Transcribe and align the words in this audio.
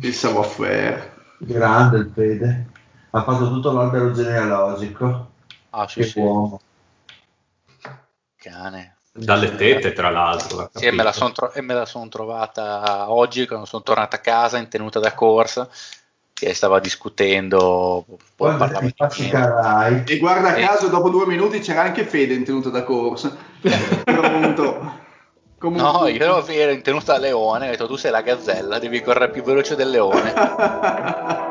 Il 0.00 0.14
savoir-faire. 0.14 1.18
Grande 1.38 1.98
il 1.98 2.10
Fede. 2.14 2.66
Ha 3.10 3.22
fatto 3.22 3.48
tutto 3.48 3.72
l'albero 3.72 4.12
genealogico. 4.12 5.28
Ah, 5.70 5.88
sì, 5.88 6.00
che 6.00 6.06
sì. 6.06 6.18
uomo. 6.18 6.60
Cane. 8.36 8.96
Dalle 9.12 9.56
tette, 9.56 9.92
tra 9.92 10.10
l'altro. 10.10 10.70
Sì, 10.72 10.86
e 10.86 10.92
me 10.92 11.02
la 11.02 11.12
sono 11.12 11.32
son 11.84 12.08
trovata 12.08 13.10
oggi 13.10 13.46
quando 13.46 13.66
sono 13.66 13.82
tornata 13.82 14.16
a 14.16 14.20
casa 14.20 14.58
in 14.58 14.68
tenuta 14.68 15.00
da 15.00 15.12
corsa 15.14 15.68
che 16.32 16.54
stava 16.54 16.80
discutendo 16.80 18.06
poi 18.34 18.56
di 18.80 18.94
carai. 19.28 20.04
E 20.06 20.16
guarda 20.16 20.54
Eh. 20.54 20.64
caso, 20.64 20.88
dopo 20.88 21.10
due 21.10 21.26
minuti 21.26 21.58
c'era 21.58 21.82
anche 21.82 22.06
Fede 22.06 22.32
in 22.32 22.44
tenuta 22.44 22.70
da 22.70 22.82
corsa. 22.82 23.36
Comunque- 25.60 25.92
No, 25.92 26.06
io 26.08 26.22
ero 26.24 26.72
in 26.72 26.80
tenuta 26.80 27.18
leone, 27.18 27.66
ho 27.66 27.70
detto 27.70 27.86
tu 27.86 27.96
sei 27.96 28.10
la 28.10 28.22
gazzella, 28.22 28.78
devi 28.78 29.02
correre 29.02 29.28
più 29.30 29.42
veloce 29.42 29.76
del 29.76 29.90
leone. 29.90 30.32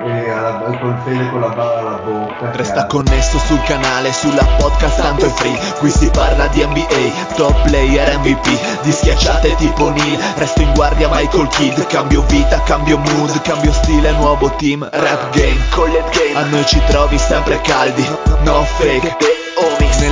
E 0.00 0.30
alla, 0.30 0.78
col 0.78 0.96
Fede 1.04 1.28
con 1.30 1.40
la 1.40 1.48
balla 1.48 1.80
alla 1.80 1.98
bocca. 1.98 2.52
Resta 2.52 2.72
chiaro. 2.74 2.86
connesso 2.86 3.36
sul 3.38 3.60
canale, 3.64 4.12
sulla 4.12 4.44
podcast 4.56 5.00
tanto 5.02 5.26
è 5.26 5.28
free 5.28 5.58
Qui 5.80 5.90
si 5.90 6.08
parla 6.10 6.46
di 6.46 6.64
NBA, 6.64 7.34
top 7.34 7.62
player 7.66 8.16
MVP 8.18 8.80
Di 8.82 8.92
schiacciate 8.92 9.56
tipo 9.56 9.90
Neil, 9.90 10.18
resto 10.36 10.62
in 10.62 10.72
guardia 10.72 11.08
Michael 11.10 11.48
Kidd 11.48 11.84
Cambio 11.88 12.22
vita, 12.28 12.62
cambio 12.62 12.96
mood, 12.98 13.42
cambio 13.42 13.72
stile, 13.72 14.12
nuovo 14.12 14.48
team 14.56 14.88
Rap 14.90 15.30
game, 15.34 15.58
collet 15.70 16.08
game, 16.16 16.38
a 16.38 16.44
noi 16.44 16.64
ci 16.64 16.80
trovi 16.86 17.18
sempre 17.18 17.60
caldi 17.62 18.06
No 18.44 18.62
fake, 18.62 19.16
homies 19.56 19.87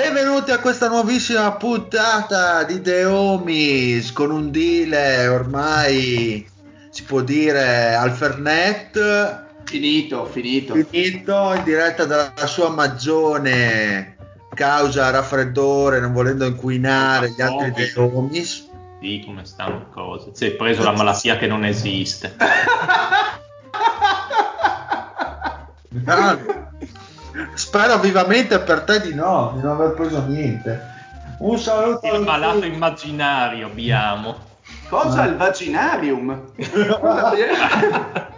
Benvenuti 0.00 0.52
a 0.52 0.60
questa 0.60 0.86
nuovissima 0.86 1.50
puntata 1.56 2.62
di 2.62 2.80
The 2.80 3.04
Homies 3.04 4.12
con 4.12 4.30
un 4.30 4.52
deal 4.52 5.28
ormai 5.28 6.48
si 6.88 7.02
può 7.02 7.20
dire 7.20 7.96
al 7.96 8.12
Fernet 8.12 9.46
Finito, 9.64 10.24
finito. 10.26 10.74
finito 10.74 11.52
in 11.52 11.64
diretta 11.64 12.04
dalla 12.04 12.46
sua 12.46 12.68
magione 12.68 14.16
causa 14.54 15.10
raffreddore 15.10 15.98
non 15.98 16.12
volendo 16.12 16.46
inquinare 16.46 17.34
gli 17.36 17.42
altri 17.42 17.72
The 17.72 18.00
Homies 18.00 18.68
Sì, 19.00 19.24
come 19.26 19.44
stanno 19.44 19.88
cose. 19.90 20.30
Si 20.32 20.46
è 20.46 20.52
preso 20.52 20.84
la 20.84 20.92
malattia 20.92 21.36
che 21.36 21.48
non 21.48 21.64
esiste. 21.64 22.36
spero 27.54 27.98
vivamente 27.98 28.58
per 28.60 28.82
te 28.82 29.00
di 29.00 29.14
no 29.14 29.52
di 29.54 29.62
non 29.62 29.72
aver 29.72 29.94
preso 29.94 30.22
niente 30.26 30.96
un 31.38 31.58
saluto 31.58 32.06
Il 32.14 32.22
malato 32.22 32.54
tutti. 32.60 32.66
immaginario 32.68 33.66
abbiamo. 33.66 34.34
Cosa? 34.88 35.24
Il 35.24 35.36
vaginarium? 35.36 36.50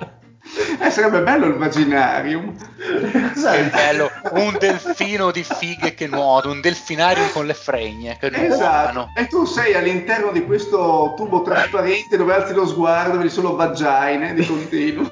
Eh, 0.80 0.90
sarebbe 0.90 1.20
bello 1.22 1.46
il 1.46 1.54
vaginarium. 1.54 2.54
Il- 2.78 3.70
Bello, 3.72 4.10
un 4.32 4.56
delfino 4.58 5.30
di 5.30 5.44
fighe 5.44 5.94
che 5.94 6.06
nuota, 6.06 6.48
un 6.48 6.60
delfinario 6.60 7.28
con 7.32 7.46
le 7.46 7.54
fregne 7.54 8.16
che 8.18 8.26
Esatto. 8.26 8.46
nuotano. 8.92 9.12
E 9.16 9.26
tu 9.26 9.44
sei 9.44 9.74
all'interno 9.74 10.30
di 10.32 10.44
questo 10.44 11.14
tubo 11.16 11.42
trasparente 11.42 12.16
dove 12.16 12.34
alzi 12.34 12.52
lo 12.54 12.66
sguardo, 12.66 13.16
vedi 13.18 13.30
solo 13.30 13.54
vagine 13.54 14.34
di 14.34 14.44
continuo. 14.46 15.08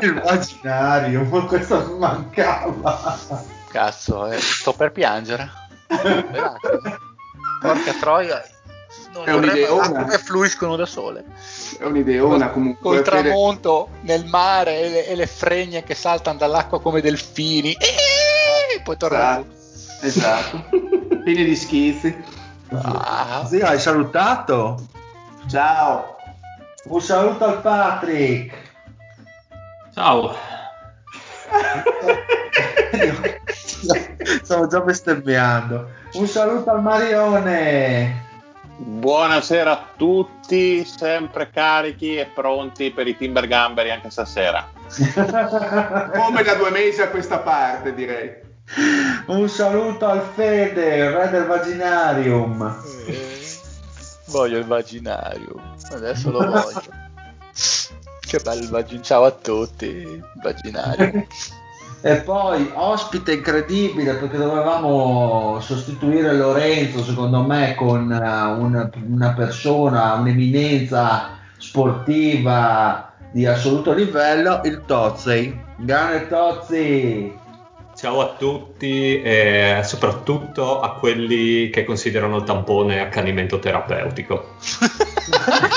il 0.00 0.20
vagginario 0.22 1.22
ma 1.24 1.44
questo 1.44 1.96
mancava 1.98 3.18
Cazzo, 3.70 4.26
eh, 4.26 4.38
sto 4.40 4.72
per 4.72 4.90
piangere. 4.92 5.48
Porca 7.60 7.92
troia. 8.00 8.42
Non 9.12 9.28
È 9.28 9.32
un'ideona. 9.32 10.04
che 10.04 10.18
fluiscono 10.18 10.76
da 10.76 10.86
sole. 10.86 11.24
È 11.78 11.84
un'ideona 11.84 12.50
comunque. 12.50 12.82
Col 12.82 13.04
Fede. 13.04 13.22
tramonto 13.28 13.88
nel 14.02 14.24
mare 14.26 14.80
e 14.80 14.88
le, 14.88 15.06
e 15.06 15.14
le 15.16 15.26
fregne 15.26 15.82
che 15.82 15.94
saltano 15.94 16.38
dall'acqua 16.38 16.80
come 16.80 17.00
delfini. 17.00 17.72
E 17.72 18.80
poi 18.84 18.96
tornano. 18.96 19.44
Esatto. 20.00 20.06
esatto. 20.06 20.64
Pieni 21.24 21.44
di 21.44 21.56
schizzi. 21.56 22.38
Ah, 22.72 23.44
sì 23.48 23.58
hai 23.60 23.80
salutato 23.80 24.80
Ciao. 25.48 26.16
un 26.84 27.00
saluto 27.00 27.44
al 27.44 27.60
Patrick 27.60 28.54
Ciao. 29.92 30.32
stavo 34.44 34.68
già 34.68 34.78
bestemmiando 34.80 35.88
un 36.12 36.28
saluto 36.28 36.70
al 36.70 36.80
Marione 36.80 38.28
Buonasera 38.82 39.72
a 39.72 39.86
tutti, 39.94 40.82
sempre 40.86 41.50
carichi 41.50 42.16
e 42.16 42.24
pronti 42.24 42.90
per 42.90 43.06
i 43.06 43.14
Timber 43.14 43.46
Gamberi 43.46 43.90
anche 43.90 44.08
stasera. 44.08 44.70
Come 46.16 46.42
da 46.42 46.54
due 46.54 46.70
mesi 46.70 47.02
a 47.02 47.10
questa 47.10 47.40
parte, 47.40 47.92
direi. 47.92 48.32
un 49.26 49.46
saluto 49.50 50.06
al 50.06 50.22
Fede 50.34 50.96
il 50.96 51.10
re 51.10 51.28
del 51.28 51.44
vaginarium 51.44 52.82
eh, 53.06 53.58
voglio 54.28 54.56
il 54.56 54.64
vaginario. 54.64 55.60
Adesso 55.90 56.30
lo 56.30 56.38
voglio. 56.48 56.82
Che 58.18 58.38
bello. 58.42 59.02
Ciao 59.02 59.24
a 59.24 59.30
tutti. 59.30 59.88
Il 59.88 60.24
vaginario. 60.42 61.26
E 62.02 62.16
poi 62.16 62.70
ospite 62.72 63.34
incredibile 63.34 64.14
perché 64.14 64.38
dovevamo 64.38 65.58
sostituire 65.60 66.32
Lorenzo, 66.32 67.04
secondo 67.04 67.42
me, 67.42 67.74
con 67.74 68.10
eh, 68.10 68.16
una, 68.16 68.90
una 69.06 69.32
persona, 69.34 70.14
un'eminenza 70.14 71.38
sportiva 71.58 73.12
di 73.30 73.44
assoluto 73.44 73.92
livello, 73.92 74.62
il 74.64 74.82
Tozzi. 74.86 75.54
Grande 75.76 76.26
Tozzi! 76.26 77.38
Ciao 77.94 78.20
a 78.22 78.34
tutti 78.38 79.20
e 79.20 79.82
soprattutto 79.84 80.80
a 80.80 80.94
quelli 80.94 81.68
che 81.68 81.84
considerano 81.84 82.38
il 82.38 82.44
tampone 82.44 83.00
accanimento 83.00 83.58
terapeutico. 83.58 84.54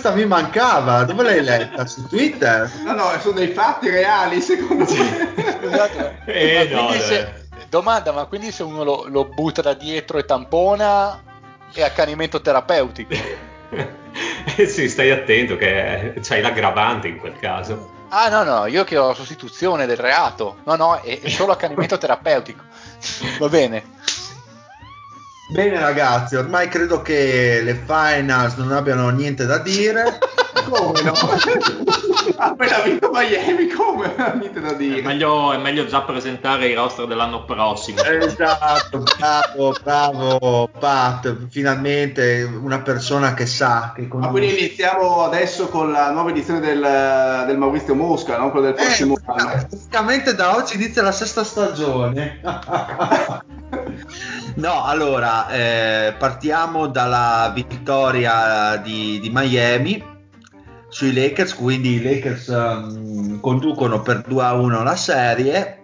Questa 0.00 0.16
mi 0.18 0.24
mancava, 0.24 1.04
dove 1.04 1.22
l'hai 1.24 1.42
letta? 1.44 1.84
Su 1.84 2.06
Twitter? 2.06 2.70
No, 2.84 2.94
no, 2.94 3.10
sono 3.20 3.34
dei 3.34 3.48
fatti 3.48 3.90
reali, 3.90 4.40
secondo 4.40 4.86
me. 4.90 5.34
Scusate, 5.60 6.22
Eh, 6.24 6.70
ma 6.72 6.80
no, 6.80 6.92
se- 6.92 7.44
domanda, 7.68 8.10
ma 8.10 8.24
quindi 8.24 8.50
se 8.50 8.62
uno 8.62 8.82
lo, 8.82 9.04
lo 9.08 9.26
butta 9.26 9.60
da 9.60 9.74
dietro 9.74 10.16
e 10.16 10.24
tampona 10.24 11.22
è 11.70 11.82
accanimento 11.82 12.40
terapeutico? 12.40 13.12
Eh 14.56 14.66
sì, 14.66 14.88
stai 14.88 15.10
attento 15.10 15.56
che 15.58 16.14
c'hai 16.22 16.40
l'aggravante 16.40 17.06
in 17.06 17.18
quel 17.18 17.38
caso. 17.38 18.06
Ah 18.08 18.30
no, 18.30 18.42
no, 18.42 18.64
io 18.66 18.84
che 18.84 18.96
ho 18.96 19.08
la 19.08 19.14
sostituzione 19.14 19.84
del 19.84 19.98
reato. 19.98 20.60
No, 20.64 20.76
no, 20.76 20.98
è, 21.02 21.20
è 21.20 21.28
solo 21.28 21.52
accanimento 21.52 21.98
terapeutico. 21.98 22.62
Va 23.38 23.48
bene. 23.50 23.84
Bene 25.52 25.78
ragazzi, 25.80 26.36
ormai 26.36 26.68
credo 26.68 27.02
che 27.02 27.60
le 27.62 27.74
finals 27.86 28.54
non 28.56 28.72
abbiano 28.72 29.08
niente 29.10 29.46
da 29.46 29.58
dire. 29.58 30.18
Come 30.70 31.00
no? 31.02 31.12
Appena 32.36 32.78
vinto 32.80 33.10
Miami, 33.12 33.66
come? 33.68 34.12
Niente 34.38 34.60
da 34.60 34.70
È 34.72 34.76
dire. 34.76 35.02
meglio, 35.02 35.52
è 35.52 35.58
meglio 35.58 35.86
già 35.86 36.02
presentare 36.02 36.68
i 36.68 36.74
roster 36.74 37.06
dell'anno 37.06 37.44
prossimo. 37.44 38.02
Esatto, 38.02 39.02
bravo, 39.18 39.74
bravo 39.82 40.68
Pat, 40.78 41.46
finalmente 41.48 42.42
una 42.42 42.80
persona 42.80 43.34
che 43.34 43.46
sa, 43.46 43.92
che 43.96 44.06
Ma 44.12 44.28
quindi 44.28 44.56
iniziamo 44.58 45.24
adesso 45.24 45.68
con 45.68 45.90
la 45.90 46.10
nuova 46.10 46.30
edizione 46.30 46.60
del, 46.60 47.44
del 47.46 47.56
Maurizio 47.58 47.94
Mosca, 47.94 48.36
no? 48.36 48.50
Quello 48.50 48.66
del 48.66 48.74
prossimo 48.74 49.16
Eh, 49.16 49.20
anno. 49.26 49.66
praticamente 49.68 50.34
da 50.34 50.54
oggi 50.56 50.74
inizia 50.76 51.02
la 51.02 51.12
sesta 51.12 51.42
stagione. 51.42 52.40
no, 54.56 54.84
allora 54.84 55.39
eh, 55.48 56.14
partiamo 56.18 56.86
dalla 56.88 57.50
vittoria 57.54 58.76
di, 58.76 59.18
di 59.20 59.30
Miami 59.32 60.04
sui 60.88 61.12
Lakers, 61.12 61.54
quindi 61.54 61.94
i 61.94 62.02
Lakers 62.02 62.48
ehm, 62.48 63.40
conducono 63.40 64.02
per 64.02 64.22
2 64.22 64.44
a 64.44 64.52
1 64.54 64.82
la 64.82 64.96
serie. 64.96 65.76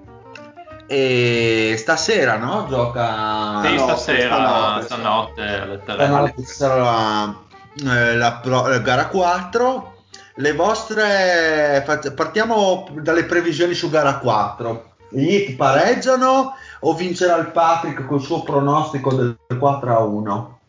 E 0.88 1.74
stasera 1.78 2.36
no? 2.36 2.66
gioca 2.68 3.60
Sì, 3.62 3.74
Stanotte, 3.74 3.82
stasera, 3.82 4.80
stanotte, 4.82 5.80
stanotte 5.82 6.34
ci 6.36 6.44
sarà 6.44 7.36
eh, 7.84 8.14
la, 8.14 8.32
pro- 8.34 8.68
la 8.68 8.78
gara 8.78 9.08
4 9.08 9.94
le 10.36 10.52
vostre 10.52 11.84
partiamo 12.14 12.88
dalle 13.00 13.24
previsioni 13.24 13.74
su 13.74 13.90
gara 13.90 14.18
4 14.18 14.94
gli 15.08 15.34
Heat 15.34 15.56
pareggiano 15.56 16.54
o 16.86 16.94
vincerà 16.94 17.36
il 17.36 17.50
Patrick 17.50 18.06
col 18.06 18.20
suo 18.20 18.42
pronostico 18.42 19.12
del 19.12 19.36
4 19.58 19.96
a 19.96 20.00
1 20.04 20.60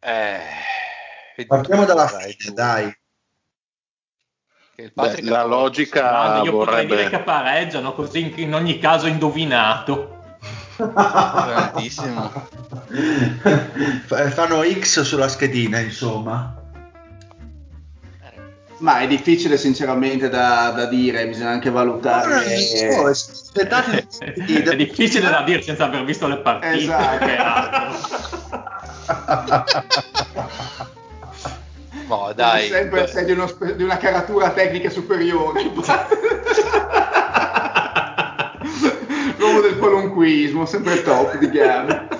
Eh, 0.00 0.40
partiamo 1.46 1.84
dalla 1.86 2.04
dai, 2.04 2.32
fine 2.32 2.44
tu. 2.44 2.52
dai 2.52 2.96
Beh, 4.92 5.22
la 5.22 5.44
logica 5.44 6.00
Grande, 6.00 6.48
io 6.48 6.56
potrei 6.56 6.86
vorrebbe... 6.86 6.96
dire 6.96 7.08
che 7.08 7.24
pareggiano, 7.24 7.94
così 7.94 8.20
in, 8.20 8.32
in 8.36 8.54
ogni 8.54 8.78
caso 8.78 9.08
indovinato. 9.08 10.36
Grandissimo. 10.76 12.30
Fanno 14.06 14.62
X 14.62 15.00
sulla 15.00 15.26
schedina 15.26 15.80
insomma 15.80 16.57
Ma 18.78 19.00
è 19.00 19.06
difficile 19.08 19.56
sinceramente 19.56 20.28
da, 20.28 20.70
da 20.70 20.86
dire, 20.86 21.26
bisogna 21.26 21.50
anche 21.50 21.70
valutare. 21.70 22.44
Oh, 22.96 23.06
aspettate 23.06 24.06
è 24.46 24.76
difficile 24.76 25.28
da 25.28 25.42
dire 25.42 25.62
senza 25.62 25.86
aver 25.86 26.04
visto 26.04 26.28
le 26.28 26.38
partite. 26.38 26.76
Esatto. 26.76 27.24
che 27.24 27.36
altro. 27.36 28.66
No, 32.06 32.32
dai. 32.36 32.68
sempre 32.68 33.08
sei 33.08 33.24
di, 33.24 33.32
uno 33.32 33.52
di 33.74 33.82
una 33.82 33.96
caratura 33.96 34.50
tecnica 34.50 34.90
superiore. 34.90 35.62
L'uomo 39.38 39.60
del 39.60 39.76
qualunquismo, 39.78 40.66
sempre 40.66 41.02
top 41.02 41.36
di 41.38 41.50
gamma. 41.50 42.17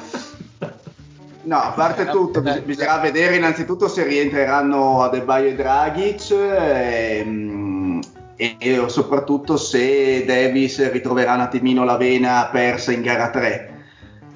No, 1.48 1.56
a 1.56 1.70
parte 1.70 2.04
tutto, 2.04 2.42
bis- 2.42 2.58
bisognerà 2.58 2.98
vedere 2.98 3.36
innanzitutto 3.36 3.88
se 3.88 4.04
rientreranno 4.04 5.02
Adebayo 5.02 5.48
e 5.48 5.54
Dragic 5.54 6.30
ehm, 6.30 8.00
e, 8.36 8.56
e 8.58 8.84
soprattutto 8.88 9.56
se 9.56 10.26
Davis 10.26 10.90
ritroverà 10.90 11.32
un 11.32 11.40
attimino 11.40 11.84
la 11.84 11.96
vena 11.96 12.50
persa 12.52 12.92
in 12.92 13.00
gara 13.00 13.30
3. 13.30 13.76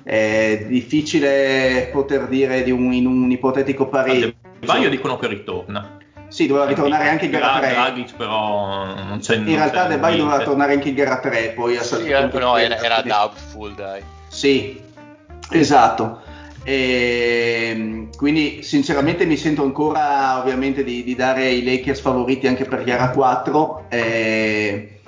È 0.05 0.65
difficile 0.67 1.91
poter 1.93 2.29
dire 2.29 2.63
di 2.63 2.71
un, 2.71 2.95
in 2.95 3.05
un 3.07 3.31
ipotetico 3.31 3.89
pareggio. 3.89 4.33
Baio 4.65 4.89
dicono 4.89 5.19
che 5.19 5.27
ritorna. 5.27 5.99
Sì, 6.29 6.47
doveva 6.47 6.65
ritornare 6.65 7.11
anche 7.11 7.27
in 7.27 7.33
gara 7.33 7.59
3. 7.59 7.69
Dragic 7.73 8.17
però 8.17 8.87
non 8.87 9.19
c'è 9.21 9.37
In 9.37 9.45
realtà 9.45 9.85
De 9.85 9.99
Baio 9.99 10.17
doveva 10.17 10.43
tornare 10.43 10.73
anche 10.73 10.89
in 10.89 10.95
gara 10.95 11.19
3, 11.19 11.53
poi 11.55 11.77
ha 11.77 11.83
Sì, 11.83 11.89
saltato 11.89 12.37
era- 12.39 12.47
no, 12.47 12.57
era, 12.57 13.03
doubtful, 13.03 13.75
dai. 13.75 14.03
Sì, 14.29 14.81
esatto. 15.51 16.31
E, 16.65 18.09
quindi 18.17 18.63
sinceramente 18.63 19.25
mi 19.27 19.37
sento 19.37 19.63
ancora 19.63 20.39
ovviamente 20.41 20.85
di, 20.85 21.03
di 21.03 21.15
dare 21.15 21.51
i 21.51 21.65
Lakers 21.65 22.01
favoriti 22.01 22.47
anche 22.47 22.65
per 22.65 22.85
gara 22.85 23.11
4 23.11 23.87
eh, 23.89 25.01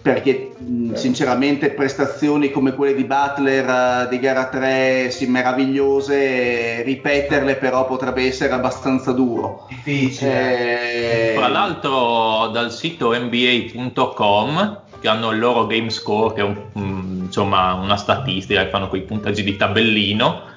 perché 0.00 0.52
mh, 0.56 0.94
sinceramente 0.94 1.70
prestazioni 1.70 2.50
come 2.50 2.74
quelle 2.74 2.94
di 2.94 3.04
Butler 3.04 3.68
eh, 4.04 4.08
di 4.08 4.18
gara 4.18 4.46
3 4.48 5.10
sì, 5.10 5.26
meravigliose 5.26 6.82
ripeterle 6.82 7.56
però 7.56 7.84
potrebbe 7.86 8.24
essere 8.24 8.54
abbastanza 8.54 9.12
duro. 9.12 9.66
Difficile. 9.68 11.32
Eh, 11.32 11.36
Fra 11.36 11.48
l'altro 11.48 12.48
dal 12.48 12.72
sito 12.72 13.12
NBA.com 13.12 14.80
che 15.00 15.08
hanno 15.08 15.30
il 15.32 15.38
loro 15.38 15.66
game 15.66 15.90
score 15.90 16.34
che 16.34 16.40
è 16.40 16.44
un- 16.44 16.62
mm, 16.78 17.24
insomma 17.24 17.74
una 17.74 17.96
statistica 17.96 18.64
che 18.64 18.70
fanno 18.70 18.88
quei 18.88 19.02
punteggi 19.02 19.42
di 19.42 19.56
tabellino 19.56 20.48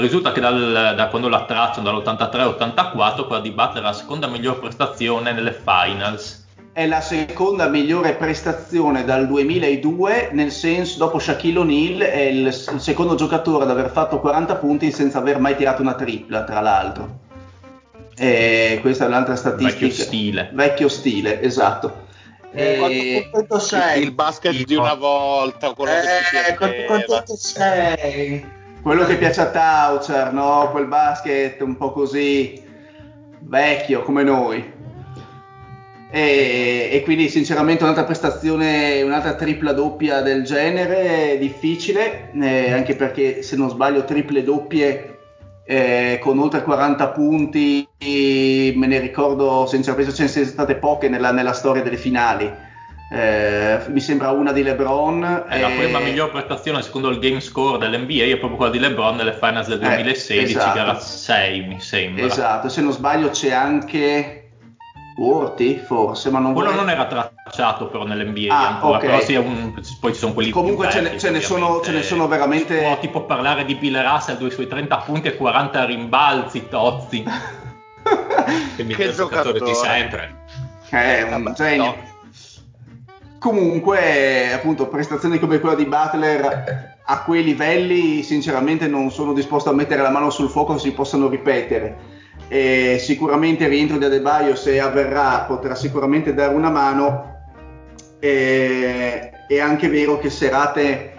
risulta 0.00 0.32
che 0.32 0.40
dal- 0.40 0.94
da 0.96 1.08
quando 1.08 1.28
la 1.28 1.44
tracciano 1.44 1.90
dall'83 1.90 2.38
all'84 2.40 3.26
quella 3.26 3.42
di 3.42 3.50
Butler 3.50 3.82
è 3.82 3.86
la 3.86 3.92
seconda 3.92 4.26
miglior 4.26 4.58
prestazione 4.58 5.32
nelle 5.32 5.52
finals 5.52 6.42
è 6.74 6.88
la 6.88 7.00
seconda 7.00 7.68
migliore 7.68 8.14
prestazione 8.14 9.04
dal 9.04 9.28
2002, 9.28 10.30
nel 10.32 10.50
senso 10.50 10.98
dopo 10.98 11.20
Shaquille 11.20 11.60
O'Neal 11.60 12.00
è 12.00 12.22
il, 12.22 12.46
il 12.46 12.80
secondo 12.80 13.14
giocatore 13.14 13.62
ad 13.62 13.70
aver 13.70 13.90
fatto 13.90 14.18
40 14.18 14.56
punti 14.56 14.90
senza 14.90 15.18
aver 15.18 15.38
mai 15.38 15.54
tirato 15.54 15.82
una 15.82 15.94
tripla, 15.94 16.42
tra 16.42 16.60
l'altro. 16.60 17.18
E 18.16 18.78
questa 18.80 19.04
è 19.04 19.06
un'altra 19.06 19.36
statistica. 19.36 19.86
vecchio 19.86 20.04
stile 20.04 20.50
Vecchio 20.52 20.88
stile, 20.88 21.40
esatto. 21.42 22.06
Eh, 22.52 22.76
quanto 22.78 22.96
E- 22.96 23.28
contento 23.30 23.58
sei 23.60 24.02
il 24.02 24.12
basket 24.12 24.52
di 24.52 24.64
Timo? 24.64 24.82
una 24.82 24.94
volta, 24.94 25.72
quello 25.74 25.92
che 25.92 26.00
ti 26.00 26.50
eh, 26.50 26.54
quanto 26.56 26.86
contento 26.86 27.36
sei 27.36 28.44
quello 28.84 29.06
che 29.06 29.16
piace 29.16 29.40
a 29.40 29.46
Taucher, 29.46 30.30
no? 30.34 30.68
Quel 30.70 30.84
basket 30.84 31.58
un 31.62 31.74
po' 31.78 31.90
così 31.90 32.62
vecchio 33.40 34.02
come 34.02 34.22
noi. 34.22 34.72
E, 36.10 36.90
e 36.92 37.02
quindi 37.02 37.30
sinceramente 37.30 37.82
un'altra 37.82 38.04
prestazione, 38.04 39.00
un'altra 39.00 39.36
tripla 39.36 39.72
doppia 39.72 40.20
del 40.20 40.44
genere 40.44 41.38
difficile, 41.38 42.30
eh, 42.38 42.72
anche 42.72 42.94
perché 42.94 43.42
se 43.42 43.56
non 43.56 43.70
sbaglio 43.70 44.04
triple 44.04 44.44
doppie 44.44 45.18
eh, 45.64 46.18
con 46.20 46.38
oltre 46.38 46.62
40 46.62 47.08
punti, 47.08 47.88
me 48.00 48.86
ne 48.86 48.98
ricordo, 48.98 49.64
senza 49.64 49.94
penso 49.94 50.12
ce 50.12 50.24
ne 50.24 50.28
siano 50.28 50.46
state 50.46 50.74
poche 50.74 51.08
nella, 51.08 51.32
nella 51.32 51.54
storia 51.54 51.82
delle 51.82 51.96
finali. 51.96 52.52
Eh, 53.12 53.80
mi 53.88 54.00
sembra 54.00 54.30
una 54.30 54.50
di 54.50 54.62
LeBron. 54.62 55.44
è 55.48 55.60
la 55.60 55.68
eh, 55.70 55.76
prima 55.76 55.98
miglior 55.98 56.30
prestazione 56.30 56.80
secondo 56.82 57.10
il 57.10 57.18
game 57.18 57.40
score 57.40 57.78
dell'NBA 57.78 58.24
è 58.24 58.36
proprio 58.38 58.56
quella 58.56 58.72
di 58.72 58.78
LeBron 58.78 59.14
nelle 59.16 59.34
finals 59.34 59.68
del 59.68 59.82
Eh, 59.82 59.88
2016 59.94 60.56
esatto. 60.56 60.74
gara 60.74 60.98
6 60.98 61.60
mi 61.66 61.80
sembra 61.80 62.24
Esatto, 62.24 62.68
se 62.68 62.80
non 62.80 62.92
sbaglio 62.92 63.28
c'è 63.28 63.52
anche 63.52 64.38
Orti, 65.16 65.76
forse, 65.78 66.28
ma 66.30 66.40
non 66.40 66.54
quello 66.54 66.70
vorrei- 66.72 66.84
non 66.86 66.92
era 66.92 67.04
tracciato 67.06 67.86
però 67.86 68.04
nell'NBA 68.04 68.52
Ah, 68.52 68.66
ancora, 68.74 68.96
ok. 68.98 69.04
però 69.04 69.20
sì, 69.20 69.34
è 69.34 69.38
un- 69.38 69.72
poi 70.00 70.12
ci 70.12 70.18
sono 70.18 70.32
quelli 70.32 70.50
Comunque 70.50 70.90
ce 70.90 71.02
ne- 71.02 71.10
vecchi, 71.10 71.20
ce 71.20 71.30
ne 71.30 71.40
sono- 71.40 71.80
ce 71.84 71.92
ne 71.92 72.02
sono 72.02 72.26
veramente- 72.26 72.78
Si 72.78 72.82
può 72.84 72.98
tipo 72.98 73.22
parlare 73.22 73.64
di 73.64 73.76
Bill 73.76 74.02
Russell, 74.02 74.38
due 74.38 74.50
suoi 74.50 74.66
30 74.66 74.96
punti 74.96 75.28
e 75.28 75.36
40 75.36 75.84
rimbalzi 75.84 76.66
tozzi. 76.68 77.22
il 78.76 78.96
Che 78.96 79.12
giocatore. 79.12 79.60
di 79.60 79.74
sempre. 79.74 80.34
È 80.88 81.22
un 81.32 81.52
genio. 81.54 82.12
Comunque, 83.44 84.54
appunto, 84.54 84.88
prestazioni 84.88 85.38
come 85.38 85.60
quella 85.60 85.74
di 85.74 85.84
Butler 85.84 86.94
a 87.04 87.22
quei 87.24 87.44
livelli, 87.44 88.22
sinceramente, 88.22 88.86
non 88.86 89.10
sono 89.10 89.34
disposto 89.34 89.68
a 89.68 89.74
mettere 89.74 90.00
la 90.00 90.08
mano 90.08 90.30
sul 90.30 90.48
fuoco 90.48 90.78
se 90.78 90.88
si 90.88 90.94
possano 90.94 91.28
ripetere. 91.28 91.94
E 92.48 92.96
sicuramente 92.98 93.64
il 93.64 93.68
rientro 93.68 93.98
di 93.98 94.06
Adebayo, 94.06 94.54
se 94.56 94.80
avverrà, 94.80 95.40
potrà 95.40 95.74
sicuramente 95.74 96.32
dare 96.32 96.54
una 96.54 96.70
mano. 96.70 97.42
E- 98.18 99.30
è 99.46 99.60
anche 99.60 99.88
vero 99.88 100.18
che 100.18 100.30
serate 100.30 101.12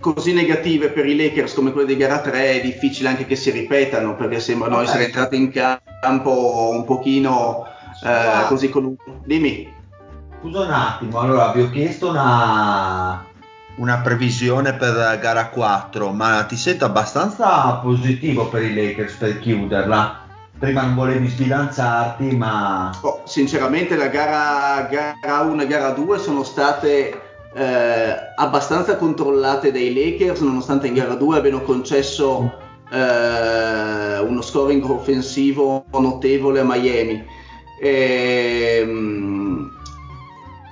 così 0.00 0.34
negative 0.34 0.90
per 0.90 1.06
i 1.06 1.16
Lakers 1.16 1.54
come 1.54 1.72
quelle 1.72 1.86
di 1.86 1.96
gara 1.96 2.20
3 2.20 2.60
è 2.60 2.60
difficile 2.60 3.08
anche 3.08 3.24
che 3.24 3.36
si 3.36 3.50
ripetano 3.50 4.16
perché 4.16 4.38
sembrano 4.38 4.82
essere 4.82 5.04
entrati 5.04 5.36
in 5.36 5.50
campo 5.50 6.68
un 6.74 6.84
pochino 6.84 7.64
eh, 8.04 8.46
così 8.48 8.68
con 8.68 8.84
un... 8.84 8.96
Dimmi. 9.24 9.80
Scusa 10.42 10.62
un 10.62 10.72
attimo, 10.72 11.20
allora 11.20 11.52
vi 11.52 11.60
ho 11.60 11.70
chiesto 11.70 12.08
una, 12.08 13.24
una 13.76 13.98
previsione 13.98 14.74
per 14.74 15.16
gara 15.20 15.46
4, 15.46 16.10
ma 16.10 16.42
ti 16.48 16.56
sento 16.56 16.84
abbastanza 16.84 17.74
positivo 17.74 18.48
per 18.48 18.64
i 18.64 18.74
Lakers 18.74 19.14
per 19.14 19.38
chiuderla. 19.38 20.18
Prima 20.58 20.82
non 20.82 20.96
volevi 20.96 21.28
sbilanciarti, 21.28 22.34
ma 22.34 22.90
Oh, 23.02 23.20
sinceramente 23.24 23.94
la 23.94 24.08
gara, 24.08 24.88
gara 24.90 25.42
1 25.42 25.62
e 25.62 25.66
gara 25.68 25.90
2 25.90 26.18
sono 26.18 26.42
state 26.42 27.20
eh, 27.54 28.16
abbastanza 28.34 28.96
controllate 28.96 29.70
dai 29.70 29.94
Lakers, 29.94 30.40
nonostante 30.40 30.88
in 30.88 30.94
gara 30.94 31.14
2 31.14 31.36
abbiano 31.36 31.60
concesso 31.60 32.52
eh, 32.90 34.18
uno 34.18 34.40
scoring 34.40 34.82
offensivo 34.90 35.84
notevole 35.92 36.58
a 36.58 36.64
Miami. 36.64 37.24
E, 37.80 38.84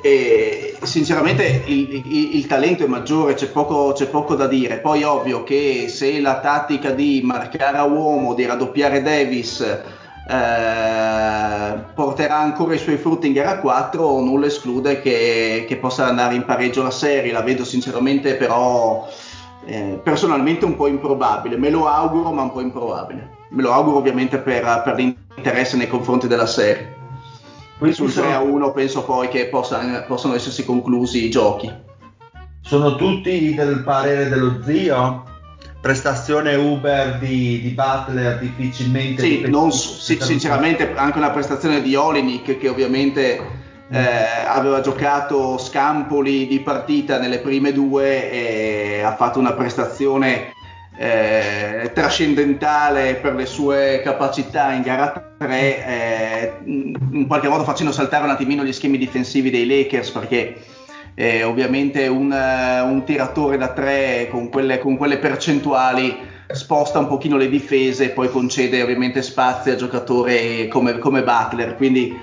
e 0.02 0.76
sinceramente 0.82 1.62
il, 1.66 1.94
il, 1.94 2.36
il, 2.36 2.46
talento 2.46 2.84
è 2.84 2.86
maggiore, 2.86 3.34
c'è 3.34 3.48
poco, 3.48 3.92
c'è 3.92 4.06
poco, 4.06 4.34
da 4.34 4.46
dire. 4.46 4.78
Poi 4.78 5.02
ovvio 5.02 5.44
che 5.44 5.86
se 5.88 6.20
la 6.20 6.40
tattica 6.40 6.90
di 6.90 7.20
marcare 7.22 7.76
a 7.76 7.84
uomo, 7.84 8.34
di 8.34 8.46
raddoppiare 8.46 9.02
Davis 9.02 9.60
eh, 9.60 11.78
porterà 11.94 12.38
ancora 12.38 12.74
i 12.74 12.78
suoi 12.78 12.96
frutti 12.96 13.26
in 13.26 13.34
gara 13.34 13.58
4, 13.58 14.20
nulla 14.20 14.46
esclude 14.46 15.00
che, 15.00 15.66
che, 15.68 15.76
possa 15.76 16.06
andare 16.06 16.34
in 16.34 16.44
pareggio 16.44 16.82
la 16.82 16.90
serie. 16.90 17.32
La 17.32 17.42
vedo 17.42 17.64
sinceramente 17.64 18.36
però 18.36 19.06
eh, 19.66 20.00
personalmente 20.02 20.64
un 20.64 20.76
po' 20.76 20.86
improbabile. 20.86 21.58
Me 21.58 21.68
lo 21.68 21.86
auguro, 21.86 22.32
ma 22.32 22.42
un 22.42 22.52
po' 22.52 22.60
improbabile. 22.60 23.36
Me 23.50 23.62
lo 23.62 23.72
auguro 23.72 23.98
ovviamente 23.98 24.38
per, 24.38 24.82
per 24.82 24.94
l'interesse 24.94 25.76
nei 25.76 25.88
confronti 25.88 26.26
della 26.26 26.46
serie. 26.46 26.99
Quindi 27.80 27.96
sul 27.96 28.12
3 28.12 28.34
a 28.34 28.40
1 28.40 28.72
penso 28.72 29.04
poi 29.04 29.28
che 29.28 29.46
possa, 29.46 30.04
possano 30.06 30.34
essersi 30.34 30.66
conclusi 30.66 31.24
i 31.24 31.30
giochi. 31.30 31.72
Sono 32.60 32.94
tutti 32.94 33.54
del 33.54 33.82
parere 33.82 34.28
dello 34.28 34.60
zio? 34.62 35.24
Prestazione 35.80 36.56
Uber 36.56 37.16
di, 37.16 37.58
di 37.62 37.70
Butler 37.70 38.38
difficilmente 38.38 39.22
sì, 39.22 39.48
non, 39.48 39.72
sì, 39.72 40.18
sinceramente 40.20 40.92
anche 40.94 41.16
una 41.16 41.30
prestazione 41.30 41.80
di 41.80 41.94
Olinik 41.94 42.58
che 42.58 42.68
ovviamente 42.68 43.40
mm. 43.40 43.94
eh, 43.94 44.44
aveva 44.46 44.82
giocato 44.82 45.56
scampoli 45.56 46.46
di 46.46 46.60
partita 46.60 47.18
nelle 47.18 47.38
prime 47.38 47.72
due 47.72 48.30
e 48.30 49.00
ha 49.00 49.16
fatto 49.16 49.38
una 49.38 49.54
prestazione 49.54 50.52
eh, 51.02 51.92
trascendentale 51.94 53.14
per 53.14 53.34
le 53.34 53.46
sue 53.46 54.02
capacità 54.04 54.72
in 54.72 54.82
gara 54.82 55.34
3, 55.38 55.86
eh, 55.86 56.52
in 56.66 57.26
qualche 57.26 57.48
modo 57.48 57.64
facendo 57.64 57.90
saltare 57.90 58.24
un 58.24 58.30
attimino 58.30 58.62
gli 58.62 58.72
schemi 58.72 58.98
difensivi 58.98 59.48
dei 59.48 59.66
Lakers 59.66 60.10
perché 60.10 60.56
eh, 61.14 61.42
ovviamente 61.42 62.06
un, 62.06 62.30
un, 62.30 63.02
tiratore 63.06 63.56
da 63.56 63.68
3 63.68 64.28
con 64.30 64.50
quelle, 64.50 64.78
con 64.78 64.98
quelle, 64.98 65.16
percentuali 65.16 66.14
sposta 66.52 66.98
un 66.98 67.06
pochino 67.06 67.38
le 67.38 67.48
difese 67.48 68.04
e 68.04 68.08
poi 68.10 68.28
concede 68.28 68.82
ovviamente 68.82 69.22
spazio 69.22 69.72
a 69.72 69.76
giocatori 69.76 70.68
come, 70.68 70.98
come 70.98 71.22
Butler, 71.22 71.76
quindi 71.76 72.14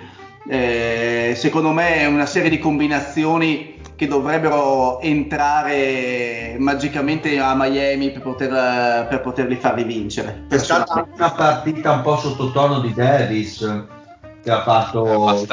eh, 0.47 1.33
secondo 1.35 1.71
me 1.71 1.95
è 1.95 2.05
una 2.05 2.27
serie 2.27 2.51
di 2.51 2.59
combinazioni 2.59 3.76
che 3.97 4.07
dovrebbero 4.07 5.01
entrare 5.01 6.55
magicamente 6.59 7.39
a 7.39 7.55
Miami 7.55 8.11
per, 8.11 8.21
poter, 8.21 9.07
per 9.07 9.21
poterli 9.21 9.55
far 9.55 9.73
rivincere. 9.73 10.45
È 10.47 10.57
stata 10.59 11.07
una 11.11 11.31
partita 11.31 11.93
un 11.93 12.03
po' 12.03 12.15
sottotono 12.15 12.79
di 12.79 12.93
Davis 12.93 13.85
che 14.43 14.51
ha 14.51 14.61
fatto 14.61 15.45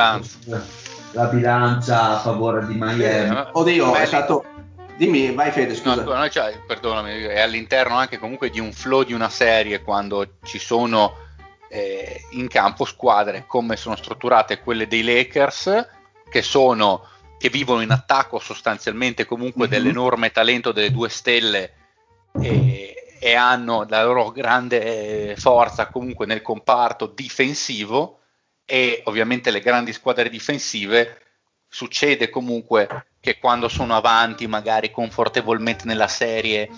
la 1.12 1.26
bilancia 1.26 2.10
a 2.10 2.18
favore 2.18 2.66
di 2.66 2.74
Miami. 2.74 3.34
Eh, 3.34 3.46
Oddio, 3.52 3.90
Beh, 3.92 4.02
è 4.02 4.06
stato... 4.06 4.44
Dimmi, 4.96 5.32
vai 5.32 5.50
Fede, 5.50 5.74
scusa. 5.74 6.02
No, 6.02 6.12
no, 6.12 6.28
cioè, 6.28 6.60
perdonami, 6.66 7.22
è 7.22 7.40
all'interno 7.40 7.96
anche 7.96 8.18
comunque 8.18 8.50
di 8.50 8.60
un 8.60 8.72
flow 8.72 9.04
di 9.04 9.14
una 9.14 9.30
serie 9.30 9.82
quando 9.82 10.34
ci 10.42 10.58
sono 10.58 11.14
eh, 11.70 12.26
in 12.32 12.46
campo 12.46 12.84
squadre 12.84 13.44
come 13.46 13.76
sono 13.76 13.96
strutturate 13.96 14.60
quelle 14.60 14.86
dei 14.86 15.02
Lakers 15.02 15.88
che 16.30 16.42
sono 16.42 17.06
che 17.38 17.48
vivono 17.48 17.80
in 17.80 17.90
attacco 17.90 18.38
sostanzialmente 18.38 19.24
comunque 19.24 19.68
mm-hmm. 19.68 19.70
dell'enorme 19.70 20.30
talento 20.30 20.72
delle 20.72 20.90
due 20.90 21.08
stelle 21.08 21.72
e, 22.40 23.16
e 23.20 23.34
hanno 23.34 23.86
la 23.88 24.04
loro 24.04 24.30
grande 24.30 25.30
eh, 25.32 25.36
forza 25.36 25.88
comunque 25.88 26.26
nel 26.26 26.42
comparto 26.42 27.06
difensivo 27.06 28.20
e 28.64 29.02
ovviamente 29.06 29.50
le 29.50 29.60
grandi 29.60 29.92
squadre 29.92 30.28
difensive 30.28 31.20
succede 31.68 32.30
comunque 32.30 33.06
che 33.20 33.38
quando 33.38 33.68
sono 33.68 33.96
avanti 33.96 34.46
magari 34.46 34.90
confortevolmente 34.90 35.84
nella 35.86 36.08
serie 36.08 36.68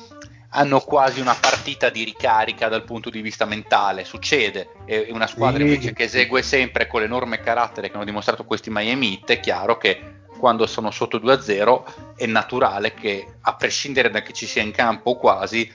hanno 0.50 0.80
quasi 0.80 1.20
una 1.20 1.36
partita 1.38 1.90
di 1.90 2.04
ricarica 2.04 2.68
dal 2.68 2.84
punto 2.84 3.10
di 3.10 3.20
vista 3.20 3.44
mentale, 3.44 4.04
succede, 4.04 4.68
è 4.86 5.08
una 5.10 5.26
squadra 5.26 5.58
sì. 5.58 5.64
invece 5.64 5.92
che 5.92 6.04
esegue 6.04 6.42
sempre 6.42 6.86
con 6.86 7.00
l'enorme 7.00 7.40
carattere 7.40 7.88
che 7.88 7.96
hanno 7.96 8.04
dimostrato 8.04 8.44
questi 8.44 8.70
Miami 8.70 9.12
Heat, 9.12 9.30
è 9.32 9.40
chiaro 9.40 9.76
che 9.76 10.24
quando 10.36 10.66
sono 10.66 10.90
sotto 10.90 11.18
2-0 11.18 12.14
è 12.16 12.26
naturale 12.26 12.94
che 12.94 13.36
a 13.40 13.54
prescindere 13.54 14.10
da 14.10 14.22
che 14.22 14.32
ci 14.32 14.46
sia 14.46 14.62
in 14.62 14.70
campo 14.70 15.10
o 15.10 15.16
quasi 15.16 15.70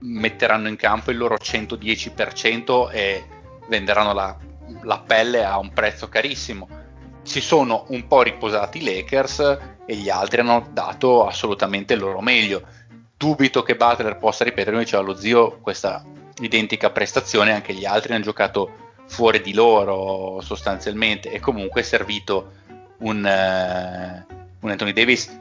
metteranno 0.00 0.68
in 0.68 0.76
campo 0.76 1.10
il 1.10 1.16
loro 1.16 1.36
110% 1.36 2.90
e 2.90 3.24
venderanno 3.68 4.12
la, 4.12 4.36
la 4.82 4.98
pelle 4.98 5.44
a 5.44 5.58
un 5.58 5.72
prezzo 5.72 6.08
carissimo. 6.08 6.68
Si 7.22 7.40
sono 7.40 7.84
un 7.88 8.06
po' 8.06 8.22
riposati 8.22 8.78
i 8.78 8.84
Lakers 8.84 9.58
e 9.86 9.94
gli 9.94 10.08
altri 10.08 10.40
hanno 10.40 10.68
dato 10.72 11.26
assolutamente 11.26 11.94
il 11.94 12.00
loro 12.00 12.20
meglio. 12.20 12.62
Dubito 13.16 13.62
che 13.62 13.76
Butler 13.76 14.16
possa 14.16 14.44
ripetere, 14.44 14.72
come 14.72 14.84
diceva 14.84 15.02
lo 15.02 15.14
zio, 15.14 15.58
questa 15.60 16.02
identica 16.40 16.90
prestazione, 16.90 17.52
anche 17.52 17.74
gli 17.74 17.84
altri 17.84 18.14
hanno 18.14 18.24
giocato 18.24 18.88
fuori 19.06 19.40
di 19.40 19.52
loro 19.52 20.40
sostanzialmente 20.40 21.30
e 21.30 21.40
comunque 21.40 21.80
è 21.80 21.84
servito 21.84 22.52
un, 23.00 23.18
uh, 23.18 24.34
un 24.60 24.70
Anthony 24.70 24.92
Davis 24.92 25.38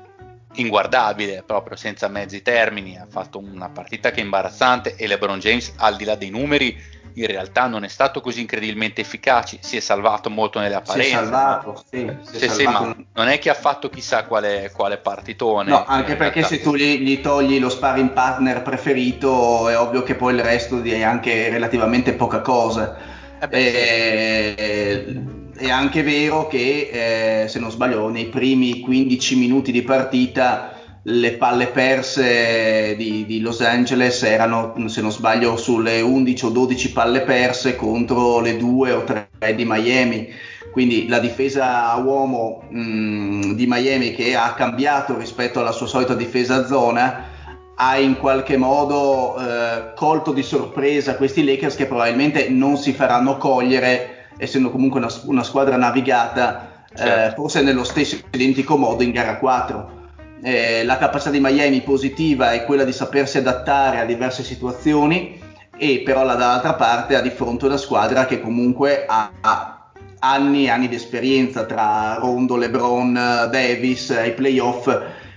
inguardabile 0.53 1.43
proprio 1.45 1.77
senza 1.77 2.07
mezzi 2.07 2.41
termini. 2.41 2.97
Ha 2.97 3.07
fatto 3.09 3.39
una 3.39 3.69
partita 3.69 4.11
che 4.11 4.21
è 4.21 4.23
imbarazzante 4.23 4.95
e 4.95 5.07
LeBron 5.07 5.39
James 5.39 5.73
al 5.77 5.95
di 5.95 6.03
là 6.03 6.15
dei 6.15 6.29
numeri 6.29 6.97
in 7.15 7.25
realtà 7.25 7.67
non 7.67 7.83
è 7.83 7.87
stato 7.87 8.21
così 8.21 8.41
incredibilmente 8.41 9.01
efficace. 9.01 9.57
Si 9.61 9.75
è 9.77 9.79
salvato 9.79 10.29
molto 10.29 10.59
nelle 10.59 10.75
apparenze 10.75 11.09
si 11.09 11.15
è 11.15 11.17
salvato, 11.17 11.83
sì, 11.89 12.17
si 12.21 12.45
è 12.45 12.47
sì, 12.47 12.63
salvato. 12.63 12.93
Sì, 12.95 13.05
non 13.13 13.27
è 13.27 13.39
che 13.39 13.49
ha 13.49 13.55
fatto 13.55 13.89
chissà 13.89 14.23
quale, 14.23 14.71
quale 14.73 14.97
partitone. 14.97 15.69
No 15.69 15.85
anche 15.85 16.15
perché 16.15 16.39
realtà. 16.39 16.55
se 16.55 16.61
tu 16.61 16.75
gli, 16.75 16.99
gli, 16.99 17.19
togli 17.19 17.59
lo 17.59 17.69
sparring 17.69 18.11
partner 18.11 18.61
preferito 18.61 19.67
è 19.67 19.77
ovvio 19.77 20.03
che 20.03 20.15
poi 20.15 20.35
il 20.35 20.41
resto 20.41 20.81
è 20.81 21.03
anche 21.03 21.49
relativamente 21.49 22.13
poca 22.13 22.39
cosa. 22.39 22.97
Eh 23.39 23.47
beh, 23.47 23.57
e, 23.57 25.05
sì 25.07 25.38
è 25.59 25.69
anche 25.69 26.03
vero 26.03 26.47
che, 26.47 27.43
eh, 27.43 27.47
se 27.49 27.59
non 27.59 27.69
sbaglio, 27.69 28.09
nei 28.09 28.27
primi 28.27 28.79
15 28.79 29.35
minuti 29.35 29.71
di 29.71 29.81
partita 29.81 30.73
le 31.03 31.33
palle 31.33 31.67
perse 31.67 32.95
di, 32.95 33.25
di, 33.25 33.41
Los 33.41 33.61
Angeles 33.61 34.23
erano, 34.23 34.73
se 34.87 35.01
non 35.01 35.11
sbaglio, 35.11 35.57
sulle 35.57 36.01
11 36.01 36.45
o 36.45 36.49
12 36.49 36.91
palle 36.91 37.21
perse 37.21 37.75
contro 37.75 38.39
le 38.39 38.57
2 38.57 38.91
o 38.93 39.03
3 39.03 39.29
di 39.55 39.65
Miami. 39.65 40.29
Quindi 40.71 41.07
la 41.07 41.19
difesa 41.19 41.91
a 41.91 41.97
uomo 41.97 42.63
mh, 42.69 42.79
mm, 42.79 43.51
di 43.53 43.65
Miami 43.67 44.13
che 44.13 44.35
ha 44.35 44.53
cambiato 44.53 45.17
rispetto 45.17 45.59
alla 45.59 45.71
sua 45.71 45.87
solita 45.87 46.13
difesa 46.13 46.55
a 46.55 46.65
zona 46.65 47.37
ha 47.81 47.97
in 47.97 48.17
qualche 48.17 48.57
modo 48.57 49.37
eh, 49.39 49.93
colto 49.95 50.31
di 50.33 50.43
sorpresa 50.43 51.15
questi 51.15 51.45
Lakers 51.45 51.75
che 51.75 51.85
probabilmente 51.85 52.49
non 52.49 52.77
si 52.77 52.91
faranno 52.91 53.37
cogliere 53.37 54.18
essendo 54.39 54.72
comunque 54.72 55.00
una, 55.00 55.10
una 55.25 55.43
squadra 55.43 55.75
navigata, 55.75 56.86
eh, 56.91 56.98
certo. 56.98 57.31
eh, 57.31 57.36
forse 57.36 57.62
nello 57.62 57.84
stesso 57.84 58.17
identico 58.31 58.77
modo 58.77 59.03
in 59.03 59.12
gara 59.12 59.38
4. 59.38 59.98
Eh, 60.41 60.84
la 60.86 60.98
capacità 60.98 61.29
di 61.29 61.41
Miami 61.41 61.81
positiva 61.81 62.53
è 62.53 62.63
quella 62.63 62.86
di 62.86 62.93
sapersi 62.93 63.38
adattare 63.38 64.00
a 64.00 64.05
diverse 64.05 64.43
situazioni 64.43 65.39
e 65.77 66.01
però 66.03 66.25
dall'altra 66.25 66.74
parte 66.74 67.15
ha 67.15 67.22
di 67.22 67.29
fronte 67.29 67.65
una 67.65 67.77
squadra 67.77 68.25
che 68.25 68.41
comunque 68.41 69.05
ha, 69.05 69.31
ha 69.41 69.91
anni 70.19 70.65
e 70.65 70.69
anni 70.69 70.88
di 70.88 70.96
esperienza 70.96 71.65
tra 71.65 72.15
Rondo, 72.15 72.55
LeBron, 72.55 73.13
Davis 73.51 74.12
ai 74.12 74.34
playoff, 74.34 74.89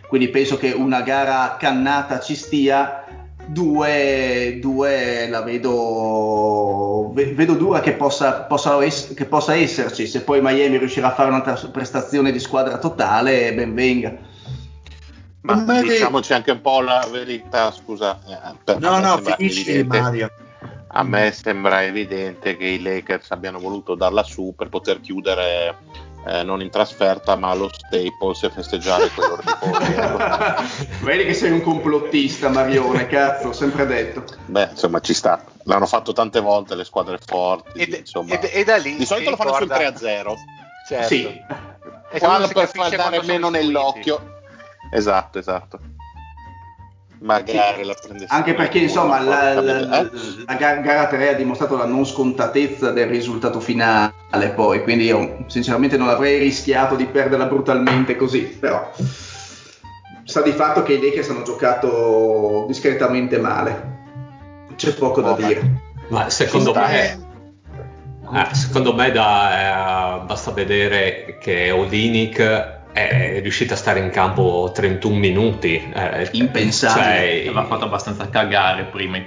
quindi 0.08 0.28
penso 0.28 0.56
che 0.56 0.70
una 0.70 1.02
gara 1.02 1.56
cannata 1.58 2.20
ci 2.20 2.34
stia 2.34 3.01
due, 3.46 4.58
due 4.60 5.28
la 5.28 5.42
vedo, 5.42 7.12
vedo 7.12 7.54
dura 7.54 7.80
che 7.80 7.92
possa, 7.92 8.42
possa, 8.42 8.78
che 8.78 9.24
possa, 9.26 9.54
esserci. 9.54 10.06
Se 10.06 10.22
poi 10.22 10.40
Miami 10.42 10.78
riuscirà 10.78 11.08
a 11.08 11.14
fare 11.14 11.28
un'altra 11.28 11.54
prestazione 11.70 12.32
di 12.32 12.38
squadra 12.38 12.78
totale, 12.78 13.52
ben 13.54 13.74
venga. 13.74 14.16
Ma 15.42 15.56
Magari... 15.56 15.88
diciamoci 15.88 16.32
anche 16.32 16.52
un 16.52 16.60
po' 16.60 16.80
la 16.80 17.06
verità, 17.10 17.70
scusa. 17.72 18.20
Eh, 18.26 18.76
no, 18.78 19.00
no, 19.00 19.18
finisci 19.18 19.82
Mario. 19.82 20.30
A 20.94 21.02
me 21.02 21.32
sembra 21.32 21.82
evidente 21.84 22.56
che 22.56 22.66
i 22.66 22.82
Lakers 22.82 23.30
abbiano 23.30 23.58
voluto 23.58 23.94
darla 23.94 24.22
su 24.22 24.54
per 24.56 24.68
poter 24.68 25.00
chiudere 25.00 25.74
eh, 26.26 26.42
non 26.42 26.60
in 26.60 26.70
trasferta 26.70 27.36
ma 27.36 27.50
allo 27.50 27.70
Staples 27.72 28.42
e 28.42 28.50
festeggiare 28.50 29.08
quello 29.10 29.38
di 29.40 29.44
Vedi 31.04 31.24
che 31.24 31.34
sei 31.34 31.50
un 31.50 31.62
complottista 31.62 32.48
Marione, 32.48 33.06
cazzo, 33.06 33.48
ho 33.48 33.52
sempre 33.52 33.86
detto. 33.86 34.24
Beh, 34.46 34.68
insomma 34.70 35.00
ci 35.00 35.14
sta, 35.14 35.42
l'hanno 35.64 35.86
fatto 35.86 36.12
tante 36.12 36.40
volte 36.40 36.74
le 36.74 36.84
squadre 36.84 37.18
forti, 37.24 37.78
e, 37.78 37.96
insomma. 37.96 38.38
E, 38.38 38.50
e 38.60 38.64
da 38.64 38.76
lì 38.76 38.96
di 38.96 39.04
solito 39.04 39.30
lo 39.30 39.36
fanno 39.36 39.58
ricorda... 39.58 39.96
sul 39.96 40.06
3-0. 40.06 40.34
Certo. 40.86 41.06
Sì. 41.06 41.40
Quando 42.18 42.48
per 42.48 42.68
far 42.68 42.94
dare 42.94 43.22
meno 43.22 43.48
nell'occhio. 43.48 44.40
Esatto, 44.92 45.38
esatto. 45.38 45.78
Magari 47.22 47.84
la 47.84 47.94
prende 47.94 48.26
Anche 48.28 48.54
perché 48.54 48.78
insomma 48.78 49.20
la, 49.20 49.54
la, 49.60 49.80
la, 49.80 50.10
la 50.46 50.54
gara 50.54 51.06
3 51.06 51.28
ha 51.28 51.34
dimostrato 51.34 51.76
la 51.76 51.84
non 51.84 52.04
scontatezza 52.04 52.90
del 52.90 53.06
risultato 53.06 53.60
finale 53.60 54.12
poi, 54.54 54.82
quindi 54.82 55.04
io 55.04 55.44
sinceramente 55.46 55.96
non 55.96 56.08
avrei 56.08 56.38
rischiato 56.38 56.96
di 56.96 57.06
perderla 57.06 57.46
brutalmente 57.46 58.16
così, 58.16 58.40
però 58.42 58.90
sta 60.24 60.42
di 60.42 60.52
fatto 60.52 60.82
che 60.82 60.94
i 60.94 61.00
Lakers 61.00 61.30
hanno 61.30 61.42
giocato 61.42 62.64
discretamente 62.66 63.38
male, 63.38 64.00
c'è 64.76 64.92
poco 64.94 65.20
da 65.20 65.30
Oh, 65.30 65.36
dire. 65.36 65.80
Ma 66.08 66.28
secondo 66.28 66.74
me, 66.74 67.18
eh, 68.34 68.54
secondo 68.54 68.94
me 68.94 69.10
da, 69.12 70.22
eh, 70.22 70.24
basta 70.26 70.50
vedere 70.50 71.38
che 71.40 71.70
Olinic 71.70 72.80
è 72.92 73.40
riuscito 73.40 73.74
a 73.74 73.76
stare 73.76 74.00
in 74.00 74.10
campo 74.10 74.70
31 74.74 75.16
minuti. 75.16 75.92
eh, 75.94 76.28
Impensabile. 76.32 77.04
cioè, 77.04 77.40
aveva 77.48 77.64
fatto 77.64 77.84
abbastanza 77.84 78.28
cagare 78.28 78.84
prima 78.84 79.18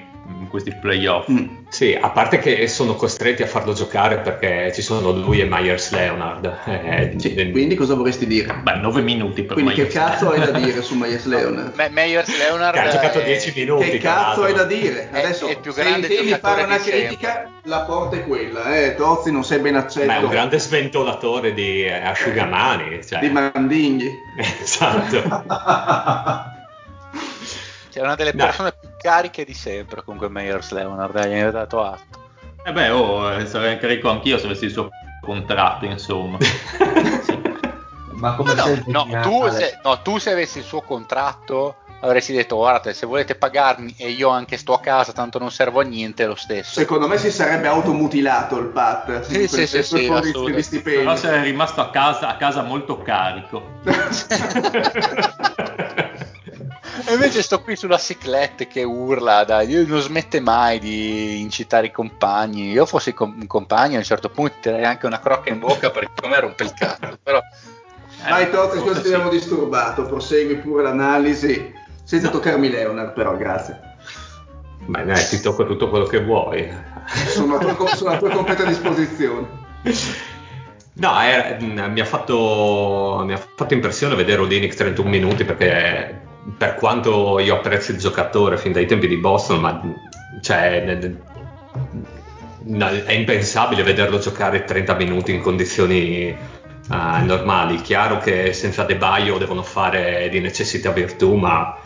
questi 0.55 0.73
playoff. 0.79 1.29
Mm. 1.29 1.47
Sì, 1.69 1.97
a 1.99 2.09
parte 2.09 2.39
che 2.39 2.67
sono 2.67 2.95
costretti 2.95 3.43
a 3.43 3.47
farlo 3.47 3.73
giocare 3.73 4.19
perché 4.19 4.71
ci 4.73 4.81
sono 4.81 5.11
lui 5.11 5.41
e 5.41 5.45
Myers 5.45 5.91
Leonard. 5.91 6.45
eh, 6.65 7.13
Sì, 7.17 7.33
eh, 7.35 7.51
quindi 7.51 7.75
cosa 7.75 7.93
vorresti 7.95 8.25
dire? 8.25 8.53
Beh, 8.63 8.75
9 8.75 9.01
minuti 9.01 9.43
per 9.43 9.53
Quindi 9.53 9.73
che 9.73 9.81
Myers 9.81 9.93
cazzo 9.93 10.29
hai 10.31 10.39
da 10.39 10.51
dire 10.51 10.81
su 10.81 10.95
Myers 10.95 11.25
Leonard? 11.27 11.75
Me- 11.75 11.89
Meyers 11.89 12.37
Leonard 12.37 12.73
che 12.73 12.79
ha 12.79 12.87
giocato 12.89 13.19
è- 13.19 13.23
10 13.25 13.53
minuti. 13.55 13.89
Che 13.89 13.97
cazzo 13.97 14.43
hai 14.43 14.53
da 14.53 14.63
dire? 14.63 15.09
È- 15.11 15.19
Adesso 15.19 15.47
è 15.47 15.51
il 15.51 15.57
più 15.59 15.71
se 15.73 15.81
intendi 15.83 16.37
fare 16.39 16.63
una 16.63 16.77
critica, 16.77 17.49
la 17.63 17.79
porta 17.81 18.15
è 18.15 18.23
quella, 18.25 18.75
eh. 18.77 18.95
Tozzi 18.95 19.31
non 19.31 19.43
sei 19.43 19.59
ben 19.59 19.75
accetto 19.75 20.05
Ma 20.05 20.19
è 20.19 20.23
un 20.23 20.29
grande 20.29 20.59
sventolatore 20.59 21.53
di 21.53 21.83
eh, 21.83 21.91
asciugamani. 21.93 23.05
Cioè. 23.05 23.19
di 23.19 23.29
mandinghi. 23.29 24.09
esatto. 24.61 26.53
Cioè, 27.95 28.03
una 28.03 28.15
delle 28.15 28.33
persone 28.33 28.73
più 28.77 28.84
cariche 29.05 29.45
di 29.45 29.53
sempre 29.53 30.03
comunque 30.03 30.29
Meyers 30.29 30.71
Leonard, 30.71 31.15
eh, 31.17 31.29
gli 31.29 31.43
ho 31.43 31.51
dato 31.51 31.83
atto. 31.83 32.23
Eh 32.65 32.71
beh, 32.71 32.89
oh, 32.89 33.45
sarei 33.45 33.73
anche 33.73 33.85
ricco 33.85 34.09
anch'io 34.09 34.39
se 34.39 34.47
avessi 34.47 34.65
il 34.65 34.71
suo 34.71 34.89
contratto, 35.21 35.85
insomma. 35.85 36.39
Ma 38.13 38.33
come 38.33 38.55
No, 38.55 38.63
sei 38.63 38.83
no, 38.87 39.03
geniale? 39.03 39.29
tu 39.29 39.47
se, 39.49 39.79
no, 39.83 40.01
tu 40.01 40.17
se 40.17 40.31
avessi 40.31 40.57
il 40.57 40.63
suo 40.63 40.81
contratto 40.81 41.75
avresti 41.99 42.33
detto 42.33 42.55
guardate 42.55 42.93
se 42.93 43.05
volete 43.05 43.35
pagarmi 43.35 43.93
e 43.97 44.09
io 44.09 44.29
anche 44.29 44.57
sto 44.57 44.73
a 44.73 44.79
casa 44.79 45.11
tanto 45.11 45.37
non 45.37 45.51
servo 45.51 45.81
a 45.81 45.83
niente 45.83 46.25
lo 46.25 46.35
stesso. 46.35 46.79
Secondo 46.79 47.07
me 47.07 47.17
si 47.17 47.29
sarebbe 47.29 47.67
automutilato 47.67 48.57
il 48.57 48.67
Pat 48.67 49.21
Sì, 49.21 49.41
in 49.41 49.47
sì, 49.47 49.67
sì, 49.67 49.83
sì. 49.83 50.81
Però 50.81 51.15
sei 51.15 51.43
rimasto 51.43 51.81
a 51.81 51.91
casa, 51.91 52.29
a 52.29 52.37
casa 52.37 52.63
molto 52.63 52.99
carico. 53.03 53.81
E 57.07 57.13
invece 57.13 57.43
sto 57.43 57.61
qui 57.61 57.75
sulla 57.75 57.97
ciclette 57.97 58.67
che 58.67 58.83
urla, 58.83 59.43
dai, 59.43 59.85
non 59.85 60.01
smette 60.01 60.39
mai 60.39 60.79
di 60.79 61.39
incitare 61.39 61.87
i 61.87 61.91
compagni. 61.91 62.71
Io 62.71 62.85
fossi 62.85 63.13
com- 63.13 63.35
un 63.39 63.47
compagno 63.47 63.95
a 63.95 63.99
un 63.99 64.03
certo 64.03 64.29
punto 64.29 64.55
tirerei 64.59 64.85
anche 64.85 65.05
una 65.05 65.19
crocca 65.19 65.49
in 65.49 65.59
bocca 65.59 65.91
perché 65.91 66.11
come 66.19 66.39
rompe 66.39 66.63
il 66.63 66.73
cazzo. 66.73 67.17
Però 67.21 67.39
Vai 68.27 68.49
Tozzi, 68.49 68.77
scusa 68.79 68.85
forse 68.85 68.95
se 68.95 69.01
ti 69.07 69.13
abbiamo 69.13 69.29
disturbato, 69.29 70.05
prosegui 70.05 70.55
pure 70.55 70.83
l'analisi, 70.83 71.73
senza 72.03 72.29
toccarmi 72.29 72.69
Leonard 72.69 73.13
però, 73.13 73.35
grazie. 73.37 73.79
Ma 74.87 75.03
dai, 75.03 75.27
ti 75.27 75.39
tocco 75.41 75.65
tutto 75.65 75.89
quello 75.89 76.05
che 76.05 76.23
vuoi. 76.23 76.67
Sono 77.27 77.55
a 77.55 77.59
tua, 77.59 77.87
sono 77.95 78.11
a 78.11 78.17
tua 78.17 78.29
completa 78.29 78.63
disposizione. 78.63 79.47
No, 80.93 81.21
era- 81.21 81.57
mi, 81.59 81.99
ha 81.99 82.05
fatto, 82.05 83.21
mi 83.25 83.33
ha 83.33 83.37
fatto 83.37 83.73
impressione 83.73 84.15
vedere 84.15 84.41
Odinic 84.41 84.73
31 84.73 85.09
minuti 85.09 85.43
perché 85.43 86.21
per 86.57 86.75
quanto 86.75 87.39
io 87.39 87.55
apprezzi 87.55 87.91
il 87.91 87.97
giocatore 87.97 88.57
fin 88.57 88.71
dai 88.71 88.85
tempi 88.85 89.07
di 89.07 89.17
Boston, 89.17 89.59
ma 89.59 89.81
cioè, 90.41 90.83
è 93.05 93.11
impensabile 93.11 93.83
vederlo 93.83 94.19
giocare 94.19 94.63
30 94.63 94.95
minuti 94.95 95.33
in 95.33 95.41
condizioni 95.41 96.27
eh, 96.27 96.37
normali. 96.87 97.81
Chiaro 97.81 98.19
che 98.19 98.53
senza 98.53 98.83
De 98.83 98.95
Baio 98.95 99.37
devono 99.37 99.63
fare 99.63 100.29
di 100.29 100.39
necessità 100.39 100.91
virtù, 100.91 101.35
ma 101.35 101.77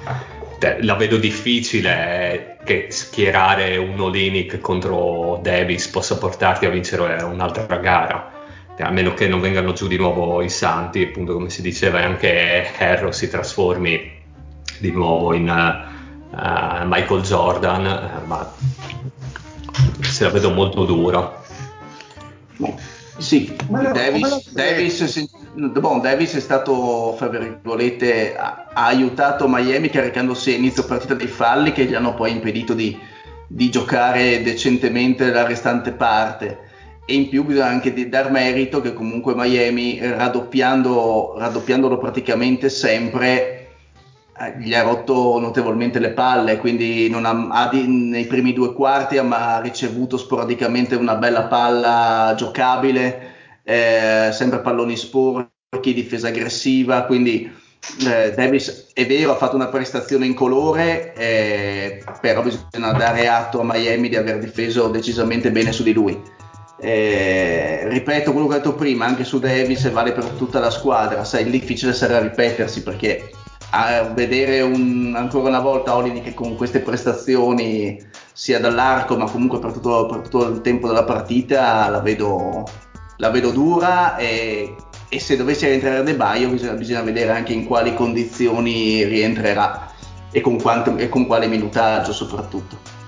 la 0.82 0.96
vedo 0.96 1.16
difficile 1.16 2.58
che 2.66 2.88
schierare 2.90 3.78
un 3.78 4.00
Olinic 4.00 4.60
contro 4.60 5.40
Davis 5.42 5.88
possa 5.88 6.18
portarti 6.18 6.66
a 6.66 6.70
vincere 6.70 7.24
un'altra 7.24 7.78
gara 7.78 8.34
a 8.82 8.92
meno 8.92 9.14
che 9.14 9.28
non 9.28 9.42
vengano 9.42 9.74
giù 9.74 9.88
di 9.88 9.98
nuovo 9.98 10.42
i 10.42 10.50
santi, 10.50 11.04
appunto 11.04 11.34
come 11.34 11.50
si 11.50 11.62
diceva, 11.62 12.00
e 12.00 12.04
anche 12.04 12.72
Harrow 12.78 13.12
si 13.12 13.30
trasformi 13.30 14.19
di 14.80 14.92
nuovo 14.92 15.34
in 15.34 15.48
eh, 15.48 16.86
Michael 16.86 17.22
Jordan, 17.22 17.86
eh, 17.86 18.26
ma 18.26 18.52
se 20.02 20.24
la 20.24 20.30
vedo 20.30 20.52
molto 20.52 20.86
dura. 20.86 21.38
Sì, 23.18 23.54
la- 23.70 23.92
Davis, 23.92 24.52
Davis, 24.54 25.30
bon, 25.54 26.00
Davis 26.00 26.36
è 26.36 26.40
stato, 26.40 27.14
fra 27.18 27.28
virgolette, 27.28 28.36
ha, 28.38 28.68
ha 28.72 28.86
aiutato 28.86 29.48
Miami 29.48 29.90
caricandosi 29.90 30.54
a 30.54 30.56
inizio 30.56 30.86
partita 30.86 31.16
dei 31.16 31.28
falli 31.28 31.74
che 31.74 31.84
gli 31.86 31.94
hanno 31.94 32.14
poi 32.14 32.32
impedito 32.32 32.74
di, 32.74 32.98
di 33.48 33.70
giocare 33.70 34.42
decentemente 34.42 35.32
la 35.32 35.46
restante 35.46 35.92
parte. 35.92 36.68
E 37.06 37.14
in 37.16 37.28
più 37.28 37.44
bisogna 37.44 37.66
anche 37.66 37.92
di 37.92 38.08
dar 38.08 38.32
merito 38.32 38.82
che 38.82 38.94
comunque 38.94 39.34
Miami, 39.36 40.00
raddoppiando, 40.00 41.34
raddoppiandolo 41.38 41.98
praticamente 41.98 42.70
sempre, 42.70 43.69
gli 44.58 44.74
ha 44.74 44.84
rotto 44.84 45.40
notevolmente 45.40 46.00
le 46.00 46.12
palle, 46.12 46.58
quindi 46.58 47.12
ha, 47.14 47.48
ha 47.50 47.70
di- 47.70 47.88
nei 47.88 48.26
primi 48.26 48.54
due 48.54 48.74
quarti 48.74 49.18
ha 49.18 49.60
ricevuto 49.62 50.18
sporadicamente 50.18 50.96
una 50.96 51.16
bella 51.16 51.44
palla 51.44 52.34
giocabile, 52.36 53.34
eh, 53.64 54.30
sempre 54.32 54.60
palloni 54.60 54.96
sporchi, 54.96 55.94
difesa 55.94 56.30
aggressiva, 56.30 57.04
quindi 57.04 57.52
eh, 58.06 58.34
Davis 58.36 58.92
è 58.94 59.06
vero 59.06 59.32
ha 59.32 59.36
fatto 59.36 59.56
una 59.56 59.68
prestazione 59.68 60.26
in 60.26 60.34
colore, 60.34 61.14
eh, 61.14 62.04
però 62.22 62.42
bisogna 62.42 62.92
dare 62.94 63.28
atto 63.28 63.60
a 63.60 63.64
Miami 63.66 64.10
di 64.10 64.16
aver 64.16 64.40
difeso 64.40 64.88
decisamente 64.88 65.52
bene 65.52 65.72
su 65.72 65.84
di 65.84 65.94
lui. 65.94 66.38
Eh, 66.82 67.90
ripeto 67.90 68.32
quello 68.32 68.48
che 68.48 68.54
ho 68.54 68.58
detto 68.58 68.76
prima, 68.76 69.06
anche 69.06 69.26
su 69.26 69.38
Davis 69.40 69.90
vale 69.92 70.14
per 70.14 70.24
tutta 70.38 70.60
la 70.60 70.70
squadra, 70.70 71.26
sai, 71.26 71.44
il 71.44 71.52
difficile 71.52 71.94
sarà 71.94 72.20
ripetersi 72.20 72.84
perché 72.84 73.32
a 73.72 74.04
vedere 74.14 74.62
un- 74.62 75.14
ancora 75.16 75.50
una 75.50 75.60
volta 75.60 75.96
Olini 75.96 76.22
che 76.22 76.34
con 76.34 76.56
queste 76.56 76.80
prestazioni 76.80 78.02
sia 78.34 78.60
dall'arco 78.60 79.18
ma 79.18 79.30
comunque 79.30 79.60
per 79.60 79.72
tutto, 79.74 80.06
per 80.08 80.22
tutto 80.22 80.48
il 80.48 80.62
tempo 80.62 80.88
della 80.88 81.04
partita 81.04 81.88
la 81.90 82.00
vedo, 82.00 82.64
la 83.18 83.30
vedo 83.30 83.52
dura 83.52 84.16
e, 84.18 84.76
e 85.10 85.20
se 85.20 85.36
dovesse 85.36 85.68
rientrare 85.68 86.04
De 86.04 86.16
Baio 86.16 86.50
bisogna, 86.50 86.74
bisogna 86.74 87.02
vedere 87.02 87.32
anche 87.32 87.54
in 87.54 87.66
quali 87.66 87.94
condizioni 87.94 89.04
rientrerà 89.04 89.92
e 90.32 90.42
con, 90.42 90.62
quanto- 90.62 90.96
e 90.98 91.10
con 91.10 91.26
quale 91.26 91.48
minutaggio 91.48 92.12
soprattutto. 92.12 92.99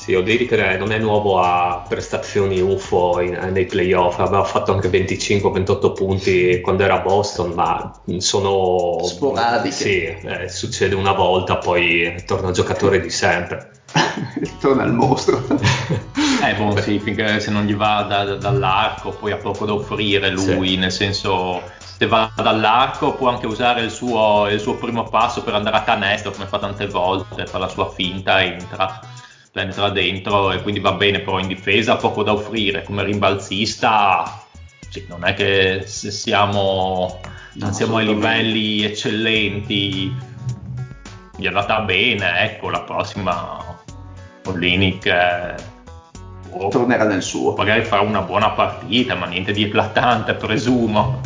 Sì, 0.00 0.14
Odiric 0.14 0.52
non 0.78 0.92
è 0.92 0.98
nuovo 0.98 1.40
a 1.40 1.84
prestazioni 1.86 2.58
UFO 2.58 3.20
in- 3.20 3.50
nei 3.52 3.66
playoff, 3.66 4.18
aveva 4.18 4.44
fatto 4.44 4.72
anche 4.72 4.88
25-28 4.88 5.92
punti 5.92 6.60
quando 6.62 6.84
era 6.84 6.94
a 6.94 7.00
Boston, 7.00 7.50
ma 7.52 7.92
sono 8.16 8.98
Sporadiche. 9.04 9.74
Sì, 9.74 10.04
eh, 10.04 10.48
succede 10.48 10.94
una 10.94 11.12
volta, 11.12 11.58
poi 11.58 12.14
torna 12.26 12.50
giocatore 12.50 12.98
di 12.98 13.10
sempre. 13.10 13.72
Torna 14.58 14.84
al 14.84 14.94
mostro. 14.94 15.44
Eh, 16.42 16.54
boh, 16.54 16.74
sì, 16.80 16.98
finché 16.98 17.38
se 17.38 17.50
non 17.50 17.66
gli 17.66 17.74
va 17.74 18.06
da- 18.08 18.24
da- 18.24 18.36
dall'arco, 18.36 19.10
poi 19.10 19.30
ha 19.32 19.36
poco 19.36 19.66
da 19.66 19.74
offrire 19.74 20.30
lui, 20.30 20.68
Sì. 20.70 20.76
nel 20.76 20.90
senso, 20.90 21.60
se 21.98 22.06
va 22.06 22.32
dall'arco 22.34 23.12
può 23.12 23.28
anche 23.28 23.46
usare 23.46 23.82
il 23.82 23.90
suo, 23.90 24.48
il 24.48 24.58
suo 24.58 24.76
primo 24.76 25.02
passo 25.02 25.42
per 25.42 25.52
andare 25.52 25.76
a 25.76 25.82
canestro, 25.82 26.30
come 26.30 26.46
fa 26.46 26.58
tante 26.58 26.86
volte, 26.86 27.44
fa 27.46 27.58
la 27.58 27.68
sua 27.68 27.90
finta, 27.90 28.42
entra, 28.42 29.00
penetra 29.52 29.88
dentro 29.90 30.52
e 30.52 30.62
quindi 30.62 30.80
va 30.80 30.92
bene, 30.92 31.20
però 31.20 31.38
in 31.38 31.48
difesa 31.48 31.94
ha 31.94 31.96
poco 31.96 32.22
da 32.22 32.32
offrire, 32.32 32.82
come 32.84 33.02
rimbalzista, 33.02 34.44
sì, 34.88 35.04
non 35.08 35.24
è 35.24 35.34
che 35.34 35.82
se 35.86 36.10
siamo, 36.10 37.20
No, 37.54 37.64
non 37.64 37.72
siamo 37.74 37.96
ai 37.96 38.06
livelli 38.06 38.84
eccellenti, 38.84 40.14
gli 41.36 41.44
è 41.44 41.48
andata 41.48 41.80
bene, 41.80 42.40
ecco, 42.42 42.70
la 42.70 42.82
prossima 42.82 43.58
Olinic 44.46 45.06
eh, 45.06 45.54
può- 46.48 46.68
Tornerà 46.68 47.04
nel 47.04 47.22
suo. 47.22 47.54
magari 47.54 47.82
farà 47.84 48.02
una 48.02 48.22
buona 48.22 48.50
partita, 48.50 49.14
ma 49.16 49.26
niente 49.26 49.52
di 49.52 49.64
eclatante, 49.64 50.34
presumo. 50.34 51.20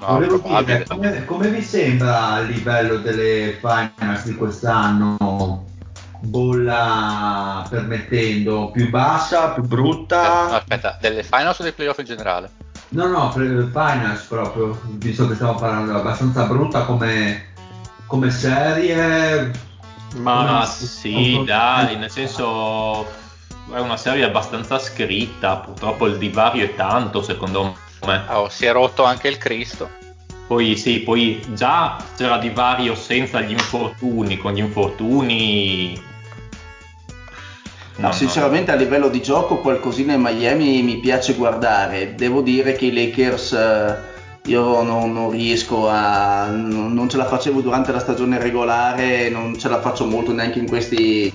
No, 0.00 0.64
dire, 0.64 0.84
come, 0.86 1.24
come 1.24 1.48
vi 1.48 1.62
sembra 1.62 2.38
il 2.40 2.48
livello 2.48 2.98
delle 2.98 3.58
finals 3.60 4.24
di 4.24 4.34
quest'anno? 4.34 5.64
Bolla 6.20 7.66
permettendo, 7.68 8.70
più 8.72 8.88
bassa, 8.90 9.50
più 9.50 9.62
No, 9.62 9.68
brutta? 9.68 10.50
aspetta, 10.56 10.98
delle 11.00 11.22
finals 11.22 11.58
o 11.58 11.62
dei 11.62 11.72
playoff 11.72 11.98
in 11.98 12.04
generale? 12.04 12.50
No, 12.88 13.08
no, 13.08 13.30
Finance 13.30 14.26
proprio, 14.28 14.78
visto 14.84 15.26
che 15.26 15.34
stiamo 15.34 15.54
parlando, 15.54 15.96
abbastanza 15.96 16.44
brutta 16.44 16.84
come, 16.84 17.52
come 18.06 18.30
serie. 18.30 19.50
Ma 20.16 20.64
sì, 20.64 21.42
dai, 21.44 21.96
nel 21.96 22.10
senso 22.10 23.04
è 23.72 23.78
una 23.78 23.96
serie 23.96 24.24
abbastanza 24.24 24.78
scritta, 24.78 25.56
purtroppo 25.56 26.06
il 26.06 26.16
divario 26.16 26.64
è 26.64 26.74
tanto 26.74 27.22
secondo 27.22 27.64
me. 27.64 27.74
Oh, 28.00 28.48
si 28.48 28.66
è 28.66 28.72
rotto 28.72 29.04
anche 29.04 29.28
il 29.28 29.38
Cristo. 29.38 29.88
Poi 30.46 30.76
sì, 30.76 31.00
poi 31.00 31.44
già 31.54 31.96
c'era 32.16 32.38
divario 32.38 32.94
senza 32.94 33.40
gli 33.40 33.50
infortuni, 33.50 34.36
con 34.36 34.52
gli 34.52 34.58
infortuni 34.58 36.00
No, 37.98 38.12
sinceramente 38.12 38.70
no. 38.70 38.76
a 38.76 38.80
livello 38.80 39.08
di 39.08 39.22
gioco 39.22 39.56
qualcosina 39.56 40.12
in 40.12 40.20
Miami 40.20 40.82
mi 40.82 40.98
piace 40.98 41.34
guardare. 41.34 42.14
Devo 42.14 42.42
dire 42.42 42.74
che 42.74 42.86
i 42.86 42.92
Lakers 42.92 43.52
eh, 43.52 43.96
io 44.46 44.82
non, 44.82 45.12
non 45.12 45.30
riesco 45.30 45.88
a... 45.88 46.48
Non, 46.50 46.92
non, 46.92 47.08
ce 47.08 47.16
la 47.16 47.24
facevo 47.24 47.62
durante 47.62 47.92
la 47.92 47.98
stagione 47.98 48.38
regolare, 48.38 49.30
non 49.30 49.58
ce 49.58 49.68
la 49.68 49.80
faccio 49.80 50.04
molto 50.04 50.32
neanche 50.32 50.58
in 50.58 50.68
questi, 50.68 51.32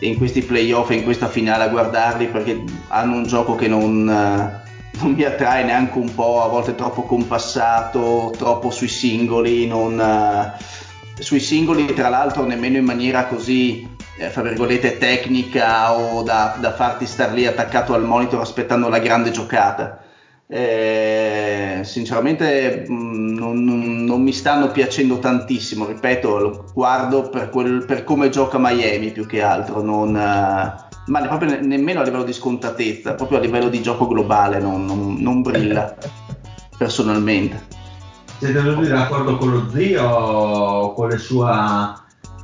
in 0.00 0.16
questi 0.16 0.40
playoff 0.40 0.90
e 0.90 0.94
in 0.94 1.04
questa 1.04 1.28
finale 1.28 1.64
a 1.64 1.68
guardarli 1.68 2.28
perché 2.28 2.64
hanno 2.88 3.16
un 3.16 3.26
gioco 3.26 3.54
che 3.54 3.68
non, 3.68 4.59
non 5.00 5.12
mi 5.12 5.24
attrae 5.24 5.64
neanche 5.64 5.98
un 5.98 6.14
po', 6.14 6.42
a 6.42 6.48
volte 6.48 6.74
troppo 6.74 7.02
compassato, 7.02 8.32
troppo 8.36 8.70
sui 8.70 8.88
singoli, 8.88 9.66
non, 9.66 10.54
sui 11.18 11.40
singoli 11.40 11.92
tra 11.94 12.08
l'altro 12.08 12.44
nemmeno 12.44 12.76
in 12.76 12.84
maniera 12.84 13.26
così 13.26 13.88
eh, 14.18 14.28
fra 14.28 14.42
virgolette 14.42 14.98
tecnica 14.98 15.94
o 15.94 16.22
da, 16.22 16.56
da, 16.60 16.72
farti 16.72 17.06
star 17.06 17.32
lì 17.32 17.46
attaccato 17.46 17.94
al 17.94 18.04
monitor 18.04 18.40
aspettando 18.40 18.88
la 18.88 18.98
grande 18.98 19.30
giocata. 19.30 20.04
Eh, 20.46 21.80
sinceramente 21.84 22.84
mh, 22.86 22.92
mm, 22.92 23.34
non, 23.38 23.64
non, 23.64 24.04
non, 24.04 24.20
mi 24.20 24.32
stanno 24.32 24.70
piacendo 24.70 25.18
tantissimo, 25.18 25.86
ripeto, 25.86 26.38
lo 26.38 26.64
guardo 26.74 27.30
per, 27.30 27.50
quel, 27.50 27.84
per 27.84 28.02
come 28.02 28.30
gioca 28.30 28.58
Miami 28.58 29.12
più 29.12 29.26
che 29.26 29.42
altro, 29.42 29.80
non, 29.80 30.12
uh, 30.14 30.89
ma 31.06 31.20
proprio 31.26 31.50
ne, 31.50 31.60
nemmeno 31.60 32.00
a 32.00 32.04
livello 32.04 32.24
di 32.24 32.32
scontatezza, 32.32 33.14
proprio 33.14 33.38
a 33.38 33.40
livello 33.40 33.68
di 33.68 33.82
gioco 33.82 34.06
globale 34.06 34.58
non, 34.58 35.16
non 35.18 35.42
brilla 35.42 35.94
personalmente. 36.76 37.78
Siete 38.38 38.62
tutti 38.62 38.88
d'accordo 38.88 39.36
con 39.36 39.50
lo 39.50 39.70
zio, 39.70 40.92
con 40.94 41.18
sue 41.18 41.98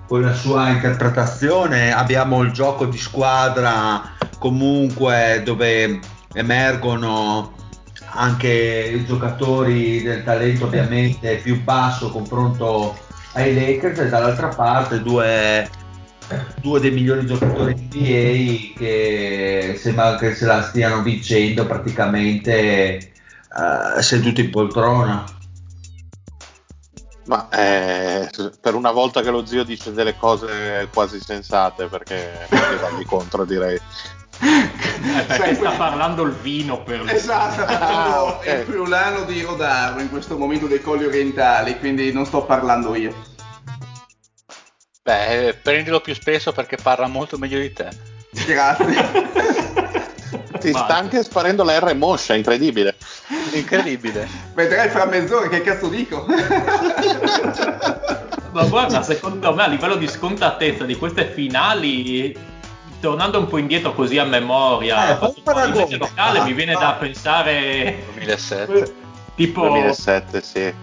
con 0.06 0.20
la 0.20 0.34
sua 0.34 0.68
interpretazione. 0.70 1.92
Abbiamo 1.92 2.42
il 2.42 2.52
gioco 2.52 2.86
di 2.86 2.98
squadra 2.98 4.14
comunque 4.38 5.42
dove 5.44 5.98
emergono 6.34 7.54
anche 8.10 8.92
i 8.94 9.04
giocatori 9.04 10.02
del 10.02 10.22
talento 10.22 10.66
ovviamente 10.66 11.36
più 11.36 11.62
basso 11.62 12.10
confronto 12.10 12.96
ai 13.32 13.54
Lakers 13.54 13.98
e 14.00 14.08
dall'altra 14.08 14.48
parte 14.48 15.02
due, 15.02 15.68
due 16.60 16.80
dei 16.80 16.90
migliori 16.90 17.26
giocatori 17.26 17.74
NBA 17.74 18.78
che 18.78 19.78
sembra 19.78 20.16
che 20.16 20.34
se 20.34 20.46
la 20.46 20.62
stiano 20.62 21.02
vincendo 21.02 21.66
praticamente 21.66 23.12
uh, 23.50 24.00
seduti 24.00 24.42
in 24.42 24.50
poltrona. 24.50 25.24
Ma 27.26 27.48
eh, 27.50 28.30
per 28.60 28.74
una 28.74 28.92
volta 28.92 29.20
che 29.20 29.30
lo 29.30 29.44
zio 29.44 29.64
dice 29.64 29.92
delle 29.92 30.16
cose 30.16 30.88
quasi 30.92 31.20
sensate, 31.20 31.86
perché, 31.86 32.46
dargli 32.48 33.04
contro 33.04 33.44
direi. 33.44 33.74
Eh, 34.38 35.22
perché 35.26 35.54
sta 35.54 35.70
parlando 35.70 36.22
il 36.22 36.34
vino 36.34 36.82
per 36.84 37.00
lui. 37.00 37.10
Esatto, 37.10 37.62
ah, 37.62 38.22
okay. 38.24 38.60
il 38.60 38.66
friulano 38.66 39.24
di 39.24 39.42
Rodaro 39.42 40.00
in 40.00 40.08
questo 40.08 40.38
momento 40.38 40.66
dei 40.66 40.80
colli 40.80 41.04
orientali, 41.04 41.78
quindi 41.80 42.12
non 42.12 42.26
sto 42.26 42.44
parlando 42.44 42.94
io. 42.94 43.34
Beh, 45.06 45.56
prendilo 45.62 46.00
più 46.00 46.14
spesso 46.14 46.50
perché 46.50 46.76
parla 46.82 47.06
molto 47.06 47.38
meglio 47.38 47.60
di 47.60 47.72
te. 47.72 47.88
Grazie. 48.44 49.54
Ti 50.58 50.70
sta 50.70 50.96
anche 50.96 51.22
sparendo 51.22 51.62
la 51.62 51.78
R 51.78 51.94
moscia, 51.94 52.34
incredibile. 52.34 52.96
Incredibile. 53.52 54.28
Vedrai 54.52 54.88
fra 54.88 55.04
mezz'ora 55.04 55.48
che 55.48 55.60
cazzo 55.60 55.86
dico. 55.86 56.26
Ma 58.50 58.64
guarda, 58.64 59.02
secondo 59.02 59.54
me 59.54 59.62
a 59.62 59.68
livello 59.68 59.94
di 59.94 60.08
scontatezza 60.08 60.82
di 60.82 60.96
queste 60.96 61.26
finali, 61.26 62.36
tornando 62.98 63.38
un 63.38 63.46
po' 63.46 63.58
indietro 63.58 63.94
così 63.94 64.18
a 64.18 64.24
memoria, 64.24 65.20
eh, 65.20 65.32
locale 65.98 66.42
mi 66.42 66.52
viene 66.52 66.72
da 66.72 66.96
pensare 66.98 68.02
2007. 68.14 68.94
Tipo 69.36 69.68
2007, 69.68 70.42
sì. 70.42 70.74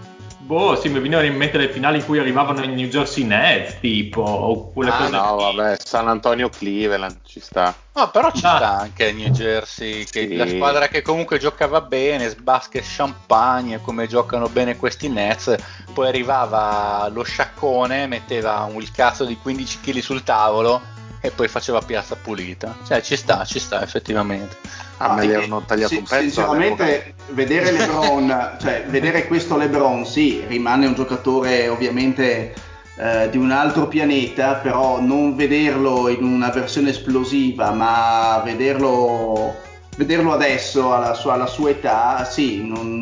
Boh, 0.44 0.76
sì, 0.76 0.90
mi 0.90 1.00
venivano 1.00 1.26
in 1.26 1.36
mente 1.36 1.56
le 1.56 1.70
finali 1.70 2.00
in 2.00 2.04
cui 2.04 2.18
arrivavano 2.18 2.62
i 2.62 2.68
New 2.68 2.86
Jersey 2.88 3.24
Nets, 3.24 3.80
tipo, 3.80 4.20
o 4.20 4.70
quelle 4.72 4.90
ah, 4.90 4.96
cose. 4.98 5.10
No, 5.10 5.36
vabbè, 5.36 5.76
San 5.82 6.06
Antonio 6.06 6.50
Cleveland 6.50 7.20
ci 7.24 7.40
sta. 7.40 7.74
No, 7.94 8.10
però 8.10 8.30
ci 8.30 8.44
ah. 8.44 8.56
sta 8.56 8.78
anche 8.78 9.10
New 9.12 9.30
Jersey, 9.30 10.04
che 10.04 10.28
sì. 10.28 10.36
la 10.36 10.46
squadra 10.46 10.88
che 10.88 11.00
comunque 11.00 11.38
giocava 11.38 11.80
bene, 11.80 12.28
sbasket 12.28 12.84
champagne, 12.84 13.80
come 13.80 14.06
giocano 14.06 14.46
bene 14.50 14.76
questi 14.76 15.08
Nets, 15.08 15.56
poi 15.94 16.08
arrivava 16.08 17.08
lo 17.10 17.22
sciaccone, 17.22 18.06
metteva 18.06 18.68
il 18.76 18.90
cazzo 18.92 19.24
di 19.24 19.38
15 19.38 19.80
kg 19.80 19.98
sul 20.00 20.22
tavolo 20.24 20.92
e 21.22 21.30
poi 21.30 21.48
faceva 21.48 21.80
piazza 21.80 22.16
pulita. 22.16 22.76
Cioè, 22.86 23.00
ci 23.00 23.16
sta, 23.16 23.46
ci 23.46 23.58
sta 23.58 23.82
effettivamente. 23.82 24.58
Ah, 24.98 25.14
ma 25.14 25.24
gli 25.24 25.32
hanno 25.32 25.62
tagliato 25.62 25.88
sì, 25.92 25.96
un 25.98 26.04
pezzo. 26.04 26.22
Sinceramente, 26.22 27.14
vedere 27.30 27.70
LeBron, 27.72 28.56
cioè 28.60 28.84
vedere 28.88 29.26
questo 29.26 29.56
LeBron, 29.56 30.06
sì, 30.06 30.44
rimane 30.46 30.86
un 30.86 30.94
giocatore 30.94 31.68
ovviamente 31.68 32.54
eh, 32.96 33.28
di 33.30 33.36
un 33.36 33.50
altro 33.50 33.88
pianeta, 33.88 34.54
però 34.54 35.00
non 35.00 35.34
vederlo 35.34 36.08
in 36.08 36.22
una 36.22 36.50
versione 36.50 36.90
esplosiva, 36.90 37.72
ma 37.72 38.40
vederlo, 38.44 39.56
vederlo 39.96 40.32
adesso 40.32 40.94
alla 40.94 41.14
sua, 41.14 41.34
alla 41.34 41.46
sua, 41.46 41.70
età, 41.70 42.24
sì, 42.24 42.64
non, 42.64 43.00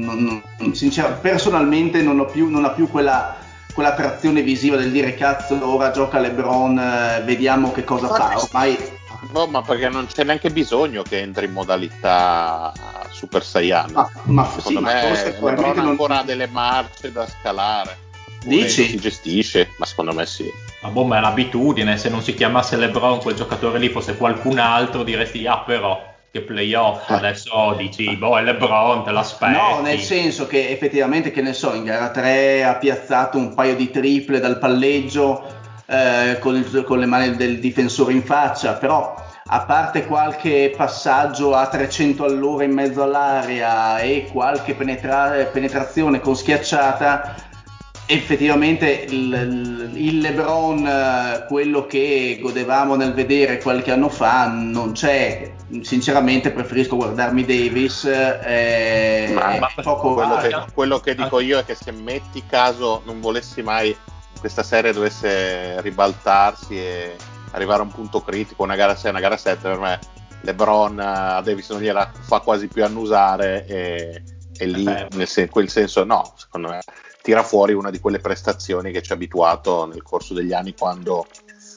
non, 0.59 0.75
sincer- 0.75 1.19
personalmente 1.21 2.01
non 2.01 2.21
ho 2.21 2.25
più, 2.25 2.49
non 2.49 2.65
ha 2.65 2.71
più 2.71 2.89
quella 2.89 3.41
quella 3.73 3.95
trazione 3.95 4.43
visiva 4.43 4.77
del 4.77 4.91
dire 4.91 5.15
cazzo 5.15 5.57
ora 5.67 5.91
gioca 5.91 6.19
LeBron, 6.19 6.79
eh, 6.79 7.23
vediamo 7.25 7.73
che 7.73 7.85
cosa 7.85 8.09
fa. 8.09 8.39
Ormai 8.39 8.77
No, 9.31 9.47
ma 9.47 9.63
perché 9.63 9.89
non 9.89 10.07
c'è 10.07 10.25
neanche 10.25 10.51
bisogno 10.51 11.03
che 11.03 11.21
entri 11.21 11.47
in 11.47 11.53
modalità 11.53 12.73
Super 13.11 13.45
Saiyan. 13.45 13.93
Ma, 13.93 14.11
ma 14.25 14.47
secondo 14.47 14.81
sì, 14.81 14.85
me 14.85 15.03
ma 15.41 15.51
LeBron 15.51 15.77
non... 15.77 15.87
ancora 15.87 16.23
delle 16.23 16.49
marce 16.49 17.13
da 17.13 17.27
scalare. 17.27 17.99
Dici? 18.45 18.89
Si 18.89 18.97
gestisce, 18.99 19.71
ma 19.77 19.87
secondo 19.87 20.13
me 20.13 20.27
sì. 20.27 20.51
Ma 20.83 20.89
boh, 20.89 21.05
ma 21.05 21.19
è 21.19 21.21
l'abitudine, 21.21 21.97
se 21.97 22.09
non 22.09 22.23
si 22.23 22.35
chiamasse 22.35 22.77
LeBron 22.77 23.21
quel 23.21 23.37
giocatore 23.37 23.79
lì 23.79 23.89
fosse 23.89 24.17
qualcun 24.17 24.59
altro 24.59 25.05
diresti 25.05 25.47
ah 25.47 25.61
però 25.61 26.11
che 26.33 26.41
playoff 26.41 27.11
eh. 27.11 27.15
adesso 27.15 27.75
dici 27.77 28.17
boh 28.17 28.39
è 28.39 28.43
LeBron 28.43 29.05
te 29.05 29.11
l'aspetti 29.11 29.53
no 29.53 29.83
nel 29.83 30.01
senso 30.01 30.47
che 30.47 30.71
effettivamente 30.71 31.31
che 31.31 31.43
ne 31.43 31.53
so 31.53 31.75
in 31.75 31.85
gara 31.85 32.11
3 32.11 32.65
ha 32.65 32.75
piazzato 32.77 33.37
un 33.37 33.55
paio 33.55 33.77
di 33.77 33.91
triple 33.91 34.41
dal 34.41 34.59
palleggio 34.59 35.61
eh, 35.87 36.39
con, 36.41 36.55
il, 36.57 36.85
con, 36.85 36.99
le 36.99 37.07
mani 37.07 37.37
del 37.37 37.59
difensore 37.59 38.13
in 38.13 38.23
faccia, 38.23 38.75
però 38.75 39.15
a 39.45 39.61
parte 39.61 40.07
qualche 40.07 40.73
passaggio 40.77 41.55
a 41.55 41.67
300 41.67 42.25
all'ora 42.25 42.65
in 42.65 42.73
mezzo 42.73 43.03
all'area 43.03 43.99
e 43.99 44.29
qualche 44.31 44.75
penetra- 44.75 45.45
penetrazione 45.53 46.21
con 46.21 46.37
schiacciata, 46.37 47.35
effettivamente 48.07 49.07
il, 49.09 49.91
il, 49.95 50.19
LeBron, 50.19 51.45
quello 51.49 51.87
che 51.87 52.39
godevamo 52.41 52.95
nel 52.95 53.13
vedere 53.13 53.59
qualche 53.59 53.91
anno 53.91 54.09
fa, 54.09 54.47
non 54.47 54.93
c'è. 54.93 55.53
Sinceramente 55.81 56.51
preferisco 56.51 56.97
guardarmi 56.97 57.45
Davis. 57.45 58.05
Eh, 58.05 59.31
ma, 59.35 59.59
ma 59.59 59.93
quello, 59.95 60.37
che, 60.37 60.65
quello, 60.73 60.99
che, 61.01 61.15
dico 61.15 61.41
io 61.41 61.59
è 61.59 61.65
che 61.65 61.75
se 61.75 61.91
metti 61.93 62.43
caso 62.47 63.03
non 63.05 63.21
volessi 63.21 63.63
mai 63.63 63.95
questa 64.39 64.63
serie 64.63 64.93
dovesse 64.93 65.81
ribaltarsi 65.81 66.77
e 66.77 67.17
arrivare 67.53 67.81
a 67.81 67.85
un 67.85 67.93
punto 67.93 68.23
critico, 68.23 68.63
una 68.63 68.77
gara 68.77 68.97
6, 68.97 69.11
una 69.11 69.21
gara 69.21 69.37
7, 69.37 69.69
per 69.69 69.79
me 69.79 69.99
LeBron 70.43 70.99
a 70.99 71.41
Davis 71.41 71.71
non 71.71 71.81
gliela 71.81 72.11
fa 72.21 72.41
quasi 72.41 72.67
più 72.69 72.85
annusare 72.85 73.65
e, 73.67 74.23
e 74.57 74.67
lì 74.67 74.85
eh 74.85 75.07
nel 75.13 75.29
sen- 75.29 75.49
quel 75.49 75.69
senso 75.69 76.05
no, 76.05 76.33
secondo 76.37 76.69
me 76.69 76.81
tira 77.23 77.43
fuori 77.43 77.73
una 77.73 77.91
di 77.91 78.01
quelle 78.01 78.19
prestazioni 78.19 78.91
che 78.91 79.01
ci 79.01 79.13
ha 79.13 79.15
abituato 79.15 79.87
nel 79.87 80.03
corso 80.03 80.35
degli 80.35 80.53
anni 80.53 80.75
quando, 80.75 81.27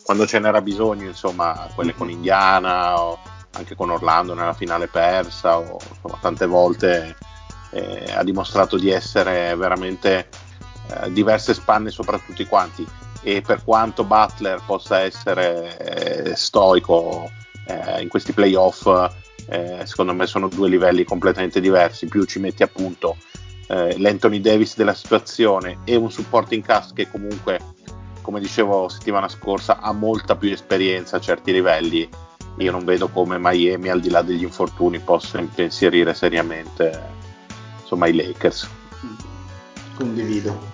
quando 0.04 0.26
ce 0.26 0.39
n'era 0.39 0.62
bisogno, 0.62 1.08
insomma, 1.08 1.70
quelle 1.76 1.94
con 1.94 2.10
Indiana 2.10 3.00
o 3.00 3.20
anche 3.52 3.76
con 3.76 3.91
Orlando 3.91 4.34
nella 4.34 4.54
finale 4.54 4.88
persa 4.88 5.58
o 5.58 5.80
insomma, 5.80 6.18
tante 6.20 6.46
volte 6.46 7.15
eh, 7.72 8.13
ha 8.13 8.24
dimostrato 8.24 8.78
di 8.78 8.89
essere 8.89 9.56
veramente 9.56 10.28
eh, 10.88 11.12
diverse 11.12 11.54
spanne 11.54 11.89
sopra 11.89 12.19
tutti 12.19 12.45
quanti. 12.45 12.86
E 13.21 13.41
per 13.41 13.63
quanto 13.63 14.04
Butler 14.04 14.62
possa 14.65 15.00
essere 15.00 15.78
eh, 15.78 16.36
stoico 16.36 17.30
eh, 17.67 18.02
in 18.02 18.08
questi 18.08 18.34
playoff 18.34 18.88
eh, 19.48 19.82
secondo 19.86 20.13
me 20.13 20.26
sono 20.26 20.48
due 20.48 20.69
livelli 20.69 21.04
completamente 21.04 21.60
diversi, 21.60 22.08
più 22.08 22.24
ci 22.26 22.39
metti 22.39 22.63
appunto 22.63 23.17
eh, 23.67 23.98
l'Anthony 24.00 24.41
Davis 24.41 24.76
della 24.76 24.93
situazione 24.93 25.80
e 25.84 25.95
un 25.95 26.12
supporting 26.12 26.63
cast 26.63 26.93
che 26.93 27.10
comunque, 27.10 27.60
come 28.21 28.39
dicevo 28.39 28.89
settimana 28.89 29.28
scorsa, 29.28 29.80
ha 29.80 29.91
molta 29.91 30.36
più 30.36 30.52
esperienza 30.52 31.17
a 31.17 31.21
certi 31.21 31.52
livelli, 31.52 32.08
io 32.58 32.71
non 32.71 32.86
vedo 32.86 33.10
come 33.10 33.38
Miami 33.39 33.89
al 33.89 34.00
di 34.00 34.10
là 34.10 34.21
degli 34.21 34.43
infortuni 34.43 35.00
possa 35.00 35.39
impensierire 35.39 36.13
seriamente 36.13 37.13
insomma, 37.82 38.08
i 38.08 38.15
Lakers. 38.15 38.69
Condivido. 39.95 40.73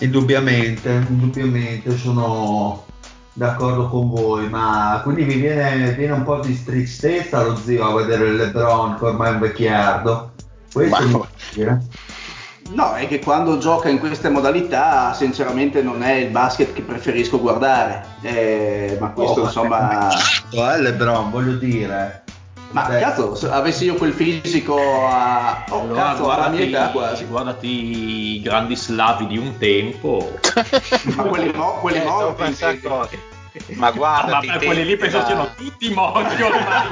Indubbiamente, 0.00 1.04
indubbiamente 1.08 1.96
sono 1.96 2.84
d'accordo 3.32 3.88
con 3.88 4.10
voi, 4.10 4.48
ma 4.48 5.00
quindi 5.02 5.24
mi 5.24 5.34
viene, 5.34 5.92
viene 5.92 6.12
un 6.12 6.22
po' 6.22 6.40
di 6.40 6.62
tristezza 6.62 7.42
lo 7.42 7.56
zio 7.56 7.86
a 7.86 7.94
vedere 7.94 8.28
il 8.28 8.36
LeBron 8.36 8.96
che 8.98 9.04
ormai 9.04 9.30
è 9.30 9.34
un 9.34 9.40
vecchiardo. 9.40 10.32
Questo 10.72 11.08
Ma- 11.08 11.18
mi 11.18 11.24
dire. 11.52 11.82
No, 12.70 12.94
è 12.94 13.06
che 13.06 13.20
quando 13.20 13.58
gioca 13.58 13.88
in 13.88 13.98
queste 13.98 14.28
modalità, 14.28 15.14
sinceramente, 15.14 15.82
non 15.82 16.02
è 16.02 16.14
il 16.14 16.30
basket 16.30 16.72
che 16.72 16.82
preferisco 16.82 17.40
guardare. 17.40 18.04
Eh, 18.22 18.96
ma 19.00 19.10
questo, 19.10 19.40
Oh, 19.40 19.42
ma 19.42 19.46
insomma. 19.46 20.08
Eh, 20.50 20.80
LeBron, 20.80 21.30
voglio 21.30 21.54
dire. 21.54 22.24
Ma 22.70 22.82
Beh, 22.82 22.98
cazzo, 22.98 23.34
se 23.34 23.48
avessi 23.48 23.84
io 23.84 23.94
quel 23.94 24.12
fisico 24.12 24.76
a. 25.08 25.64
Oh, 25.68 25.82
Allora, 25.82 26.02
cazzo, 26.02 26.30
alla 26.30 26.48
mia 26.48 26.66
guardati, 26.66 26.72
età 26.72 26.90
quasi. 26.90 27.24
guardati 27.24 28.36
i 28.36 28.40
grandi 28.42 28.76
slavi 28.76 29.26
di 29.28 29.38
un 29.38 29.56
tempo. 29.56 30.38
Ma 31.16 31.22
quelli, 31.24 31.52
mo- 31.54 31.78
quelli 31.80 31.98
Eh, 31.98 32.04
morti. 32.04 33.18
Ma 33.74 33.90
guarda, 33.90 34.38
Ah, 34.38 34.42
ma 34.44 34.58
quelli 34.58 34.84
lì 34.84 34.96
penso 34.98 35.24
siano 35.24 35.48
tutti 35.56 35.88
morti 35.94 36.42
ormai, 36.42 36.88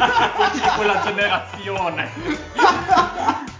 quella 0.76 1.00
generazione. 1.04 2.10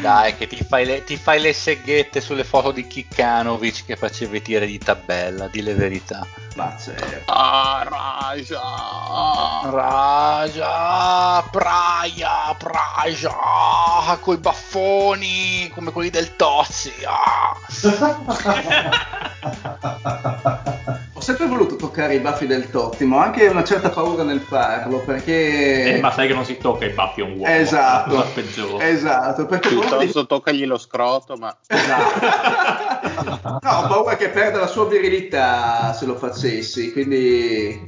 Dai, 0.00 0.36
che 0.36 0.46
ti 0.46 0.62
fai, 0.62 0.84
le, 0.84 1.04
ti 1.04 1.16
fai 1.16 1.40
le 1.40 1.52
seghette 1.52 2.20
sulle 2.20 2.44
foto 2.44 2.70
di 2.72 2.86
Kikanovic 2.86 3.84
che 3.86 3.96
faceva 3.96 4.36
i 4.36 4.42
tiri 4.42 4.66
di 4.66 4.78
tabella, 4.78 5.48
di 5.48 5.62
le 5.62 5.74
verità. 5.74 6.26
Ma 6.56 6.76
certo. 6.76 7.32
Ah, 7.32 7.84
Raja! 7.88 8.60
Raja, 9.70 11.42
Praia, 11.50 12.54
Praja, 12.58 14.18
coi 14.20 14.36
baffoni 14.38 15.70
come 15.72 15.92
quelli 15.92 16.10
del 16.10 16.36
Tozzi. 16.36 16.92
ah. 17.04 17.56
Ho 21.32 21.34
sempre 21.34 21.46
voluto 21.46 21.76
toccare 21.76 22.16
i 22.16 22.18
baffi 22.18 22.46
del 22.46 22.68
Totti, 22.68 23.06
ma 23.06 23.16
ho 23.16 23.20
anche 23.20 23.46
una 23.46 23.64
certa 23.64 23.88
paura 23.88 24.22
nel 24.22 24.40
farlo 24.40 24.98
perché. 24.98 25.94
Eh, 25.94 25.98
ma 25.98 26.10
sai 26.10 26.26
che 26.28 26.34
non 26.34 26.44
si 26.44 26.58
tocca 26.58 26.84
i 26.84 26.90
baffi 26.90 27.22
a 27.22 27.24
un 27.24 27.38
uomo. 27.38 27.46
Esatto. 27.46 28.12
è 28.12 28.18
la 28.18 28.24
peggiore. 28.34 28.90
Esatto, 28.90 29.46
perché 29.46 29.70
paura 29.70 29.96
di- 29.96 30.04
Piuttosto 30.04 30.26
toccagli 30.26 30.66
lo 30.66 30.76
scroto, 30.76 31.36
ma 31.36 31.56
Esatto. 31.66 32.20
no, 33.62 33.70
ho 33.70 33.86
paura 33.88 34.16
che 34.16 34.28
perda 34.28 34.58
la 34.58 34.66
sua 34.66 34.84
virilità 34.84 35.94
se 35.94 36.04
lo 36.04 36.16
facessi, 36.16 36.92
quindi 36.92 37.82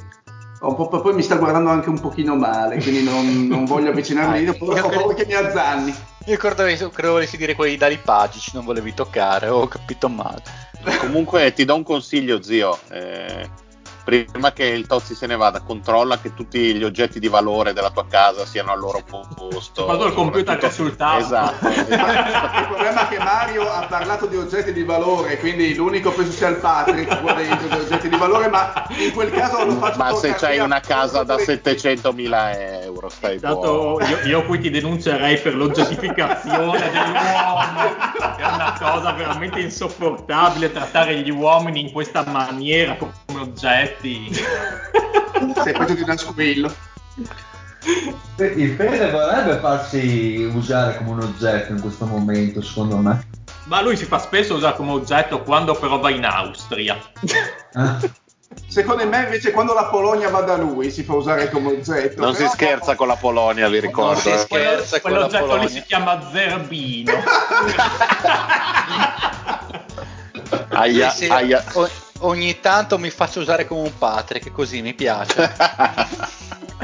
ho 0.60 0.68
un 0.68 0.76
po', 0.76 0.88
poi 0.88 1.12
mi 1.12 1.22
sta 1.22 1.36
guardando 1.36 1.68
anche 1.68 1.90
un 1.90 2.00
pochino 2.00 2.36
male, 2.36 2.78
quindi 2.78 3.02
non, 3.02 3.46
non 3.46 3.66
voglio 3.66 3.90
avvicinarmi 3.90 4.56
paura, 4.56 4.86
ho 4.86 4.88
paura 4.88 5.12
che 5.12 5.26
mi 5.26 5.34
azzanni. 5.34 5.94
Io 6.26 6.38
credo, 6.38 6.90
credo 6.90 7.12
volessi 7.12 7.36
dire 7.36 7.54
quelli 7.54 7.76
da 7.76 7.86
Lipagic, 7.86 8.54
non 8.54 8.64
volevi 8.64 8.94
toccare, 8.94 9.48
ho 9.48 9.66
capito 9.68 10.08
male. 10.08 10.42
comunque 10.98 11.52
ti 11.52 11.64
do 11.64 11.74
un 11.74 11.82
consiglio, 11.82 12.42
zio. 12.42 12.78
eh, 12.90 13.48
prima 14.04 14.52
che 14.52 14.64
il 14.64 14.86
Tozzi 14.86 15.14
se 15.14 15.26
ne 15.26 15.36
vada, 15.36 15.60
controlla 15.60 16.18
che 16.18 16.34
tutti 16.34 16.74
gli 16.74 16.84
oggetti 16.84 17.18
di 17.18 17.28
valore 17.28 17.72
della 17.72 17.90
tua 17.90 18.06
casa 18.06 18.44
siano 18.44 18.72
al 18.72 18.78
loro 18.78 19.02
posto. 19.02 19.84
Quando 19.84 20.06
il 20.06 20.12
computer 20.12 20.58
è 20.58 20.70
sul 20.70 20.94
tavolo. 20.94 21.24
Esatto. 21.24 21.68
Il 21.74 22.66
problema 22.68 23.08
è 23.08 23.08
che 23.08 23.18
Mario 23.18 23.70
ha 23.70 23.86
parlato 23.86 24.26
di 24.26 24.36
oggetti 24.36 24.72
di 24.72 24.82
valore, 24.84 25.38
quindi 25.38 25.74
l'unico 25.74 26.10
penso 26.12 26.32
sia 26.32 26.48
il 26.48 26.56
Patrick 26.56 27.20
qua 27.20 27.32
dentro 27.32 27.66
di 27.68 27.74
oggetti 27.74 28.08
di 28.08 28.16
valore, 28.16 28.48
ma 28.48 28.86
in 28.98 29.12
quel 29.12 29.30
caso 29.30 29.64
lo 29.64 29.72
faccio 29.76 29.98
Ma 29.98 30.12
se 30.14 30.34
c'hai 30.34 30.58
una 30.58 30.80
casa 30.80 31.22
da 31.22 31.36
tutte 31.36 31.60
le- 31.62 31.62
700.000 31.76 32.82
euro, 32.82 33.08
stai 33.08 33.40
Tanto 33.40 33.60
buono. 33.60 34.06
io, 34.06 34.18
io 34.26 34.44
qui 34.44 34.58
ti 34.60 34.70
denuncerei 34.70 35.38
per 35.38 35.54
l'oggettificazione 35.54 36.90
dell'uomo, 36.90 37.96
che 38.36 38.42
è 38.42 38.46
una 38.46 38.76
cosa 38.78 39.12
veramente 39.12 39.60
insopportabile 39.60 40.72
trattare 40.72 41.16
gli 41.20 41.30
uomini 41.30 41.80
in 41.80 41.92
questa 41.92 42.24
maniera 42.26 42.96
come 42.96 43.12
oggetti. 43.40 43.93
Sei 44.00 45.72
peggio 45.72 45.94
di 45.94 46.02
una 46.02 46.16
squillo. 46.16 46.74
Il 48.38 48.74
Fede 48.76 49.10
vorrebbe 49.10 49.58
farsi 49.58 50.50
usare 50.54 50.96
come 50.96 51.10
un 51.10 51.20
oggetto 51.20 51.72
in 51.72 51.80
questo 51.80 52.06
momento, 52.06 52.62
secondo 52.62 52.96
me. 52.96 53.26
Ma 53.64 53.80
lui 53.80 53.96
si 53.96 54.04
fa 54.04 54.18
spesso 54.18 54.54
usare 54.54 54.76
come 54.76 54.92
oggetto 54.92 55.42
quando 55.42 55.74
però 55.74 55.98
va 55.98 56.10
in 56.10 56.24
Austria. 56.24 56.98
Eh? 57.22 58.22
Secondo 58.68 59.06
me 59.06 59.22
invece 59.24 59.50
quando 59.50 59.72
la 59.74 59.84
Polonia 59.86 60.30
va 60.30 60.40
da 60.40 60.56
lui 60.56 60.90
si 60.90 61.02
fa 61.02 61.14
usare 61.14 61.50
come 61.50 61.68
oggetto. 61.72 62.20
Non 62.20 62.34
si 62.34 62.46
scherza 62.48 62.94
con 62.94 63.06
la 63.06 63.16
Polonia, 63.16 63.68
vi 63.68 63.80
ricordo. 63.80 64.18
si 64.18 64.30
eh. 64.30 64.38
scherza. 64.38 65.00
con 65.00 65.12
la 65.12 65.18
Quell'oggetto 65.28 65.44
lì 65.44 65.50
Polonia. 65.50 65.68
si 65.68 65.82
chiama 65.82 66.30
Zerbino. 66.32 67.12
Aia, 70.70 71.14
aia. 71.28 71.64
Ogni 72.24 72.60
tanto 72.60 72.98
mi 72.98 73.10
faccio 73.10 73.40
usare 73.40 73.66
come 73.66 73.82
un 73.82 73.98
Patrick, 73.98 74.50
così 74.52 74.82
mi 74.82 74.94
piace. 74.94 75.52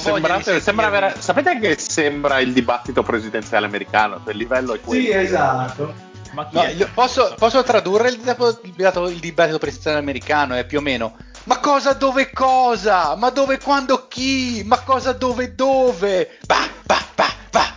Sembrate- 0.00 0.60
sembra 0.60 0.88
vera- 0.88 1.20
sapete 1.20 1.58
che 1.58 1.76
sembra 1.78 2.38
il 2.38 2.52
dibattito 2.52 3.02
presidenziale 3.02 3.66
americano? 3.66 4.20
Il 4.28 4.36
livello 4.36 4.74
è 4.74 4.80
quello. 4.80 5.02
Sì, 5.02 5.10
esatto. 5.10 6.06
Ma 6.32 6.46
chi 6.46 6.76
No, 6.76 6.88
posso, 6.94 7.34
posso 7.36 7.62
tradurre 7.62 8.10
il 8.10 8.18
dibattito, 8.18 8.60
il 8.62 9.12
il 9.12 9.18
dibattito 9.18 9.58
presidenziale 9.58 9.98
americano? 9.98 10.54
È 10.54 10.64
più 10.64 10.78
o 10.78 10.82
meno. 10.82 11.16
Ma 11.44 11.58
cosa 11.58 11.94
dove 11.94 12.30
cosa? 12.32 13.16
Ma 13.16 13.30
dove 13.30 13.58
quando 13.58 14.06
chi? 14.06 14.62
Ma 14.64 14.80
cosa 14.80 15.12
dove 15.12 15.54
dove? 15.54 16.38
Bah, 16.46 16.68
bah, 16.84 17.04
bah, 17.14 17.34
bah. 17.50 17.74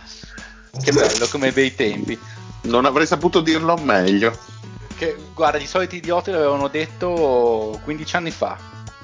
Che 0.82 0.92
bello, 0.92 1.26
come 1.28 1.50
bei 1.52 1.74
tempi. 1.74 2.18
Non 2.62 2.84
avrei 2.84 3.06
saputo 3.06 3.40
dirlo 3.40 3.76
meglio. 3.76 4.38
Che, 5.02 5.16
guarda, 5.34 5.58
i 5.58 5.66
soliti 5.66 5.96
idioti 5.96 6.30
l'avevano 6.30 6.68
detto 6.68 7.80
15 7.82 8.16
anni 8.16 8.30
fa. 8.30 8.56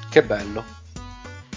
Che 0.09 0.23
bello. 0.23 0.63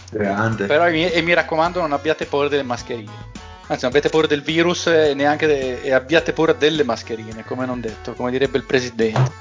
Grande. 0.10 0.66
Però 0.66 0.88
e 0.88 0.92
mi, 0.92 1.12
e 1.12 1.22
mi 1.22 1.36
raccomando, 1.36 1.80
non 1.80 1.94
abbiate 1.94 2.26
paura 2.26 2.48
delle 2.48 2.64
mascherine. 2.64 3.30
Anzi, 3.68 3.84
non 3.84 3.92
abbiate 3.92 4.10
paura 4.10 4.26
del 4.26 4.42
virus 4.42 4.88
e 4.88 5.14
neanche 5.14 5.46
de- 5.46 5.84
e 5.84 5.94
abbiate 5.94 6.34
paura 6.34 6.54
delle 6.54 6.84
mascherine, 6.84 7.46
come 7.46 7.68
non 7.68 7.82
detto, 7.82 8.14
come 8.14 8.32
direbbe 8.32 8.58
il 8.58 8.64
presidente. 8.64 9.32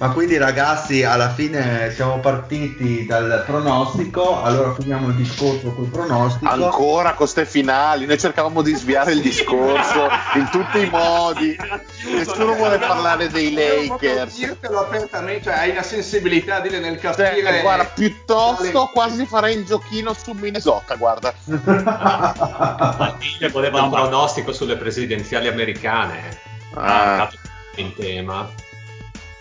Ma 0.00 0.10
quindi 0.10 0.36
ragazzi, 0.36 1.02
alla 1.02 1.30
fine 1.30 1.90
siamo 1.92 2.20
partiti 2.20 3.04
dal 3.04 3.42
pronostico, 3.44 4.40
allora 4.44 4.72
finiamo 4.72 5.08
il 5.08 5.14
discorso 5.14 5.72
col 5.72 5.86
pronostico. 5.88 6.48
Ancora 6.48 7.14
con 7.14 7.26
ste 7.26 7.44
finali, 7.44 8.06
noi 8.06 8.16
cercavamo 8.16 8.62
di 8.62 8.74
sviare 8.76 9.10
il 9.10 9.20
discorso 9.20 10.08
in 10.38 10.48
tutti 10.52 10.78
i 10.78 10.88
modi. 10.88 11.56
Nessuno 12.14 12.54
vuole 12.54 12.78
parlare 12.78 13.28
dei 13.28 13.52
Lakers. 13.52 14.36
dirtelo 14.36 14.78
apertamente, 14.78 15.42
cioè 15.42 15.54
hai 15.54 15.74
la 15.74 15.82
sensibilità 15.82 16.58
a 16.58 16.60
dire 16.60 16.78
nel 16.78 17.00
Cioè, 17.00 17.14
capire. 17.16 17.60
guarda, 17.60 17.84
piuttosto 17.86 18.90
quasi 18.92 19.26
farei 19.26 19.56
il 19.56 19.64
giochino 19.64 20.14
su 20.14 20.30
Minnesota, 20.30 20.94
guarda. 20.94 21.34
Matilde 22.98 23.48
voleva 23.48 23.82
un 23.82 23.90
pronostico 23.90 24.52
sulle 24.52 24.76
presidenziali 24.76 25.48
americane. 25.48 26.38
Ah, 26.74 27.28
in 27.74 27.92
tema. 27.94 28.48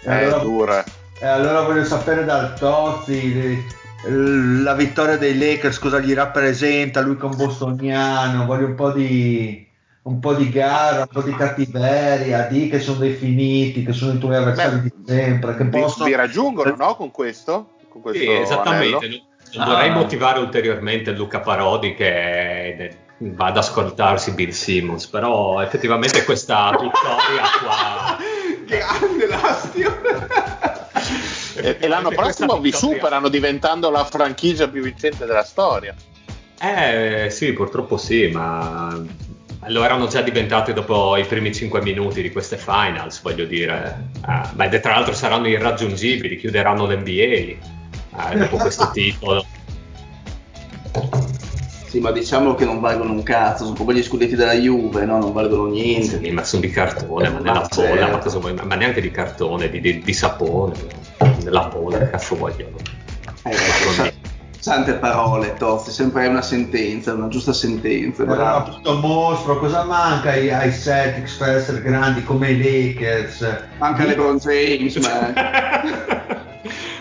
È 0.07 0.23
allora, 0.23 0.37
dura. 0.39 0.83
e 1.19 1.25
allora 1.25 1.61
voglio 1.61 1.83
sapere 1.83 2.23
dal 2.23 2.57
Tozzi 2.57 3.75
la 4.09 4.73
vittoria 4.73 5.17
dei 5.17 5.37
Lakers 5.37 5.79
cosa 5.79 5.99
gli 5.99 6.13
rappresenta, 6.13 7.01
lui 7.01 7.17
con 7.17 7.35
bostoniano, 7.35 8.45
voglio 8.45 8.67
un 8.67 8.75
po' 8.75 8.91
di 8.91 9.65
un 10.03 10.19
po' 10.21 10.33
di 10.35 10.49
gara, 10.49 10.99
un 11.01 11.07
po' 11.11 11.21
di 11.21 11.35
cattiveria, 11.35 12.43
di 12.43 12.69
che 12.69 12.79
sono 12.79 12.99
definiti, 12.99 13.83
che 13.83 13.91
sono 13.91 14.13
i 14.13 14.17
tuoi 14.17 14.37
avversari 14.37 14.81
di 14.81 14.91
sempre, 15.05 15.57
che 15.57 15.65
Vi, 15.65 15.69
possono 15.81 16.05
vi 16.05 16.15
raggiungono, 16.15 16.73
no? 16.77 16.95
Con 16.95 17.11
questo? 17.11 17.71
Con 17.89 18.01
questo 18.01 18.21
Sì, 18.23 18.29
esattamente. 18.31 19.05
anello? 19.05 19.21
Non 19.55 19.65
vorrei 19.67 19.89
Ah. 19.89 19.93
motivare 19.93 20.39
ulteriormente 20.39 21.11
Luca 21.11 21.41
Parodi 21.41 21.93
che 21.95 22.95
va 23.17 23.47
ad 23.47 23.57
ascoltarsi 23.57 24.31
Bill 24.31 24.51
Simmons, 24.51 25.07
però 25.07 25.61
effettivamente 25.61 26.23
questa 26.23 26.69
vittoria 26.71 27.41
qua 27.61 28.17
Grande 28.67 29.27
l'astio. 29.27 30.01
E, 31.55 31.77
e 31.79 31.87
l'anno 31.87 32.09
prossimo 32.09 32.59
vi 32.59 32.71
superano 32.71 33.29
diventando 33.29 33.89
la 33.89 34.03
franchigia 34.03 34.67
più 34.67 34.83
vincente 34.83 35.25
della 35.25 35.43
storia. 35.43 35.95
Eh 36.59 37.29
sì, 37.29 37.53
purtroppo 37.53 37.97
sì, 37.97 38.27
ma 38.27 39.01
lo 39.67 39.83
erano 39.83 40.07
già 40.07 40.21
diventati 40.21 40.73
dopo 40.73 41.15
i 41.15 41.25
primi 41.25 41.53
5 41.53 41.81
minuti 41.81 42.21
di 42.21 42.31
queste 42.31 42.57
finals, 42.57 43.21
voglio 43.21 43.45
dire. 43.45 44.09
Ah, 44.21 44.51
ma 44.55 44.67
tra 44.67 44.93
l'altro 44.93 45.13
saranno 45.13 45.47
irraggiungibili, 45.47 46.37
chiuderanno 46.37 46.85
l'NBA 46.85 47.09
eh, 47.09 47.57
dopo 48.35 48.57
questo 48.57 48.89
titolo. 48.93 49.45
Sì, 51.87 51.99
ma 52.01 52.11
diciamo 52.11 52.53
che 52.53 52.65
non 52.65 52.81
valgono 52.81 53.13
un 53.13 53.23
cazzo, 53.23 53.63
sono 53.63 53.77
come 53.77 53.93
gli 53.93 54.03
scudetti 54.03 54.35
della 54.35 54.53
Juve, 54.53 55.05
no? 55.05 55.19
Non 55.19 55.31
valgono 55.31 55.67
niente. 55.67 56.19
Sì, 56.21 56.31
ma 56.31 56.43
sono 56.43 56.61
di 56.61 56.69
cartone, 56.69 57.29
ma 57.29 57.39
nella 57.39 57.65
certo. 57.71 58.11
ma, 58.11 58.17
cosa 58.17 58.39
vuoi? 58.39 58.53
ma 58.61 58.75
neanche 58.75 58.99
di 58.99 59.09
cartone, 59.09 59.69
di, 59.69 59.79
di- 59.79 59.99
di 59.99 60.13
sapone, 60.13 60.73
nella 61.43 61.69
bolla, 61.69 61.99
che 61.99 62.09
cazzo 62.09 62.35
vogliono? 62.35 62.75
Eh, 63.43 63.53
sa- 63.53 64.11
sante 64.59 64.95
parole, 64.95 65.53
Tozzi, 65.53 65.91
sempre 65.91 66.27
una 66.27 66.41
sentenza, 66.41 67.13
una 67.13 67.29
giusta 67.29 67.53
sentenza. 67.53 68.25
bravo. 68.25 68.57
appunto 68.57 68.91
il 68.91 68.99
mostro, 68.99 69.57
cosa 69.57 69.85
manca 69.85 70.31
ai, 70.31 70.51
ai 70.51 70.73
Celtics 70.73 71.35
per 71.35 71.55
essere 71.55 71.81
grandi 71.81 72.21
come 72.25 72.49
i 72.51 72.57
Lakers? 72.57 73.59
Manca 73.77 74.03
LeBron 74.03 74.37
James, 74.39 74.95
ma... 74.97 75.31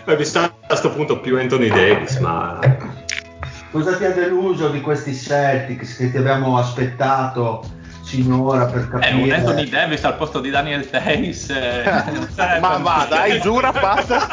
Beh, 0.05 0.17
mi 0.17 0.25
sta 0.25 0.45
a 0.45 0.53
questo 0.65 0.91
punto 0.93 1.19
più 1.19 1.37
Anthony 1.37 1.69
Davis, 1.69 2.19
ma 2.19 2.61
Cosa 3.77 3.95
ti 3.99 4.05
ha 4.07 4.11
deluso 4.13 4.69
di 4.71 4.81
questi 4.81 5.15
Celtics 5.15 5.97
che 5.99 6.11
ti 6.11 6.17
abbiamo 6.17 6.57
aspettato 6.57 7.63
sinora 8.03 8.65
per 8.65 8.79
Eh, 8.81 8.85
un 8.85 8.89
capire? 9.01 9.35
Anthony 9.37 9.69
Davis 9.69 10.03
al 10.05 10.17
posto 10.17 10.41
di 10.41 10.49
Daniel 10.49 10.89
Tays. 10.89 11.51
eh, 11.51 11.83
Ma 12.61 12.77
un- 12.77 12.83
va, 12.83 13.07
dai, 13.07 13.39
giura, 13.43 13.73
passa. 13.73 14.27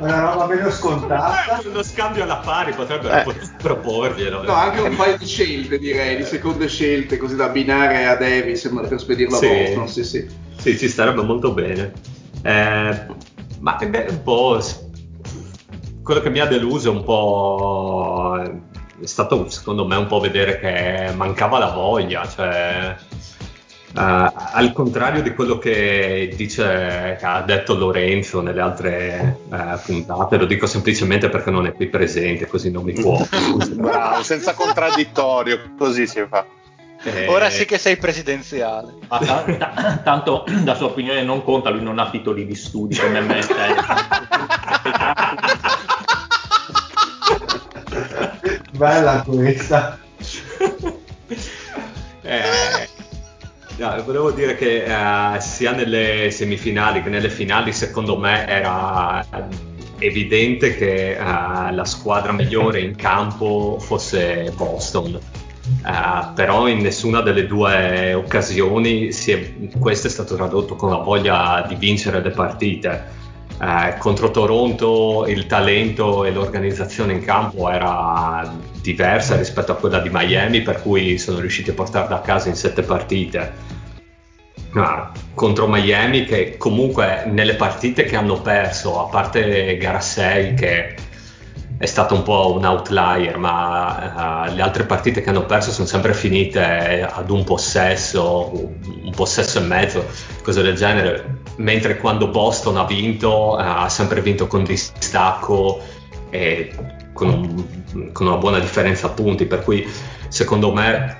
Una 0.00 0.20
roba 0.20 0.46
meno 0.46 0.70
scontata. 0.70 1.60
uno 1.68 1.82
scambio 1.82 2.22
alla 2.22 2.36
pari 2.36 2.72
potrebbero 2.72 3.30
Eh. 3.30 3.34
proporglielo. 3.60 4.44
No, 4.44 4.52
anche 4.54 4.80
un 4.82 4.94
paio 4.94 5.16
di 5.18 5.26
scelte 5.26 5.78
direi, 5.80 6.16
di 6.18 6.24
seconde 6.24 6.68
scelte, 6.68 7.16
così 7.16 7.34
da 7.34 7.46
abbinare 7.46 8.06
a 8.06 8.14
Davis 8.14 8.64
ma 8.66 8.82
per 8.82 9.00
spedirlo 9.00 9.36
Sì. 9.36 9.46
a 9.46 9.48
Boston, 9.64 9.88
sì 9.88 10.04
sì. 10.04 10.28
Sì, 10.56 10.78
ci 10.78 10.88
starebbe 10.88 11.22
molto 11.22 11.52
bene. 11.52 11.92
Eh, 12.42 13.06
ma 13.58 13.76
è 13.76 13.88
beh, 13.88 14.06
un 14.08 14.22
po'. 14.22 14.60
s- 14.60 14.79
Quello 16.10 16.24
che 16.24 16.30
mi 16.30 16.40
ha 16.40 16.46
deluso 16.46 16.90
un 16.90 17.04
po' 17.04 18.36
è 19.00 19.06
stato 19.06 19.48
secondo 19.48 19.86
me 19.86 19.94
un 19.94 20.08
po' 20.08 20.18
vedere 20.18 20.58
che 20.58 21.12
mancava 21.14 21.60
la 21.60 21.70
voglia, 21.70 22.26
cioè. 22.26 22.96
eh, 23.94 23.94
al 23.94 24.72
contrario 24.72 25.22
di 25.22 25.32
quello 25.34 25.58
che 25.58 26.32
dice, 26.34 27.16
che 27.16 27.24
ha 27.24 27.42
detto 27.42 27.76
Lorenzo 27.76 28.40
nelle 28.40 28.60
altre 28.60 29.38
eh, 29.52 29.78
puntate, 29.86 30.36
lo 30.36 30.46
dico 30.46 30.66
semplicemente 30.66 31.28
perché 31.28 31.52
non 31.52 31.66
è 31.66 31.74
qui 31.74 31.86
presente, 31.86 32.48
così 32.48 32.72
non 32.72 32.82
mi 32.82 32.94
può. 32.94 33.16
Bravo, 33.70 34.24
senza 34.24 34.54
contraddittorio, 34.54 35.74
così 35.78 36.08
si 36.08 36.26
fa. 36.28 36.44
Eh, 37.04 37.28
Ora 37.28 37.50
sì 37.50 37.66
che 37.66 37.78
sei 37.78 37.98
presidenziale. 37.98 38.94
Ma 39.08 39.18
ta- 39.18 39.44
ta- 39.44 40.00
tanto 40.02 40.44
la 40.64 40.74
sua 40.74 40.86
opinione 40.86 41.22
non 41.22 41.44
conta, 41.44 41.70
lui 41.70 41.84
non 41.84 42.00
ha 42.00 42.10
titoli 42.10 42.44
di 42.44 42.56
studio 42.56 43.00
come 43.00 43.20
me. 43.20 43.38
Bella 48.80 49.22
questa. 49.26 49.98
Eh, 52.22 52.88
no, 53.78 54.02
volevo 54.04 54.30
dire 54.30 54.54
che 54.54 54.84
eh, 54.84 55.40
sia 55.40 55.72
nelle 55.72 56.30
semifinali 56.30 57.02
che 57.02 57.08
nelle 57.08 57.30
finali, 57.30 57.72
secondo 57.72 58.18
me 58.18 58.46
era 58.46 59.26
evidente 59.98 60.76
che 60.76 61.12
eh, 61.12 61.18
la 61.18 61.84
squadra 61.84 62.32
migliore 62.32 62.80
in 62.80 62.94
campo 62.94 63.78
fosse 63.80 64.52
Boston. 64.54 65.14
Eh, 65.14 66.32
però 66.34 66.68
in 66.68 66.80
nessuna 66.80 67.20
delle 67.22 67.46
due 67.46 68.12
occasioni 68.12 69.12
si 69.12 69.32
è- 69.32 69.52
questo 69.78 70.06
è 70.08 70.10
stato 70.10 70.36
tradotto 70.36 70.76
con 70.76 70.90
la 70.90 70.98
voglia 70.98 71.64
di 71.66 71.74
vincere 71.74 72.20
le 72.22 72.30
partite. 72.30 73.18
Eh, 73.62 73.98
contro 73.98 74.30
Toronto 74.30 75.26
il 75.26 75.46
talento 75.46 76.24
e 76.24 76.30
l'organizzazione 76.30 77.12
in 77.12 77.22
campo 77.22 77.68
era 77.70 78.50
diversa 78.80 79.36
rispetto 79.36 79.72
a 79.72 79.76
quella 79.76 79.98
di 79.98 80.08
Miami, 80.10 80.62
per 80.62 80.80
cui 80.80 81.18
sono 81.18 81.40
riusciti 81.40 81.68
a 81.68 81.74
portarla 81.74 82.16
a 82.16 82.20
casa 82.20 82.48
in 82.48 82.56
sette 82.56 82.82
partite. 82.82 83.78
Ah, 84.72 85.12
contro 85.34 85.66
Miami, 85.66 86.24
che 86.24 86.56
comunque 86.56 87.24
nelle 87.26 87.54
partite 87.54 88.04
che 88.04 88.16
hanno 88.16 88.40
perso, 88.40 88.98
a 89.04 89.10
parte 89.10 89.76
gara 89.76 90.00
6 90.00 90.54
che 90.54 90.94
è 91.76 91.86
stato 91.86 92.14
un 92.14 92.22
po' 92.22 92.54
un 92.54 92.64
outlier, 92.64 93.36
ma 93.36 94.46
eh, 94.46 94.54
le 94.54 94.62
altre 94.62 94.84
partite 94.84 95.20
che 95.20 95.28
hanno 95.28 95.44
perso 95.44 95.70
sono 95.70 95.86
sempre 95.86 96.14
finite 96.14 97.02
ad 97.02 97.28
un 97.30 97.44
possesso, 97.44 98.50
un 98.52 99.12
possesso 99.14 99.58
e 99.58 99.62
mezzo, 99.62 100.06
cose 100.42 100.62
del 100.62 100.76
genere. 100.76 101.39
Mentre 101.60 101.98
quando 101.98 102.28
Boston 102.28 102.78
ha 102.78 102.84
vinto, 102.84 103.58
eh, 103.58 103.62
ha 103.62 103.88
sempre 103.90 104.22
vinto 104.22 104.46
con 104.46 104.64
distacco 104.64 105.78
e 106.30 106.72
con, 107.12 107.28
un- 107.28 108.12
con 108.12 108.26
una 108.26 108.36
buona 108.36 108.58
differenza 108.58 109.10
punti. 109.10 109.44
Per 109.44 109.62
cui 109.62 109.86
secondo 110.28 110.72
me 110.72 111.18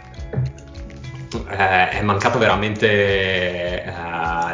eh, 1.50 1.88
è 1.90 2.02
mancata 2.02 2.38
veramente 2.38 3.84
eh, 3.84 3.90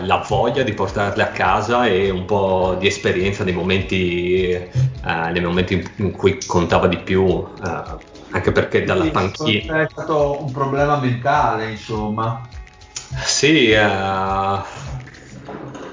la 0.00 0.24
voglia 0.28 0.64
di 0.64 0.72
portarle 0.72 1.22
a 1.22 1.28
casa 1.28 1.86
e 1.86 2.10
un 2.10 2.24
po' 2.24 2.74
di 2.80 2.88
esperienza 2.88 3.44
nei 3.44 3.54
momenti, 3.54 4.50
eh, 4.50 4.68
nei 5.04 5.40
momenti 5.40 5.74
in, 5.74 5.90
in 5.96 6.10
cui 6.10 6.38
contava 6.44 6.88
di 6.88 6.98
più, 6.98 7.46
eh, 7.64 7.82
anche 8.30 8.50
perché 8.50 8.82
dalla 8.82 9.08
Quindi, 9.08 9.18
panchina. 9.18 9.82
È 9.82 9.88
stato 9.88 10.42
un 10.42 10.50
problema 10.50 10.98
mentale, 10.98 11.70
insomma. 11.70 12.40
Sì, 13.24 13.70
eh, 13.70 13.78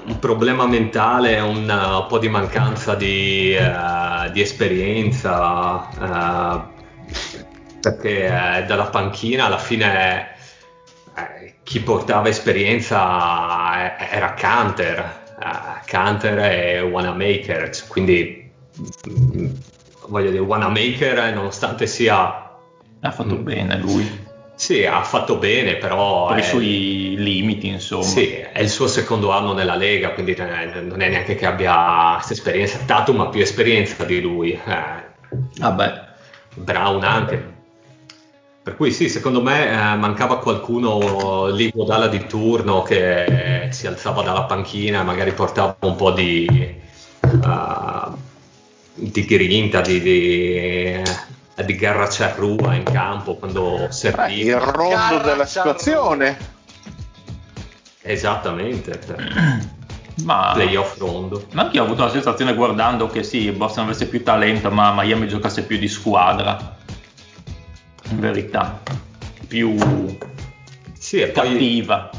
un 0.06 0.18
problema 0.18 0.66
mentale, 0.66 1.40
un, 1.40 1.68
uh, 1.68 2.06
po' 2.06 2.18
di 2.18 2.28
mancanza 2.28 2.94
di, 2.94 3.54
eh, 3.54 4.30
di 4.32 4.40
esperienza, 4.40 5.88
eh, 5.88 6.72
perché 7.80 8.26
eh, 8.26 8.64
dalla 8.64 8.86
panchina 8.86 9.46
alla 9.46 9.58
fine 9.58 10.28
eh, 11.16 11.54
chi 11.62 11.80
portava 11.80 12.28
esperienza 12.28 13.96
eh, 13.98 14.08
era 14.10 14.34
Canter, 14.34 14.98
eh, 15.40 15.80
Canter 15.86 16.38
e 16.38 16.80
Wanamaker, 16.82 17.70
quindi 17.88 18.50
mm, 19.08 19.46
voglio 20.08 20.30
dire, 20.30 20.42
Wanamaker 20.42 21.18
eh, 21.18 21.32
nonostante 21.32 21.86
sia... 21.86 22.40
Ha 23.06 23.10
fatto 23.10 23.36
bene 23.36 23.76
lui, 23.76 24.23
Sì, 24.56 24.84
ha 24.84 25.02
fatto 25.02 25.36
bene, 25.36 25.76
però... 25.76 26.28
per 26.28 26.38
i 26.38 26.40
è- 26.40 26.44
suoi 26.44 27.14
limiti, 27.18 27.68
insomma. 27.68 28.04
sì, 28.04 28.30
è 28.30 28.60
il 28.60 28.68
suo 28.70 28.86
secondo 28.86 29.30
anno 29.30 29.52
nella 29.52 29.74
Lega, 29.74 30.10
quindi 30.10 30.34
non 30.36 30.48
è, 30.48 30.80
non 30.80 31.00
è 31.00 31.08
neanche 31.08 31.34
che 31.34 31.46
abbia 31.46 32.12
questa 32.14 32.34
esperienza. 32.34 32.78
Tatum 32.86 33.20
ha 33.20 33.28
più 33.28 33.40
esperienza 33.40 34.04
di 34.04 34.20
lui, 34.20 34.52
eh, 34.52 35.12
Vabbè, 35.58 36.04
Brown 36.54 37.02
anche. 37.04 37.52
Per 38.62 38.76
cui 38.76 38.92
sì, 38.92 39.08
secondo 39.10 39.42
me 39.42 39.68
eh, 39.68 39.96
mancava 39.96 40.38
qualcuno 40.38 41.48
lì 41.48 41.70
Godala 41.70 42.08
di 42.08 42.24
turno 42.26 42.82
che 42.82 43.68
si 43.70 43.86
alzava 43.86 44.22
dalla 44.22 44.44
panchina 44.44 45.00
e 45.00 45.04
magari 45.04 45.32
portava 45.32 45.76
un 45.80 45.96
po' 45.96 46.12
di, 46.12 46.46
eh, 46.46 48.08
di 48.94 49.24
grinta, 49.26 49.80
di, 49.82 50.00
di, 50.00 51.02
di 51.62 51.76
garra 51.76 52.08
cerrua 52.08 52.74
in 52.74 52.82
campo 52.82 53.36
quando 53.36 53.76
Eh, 53.78 53.84
il 53.84 53.92
serviva. 53.92 54.58
rondo 54.58 55.18
della 55.22 55.46
situazione. 55.46 56.52
Esattamente, 58.02 59.00
ma... 60.24 60.50
playoff 60.54 60.98
rondo. 60.98 61.46
Ma 61.52 61.62
anche 61.62 61.76
io 61.76 61.82
ho 61.82 61.86
avuto 61.86 62.02
la 62.04 62.10
sensazione 62.10 62.54
guardando 62.54 63.06
che 63.06 63.22
sì, 63.22 63.50
Boston 63.52 63.84
avesse 63.84 64.06
più 64.08 64.22
talento, 64.22 64.70
ma 64.70 64.92
Miami 64.94 65.26
giocasse 65.28 65.62
più 65.64 65.78
di 65.78 65.88
squadra. 65.88 66.76
In 68.10 68.20
verità, 68.20 68.80
più 69.48 69.74
Sì, 70.98 71.20
e 71.20 71.28
poi, 71.28 71.48
cattiva. 71.48 72.10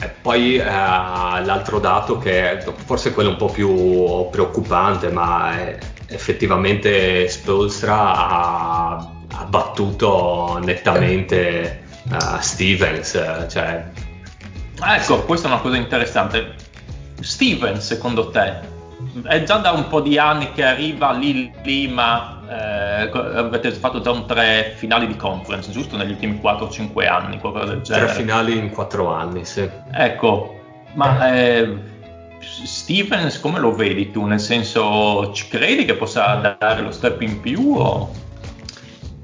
e 0.00 0.08
poi 0.20 0.56
eh, 0.56 0.64
l'altro 0.64 1.78
dato 1.78 2.18
che 2.18 2.62
forse 2.84 3.12
quello 3.14 3.30
un 3.30 3.36
po' 3.36 3.46
più 3.48 4.28
preoccupante, 4.30 5.08
ma 5.10 5.58
è- 5.58 5.78
effettivamente 6.12 7.28
Spolstra 7.28 8.14
ha, 8.14 9.10
ha 9.28 9.44
battuto 9.44 10.60
nettamente 10.62 11.84
eh, 12.10 12.40
Stevens, 12.40 13.46
cioè 13.48 13.84
Ecco, 14.84 15.22
questa 15.22 15.48
è 15.48 15.52
una 15.52 15.60
cosa 15.60 15.76
interessante. 15.76 16.54
Steven, 17.20 17.80
secondo 17.80 18.30
te, 18.30 18.54
è 19.22 19.42
già 19.44 19.58
da 19.58 19.70
un 19.70 19.86
po' 19.86 20.00
di 20.00 20.18
anni 20.18 20.52
che 20.52 20.64
arriva 20.64 21.12
lì 21.12 21.52
lì, 21.62 21.86
ma 21.86 22.40
eh, 22.48 23.10
avete 23.12 23.70
fatto 23.70 24.00
già 24.00 24.10
un 24.10 24.26
tre 24.26 24.74
finali 24.76 25.06
di 25.06 25.14
conference, 25.14 25.70
giusto? 25.70 25.96
Negli 25.96 26.10
ultimi 26.10 26.40
4-5 26.42 27.08
anni, 27.08 27.38
qualcosa 27.38 27.66
del 27.66 27.82
tre 27.82 27.94
genere. 27.94 28.12
finali 28.12 28.58
in 28.58 28.70
quattro 28.70 29.12
anni, 29.14 29.44
sì. 29.44 29.68
Ecco, 29.92 30.60
ma 30.94 31.32
eh, 31.32 31.78
Stevens 32.42 33.40
come 33.40 33.58
lo 33.58 33.74
vedi 33.74 34.10
tu? 34.10 34.24
Nel 34.24 34.40
senso, 34.40 35.32
ci 35.32 35.48
credi 35.48 35.84
che 35.84 35.94
possa 35.94 36.56
dare 36.58 36.82
lo 36.82 36.90
step 36.90 37.20
in 37.22 37.40
più 37.40 37.74
o, 37.76 38.10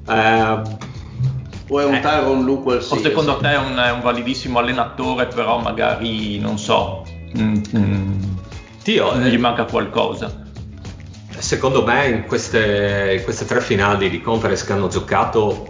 Eh, 0.09 0.87
O 1.71 1.81
è 1.81 1.85
un 1.85 1.95
Eh. 1.95 2.01
Tyron 2.01 2.45
Lu 2.45 2.63
o 2.65 2.81
secondo 2.81 3.37
te 3.37 3.51
è 3.51 3.59
un, 3.59 3.77
è 3.77 3.91
un 3.91 4.01
validissimo 4.01 4.59
allenatore 4.59 5.27
però 5.27 5.59
magari, 5.59 6.39
non 6.39 6.59
so, 6.59 7.05
mm, 7.39 7.57
mm, 7.77 8.21
Dio, 8.83 9.17
gli 9.19 9.39
manca 9.39 9.65
qualcosa? 9.65 10.47
secondo 11.39 11.85
me 11.85 12.09
in 12.09 12.27
queste, 12.27 13.15
in 13.19 13.23
queste, 13.23 13.45
tre 13.45 13.61
finali 13.61 14.11
di 14.11 14.21
conference 14.21 14.65
che 14.67 14.73
hanno 14.73 14.89
giocato 14.89 15.69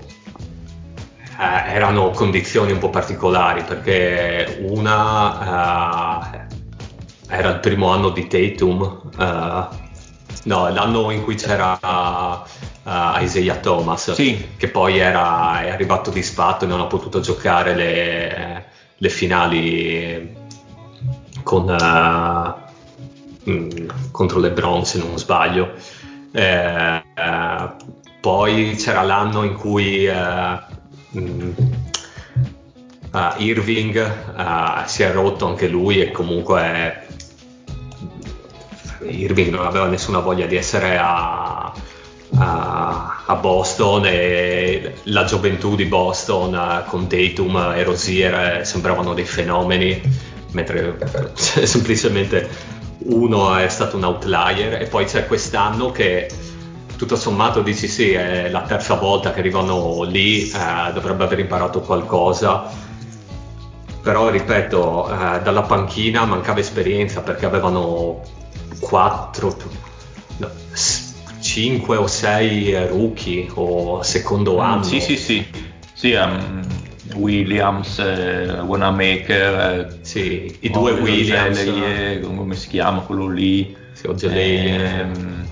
eh, 1.38 1.72
erano 1.72 2.10
condizioni 2.10 2.72
un 2.72 2.78
po' 2.78 2.88
particolari 2.90 3.62
perché 3.64 4.64
una 4.66 6.32
eh, 6.32 6.47
era 7.28 7.50
il 7.50 7.60
primo 7.60 7.90
anno 7.90 8.08
di 8.08 8.26
Tatum, 8.26 9.00
eh, 9.18 9.66
no, 10.44 10.68
l'anno 10.70 11.10
in 11.10 11.22
cui 11.22 11.34
c'era 11.34 11.78
uh, 11.80 13.22
Isaiah 13.22 13.56
Thomas, 13.56 14.12
sì. 14.12 14.48
che 14.56 14.68
poi 14.68 14.98
era, 14.98 15.60
è 15.60 15.68
arrivato 15.68 16.10
di 16.10 16.22
spatto 16.22 16.64
e 16.64 16.68
non 16.68 16.80
ha 16.80 16.86
potuto 16.86 17.20
giocare 17.20 17.74
le, 17.74 18.64
le 18.96 19.08
finali 19.10 20.36
con, 21.42 21.64
uh, 21.68 23.50
mh, 23.50 24.10
contro 24.10 24.38
le 24.38 24.48
LeBron 24.48 24.84
se 24.86 24.98
non 24.98 25.18
sbaglio. 25.18 25.72
Eh, 26.32 27.02
eh, 27.14 27.70
poi 28.20 28.74
c'era 28.76 29.02
l'anno 29.02 29.44
in 29.44 29.54
cui 29.54 30.06
uh, 30.06 30.58
mh, 31.18 31.52
Irving 33.38 34.84
si 34.86 35.02
è 35.02 35.12
rotto 35.12 35.46
anche 35.46 35.66
lui 35.66 36.00
e 36.00 36.10
comunque 36.10 37.07
Irving 39.02 39.50
non 39.50 39.66
aveva 39.66 39.86
nessuna 39.86 40.18
voglia 40.18 40.46
di 40.46 40.56
essere 40.56 40.96
a, 40.98 41.72
a, 42.36 43.22
a 43.26 43.34
Boston 43.36 44.06
e 44.06 44.94
la 45.04 45.24
gioventù 45.24 45.74
di 45.76 45.84
Boston 45.84 46.54
uh, 46.54 46.88
con 46.88 47.06
Tatum 47.06 47.72
e 47.76 47.82
Rosier 47.82 48.66
sembravano 48.66 49.14
dei 49.14 49.24
fenomeni, 49.24 50.00
mentre 50.52 50.98
semplicemente 51.34 52.48
uno 53.04 53.54
è 53.56 53.68
stato 53.68 53.96
un 53.96 54.04
outlier. 54.04 54.82
E 54.82 54.86
poi 54.86 55.04
c'è 55.04 55.26
quest'anno 55.26 55.90
che 55.90 56.28
tutto 56.96 57.14
sommato 57.14 57.62
dici 57.62 57.86
sì, 57.86 58.12
è 58.12 58.48
la 58.50 58.62
terza 58.62 58.94
volta 58.94 59.32
che 59.32 59.38
arrivano 59.38 60.02
lì, 60.02 60.50
eh, 60.50 60.92
dovrebbe 60.92 61.24
aver 61.24 61.38
imparato 61.38 61.80
qualcosa, 61.80 62.64
però 64.02 64.28
ripeto, 64.28 65.08
eh, 65.08 65.40
dalla 65.42 65.62
panchina 65.62 66.24
mancava 66.24 66.58
esperienza 66.58 67.20
perché 67.20 67.46
avevano 67.46 68.22
4, 68.80 69.56
no, 70.38 70.50
5 71.40 71.96
o 71.96 72.06
6 72.06 72.86
rookie 72.88 73.48
o 73.54 74.02
secondo 74.02 74.56
mm, 74.56 74.60
anno. 74.60 74.82
Sì, 74.82 75.00
sì, 75.00 75.16
sì. 75.16 75.46
sì 75.92 76.12
um, 76.12 76.66
Williams, 77.14 77.98
eh, 77.98 78.60
Wanamaker, 78.60 79.54
eh, 79.58 79.98
sì, 80.02 80.56
i 80.60 80.70
due 80.70 80.92
Williams, 80.92 81.58
Ogeleye, 81.58 82.20
come 82.20 82.54
si 82.54 82.68
chiama 82.68 83.00
quello 83.00 83.28
lì? 83.28 83.76
Sì, 83.92 84.06
Ogeleye. 84.06 85.00
Ehm, 85.00 85.46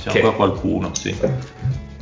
c'è 0.00 0.10
che... 0.10 0.18
ancora 0.18 0.36
qualcuno, 0.36 0.90
sì. 0.94 1.14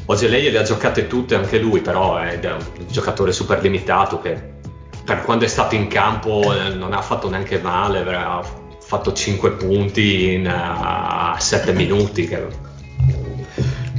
Ogeleye 0.06 0.50
le 0.50 0.58
ha 0.58 0.62
giocate 0.62 1.06
tutte 1.06 1.34
anche 1.34 1.58
lui, 1.58 1.80
però 1.80 2.16
è 2.18 2.38
un 2.44 2.86
giocatore 2.88 3.32
super 3.32 3.62
limitato 3.62 4.20
che 4.20 4.58
per 5.04 5.22
quando 5.22 5.44
è 5.44 5.48
stato 5.48 5.74
in 5.74 5.86
campo 5.88 6.52
eh, 6.52 6.74
non 6.74 6.92
ha 6.92 7.00
fatto 7.00 7.28
neanche 7.28 7.60
male, 7.60 8.00
ha 8.14 8.42
fatto 8.90 9.12
5 9.12 9.52
punti 9.52 10.32
in 10.32 10.46
uh, 10.46 11.36
eh, 11.36 11.40
7 11.40 11.72
minuti. 11.72 12.26
Che 12.26 12.68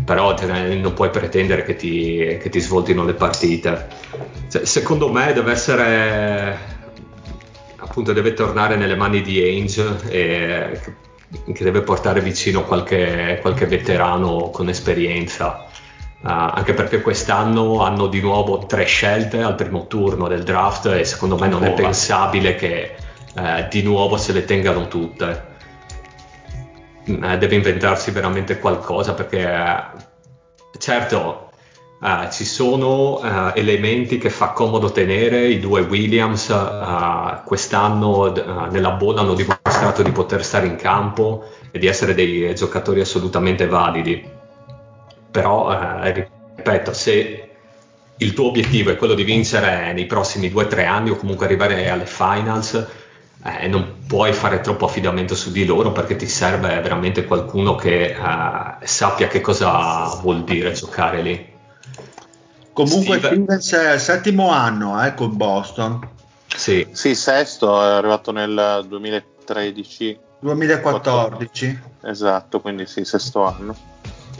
però 0.03 0.35
non 0.43 0.93
puoi 0.93 1.09
pretendere 1.09 1.63
che 1.63 1.77
ti, 1.77 2.37
che 2.41 2.49
ti 2.49 2.59
svoltino 2.59 3.05
le 3.05 3.13
partite. 3.13 3.87
Cioè, 4.49 4.65
secondo 4.65 5.09
me 5.09 5.31
deve 5.31 5.51
essere 5.53 6.79
appunto 7.77 8.11
deve 8.11 8.33
tornare 8.33 8.75
nelle 8.75 8.95
mani 8.95 9.21
di 9.21 9.41
Ainge 9.41 9.99
e 10.09 10.81
che 11.53 11.63
deve 11.63 11.81
portare 11.83 12.19
vicino 12.19 12.63
qualche, 12.65 13.39
qualche 13.41 13.67
veterano 13.67 14.49
con 14.49 14.67
esperienza. 14.67 15.67
Uh, 16.21 16.27
anche 16.27 16.73
perché 16.73 17.01
quest'anno 17.01 17.81
hanno 17.81 18.07
di 18.07 18.19
nuovo 18.19 18.65
tre 18.65 18.83
scelte 18.83 19.41
al 19.41 19.55
primo 19.55 19.87
turno 19.87 20.27
del 20.27 20.43
draft 20.43 20.87
e 20.87 21.05
secondo 21.05 21.37
me 21.37 21.47
non 21.47 21.63
è 21.63 21.71
pensabile 21.71 22.55
che 22.55 22.95
uh, 23.35 23.67
di 23.69 23.81
nuovo 23.83 24.17
se 24.17 24.31
le 24.33 24.45
tengano 24.45 24.87
tutte. 24.87 25.49
Eh, 27.03 27.37
deve 27.37 27.55
inventarsi 27.55 28.11
veramente 28.11 28.59
qualcosa 28.59 29.15
perché 29.15 29.39
eh, 29.41 30.77
certo 30.77 31.49
uh, 31.99 32.29
ci 32.29 32.45
sono 32.45 33.15
uh, 33.15 33.51
elementi 33.55 34.19
che 34.19 34.29
fa 34.29 34.49
comodo 34.49 34.91
tenere, 34.91 35.47
i 35.47 35.59
due 35.59 35.81
Williams 35.81 36.49
uh, 36.49 37.43
quest'anno 37.43 38.67
nella 38.69 38.91
bolla 38.91 39.21
hanno 39.21 39.33
dimostrato 39.33 40.03
di 40.03 40.11
poter 40.11 40.45
stare 40.45 40.67
in 40.67 40.75
campo 40.75 41.43
e 41.71 41.79
di 41.79 41.87
essere 41.87 42.13
dei 42.13 42.53
giocatori 42.53 43.01
assolutamente 43.01 43.65
validi, 43.65 44.23
però 45.31 46.03
ripeto, 46.03 46.93
se 46.93 47.49
il 48.17 48.33
tuo 48.33 48.49
obiettivo 48.49 48.91
è 48.91 48.97
quello 48.97 49.15
di 49.15 49.23
vincere 49.23 49.93
nei 49.93 50.05
prossimi 50.05 50.49
2-3 50.49 50.85
anni 50.85 51.09
o 51.09 51.15
comunque 51.15 51.45
arrivare 51.45 51.89
alle 51.89 52.05
finals, 52.05 52.85
eh, 53.43 53.67
non 53.67 54.03
puoi 54.05 54.33
fare 54.33 54.61
troppo 54.61 54.85
affidamento 54.85 55.35
su 55.35 55.51
di 55.51 55.65
loro 55.65 55.91
perché 55.91 56.15
ti 56.15 56.27
serve 56.27 56.79
veramente 56.79 57.25
qualcuno 57.25 57.75
che 57.75 58.11
eh, 58.11 58.85
sappia 58.85 59.27
che 59.27 59.41
cosa 59.41 60.19
vuol 60.21 60.43
dire 60.43 60.71
giocare 60.73 61.21
lì. 61.21 61.49
Comunque 62.73 63.17
Stevens 63.17 63.73
è 63.73 63.93
il 63.93 63.99
settimo 63.99 64.49
anno 64.49 65.03
eh, 65.03 65.13
con 65.13 65.35
Boston. 65.35 66.07
Sì. 66.53 66.85
sì, 66.91 67.15
sesto, 67.15 67.81
è 67.81 67.85
arrivato 67.85 68.31
nel 68.31 68.85
2013. 68.87 70.19
2014. 70.39 71.79
Esatto, 72.03 72.59
quindi 72.59 72.85
sì, 72.85 73.05
sesto 73.05 73.45
anno 73.45 73.75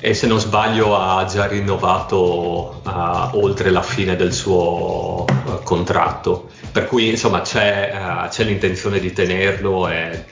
e 0.04 0.16
se 0.16 0.26
non 0.26 0.40
sbaglio 0.40 0.98
ha 0.98 1.24
già 1.26 1.46
rinnovato 1.46 2.82
uh, 2.84 3.38
oltre 3.38 3.70
la 3.70 3.84
fine 3.84 4.16
del 4.16 4.34
suo 4.34 5.26
uh, 5.26 5.62
contratto 5.64 6.50
per 6.72 6.88
cui 6.88 7.10
insomma 7.10 7.42
c'è, 7.42 7.92
uh, 7.94 8.28
c'è, 8.30 8.44
l'intenzione 8.44 9.00
di 9.00 9.12
tenerlo 9.12 9.88
e 9.88 10.26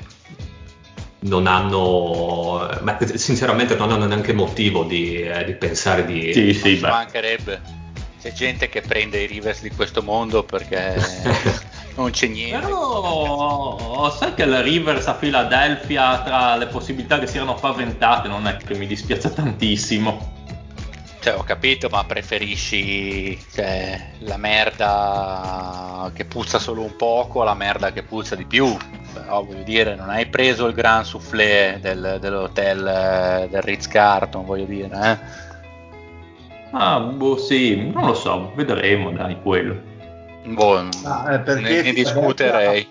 non 1.21 1.47
hanno 1.47 2.69
ma, 2.81 2.97
sinceramente 3.15 3.75
non 3.75 3.91
hanno 3.91 4.05
neanche 4.05 4.33
motivo 4.33 4.83
di, 4.83 5.21
eh, 5.21 5.43
di 5.43 5.53
pensare 5.53 6.05
di 6.05 6.31
sì, 6.33 6.53
sì, 6.53 6.79
mancherebbe 6.81 7.77
c'è 8.21 8.33
gente 8.33 8.67
che 8.67 8.81
prende 8.81 9.21
i 9.21 9.27
Rivers 9.27 9.61
di 9.61 9.69
questo 9.69 10.03
mondo 10.03 10.43
perché 10.43 11.01
non 11.95 12.11
c'è 12.11 12.27
niente. 12.27 12.65
Però 12.65 14.13
sai 14.17 14.33
che 14.33 14.43
il 14.43 14.61
Rivers 14.61 15.07
a 15.07 15.13
Philadelphia 15.13 16.21
tra 16.21 16.55
le 16.57 16.67
possibilità 16.67 17.17
che 17.17 17.27
si 17.27 17.37
erano 17.37 17.55
paventate 17.55 18.27
non 18.27 18.45
è 18.45 18.57
che 18.57 18.75
mi 18.75 18.87
dispiace 18.87 19.33
tantissimo. 19.33 20.37
Cioè, 21.21 21.35
ho 21.35 21.43
capito, 21.43 21.89
ma 21.89 22.05
preferisci 22.05 23.37
cioè, 23.51 24.11
la 24.19 24.37
merda 24.37 26.09
che 26.13 26.23
puzza 26.23 26.59
solo 26.59 26.81
un 26.81 26.95
poco 26.95 27.41
alla 27.41 27.53
merda 27.53 27.91
che 27.91 28.03
puzza 28.03 28.35
di 28.35 28.45
più. 28.45 28.75
Però 29.13 29.43
voglio 29.43 29.63
dire, 29.63 29.95
non 29.95 30.09
hai 30.09 30.27
preso 30.27 30.67
il 30.67 30.73
gran 30.73 31.03
soufflé 31.03 31.79
del, 31.81 32.19
dell'hotel 32.21 32.87
eh, 32.87 33.47
del 33.49 33.61
Ritz 33.61 33.87
Carton, 33.87 34.45
voglio 34.45 34.65
dire, 34.65 34.87
eh? 34.87 35.47
Ah, 36.71 36.99
boh, 36.99 37.37
sì, 37.37 37.89
non 37.91 38.05
lo 38.05 38.13
so, 38.13 38.53
vedremo, 38.55 39.11
dai, 39.11 39.41
quello. 39.41 39.75
Boh, 40.45 40.87
ah, 41.03 41.33
eh, 41.33 41.55
ne, 41.55 41.81
ne 41.81 41.93
discuterei. 41.93 42.87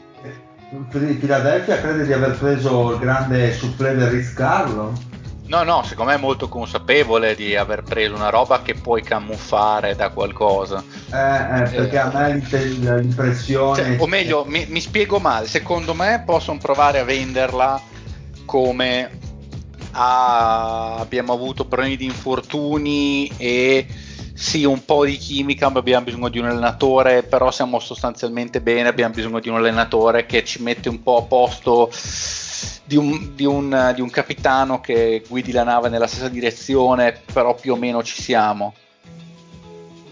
Philadelphia 0.91 1.81
crede 1.81 2.05
di 2.05 2.13
aver 2.13 2.37
preso 2.37 2.93
il 2.93 2.99
grande 2.99 3.53
soufflé 3.55 3.95
del 3.95 4.11
Ritz 4.11 4.35
Carlton? 4.35 5.08
No, 5.49 5.63
no, 5.63 5.83
secondo 5.83 6.11
me 6.11 6.19
è 6.19 6.21
molto 6.21 6.47
consapevole 6.47 7.35
di 7.35 7.57
aver 7.57 7.83
preso 7.83 8.15
una 8.15 8.29
roba 8.29 8.61
che 8.61 8.75
puoi 8.75 9.03
camuffare 9.03 9.97
da 9.97 10.11
qualcosa. 10.11 10.85
Eh, 11.11 11.17
eh 11.17 11.63
perché 11.71 11.99
a 11.99 12.11
me 12.13 12.35
l'impressione... 12.35 13.83
Cioè, 13.83 13.97
o 13.99 14.07
meglio, 14.07 14.45
mi, 14.47 14.67
mi, 14.69 14.81
spiego 14.81 15.19
male, 15.19 15.47
secondo 15.47 15.95
me 15.95 16.23
possono 16.25 16.59
provare 16.59 16.99
a 16.99 17.05
venderla 17.05 17.81
come 18.45 19.11
ah, 19.93 20.97
abbiamo 20.97 21.33
avuto 21.33 21.65
problemi 21.65 21.97
di 21.97 22.05
infortuni 22.05 23.31
e 23.39 23.87
sì, 24.35 24.65
un 24.65 24.85
po' 24.85 25.07
di 25.07 25.17
chimica, 25.17 25.71
ma 25.71 25.79
abbiamo 25.79 26.05
bisogno 26.05 26.29
di 26.29 26.39
un 26.39 26.45
allenatore, 26.45 27.23
però 27.23 27.51
siamo 27.51 27.81
sostanzialmente 27.81 28.61
bene, 28.61 28.89
abbiamo 28.89 29.15
bisogno 29.15 29.41
di 29.41 29.49
un 29.49 29.57
allenatore 29.57 30.27
che 30.27 30.45
ci 30.45 30.63
mette 30.63 30.91
un 30.91 31.03
po' 31.03 31.17
a 31.17 31.23
posto 31.23 31.91
di 32.85 32.97
un, 32.97 33.35
di 33.35 33.45
un, 33.45 33.93
di 33.95 34.01
un 34.01 34.11
capitano 34.11 34.81
che 34.81 35.23
guidi 35.29 35.53
la 35.53 35.65
nave 35.65 35.89
nella 35.89 36.07
stessa 36.07 36.29
direzione, 36.29 37.21
però 37.33 37.55
più 37.55 37.73
o 37.73 37.77
meno 37.77 38.03
ci 38.03 38.21
siamo 38.21 38.75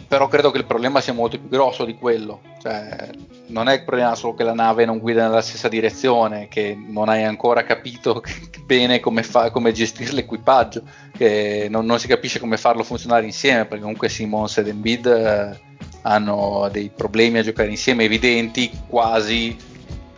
però 0.08 0.28
credo 0.28 0.50
che 0.50 0.58
il 0.58 0.66
problema 0.66 1.00
sia 1.00 1.12
molto 1.12 1.38
più 1.38 1.48
grosso 1.48 1.84
di 1.84 1.96
quello. 1.96 2.40
Cioè, 2.62 3.10
non 3.48 3.68
è 3.68 3.74
il 3.74 3.84
problema 3.84 4.14
solo 4.14 4.34
che 4.34 4.44
la 4.44 4.54
nave 4.54 4.84
non 4.84 4.98
guida 4.98 5.26
nella 5.26 5.40
stessa 5.40 5.68
direzione, 5.68 6.48
che 6.48 6.76
non 6.76 7.08
hai 7.08 7.24
ancora 7.24 7.64
capito 7.64 8.22
bene 8.64 9.00
come, 9.00 9.22
fa, 9.22 9.50
come 9.50 9.72
gestire 9.72 10.12
l'equipaggio, 10.12 10.82
che 11.16 11.66
non, 11.68 11.84
non, 11.86 11.98
si 11.98 12.06
capisce 12.06 12.38
come 12.38 12.56
farlo 12.56 12.84
funzionare 12.84 13.24
insieme, 13.24 13.64
perché 13.64 13.82
comunque 13.82 14.08
Simons 14.08 14.58
ed 14.58 14.68
Embiid 14.68 15.06
eh, 15.06 15.60
hanno 16.02 16.68
dei 16.70 16.90
problemi 16.94 17.38
a 17.38 17.42
giocare 17.42 17.68
insieme 17.68 18.04
evidenti, 18.04 18.70
quasi 18.86 19.56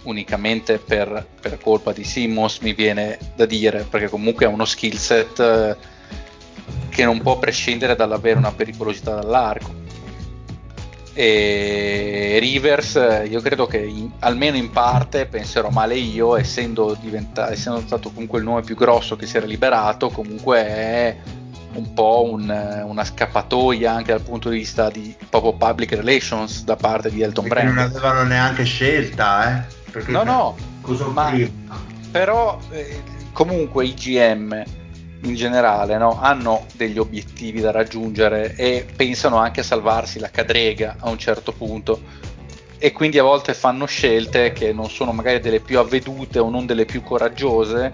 unicamente 0.03 0.79
per, 0.79 1.27
per, 1.41 1.59
colpa 1.61 1.93
di 1.93 2.05
Simmons 2.05 2.59
mi 2.59 2.73
viene 2.73 3.19
da 3.35 3.47
dire, 3.47 3.87
perché 3.89 4.09
comunque 4.09 4.47
ha 4.47 4.49
uno 4.49 4.65
skill 4.65 4.97
set 4.97 5.41
eh, 5.41 5.77
che 6.89 7.05
non 7.05 7.21
può 7.21 7.39
prescindere 7.39 7.97
dall'avere 7.97 8.39
una 8.39 8.53
pericolosità 8.53 9.15
dall'arco. 9.15 9.87
E 11.13 12.39
Rivers, 12.39 12.95
io 13.29 13.41
credo 13.41 13.67
che 13.67 13.79
in, 13.79 14.09
almeno 14.21 14.57
in 14.57 14.71
parte 14.71 15.27
penserò 15.27 15.69
male 15.69 15.97
io, 15.97 16.37
essendo, 16.37 16.97
essendo 17.51 17.81
stato 17.81 18.11
comunque 18.11 18.39
il 18.39 18.45
nome 18.45 18.63
più 18.63 18.77
grosso 18.77 19.17
che 19.17 19.27
si 19.27 19.37
era 19.37 19.47
liberato, 19.47 20.11
comunque 20.11 20.65
è 20.65 21.17
un 21.75 21.93
po' 21.93 22.29
un, 22.31 22.85
una 22.85 23.05
scappatoia 23.05 23.93
anche 23.93 24.13
dal 24.13 24.23
punto 24.23 24.49
di 24.49 24.59
vista 24.59 24.91
di 24.91 25.15
proprio 25.29 25.55
public 25.55 25.93
relations 25.93 26.63
da 26.65 26.77
parte 26.77 27.11
di 27.11 27.23
Elton 27.23 27.49
Brand. 27.49 27.69
Non 27.69 27.79
avevano 27.79 28.23
neanche 28.23 28.65
scelta, 28.65 29.57
eh? 29.57 29.77
Perché 29.91 30.11
no, 30.11 30.23
no, 30.23 30.57
ma, 31.13 31.33
però 32.11 32.59
eh, 32.71 33.03
comunque 33.33 33.87
i 33.87 33.95
GM 33.95 34.65
in 35.23 35.35
generale 35.35 35.99
no, 35.99 36.19
hanno 36.21 36.67
degli 36.75 36.99
obiettivi 36.99 37.61
da 37.61 37.71
raggiungere 37.71 38.55
e 38.55 38.87
pensano 38.95 39.37
anche 39.37 39.61
a 39.61 39.65
salvarsi 39.65 40.19
la 40.19 40.31
cadrega 40.31 40.97
a 40.99 41.09
un 41.09 41.19
certo 41.19 41.53
punto. 41.53 42.27
E 42.79 42.93
quindi 42.93 43.19
a 43.19 43.25
volte 43.25 43.55
fanno 43.55 43.87
scelte 43.87 44.53
che 44.53 44.73
non 44.73 44.89
sono 44.89 45.13
magari 45.13 45.41
delle 45.41 45.61
più 45.61 45.81
avvedute 45.81 46.39
o 46.39 46.49
non 46.49 46.65
delle 46.65 46.85
più 46.85 47.03
coraggiose 47.03 47.93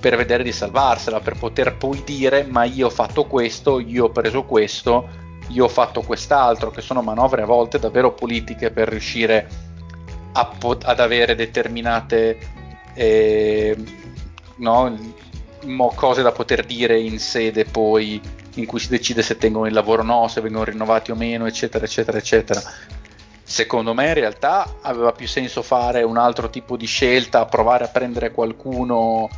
per 0.00 0.16
vedere 0.16 0.42
di 0.42 0.52
salvarsela, 0.52 1.20
per 1.20 1.38
poter 1.38 1.76
poi 1.76 2.02
dire 2.04 2.44
ma 2.44 2.64
io 2.64 2.86
ho 2.86 2.90
fatto 2.90 3.24
questo, 3.24 3.78
io 3.78 4.06
ho 4.06 4.10
preso 4.10 4.44
questo, 4.44 5.08
io 5.48 5.64
ho 5.64 5.68
fatto 5.68 6.00
quest'altro, 6.00 6.70
che 6.70 6.80
sono 6.80 7.02
manovre 7.02 7.42
a 7.42 7.46
volte 7.46 7.78
davvero 7.78 8.12
politiche 8.12 8.70
per 8.70 8.88
riuscire 8.88 9.46
a 9.46 9.71
po- 10.58 10.78
ad 10.82 11.00
avere 11.00 11.34
determinate 11.34 12.38
eh, 12.94 13.76
no, 14.56 14.98
mo- 15.64 15.92
cose 15.94 16.22
da 16.22 16.32
poter 16.32 16.64
dire 16.64 16.98
in 16.98 17.18
sede 17.18 17.64
poi 17.64 18.20
in 18.54 18.66
cui 18.66 18.78
si 18.78 18.88
decide 18.88 19.22
se 19.22 19.38
tengono 19.38 19.66
il 19.66 19.72
lavoro 19.72 20.02
o 20.02 20.04
no, 20.04 20.28
se 20.28 20.40
vengono 20.40 20.64
rinnovati 20.64 21.10
o 21.10 21.14
meno, 21.14 21.46
eccetera, 21.46 21.84
eccetera, 21.84 22.18
eccetera. 22.18 22.62
Secondo 23.42 23.94
me 23.94 24.08
in 24.08 24.14
realtà 24.14 24.76
aveva 24.82 25.12
più 25.12 25.26
senso 25.26 25.62
fare 25.62 26.02
un 26.02 26.16
altro 26.16 26.50
tipo 26.50 26.76
di 26.76 26.86
scelta, 26.86 27.46
provare 27.46 27.84
a 27.84 27.88
prendere 27.88 28.30
qualcuno 28.30 29.28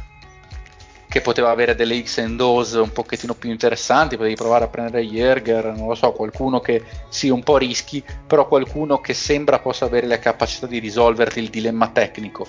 che 1.14 1.20
poteva 1.20 1.50
avere 1.50 1.76
delle 1.76 2.02
X 2.02 2.18
and 2.18 2.40
O's 2.40 2.72
un 2.72 2.90
pochettino 2.90 3.34
più 3.34 3.48
interessanti, 3.48 4.16
potevi 4.16 4.34
provare 4.34 4.64
a 4.64 4.66
prendere 4.66 5.04
Jäger, 5.04 5.66
non 5.66 5.86
lo 5.86 5.94
so, 5.94 6.10
qualcuno 6.10 6.58
che 6.58 6.82
sia 7.08 7.32
un 7.32 7.44
po' 7.44 7.56
rischi, 7.56 8.02
però 8.26 8.48
qualcuno 8.48 8.98
che 8.98 9.14
sembra 9.14 9.60
possa 9.60 9.84
avere 9.84 10.08
la 10.08 10.18
capacità 10.18 10.66
di 10.66 10.80
risolverti 10.80 11.38
il 11.38 11.50
dilemma 11.50 11.86
tecnico. 11.90 12.44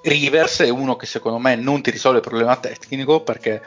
Rivers 0.00 0.60
è 0.60 0.70
uno 0.70 0.96
che 0.96 1.04
secondo 1.04 1.36
me 1.36 1.56
non 1.56 1.82
ti 1.82 1.90
risolve 1.90 2.20
il 2.20 2.24
problema 2.24 2.56
tecnico 2.56 3.20
perché 3.20 3.60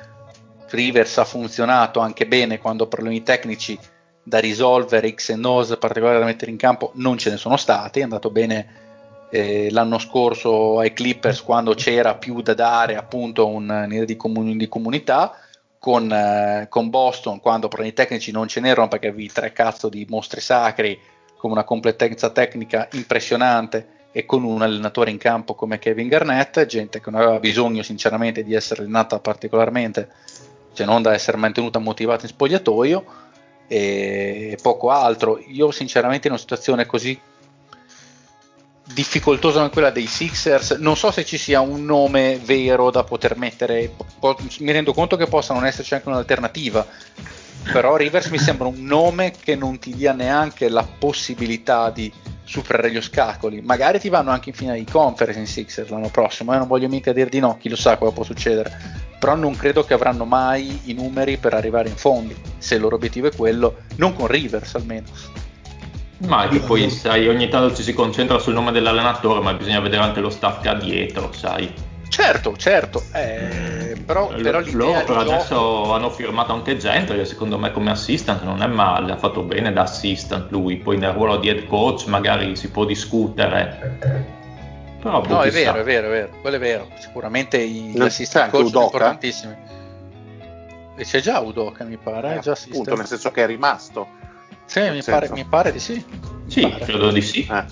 Rivers 0.72 1.20
ha 1.20 1.26
funzionato 1.26 2.00
anche 2.00 2.26
bene 2.26 2.58
quando 2.58 2.88
problemi 2.88 3.22
tecnici 3.22 3.78
da 4.24 4.40
risolvere 4.40 5.14
X 5.14 5.30
and 5.30 5.46
O's 5.46 5.78
particolari 5.80 6.18
da 6.18 6.26
mettere 6.26 6.50
in 6.50 6.58
campo 6.58 6.90
non 6.96 7.20
ce 7.20 7.30
ne 7.30 7.38
sono 7.38 7.56
stati, 7.56 8.00
è 8.00 8.04
andato 8.04 8.32
bene 8.32 8.89
eh, 9.30 9.70
l'anno 9.72 10.00
scorso 10.00 10.80
ai 10.80 10.94
Clippers 10.94 11.44
quando 11.44 11.74
c'era 11.74 12.16
più 12.16 12.42
da 12.42 12.54
dare 12.54 12.96
appunto 12.96 13.48
un'idea 13.48 14.06
di, 14.06 14.16
comun- 14.16 14.58
di 14.58 14.68
comunità 14.68 15.38
con, 15.78 16.12
eh, 16.12 16.68
con, 16.70 16.90
Boston 16.90 17.40
quando 17.40 17.68
problemi 17.68 17.94
tecnici 17.94 18.32
non 18.32 18.48
ce 18.48 18.60
n'erano 18.60 18.88
perché 18.88 19.08
avevi 19.08 19.32
tre 19.32 19.54
cazzo 19.54 19.88
di 19.88 20.06
mostri 20.10 20.42
sacri 20.42 21.00
con 21.38 21.52
una 21.52 21.64
completezza 21.64 22.32
tecnica 22.32 22.88
impressionante 22.94 23.98
e 24.12 24.26
con 24.26 24.44
un 24.44 24.62
allenatore 24.62 25.12
in 25.12 25.18
campo 25.18 25.54
come 25.54 25.78
Kevin 25.78 26.08
Garnett, 26.08 26.66
gente 26.66 27.00
che 27.00 27.12
non 27.12 27.22
aveva 27.22 27.40
bisogno 27.40 27.84
sinceramente 27.84 28.44
di 28.44 28.56
essere 28.56 28.82
allenata 28.82 29.20
particolarmente, 29.20 30.10
cioè 30.74 30.86
non 30.86 31.02
da 31.02 31.14
essere 31.14 31.38
mantenuta 31.38 31.80
motivata 31.80 32.24
in 32.24 32.30
spogliatoio 32.30 33.06
e 33.68 34.58
poco 34.62 34.90
altro. 34.90 35.40
Io 35.48 35.70
sinceramente 35.72 36.28
in 36.28 36.34
una 36.34 36.42
situazione 36.42 36.88
così 36.88 37.18
difficoltosa 38.94 39.60
come 39.60 39.70
quella 39.70 39.92
dei 39.92 40.08
Sixers. 40.08 40.72
Non 40.72 40.98
so 40.98 41.12
se 41.12 41.26
ci 41.26 41.38
sia 41.38 41.62
un 41.62 41.86
nome 41.86 42.40
vero 42.44 42.92
da 42.92 43.04
poter 43.04 43.38
mettere. 43.38 43.92
Po- 44.20 44.38
mi 44.60 44.72
rendo 44.72 44.94
conto 44.94 45.16
che 45.16 45.28
possa 45.28 45.54
non 45.54 45.66
esserci 45.66 45.94
anche 45.94 46.10
un'alternativa. 46.10 46.86
Però 47.72 47.96
Rivers 47.98 48.28
mi 48.28 48.40
sembra 48.40 48.68
un 48.68 48.84
nome 48.84 49.32
che 49.32 49.56
non 49.56 49.80
ti 49.80 49.94
dia 49.94 50.14
neanche 50.14 50.70
la 50.70 50.88
possibilità 50.98 51.90
di 51.90 52.12
superare 52.44 52.92
gli 52.92 52.98
ostacoli. 52.98 53.62
Magari 53.62 54.00
ti 54.00 54.10
vanno 54.10 54.32
anche 54.32 54.50
in 54.50 54.56
finale 54.56 54.80
di 54.80 54.90
conference 54.90 55.40
in 55.40 55.46
Sixers 55.46 55.90
l'anno 55.90 56.10
prossimo. 56.10 56.54
Eh? 56.54 56.58
Non 56.58 56.68
voglio 56.68 56.88
mica 56.88 57.14
dire 57.14 57.30
di 57.30 57.40
no, 57.40 57.58
chi 57.58 57.70
lo 57.70 57.76
sa 57.76 57.98
cosa 57.98 58.12
può 58.12 58.24
succedere. 58.24 59.08
Però 59.20 59.36
non 59.36 59.56
credo 59.56 59.84
che 59.84 59.94
avranno 59.94 60.26
mai 60.26 60.82
i 60.86 60.94
numeri 60.94 61.38
per 61.38 61.54
arrivare 61.54 61.90
in 61.90 61.96
fondi. 61.96 62.36
Se 62.58 62.76
il 62.76 62.82
loro 62.82 62.96
obiettivo 62.96 63.28
è 63.28 63.36
quello, 63.36 63.82
non 63.98 64.16
con 64.16 64.28
Rivers 64.28 64.74
almeno. 64.76 65.06
Ma 66.28 66.48
che 66.50 66.60
poi 66.60 66.90
sai, 66.90 67.28
ogni 67.28 67.48
tanto 67.48 67.74
ci 67.76 67.84
si 67.84 67.94
concentra 67.94 68.40
sul 68.40 68.54
nome 68.54 68.72
dell'allenatore, 68.72 69.40
ma 69.42 69.54
bisogna 69.54 69.80
vedere 69.80 70.04
anche 70.04 70.20
lo 70.20 70.30
staff 70.30 70.62
che 70.62 70.70
ha 70.70 70.74
dietro, 70.74 71.32
sai. 71.32 71.72
Certo, 72.10 72.58
certo, 72.58 73.04
eh, 73.14 73.96
però, 74.04 74.30
però 74.30 74.62
loro 74.72 75.04
per 75.06 75.18
adesso 75.18 75.56
gioco... 75.56 75.94
hanno 75.94 76.10
firmato 76.10 76.52
anche 76.52 76.76
gente 76.76 77.16
che 77.16 77.24
secondo 77.24 77.58
me 77.60 77.72
come 77.72 77.92
assistant 77.92 78.42
non 78.42 78.64
è 78.64 78.68
male, 78.68 79.12
ha 79.12 79.18
fatto 79.18 79.44
bene 79.44 79.72
da 79.72 79.84
assistant 79.84 80.50
lui, 80.50 80.78
poi 80.78 80.98
nel 80.98 81.12
ruolo 81.12 81.38
di 81.38 81.48
head 81.50 81.68
coach 81.68 82.08
magari 82.08 82.56
si 82.56 82.72
può 82.72 82.84
discutere. 82.84 83.98
Però 85.00 85.22
boh, 85.22 85.28
no, 85.28 85.42
è 85.44 85.52
vero, 85.52 85.76
è 85.76 85.84
vero, 85.84 86.08
è 86.08 86.10
vero, 86.10 86.30
quello 86.42 86.56
è 86.56 86.60
vero, 86.60 86.88
sicuramente 86.98 87.66
gli 87.66 88.02
assistant 88.02 88.50
coach 88.50 88.70
sono 88.70 88.86
importantissimi. 88.86 89.56
E 90.98 91.04
c'è 91.04 91.22
già 91.22 91.40
Udoka 91.40 91.86
mi 91.86 91.98
pare, 91.98 92.38
eh, 92.38 92.40
già 92.40 92.58
appunto, 92.60 92.96
nel 92.96 93.06
senso 93.06 93.32
che 93.32 93.44
è 93.44 93.46
rimasto 93.46 94.18
sì, 94.70 94.82
mi 94.92 95.02
pare, 95.02 95.30
mi 95.32 95.46
pare, 95.46 95.72
di 95.72 95.80
sì. 95.80 96.04
Sì, 96.46 96.62
pare. 96.62 96.86
credo 96.86 97.10
di 97.10 97.22
sì. 97.22 97.48
Eh. 97.50 97.66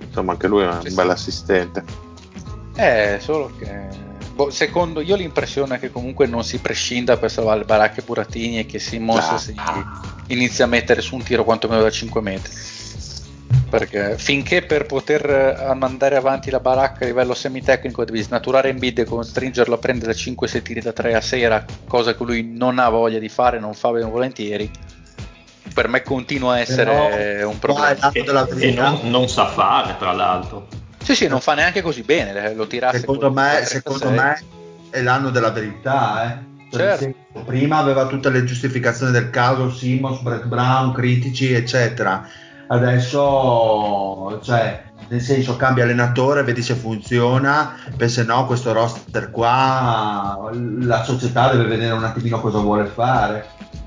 Insomma, 0.00 0.32
anche 0.32 0.48
lui 0.48 0.64
è 0.64 0.66
un 0.66 0.82
sì, 0.82 0.92
bel 0.92 1.10
assistente. 1.10 1.84
Eh, 2.74 3.18
solo 3.20 3.52
che 3.56 3.86
boh, 4.34 4.50
secondo 4.50 5.00
io 5.00 5.14
l'impressione 5.14 5.76
è 5.76 5.78
che 5.78 5.92
comunque 5.92 6.26
non 6.26 6.42
si 6.42 6.58
prescinda 6.58 7.16
per 7.16 7.30
salvare 7.30 7.64
Baracche 7.64 8.00
e 8.00 8.04
Burattini 8.04 8.58
e 8.58 8.66
che 8.66 8.80
Simmons 8.80 9.28
ah, 9.28 9.38
si 9.38 9.54
inizia 10.26 10.64
a 10.64 10.68
mettere 10.68 11.00
su 11.00 11.14
un 11.14 11.22
tiro 11.22 11.44
quantomeno 11.44 11.80
da 11.80 11.90
5 11.90 12.20
metri. 12.20 12.52
Perché 13.70 14.18
finché 14.18 14.62
per 14.62 14.86
poter 14.86 15.74
mandare 15.76 16.16
avanti 16.16 16.50
la 16.50 16.60
baracca 16.60 17.04
a 17.04 17.06
livello 17.06 17.34
semitecnico 17.34 18.04
devi 18.04 18.20
snaturare 18.20 18.70
Embiid 18.70 18.98
e 18.98 19.04
costringerlo 19.04 19.74
a 19.74 19.78
prendere 19.78 20.12
5-6 20.12 20.62
tiri 20.62 20.80
da 20.80 20.92
3 20.92 21.14
a 21.14 21.20
sera, 21.20 21.64
cosa 21.86 22.16
che 22.16 22.24
lui 22.24 22.42
non 22.42 22.80
ha 22.80 22.88
voglia 22.88 23.20
di 23.20 23.28
fare, 23.28 23.60
non 23.60 23.74
fa 23.74 23.90
bene 23.90 24.10
volentieri 24.10 24.70
per 25.76 25.88
me 25.88 26.00
continua 26.00 26.54
a 26.54 26.60
essere 26.60 26.90
Però, 26.90 27.50
un 27.50 27.58
problema. 27.58 28.10
E, 28.10 28.24
e 28.60 28.72
non, 28.72 29.00
non, 29.10 29.28
sa 29.28 29.46
fare, 29.46 29.96
tra 29.98 30.12
l'altro. 30.12 30.68
Sì, 31.02 31.14
sì, 31.14 31.28
non 31.28 31.40
fa 31.40 31.52
neanche 31.52 31.82
così 31.82 32.00
bene, 32.00 32.54
lo 32.54 32.66
tirasse 32.66 33.00
Secondo, 33.00 33.30
me, 33.30 33.60
secondo 33.62 34.08
me 34.08 34.42
è 34.88 35.02
l'anno 35.02 35.28
della 35.28 35.50
verità, 35.50 36.24
eh. 36.24 36.54
Cioè, 36.70 36.96
certo. 36.98 37.40
Prima 37.44 37.76
aveva 37.76 38.06
tutte 38.06 38.30
le 38.30 38.44
giustificazioni 38.44 39.12
del 39.12 39.28
caso, 39.28 39.70
Simmons, 39.70 40.20
Brett 40.20 40.44
Brown, 40.46 40.92
critici, 40.94 41.52
eccetera. 41.52 42.26
Adesso, 42.68 44.40
cioè, 44.42 44.82
nel 45.08 45.20
senso, 45.20 45.56
cambia 45.56 45.84
allenatore, 45.84 46.42
vedi 46.42 46.62
se 46.62 46.74
funziona, 46.74 47.76
pensa 47.98 48.24
no, 48.24 48.46
questo 48.46 48.72
roster 48.72 49.30
qua, 49.30 50.50
la 50.80 51.04
società 51.04 51.50
deve 51.50 51.66
vedere 51.66 51.92
un 51.92 52.02
attimino 52.02 52.40
cosa 52.40 52.58
vuole 52.60 52.86
fare. 52.86 53.46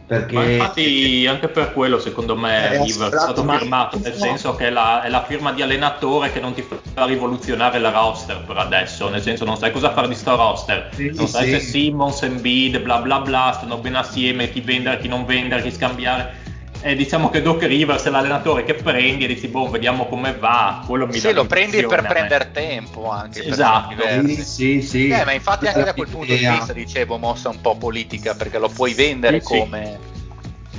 Perché... 0.10 0.34
Ma 0.34 0.43
infatti 0.43 1.28
anche 1.30 1.49
per 1.49 1.72
quello 1.72 1.99
secondo 1.99 2.36
me 2.36 2.72
è, 2.72 2.88
stato 2.88 3.45
firmato, 3.47 3.99
nel 3.99 4.16
senso 4.16 4.55
che 4.55 4.66
è 4.66 4.70
la, 4.72 5.03
è 5.03 5.10
la, 5.10 5.24
firma 5.24 5.51
di 5.51 5.62
allenatore 5.62 6.32
che 6.32 6.39
non 6.39 6.55
ti 6.55 6.64
fa 6.64 7.05
rivoluzionare 7.05 7.78
la 7.78 7.91
roster 7.91 8.41
per 8.43 8.57
adesso, 8.57 9.07
nel 9.10 9.22
senso 9.22 9.45
non 9.45 9.55
sai 9.55 9.72
cosa 9.72 9.91
fare 9.91 10.07
di 10.07 10.16
sto 10.16 10.36
roster, 10.36 10.89
sì, 10.95 11.12
non 11.14 11.28
sai 11.28 11.45
sì. 11.45 11.51
se 11.51 11.60
Simmons, 11.60 12.24
Embiid, 12.24 12.80
bla 12.80 12.97
bla 12.97 13.20
bla, 13.20 13.51
stanno 13.53 13.78
bene 13.78 13.99
assieme, 13.99 14.49
chi 14.49 14.62
vendere, 14.62 14.97
chi 14.97 15.07
non 15.07 15.26
vendere, 15.26 15.62
chi 15.62 15.72
scambiare 15.72 16.47
e 16.82 16.95
diciamo 16.95 17.30
che 17.30 17.41
Doc 17.41 17.63
Rivers 17.63 18.05
è 18.05 18.09
l'allenatore 18.09 18.63
che 18.63 18.73
prendi 18.73 19.25
e 19.25 19.27
dici 19.27 19.47
boh 19.47 19.69
vediamo 19.69 20.07
come 20.07 20.34
va 20.34 20.84
quello 20.86 21.07
mi 21.07 21.19
sì 21.19 21.34
lo 21.34 21.45
prendi 21.45 21.86
per 21.86 22.05
prendere 22.07 22.51
tempo 22.51 23.09
anche 23.09 23.45
esatto. 23.45 23.95
sì, 24.25 24.43
sì, 24.43 24.82
sì. 24.82 25.07
Eh, 25.09 25.25
ma 25.25 25.34
infatti 25.34 25.67
anche 25.67 25.84
da 25.84 25.93
quel 25.93 26.07
punto 26.07 26.34
di 26.34 26.47
vista 26.47 26.71
dicevo 26.71 27.17
mossa 27.17 27.49
un 27.49 27.59
po' 27.59 27.75
politica 27.75 28.34
perché 28.34 28.59
lo 28.59 28.69
puoi 28.69 28.93
vendere 28.93 29.41
sì, 29.41 29.45
come 29.45 30.17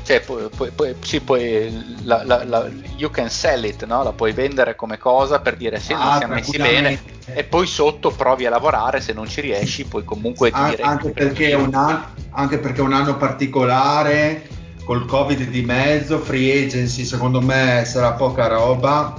cioè 0.03 0.21
puoi, 0.23 0.49
puoi, 0.49 0.71
puoi, 0.71 0.97
sì, 1.03 1.21
puoi 1.21 2.03
la, 2.05 2.25
la, 2.25 2.45
la, 2.45 2.69
you 2.97 3.11
can 3.11 3.29
sell 3.29 3.63
it 3.65 3.85
no? 3.85 4.03
la 4.03 4.13
puoi 4.13 4.33
vendere 4.33 4.75
come 4.75 4.97
cosa 4.97 5.41
per 5.41 5.57
dire 5.57 5.79
sì 5.79 5.93
ah, 5.93 5.99
non 5.99 6.19
siamo 6.19 6.35
messi 6.35 6.57
bene 6.57 6.99
e 7.27 7.45
poi 7.45 7.67
sotto 7.67 8.11
provi 8.11 8.47
a 8.47 8.51
lavorare 8.51 9.03
se 9.03 9.13
non 9.13 9.29
ci 9.29 9.43
riesci 9.43 9.85
puoi 9.85 10.05
comunque 10.05 10.51
dire 10.51 10.83
anche 10.83 11.11
perché, 11.11 11.53
un 11.53 11.75
anno, 11.75 12.07
anche 12.31 12.59
perché 12.59 12.81
è 12.81 12.85
un 12.85 12.95
anno 12.95 13.17
particolare 13.17 14.49
col 14.91 15.07
covid 15.07 15.45
di 15.51 15.63
mezzo 15.63 16.19
free 16.19 16.65
agency 16.65 17.05
secondo 17.05 17.41
me 17.41 17.85
sarà 17.87 18.15
poca 18.15 18.49
roba. 18.49 19.15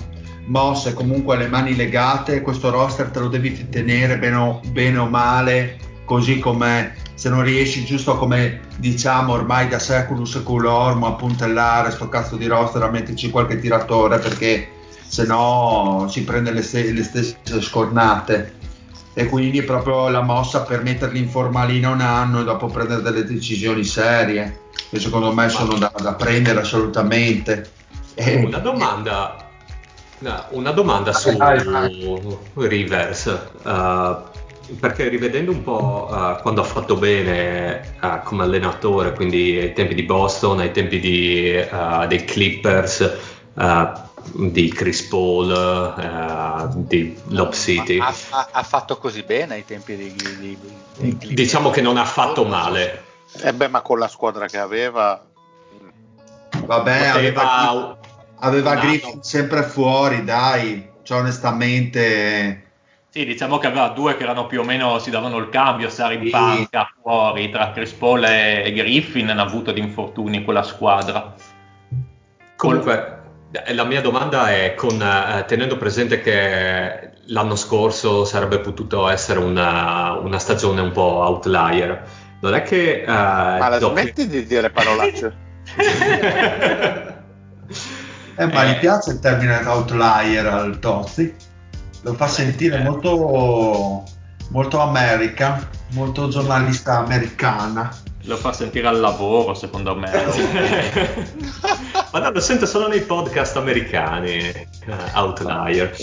Mosse 0.47 0.93
comunque 0.93 1.38
le 1.38 1.47
mani 1.47 1.78
legate, 1.78 2.41
questo 2.41 2.69
roster 2.72 3.09
te 3.09 3.19
lo 3.19 3.30
devi 3.30 3.69
tenere 3.69 4.17
bene 4.17 4.36
o, 4.36 4.59
bene 4.69 4.97
o 4.97 5.07
male, 5.07 5.78
così 6.03 6.39
come 6.39 6.95
se 7.13 7.30
non 7.30 7.43
riesci 7.43 7.86
giusto 7.86 8.17
come 8.17 8.59
diciamo 8.76 9.32
ormai 9.32 9.69
da 9.69 9.80
secolo 9.80 10.26
seculorum 10.26 11.05
a 11.05 11.13
puntellare 11.13 11.91
sto 11.91 12.09
cazzo 12.09 12.36
di 12.36 12.47
roster 12.47 12.84
a 12.84 12.89
metterci 12.89 13.30
qualche 13.30 13.57
tiratore 13.57 14.19
perché 14.19 14.67
se 15.07 15.24
no 15.26 16.05
si 16.09 16.26
prende 16.26 16.51
le, 16.51 16.63
st- 16.63 16.91
le 16.91 17.03
stesse 17.03 17.61
scornate. 17.61 18.55
E 19.13 19.26
quindi 19.28 19.61
proprio 19.63 20.09
la 20.09 20.22
mossa 20.22 20.63
per 20.63 20.84
metterli 20.84 21.19
in 21.19 21.30
formalina 21.30 21.91
un 21.91 22.01
anno 22.01 22.41
e 22.41 22.43
dopo 22.43 22.67
prendere 22.67 23.01
delle 23.01 23.24
decisioni 23.24 23.86
serie 23.86 24.67
che 24.92 25.00
secondo 25.00 25.32
me 25.32 25.48
sono 25.48 25.78
da, 25.78 25.89
da 25.98 26.14
prendere 26.16 26.60
assolutamente. 26.60 27.72
Una 28.16 28.58
domanda, 28.58 29.48
una 30.50 30.72
domanda 30.72 31.14
su 31.14 31.34
Rivers, 32.56 33.26
uh, 33.64 34.76
perché 34.78 35.08
rivedendo 35.08 35.52
un 35.52 35.64
po' 35.64 36.10
uh, 36.12 36.42
quando 36.42 36.60
ha 36.60 36.66
fatto 36.66 36.98
bene 36.98 37.96
uh, 38.02 38.22
come 38.24 38.44
allenatore, 38.44 39.14
quindi 39.14 39.58
ai 39.58 39.72
tempi 39.72 39.96
di 39.96 40.04
Boston, 40.04 40.60
ai 40.60 40.72
tempi 40.74 41.00
di, 41.00 41.54
dei 42.08 42.26
Clippers, 42.26 43.18
di 44.34 44.70
Chris 44.74 45.04
Paul, 45.04 45.52
uh, 45.96 46.84
di 46.86 47.16
Lob 47.30 47.54
City. 47.54 47.98
Ha, 47.98 48.14
ha, 48.32 48.48
ha, 48.52 48.64
fatto 48.64 48.98
così 48.98 49.24
bene 49.24 49.54
ai 49.54 49.66
tempi 49.66 49.96
di, 49.96 50.14
di, 50.14 50.58
di 50.98 51.34
Diciamo 51.34 51.70
che 51.70 51.80
non 51.80 51.96
ha 51.96 52.06
fatto 52.06 52.44
male. 52.44 53.10
Eh 53.39 53.53
beh, 53.53 53.67
ma 53.69 53.82
con 53.82 53.99
la 53.99 54.07
squadra 54.07 54.47
che 54.47 54.57
aveva... 54.57 55.25
Vabbè, 56.65 57.07
aveva, 57.07 57.97
aveva 58.39 58.75
Griffin 58.75 59.23
sempre 59.23 59.63
fuori, 59.63 60.23
dai, 60.23 60.89
cioè 61.03 61.19
onestamente... 61.19 62.65
Sì, 63.09 63.25
diciamo 63.25 63.57
che 63.57 63.67
aveva 63.67 63.89
due 63.89 64.15
che 64.15 64.23
erano 64.23 64.47
più 64.47 64.61
o 64.61 64.63
meno, 64.63 64.97
si 64.99 65.09
davano 65.09 65.38
il 65.38 65.49
cambio, 65.49 65.89
stare 65.89 66.13
in 66.15 66.23
sì. 66.23 66.29
panca 66.29 66.93
fuori, 67.01 67.49
tra 67.49 67.71
Chris 67.71 67.91
Paul 67.91 68.23
e 68.23 68.71
Griffin 68.73 69.29
hanno 69.29 69.41
avuto 69.41 69.71
di 69.71 69.82
infortuni 69.82 70.43
quella 70.43 70.63
squadra. 70.63 71.34
Comunque, 72.55 73.21
eh, 73.51 73.73
la 73.73 73.84
mia 73.84 74.01
domanda 74.01 74.49
è 74.49 74.75
con, 74.75 75.01
eh, 75.01 75.43
tenendo 75.45 75.75
presente 75.75 76.21
che 76.21 77.11
l'anno 77.25 77.55
scorso 77.55 78.23
sarebbe 78.23 78.59
potuto 78.59 79.09
essere 79.09 79.39
una, 79.39 80.13
una 80.13 80.39
stagione 80.39 80.79
un 80.79 80.91
po' 80.91 81.01
outlier, 81.01 82.07
non 82.42 82.54
è 82.54 82.64
che... 82.64 83.06
Uh, 83.08 83.12
ma 83.12 83.70
la 83.70 83.80
dopo... 83.80 83.94
smetti 83.94 84.28
di 84.28 84.46
dire 84.46 84.70
parolacce? 84.70 85.50
eh, 88.36 88.46
ma 88.46 88.64
eh. 88.64 88.70
gli 88.70 88.80
piace 88.80 89.12
il 89.12 89.20
termine 89.20 89.62
outlier 89.66 90.48
al 90.48 90.80
Tozzi, 90.80 91.34
lo 92.02 92.14
fa 92.14 92.28
sentire 92.28 92.80
eh. 92.80 92.84
molto, 92.84 94.04
molto 94.50 94.80
America, 94.80 95.66
molto 95.92 96.28
giornalista 96.28 96.98
americana 96.98 97.89
lo 98.26 98.38
fa 98.38 98.54
sentire 98.54 98.88
al 98.88 99.00
lavoro, 99.00 99.54
secondo 99.54 99.96
me. 99.96 100.12
Ma 102.12 102.20
no, 102.20 102.32
lo 102.32 102.39
sento 102.39 102.66
solo 102.66 102.88
nei 102.88 103.02
podcast 103.02 103.56
americani, 103.58 104.68
uh, 104.86 105.18
Outlier. 105.18 105.96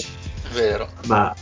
Vero. 0.52 0.88
Ma 1.06 1.34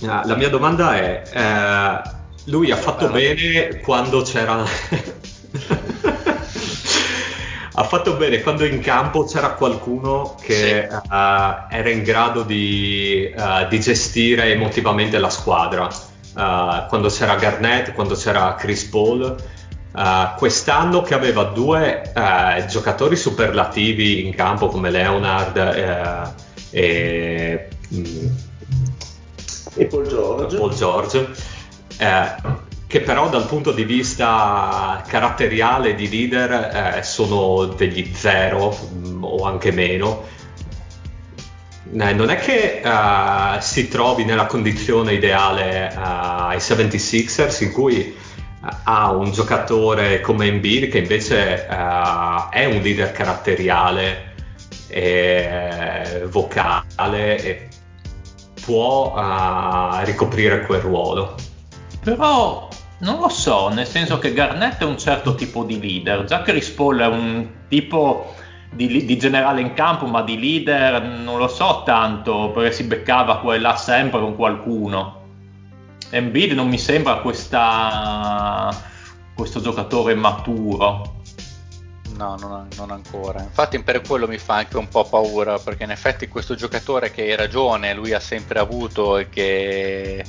uh, 0.00 0.20
la 0.24 0.34
mia 0.34 0.48
domanda 0.48 0.96
è, 0.96 1.22
uh, 1.32 2.15
lui 2.46 2.70
ha 2.70 2.76
fatto 2.76 3.08
bene 3.08 3.80
quando 3.80 4.22
c'era... 4.22 4.64
ha 7.78 7.84
fatto 7.84 8.14
bene 8.14 8.40
quando 8.40 8.64
in 8.64 8.80
campo 8.80 9.24
c'era 9.24 9.50
qualcuno 9.50 10.34
che 10.40 10.88
sì. 10.88 10.94
uh, 10.94 11.66
era 11.68 11.90
in 11.90 12.02
grado 12.02 12.42
di, 12.42 13.30
uh, 13.36 13.68
di, 13.68 13.78
gestire 13.80 14.52
emotivamente 14.52 15.18
la 15.18 15.28
squadra. 15.28 15.84
Uh, 15.84 16.86
quando 16.88 17.08
c'era 17.08 17.34
Garnett, 17.36 17.92
quando 17.92 18.14
c'era 18.14 18.54
Chris 18.54 18.84
Paul, 18.84 19.36
quest'anno 20.36 21.00
che 21.00 21.14
aveva 21.14 21.44
due 21.44 22.12
giocatori 22.68 23.16
superlativi 23.16 24.26
in 24.26 24.34
campo 24.34 24.66
come 24.68 24.90
Leonard 24.90 25.56
e, 26.70 27.68
mm, 27.94 28.26
e, 29.74 29.86
Paul 29.86 30.06
George, 30.06 30.56
Paul 30.58 30.74
George 30.74 31.28
che 31.98 33.00
però 33.00 33.28
dal 33.28 33.46
punto 33.46 33.72
di 33.72 33.84
vista 33.84 35.02
caratteriale 35.06 35.94
di 35.94 36.08
leader 36.08 37.04
sono 37.04 37.66
degli 37.66 38.12
zero 38.14 38.76
mm, 38.94 39.24
o 39.24 39.44
anche 39.44 39.72
meno. 39.72 40.24
non 41.90 42.30
è 42.30 42.36
che 42.36 42.82
si 43.60 43.88
trovi 43.88 44.24
nella 44.24 44.46
condizione 44.46 45.14
ideale 45.14 45.92
ai 45.94 46.58
76ers 46.58 47.64
in 47.64 47.72
cui 47.72 48.14
ha 48.84 49.12
un 49.12 49.30
giocatore 49.32 50.20
come 50.20 50.46
Embiid 50.46 50.90
che 50.90 50.98
invece 50.98 51.66
è 51.66 52.64
un 52.64 52.80
leader 52.80 53.12
caratteriale 53.12 54.34
e 54.88 56.22
vocale 56.26 57.36
e 57.42 57.68
può 58.64 59.14
ricoprire 60.04 60.62
quel 60.66 60.80
ruolo. 60.80 61.45
Però 62.06 62.68
non 62.98 63.18
lo 63.18 63.28
so, 63.28 63.68
nel 63.68 63.84
senso 63.84 64.20
che 64.20 64.32
Garnett 64.32 64.80
è 64.80 64.84
un 64.84 64.96
certo 64.96 65.34
tipo 65.34 65.64
di 65.64 65.80
leader, 65.80 66.22
già 66.22 66.42
Chris 66.42 66.70
Paul 66.70 67.00
è 67.00 67.06
un 67.06 67.48
tipo 67.66 68.32
di, 68.70 69.04
di, 69.04 69.18
generale 69.18 69.60
in 69.60 69.72
campo, 69.72 70.06
ma 70.06 70.22
di 70.22 70.38
leader 70.38 71.02
non 71.02 71.36
lo 71.36 71.48
so 71.48 71.82
tanto, 71.84 72.52
perché 72.52 72.70
si 72.70 72.84
beccava 72.84 73.40
qua 73.40 73.56
e 73.56 73.58
là 73.58 73.74
sempre 73.74 74.20
con 74.20 74.36
qualcuno. 74.36 75.22
Embiid 76.10 76.52
non 76.52 76.68
mi 76.68 76.78
sembra 76.78 77.16
questa, 77.16 78.72
questo 79.34 79.60
giocatore 79.60 80.14
maturo. 80.14 81.22
No, 82.16 82.36
non, 82.38 82.68
non, 82.76 82.92
ancora. 82.92 83.42
Infatti 83.42 83.82
per 83.82 84.02
quello 84.02 84.28
mi 84.28 84.38
fa 84.38 84.54
anche 84.54 84.76
un 84.76 84.86
po' 84.86 85.02
paura, 85.02 85.58
perché 85.58 85.82
in 85.82 85.90
effetti 85.90 86.28
questo 86.28 86.54
giocatore 86.54 87.10
che 87.10 87.22
hai 87.22 87.34
ragione, 87.34 87.94
lui 87.94 88.12
ha 88.12 88.20
sempre 88.20 88.60
avuto 88.60 89.18
e 89.18 89.28
che 89.28 90.24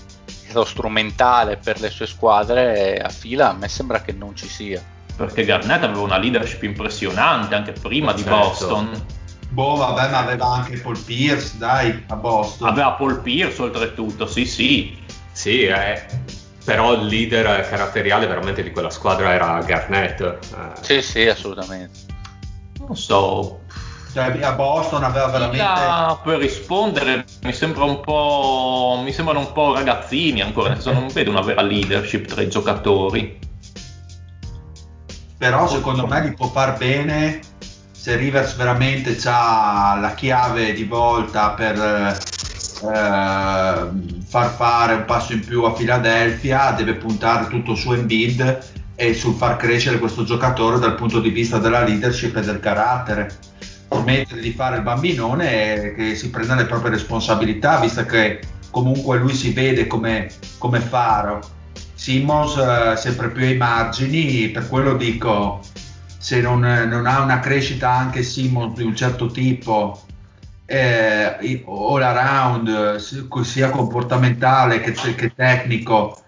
strumentale 0.66 1.58
per 1.58 1.80
le 1.80 1.90
sue 1.90 2.08
squadre, 2.08 2.98
a 2.98 3.10
fila 3.10 3.50
a 3.50 3.54
me 3.54 3.68
sembra 3.68 4.02
che 4.02 4.12
non 4.12 4.36
ci 4.36 4.48
sia. 4.48 4.84
Perché 5.16 5.46
Garnett 5.46 5.84
aveva 5.84 6.02
una 6.02 6.18
leadership 6.18 6.64
impressionante 6.64 7.56
anche 7.56 7.72
prima 7.72 8.16
certo. 8.16 8.24
di 8.24 8.30
Boston. 8.30 9.06
Boh, 9.50 9.76
vabbè, 9.76 10.10
ma 10.10 10.20
aveva 10.20 10.48
anche 10.48 10.78
Paul 10.78 11.00
Pierce, 11.00 11.58
dai, 11.58 12.04
a 12.08 12.16
Boston. 12.16 12.68
Aveva 12.68 12.92
Paul 12.92 13.22
Pierce 13.22 13.62
oltretutto, 13.62 14.28
sì, 14.28 14.46
sì. 14.46 14.98
Sì, 15.32 15.64
eh, 15.64 16.06
però 16.64 16.94
il 16.94 17.06
leader 17.06 17.68
caratteriale 17.70 18.28
veramente 18.28 18.62
di 18.62 18.72
quella 18.72 18.90
squadra 18.90 19.34
era 19.34 19.62
Garnett. 19.62 20.20
Eh. 20.22 20.38
Sì, 20.82 21.02
sì, 21.02 21.28
assolutamente. 21.28 22.00
Non 22.80 22.96
so. 22.96 23.62
Cioè, 24.18 24.42
a 24.42 24.54
Boston 24.54 25.04
aveva 25.04 25.28
veramente... 25.28 25.62
Ah, 25.62 26.20
per 26.24 26.40
rispondere 26.40 27.24
mi 27.44 27.54
sembra 27.54 27.84
un 27.84 28.02
po'... 28.02 29.00
mi 29.04 29.12
sembrano 29.12 29.42
un 29.42 29.52
po' 29.52 29.76
ragazzini 29.76 30.42
ancora, 30.42 30.70
nel 30.70 30.82
senso 30.82 31.00
non 31.00 31.10
vedo 31.10 31.30
una 31.30 31.42
vera 31.42 31.62
leadership 31.62 32.26
tra 32.26 32.42
i 32.42 32.50
giocatori. 32.50 33.38
Però 35.38 35.68
secondo 35.68 36.08
me 36.08 36.24
li 36.24 36.34
può 36.34 36.48
far 36.48 36.78
bene 36.78 37.42
se 37.92 38.16
Rivers 38.16 38.56
veramente 38.56 39.16
ha 39.26 40.00
la 40.02 40.16
chiave 40.16 40.74
di 40.74 40.86
volta 40.86 41.52
per 41.52 41.76
eh, 41.76 42.18
far 44.26 44.50
fare 44.56 44.94
un 44.96 45.06
passo 45.06 45.34
in 45.34 45.46
più 45.46 45.64
a 45.64 45.74
Philadelphia, 45.74 46.72
deve 46.72 46.96
puntare 46.96 47.46
tutto 47.50 47.76
su 47.76 47.94
Embiid 47.94 48.66
e 48.96 49.14
sul 49.14 49.36
far 49.36 49.58
crescere 49.58 50.00
questo 50.00 50.24
giocatore 50.24 50.80
dal 50.80 50.96
punto 50.96 51.20
di 51.20 51.30
vista 51.30 51.60
della 51.60 51.84
leadership 51.84 52.36
e 52.36 52.42
del 52.42 52.60
carattere. 52.60 53.47
Smettere 54.08 54.40
di 54.40 54.54
fare 54.54 54.78
il 54.78 54.84
bambinone 54.84 55.74
e 55.76 55.94
che 55.94 56.16
si 56.16 56.30
prenda 56.30 56.56
le 56.56 56.66
proprie 56.66 56.92
responsabilità, 56.92 57.78
visto 57.78 58.06
che 58.06 58.40
comunque 58.72 59.18
lui 59.18 59.34
si 59.34 59.52
vede 59.52 59.86
come, 59.86 60.30
come 60.58 60.80
faro. 60.80 61.42
Simmons 61.94 62.56
eh, 62.56 62.96
sempre 62.96 63.30
più 63.30 63.44
ai 63.44 63.58
margini, 63.58 64.48
per 64.48 64.70
quello 64.70 64.96
dico, 64.96 65.60
se 66.18 66.40
non, 66.40 66.60
non 66.62 67.06
ha 67.06 67.22
una 67.22 67.42
crescita 67.42 67.92
anche 67.92 68.24
Simmons 68.24 68.78
di 68.78 68.84
un 68.84 68.96
certo 68.96 69.28
tipo 69.28 70.02
eh, 70.66 71.66
all 71.66 72.02
around, 72.02 72.96
sia 73.42 73.70
comportamentale 73.70 74.80
che, 74.80 74.94
che 74.94 75.34
tecnico, 75.36 76.22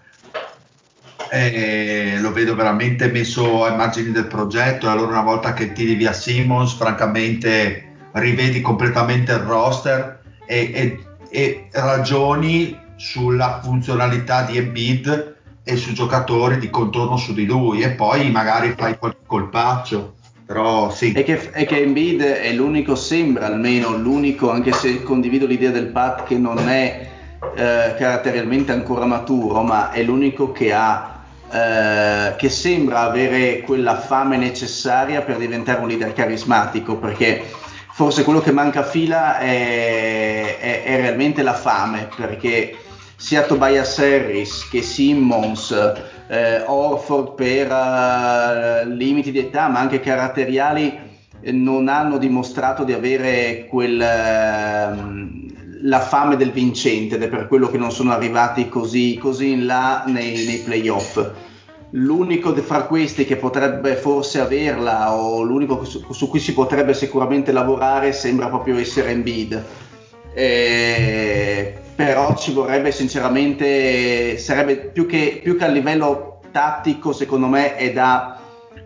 eh, 1.30 2.18
lo 2.20 2.32
vedo 2.32 2.54
veramente 2.54 3.08
messo 3.08 3.64
ai 3.64 3.76
margini 3.76 4.10
del 4.10 4.26
progetto. 4.26 4.86
E 4.86 4.90
allora, 4.90 5.12
una 5.12 5.22
volta 5.22 5.52
che 5.52 5.72
tiri 5.72 5.94
via 5.94 6.12
Simmons, 6.12 6.74
francamente 6.74 7.84
rivedi 8.12 8.60
completamente 8.60 9.32
il 9.32 9.38
roster 9.38 10.20
e, 10.46 10.70
e, 10.74 10.98
e 11.30 11.68
ragioni 11.72 12.76
sulla 12.96 13.60
funzionalità 13.62 14.42
di 14.42 14.58
Embiid 14.58 15.36
e 15.62 15.76
sui 15.76 15.94
giocatori 15.94 16.58
di 16.58 16.68
contorno 16.70 17.16
su 17.16 17.32
di 17.32 17.46
lui 17.46 17.82
e 17.82 17.90
poi 17.90 18.30
magari 18.30 18.74
fai 18.76 18.98
qualche 18.98 19.20
colpaccio 19.26 20.14
Però 20.44 20.90
sì. 20.90 21.12
E 21.12 21.22
che, 21.22 21.50
e 21.52 21.64
che 21.64 21.82
Embiid 21.82 22.20
è 22.22 22.52
l'unico, 22.52 22.96
sembra 22.96 23.46
almeno 23.46 23.96
l'unico, 23.96 24.50
anche 24.50 24.72
se 24.72 25.02
condivido 25.02 25.46
l'idea 25.46 25.70
del 25.70 25.86
Pat 25.86 26.24
che 26.24 26.36
non 26.36 26.58
è 26.68 27.08
eh, 27.54 27.94
caratterialmente 27.96 28.72
ancora 28.72 29.06
maturo, 29.06 29.62
ma 29.62 29.92
è 29.92 30.02
l'unico 30.02 30.50
che 30.50 30.72
ha 30.72 31.19
eh, 31.52 32.34
che 32.36 32.48
sembra 32.48 33.00
avere 33.00 33.60
quella 33.60 33.98
fame 33.98 34.36
necessaria 34.36 35.22
per 35.22 35.36
diventare 35.36 35.80
un 35.80 35.88
leader 35.88 36.12
carismatico, 36.12 36.96
perché 36.96 37.42
forse 37.92 38.24
quello 38.24 38.40
che 38.40 38.52
manca 38.52 38.80
a 38.80 38.84
fila 38.84 39.38
è, 39.38 40.58
è, 40.58 40.82
è 40.84 40.96
realmente 40.96 41.42
la 41.42 41.54
fame, 41.54 42.08
perché 42.14 42.76
sia 43.16 43.42
Tobias 43.42 43.98
Harris 43.98 44.68
che 44.70 44.80
Simmons, 44.80 45.70
eh, 46.28 46.62
Orford 46.66 47.34
per 47.34 47.70
uh, 47.70 48.88
limiti 48.88 49.30
di 49.30 49.40
età, 49.40 49.68
ma 49.68 49.80
anche 49.80 50.00
caratteriali, 50.00 51.08
non 51.42 51.88
hanno 51.88 52.16
dimostrato 52.16 52.84
di 52.84 52.92
avere 52.92 53.66
quel, 53.68 53.98
uh, 53.98 55.49
la 55.82 56.00
fame 56.00 56.36
del 56.36 56.50
vincente 56.50 57.14
ed 57.14 57.22
è 57.22 57.28
per 57.28 57.46
quello 57.46 57.70
che 57.70 57.78
non 57.78 57.92
sono 57.92 58.12
arrivati 58.12 58.68
così, 58.68 59.16
così 59.16 59.52
in 59.52 59.66
là 59.66 60.04
nei, 60.06 60.44
nei 60.44 60.58
playoff. 60.58 61.30
L'unico 61.92 62.54
fra 62.56 62.82
questi 62.82 63.24
che 63.24 63.36
potrebbe 63.36 63.96
forse 63.96 64.40
averla 64.40 65.14
o 65.14 65.42
l'unico 65.42 65.84
su, 65.84 66.12
su 66.12 66.28
cui 66.28 66.38
si 66.38 66.52
potrebbe 66.52 66.94
sicuramente 66.94 67.50
lavorare 67.50 68.12
sembra 68.12 68.48
proprio 68.48 68.78
essere 68.78 69.10
Embiid. 69.10 69.64
Eh, 70.32 71.74
però 71.96 72.36
ci 72.36 72.52
vorrebbe 72.52 72.92
sinceramente, 72.92 74.38
sarebbe 74.38 74.76
più 74.76 75.06
che, 75.06 75.40
più 75.42 75.56
che 75.56 75.64
a 75.64 75.68
livello 75.68 76.40
tattico 76.52 77.12
secondo 77.12 77.46
me 77.46 77.74
è 77.74 77.92
da 77.92 78.38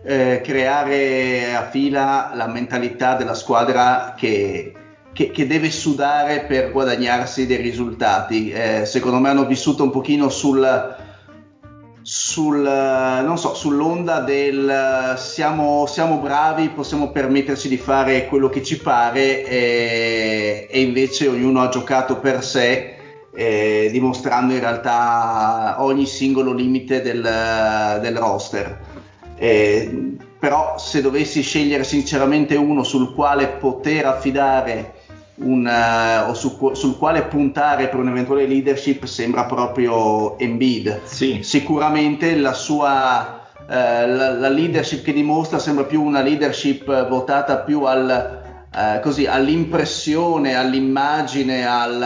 eh, 0.03 0.41
creare 0.43 1.55
a 1.55 1.69
fila 1.69 2.31
la 2.33 2.47
mentalità 2.47 3.15
della 3.15 3.33
squadra 3.35 4.15
che, 4.17 4.73
che, 5.15 5.31
che, 5.31 5.47
deve 5.47 5.71
sudare 5.71 6.41
per 6.41 6.73
guadagnarsi 6.73 7.47
dei 7.47 7.61
risultati. 7.61 8.51
Eh, 8.51 8.85
secondo 8.85 9.17
me 9.19 9.29
hanno 9.29 9.45
vissuto 9.45 9.81
un 9.81 9.89
pochino 9.89 10.27
sul, 10.27 10.95
sul, 12.01 13.33
so, 13.37 13.53
sull'onda 13.53 14.19
del 14.19 15.15
siamo, 15.17 15.85
siamo, 15.85 16.17
bravi, 16.17 16.67
possiamo 16.67 17.11
permetterci 17.11 17.69
di 17.69 17.77
fare 17.77 18.27
quello 18.27 18.49
che 18.49 18.61
ci 18.61 18.77
pare 18.77 19.45
e, 19.45 20.67
e 20.69 20.81
invece 20.81 21.29
ognuno 21.29 21.61
ha 21.61 21.69
giocato 21.69 22.19
per 22.19 22.43
sé. 22.43 22.91
Eh, 23.37 23.89
dimostrando 23.91 24.53
in 24.53 24.61
realtà 24.61 25.75
ogni 25.79 26.05
singolo 26.05 26.53
limite 26.53 27.01
del, 27.01 27.21
del 28.01 28.17
roster. 28.17 28.79
Eh, 29.37 30.15
però 30.39 30.77
se 30.77 31.01
dovessi 31.01 31.41
scegliere 31.41 31.83
sinceramente 31.83 32.55
uno 32.55 32.83
sul 32.83 33.13
quale 33.13 33.47
poter 33.47 34.05
affidare 34.05 34.94
un, 35.37 35.65
uh, 35.65 36.29
o 36.29 36.33
su, 36.33 36.71
sul 36.73 36.97
quale 36.97 37.23
puntare 37.23 37.87
per 37.87 37.99
un'eventuale 37.99 38.45
leadership 38.45 39.05
sembra 39.05 39.45
proprio 39.45 40.37
Embiid. 40.37 41.01
Sì. 41.03 41.39
Sicuramente 41.43 42.35
la 42.37 42.53
sua 42.53 43.41
uh, 43.57 43.65
la, 43.67 44.31
la, 44.31 44.49
leadership 44.49 45.03
che 45.03 45.13
dimostra 45.13 45.59
sembra 45.59 45.83
più 45.83 46.01
una 46.01 46.21
leadership 46.21 46.85
votata 47.07 47.57
più 47.57 47.83
al, 47.83 48.67
uh, 48.73 49.01
così, 49.01 49.25
all'impressione, 49.25 50.55
all'immagine, 50.55 51.65
al, 51.65 52.01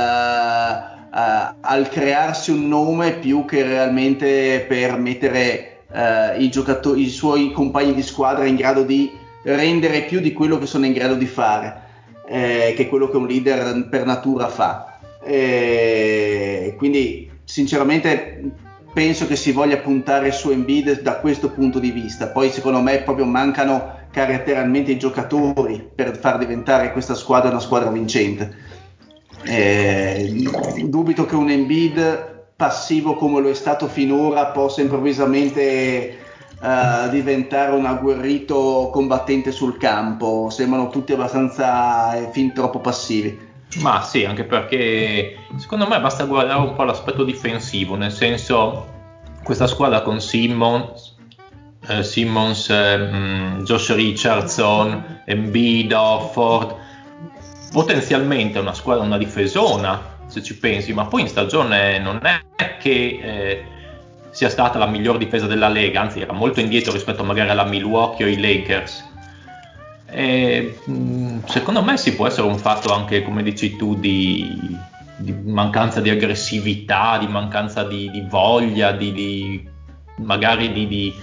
al, 1.62 1.90
crearsi 1.90 2.52
un 2.52 2.68
nome 2.68 3.14
più 3.14 3.46
che 3.46 3.64
realmente 3.64 4.66
per 4.68 4.98
mettere 4.98 5.74
i, 6.38 6.52
giocatori, 6.52 7.02
i 7.02 7.10
suoi 7.10 7.52
compagni 7.52 7.96
di 7.96 8.04
squadra 8.04 8.46
in 8.46 8.56
grado 8.56 8.84
di 8.84 9.12
rendere 9.42 10.02
più 10.02 10.20
di 10.20 10.34
quello 10.34 10.60
che 10.60 10.68
sono 10.68 10.86
in 10.86 10.94
grado 10.94 11.16
di 11.16 11.26
fare 11.26 11.88
eh, 12.30 12.74
che 12.76 12.84
è 12.84 12.88
quello 12.88 13.10
che 13.10 13.18
un 13.18 13.26
leader 13.26 13.90
per 13.90 14.06
natura 14.06 14.48
fa. 14.48 15.00
Eh, 15.24 16.76
quindi 16.78 17.30
sinceramente 17.44 18.52
penso 18.94 19.26
che 19.28 19.36
si 19.36 19.52
voglia 19.52 19.78
puntare 19.78 20.32
su 20.32 20.52
Embiid 20.52 21.02
da 21.02 21.16
questo 21.18 21.50
punto 21.50 21.80
di 21.80 21.90
vista. 21.90 22.28
Poi 22.28 22.52
secondo 22.52 22.82
me 22.82 23.02
proprio 23.02 23.26
mancano 23.26 23.98
caratterialmente 24.12 24.92
i 24.92 25.00
giocatori 25.00 25.90
per 25.94 26.18
far 26.18 26.38
diventare 26.38 26.92
questa 26.92 27.16
squadra 27.16 27.50
una 27.50 27.60
squadra 27.60 27.90
vincente. 27.90 28.56
Eh, 29.44 30.48
dubito 30.86 31.26
che 31.26 31.36
un 31.36 31.50
Embiid 31.50 32.38
passivo 32.56 33.16
come 33.16 33.40
lo 33.42 33.50
è 33.50 33.54
stato 33.54 33.88
finora 33.88 34.48
possa 34.48 34.82
improvvisamente 34.82 36.18
uh, 36.62 37.10
diventare 37.10 37.72
un 37.72 37.86
agguerrito 37.86 38.90
combattente 38.92 39.52
sul 39.52 39.78
campo, 39.78 40.50
sembrano 40.50 40.90
tutti 40.90 41.14
abbastanza 41.14 42.16
eh, 42.16 42.30
fin 42.32 42.54
troppo 42.54 42.80
passivi. 42.80 43.48
Ma 43.82 44.02
sì, 44.02 44.26
anche 44.26 44.46
perché 44.46 45.38
secondo 45.58 45.88
me 45.88 46.00
basta 46.00 46.26
guardare 46.26 46.60
un 46.60 46.74
po' 46.74 46.84
l'aspetto 46.84 47.24
difensivo, 47.24 47.96
nel 47.96 48.12
senso 48.12 48.88
questa 49.44 49.68
squadra 49.68 50.02
con 50.02 50.20
Simmons, 50.20 51.16
eh, 51.88 52.04
Simmons 52.04 52.70
eh, 52.70 53.58
Josh 53.64 53.94
Richardson, 53.94 55.22
Embiid, 55.26 55.92
Offord, 55.92 56.76
potenzialmente 57.72 58.58
è 58.58 58.62
una 58.62 58.74
squadra, 58.74 59.04
una 59.04 59.18
difesona 59.18 60.18
se 60.26 60.44
ci 60.44 60.58
pensi, 60.58 60.94
ma 60.94 61.06
poi 61.06 61.22
in 61.22 61.28
stagione 61.28 62.00
non 62.00 62.20
è 62.24 62.78
che 62.78 63.20
eh, 63.22 63.66
sia 64.40 64.48
stata 64.48 64.78
la 64.80 64.86
miglior 64.86 65.18
difesa 65.18 65.48
della 65.48 65.68
Lega, 65.68 66.00
anzi 66.00 66.22
era 66.22 66.32
molto 66.32 66.62
indietro 66.62 66.94
rispetto 66.94 67.26
magari 67.26 67.50
alla 67.50 67.66
Milwaukee 67.66 68.24
o 68.24 68.28
ai 68.30 68.40
Lakers. 68.40 69.06
E, 70.06 70.80
mm, 70.90 71.40
secondo 71.44 71.84
me 71.84 71.98
si 71.98 72.16
può 72.16 72.26
essere 72.26 72.48
un 72.48 72.58
fatto 72.58 72.94
anche, 72.94 73.22
come 73.22 73.44
dici 73.44 73.76
tu, 73.76 73.96
di, 73.96 74.78
di 75.18 75.34
mancanza 75.34 76.00
di 76.00 76.10
aggressività, 76.10 77.18
di 77.18 77.28
mancanza 77.28 77.84
di, 77.84 78.10
di 78.12 78.26
voglia, 78.30 78.94
di, 78.94 79.12
di 79.12 79.68
magari 80.20 80.72
di, 80.72 81.14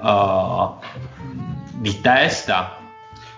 uh, 0.00 0.74
di 1.74 2.00
testa 2.00 2.78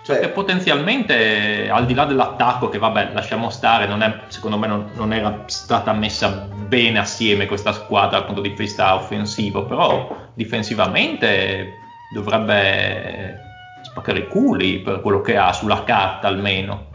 cioè, 0.07 0.21
che 0.21 0.29
potenzialmente 0.29 1.69
al 1.69 1.85
di 1.85 1.93
là 1.93 2.05
dell'attacco, 2.05 2.69
che 2.69 2.79
vabbè, 2.79 3.11
lasciamo 3.13 3.51
stare, 3.51 3.89
è, 3.89 4.19
secondo 4.29 4.57
me 4.57 4.69
non, 4.69 4.91
non, 4.95 5.13
era 5.13 5.43
stata 5.47 5.93
messa 5.93 6.29
bene 6.29 7.01
assieme 7.01 7.47
questa 7.47 7.73
squadra 7.73 8.19
dal 8.19 8.27
punto 8.27 8.41
di 8.41 8.51
vista 8.51 8.95
offensivo, 8.95 9.65
però 9.65 10.29
difensivamente 10.35 11.73
dovrebbe 12.15 13.37
spaccare 13.83 14.21
i 14.21 14.29
culi 14.29 14.79
per 14.79 15.01
quello 15.01 15.21
che 15.23 15.37
ha 15.37 15.53
sulla 15.53 15.83
carta 15.83 16.29
almeno. 16.29 16.87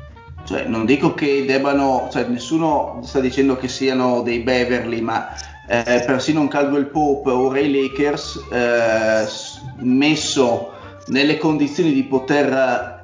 Cioè, 0.46 0.64
non 0.64 0.86
dico 0.86 1.14
che 1.14 1.44
debbano, 1.44 2.08
cioè, 2.14 2.24
nessuno 2.28 3.02
sta 3.04 3.20
dicendo 3.20 3.58
che 3.58 3.68
siano 3.68 4.22
dei 4.22 4.40
Beverly, 4.40 5.02
ma 5.02 5.36
eh, 5.68 6.02
persino 6.06 6.40
un 6.40 6.48
Caldwell 6.48 6.90
Pope 6.90 7.30
o 7.30 7.52
Ray 7.52 7.70
Lakers 7.70 8.48
eh, 8.54 9.26
messo 9.80 10.72
nelle 11.08 11.38
condizioni 11.38 11.92
di 11.92 12.04
poter 12.06 13.01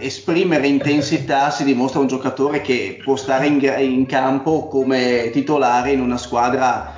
esprimere 0.00 0.66
intensità 0.66 1.50
si 1.50 1.64
dimostra 1.64 2.00
un 2.00 2.06
giocatore 2.06 2.60
che 2.60 3.00
può 3.02 3.16
stare 3.16 3.46
in, 3.46 3.60
in, 3.78 4.06
campo 4.06 4.66
come 4.66 5.30
titolare 5.30 5.92
in 5.92 6.00
una 6.00 6.16
squadra 6.16 6.92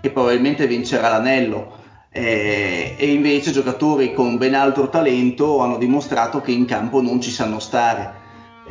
che 0.00 0.10
probabilmente 0.10 0.66
vincerà 0.66 1.08
l'anello. 1.08 1.80
Eh, 2.10 2.94
e 2.98 3.10
invece 3.10 3.52
giocatori 3.52 4.12
con 4.12 4.36
ben 4.36 4.54
altro 4.54 4.90
talento 4.90 5.60
hanno 5.60 5.78
dimostrato 5.78 6.42
che 6.42 6.52
in 6.52 6.66
campo 6.66 7.00
non 7.00 7.20
ci 7.20 7.30
sanno 7.30 7.58
stare. 7.58 8.20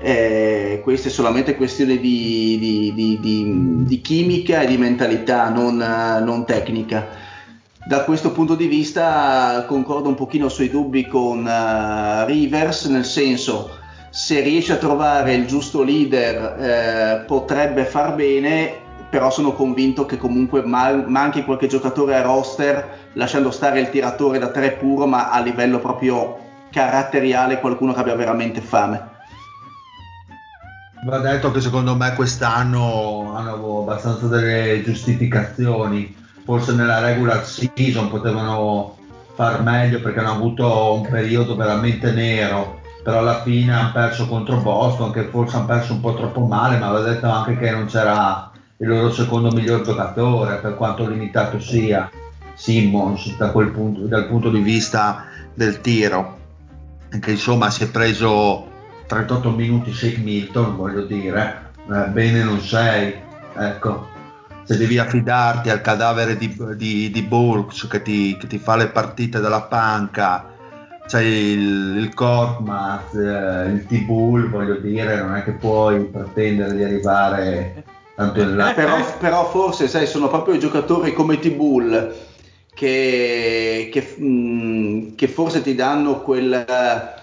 Eh, 0.01 0.82
questa 0.84 1.09
è 1.09 1.11
solamente 1.11 1.55
questione 1.55 1.97
di, 1.97 2.57
di, 2.59 3.19
di, 3.19 3.84
di, 3.86 4.01
chimica 4.01 4.61
e 4.61 4.67
di 4.67 4.78
mentalità, 4.78 5.49
non, 5.49 5.78
non 5.78 6.45
tecnica 6.45 7.30
da 7.86 8.04
questo 8.04 8.32
punto 8.32 8.56
di 8.56 8.68
vista 8.68 9.66
concordo 9.68 10.10
un 10.10 10.16
pochino 10.16 10.50
sui 10.50 10.70
dubbi 10.70 11.08
con 11.08 11.40
uh, 11.40 12.26
Rivers, 12.26 12.86
nel 12.86 13.06
senso 13.06 13.80
se 14.12 14.42
riesce 14.42 14.74
a 14.74 14.78
trovare 14.78 15.34
il 15.34 15.46
giusto 15.48 15.84
leader 15.84 16.60
eh, 16.60 17.24
potrebbe 17.26 17.86
far 17.86 18.14
bene, 18.14 18.82
però 19.10 19.32
sono 19.32 19.54
convinto 19.54 20.06
che 20.06 20.18
comunque 20.18 20.64
man- 20.64 21.06
manchi 21.08 21.46
qualche 21.46 21.68
giocatore 21.68 22.16
a 22.16 22.22
roster, 22.22 23.12
lasciando 23.14 23.52
stare 23.52 23.80
il 23.80 23.90
tiratore 23.90 24.38
da 24.38 24.50
tre 24.50 24.74
puro, 24.74 25.06
ma 25.06 25.30
a 25.30 25.40
livello 25.40 25.80
proprio 25.80 26.38
caratteriale 26.72 27.62
qualcuno 27.62 27.94
che 27.94 28.00
abbia 28.02 28.16
veramente 28.16 28.60
fame. 28.60 29.02
Va 31.06 31.20
detto 31.20 31.50
che 31.52 31.62
secondo 31.62 31.96
me 31.96 32.14
quest'anno 32.14 33.34
hanno 33.34 33.80
abbastanza 33.80 34.28
delle 34.28 34.84
giustificazioni 34.84 36.14
forse 36.44 36.74
nella 36.74 37.00
regular 37.00 37.46
season 37.46 38.10
potevano 38.10 38.98
far 39.36 39.62
meglio 39.64 40.02
perché 40.02 40.20
hanno 40.20 40.34
avuto 40.34 40.94
un 40.94 41.10
periodo 41.10 41.56
veramente 41.56 42.12
nero 42.12 42.80
però 43.04 43.20
alla 43.20 43.42
fine 43.42 43.74
hanno 43.74 43.92
perso 43.92 44.28
contro 44.28 44.58
Boston 44.58 45.12
che 45.12 45.24
forse 45.24 45.56
hanno 45.56 45.66
perso 45.66 45.94
un 45.94 46.02
po' 46.02 46.14
troppo 46.14 46.46
male 46.46 46.78
ma 46.78 46.88
aveva 46.88 47.10
detto 47.12 47.28
anche 47.28 47.58
che 47.58 47.72
non 47.72 47.86
c'era 47.86 48.52
il 48.78 48.88
loro 48.88 49.12
secondo 49.12 49.52
miglior 49.52 49.82
giocatore 49.82 50.58
per 50.58 50.76
quanto 50.76 51.08
limitato 51.08 51.60
sia 51.60 52.10
Simmons 52.56 53.38
da 53.38 53.50
punto, 53.50 54.02
dal 54.02 54.28
punto 54.28 54.50
di 54.50 54.60
vista 54.60 55.26
del 55.54 55.82
tiro. 55.82 56.38
Che 57.20 57.32
insomma 57.32 57.70
si 57.70 57.84
è 57.84 57.89
preso 57.89 58.68
38 59.08 59.50
minuti 59.52 59.92
Shake 59.92 60.20
Milton, 60.20 60.76
voglio 60.76 61.02
dire, 61.02 61.72
eh, 61.92 62.08
bene 62.10 62.44
non 62.44 62.60
sei, 62.60 63.14
ecco, 63.56 64.08
se 64.72 64.78
devi 64.78 64.97
affidarti 64.97 65.69
al 65.69 65.82
cadavere 65.82 66.38
di, 66.38 66.55
di, 66.76 67.11
di 67.11 67.22
Burks 67.24 67.88
che 67.89 68.01
ti, 68.01 68.38
che 68.38 68.47
ti, 68.47 68.57
fa 68.57 68.78
le 68.78 68.88
partite 68.88 69.41
dalla 69.41 69.63
panca, 69.63 70.47
c'è 71.05 71.22
il, 71.22 71.97
il 71.97 72.13
Korkmaz, 72.13 73.13
eh, 73.15 73.69
il 73.69 73.86
T-Bull, 73.86 74.49
voglio 74.49 74.76
dire, 74.76 75.22
non 75.22 75.36
è 75.36 75.43
che 75.43 75.51
puoi 75.51 76.05
pretendere 76.05 76.74
di 76.74 76.84
arrivare 76.84 77.84
tanto 78.15 78.39
in 78.39 78.55
là. 78.55 78.72
Però, 78.72 79.17
però 79.17 79.49
forse, 79.49 79.89
sai, 79.89 80.07
sono 80.07 80.30
proprio 80.30 80.53
i 80.53 80.59
giocatori 80.59 81.11
come 81.11 81.38
T-Bull 81.38 82.13
che, 82.74 83.89
che, 83.91 84.15
mh, 84.17 84.26
mm, 84.26 85.15
che 85.15 85.28
forse 85.28 85.61
ti 85.61 85.76
danno 85.76 86.22
quel 86.22 87.19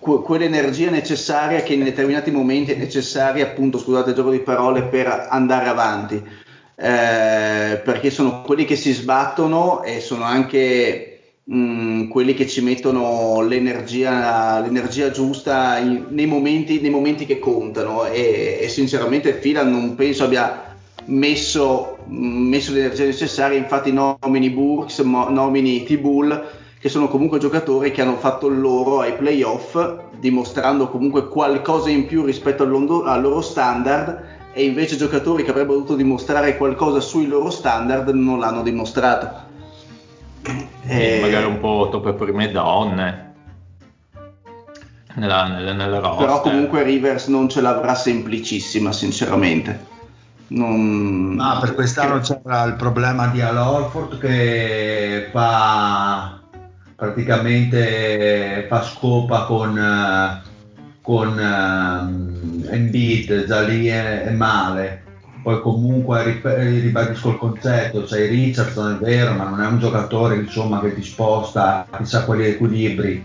quell'energia 0.00 0.90
necessaria 0.90 1.62
che 1.62 1.72
in 1.72 1.84
determinati 1.84 2.32
momenti 2.32 2.72
è 2.72 2.76
necessaria, 2.76 3.44
appunto, 3.44 3.78
scusate 3.78 4.10
il 4.10 4.16
gioco 4.16 4.32
di 4.32 4.40
parole, 4.40 4.82
per 4.82 5.28
andare 5.30 5.68
avanti. 5.68 6.46
Eh, 6.80 7.80
perché 7.82 8.08
sono 8.08 8.42
quelli 8.42 8.64
che 8.64 8.76
si 8.76 8.92
sbattono 8.92 9.82
e 9.82 9.98
sono 9.98 10.22
anche 10.22 11.18
mm, 11.52 12.08
quelli 12.08 12.34
che 12.34 12.46
ci 12.46 12.60
mettono 12.60 13.40
l'energia, 13.40 14.60
l'energia 14.60 15.10
giusta 15.10 15.78
in, 15.78 16.06
nei, 16.10 16.26
momenti, 16.26 16.80
nei, 16.80 16.90
momenti, 16.90 17.26
che 17.26 17.40
contano. 17.40 18.06
E, 18.06 18.58
e 18.60 18.68
sinceramente 18.68 19.32
Fila 19.32 19.64
non 19.64 19.96
penso 19.96 20.24
abbia 20.24 20.76
messo, 21.06 21.98
messo 22.06 22.72
l'energia 22.72 23.04
necessaria. 23.04 23.58
Infatti 23.58 23.92
nomini 23.92 24.50
Burks, 24.50 25.00
nomini 25.00 25.82
T-Bull 25.82 26.46
che 26.80 26.88
sono 26.88 27.08
comunque 27.08 27.40
giocatori 27.40 27.90
che 27.90 28.02
hanno 28.02 28.18
fatto 28.18 28.46
loro 28.46 29.00
ai 29.00 29.14
playoff, 29.14 29.76
dimostrando 30.20 30.88
comunque 30.88 31.28
qualcosa 31.28 31.90
in 31.90 32.06
più 32.06 32.24
rispetto 32.24 32.62
al 32.62 33.20
loro 33.20 33.40
standard, 33.40 34.37
e 34.52 34.64
invece 34.64 34.96
giocatori 34.96 35.44
che 35.44 35.50
avrebbero 35.50 35.74
dovuto 35.74 35.94
dimostrare 35.94 36.56
qualcosa 36.56 37.00
sui 37.00 37.26
loro 37.26 37.50
standard 37.50 38.08
non 38.08 38.38
l'hanno 38.38 38.62
dimostrato. 38.62 39.46
E... 40.86 41.18
Magari 41.20 41.46
un 41.46 41.60
po' 41.60 41.88
troppe 41.90 42.14
prime 42.14 42.50
donne. 42.50 43.26
Nella, 45.14 45.48
nella, 45.48 45.72
nella 45.72 46.00
Però 46.16 46.40
comunque 46.40 46.82
Rivers 46.82 47.26
non 47.26 47.48
ce 47.48 47.60
l'avrà 47.60 47.94
semplicissima, 47.94 48.92
sinceramente. 48.92 49.96
Non... 50.48 51.34
Ma 51.34 51.58
per 51.60 51.74
quest'anno 51.74 52.20
c'era 52.20 52.64
il 52.64 52.74
problema 52.74 53.26
di 53.26 53.40
Al 53.40 53.56
Orford 53.58 54.18
che 54.18 55.28
fa 55.30 56.40
praticamente 56.96 58.66
fa 58.68 58.82
scopa 58.82 59.44
con, 59.44 59.78
eh, 59.78 60.47
con 61.08 61.38
um, 61.38 62.66
Embiid, 62.68 63.46
già 63.46 63.62
lì 63.62 63.86
è, 63.86 64.24
è, 64.24 64.30
male. 64.30 65.04
Poi 65.42 65.58
comunque 65.62 66.38
ribadisco 66.42 67.30
il 67.30 67.38
concetto, 67.38 68.06
sei 68.06 68.28
Richardson 68.28 68.96
è 68.96 69.02
vero, 69.02 69.32
ma 69.32 69.44
non 69.44 69.62
è 69.62 69.66
un 69.66 69.78
giocatore 69.78 70.34
insomma, 70.34 70.82
che 70.82 70.94
ti 70.94 71.02
sposta 71.02 71.86
chissà 71.96 72.26
quali 72.26 72.44
equilibri. 72.44 73.24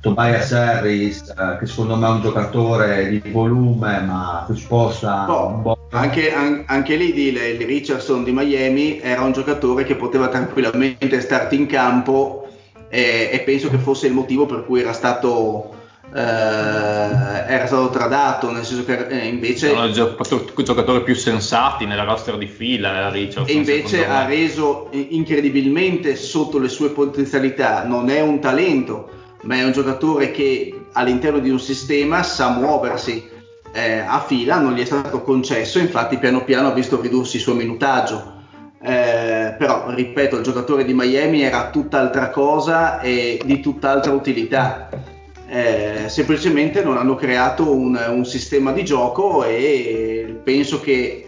Tobias 0.00 0.52
Harris, 0.52 1.26
eh, 1.30 1.56
che 1.58 1.64
secondo 1.64 1.96
me 1.96 2.06
è 2.06 2.10
un 2.10 2.20
giocatore 2.20 3.08
di 3.08 3.22
volume, 3.30 4.00
ma 4.00 4.44
ti 4.46 4.54
sposta 4.54 5.24
oh, 5.32 5.46
un 5.46 5.62
po'. 5.62 5.86
Anche, 5.92 6.34
an- 6.34 6.64
anche 6.66 6.96
lì 6.96 7.14
Dile, 7.14 7.48
il 7.48 7.64
Richardson 7.64 8.24
di 8.24 8.32
Miami 8.32 9.00
era 9.00 9.22
un 9.22 9.32
giocatore 9.32 9.84
che 9.84 9.94
poteva 9.94 10.28
tranquillamente 10.28 11.18
starti 11.22 11.56
in 11.56 11.64
campo 11.64 12.46
e, 12.90 13.30
e 13.32 13.40
penso 13.40 13.70
che 13.70 13.78
fosse 13.78 14.08
il 14.08 14.12
motivo 14.12 14.44
per 14.44 14.66
cui 14.66 14.80
era 14.80 14.92
stato 14.92 15.71
eh, 16.14 16.20
era 16.20 17.66
stato 17.66 17.88
tradato, 17.90 18.50
nel 18.50 18.64
senso 18.64 18.84
che 18.84 19.06
eh, 19.06 19.26
invece... 19.26 19.68
Sono 19.68 19.86
i 19.86 20.64
giocatori 20.64 21.02
più 21.02 21.14
sensati 21.14 21.86
nella 21.86 22.04
roster 22.04 22.36
di 22.36 22.46
fila, 22.46 23.08
Richardson. 23.10 23.48
E 23.48 23.58
invece 23.58 24.06
ha 24.06 24.26
reso 24.26 24.88
incredibilmente 24.90 26.16
sotto 26.16 26.58
le 26.58 26.68
sue 26.68 26.90
potenzialità, 26.90 27.84
non 27.84 28.10
è 28.10 28.20
un 28.20 28.40
talento, 28.40 29.08
ma 29.42 29.56
è 29.56 29.64
un 29.64 29.72
giocatore 29.72 30.30
che 30.30 30.86
all'interno 30.92 31.38
di 31.38 31.50
un 31.50 31.60
sistema 31.60 32.22
sa 32.22 32.50
muoversi. 32.50 33.30
Eh, 33.74 33.98
a 34.00 34.20
fila 34.20 34.58
non 34.58 34.74
gli 34.74 34.82
è 34.82 34.84
stato 34.84 35.22
concesso, 35.22 35.78
infatti 35.78 36.18
piano 36.18 36.44
piano 36.44 36.68
ha 36.68 36.72
visto 36.72 37.00
ridursi 37.00 37.36
il 37.36 37.42
suo 37.42 37.54
minutaggio 37.54 38.40
eh, 38.84 39.54
però 39.56 39.90
ripeto 39.94 40.36
il 40.36 40.42
giocatore 40.42 40.84
di 40.84 40.92
Miami 40.92 41.42
era 41.42 41.70
tutt'altra 41.70 42.30
cosa 42.30 43.00
e 43.00 43.40
di 43.44 43.60
tutt'altra 43.60 44.10
utilità 44.10 44.88
eh, 45.52 46.08
semplicemente 46.08 46.82
non 46.82 46.96
hanno 46.96 47.14
creato 47.14 47.70
un, 47.70 47.94
un, 48.08 48.24
sistema 48.24 48.72
di 48.72 48.86
gioco 48.86 49.44
e 49.44 50.40
penso 50.42 50.80
che 50.80 51.26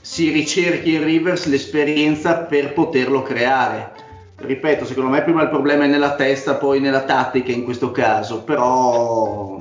si 0.00 0.30
ricerchi 0.30 0.94
in 0.94 1.04
Rivers 1.04 1.44
l'esperienza 1.44 2.36
per 2.36 2.72
poterlo 2.72 3.20
creare 3.20 3.92
ripeto 4.36 4.86
secondo 4.86 5.10
me 5.10 5.22
prima 5.22 5.42
il 5.42 5.50
problema 5.50 5.84
è 5.84 5.88
nella 5.88 6.14
testa 6.14 6.54
poi 6.54 6.80
nella 6.80 7.02
tattica 7.02 7.52
in 7.52 7.64
questo 7.64 7.90
caso 7.90 8.44
però 8.44 9.58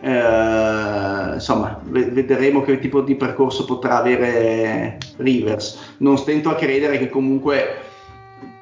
eh, 0.00 1.34
insomma, 1.34 1.80
vedremo 1.82 2.62
che 2.62 2.78
tipo 2.78 3.00
di 3.00 3.14
percorso 3.14 3.64
potrà 3.64 3.98
avere 3.98 4.98
Rivers. 5.18 5.94
Non 5.98 6.18
stento 6.18 6.50
a 6.50 6.56
credere 6.56 6.98
che 6.98 7.08
comunque 7.08 7.76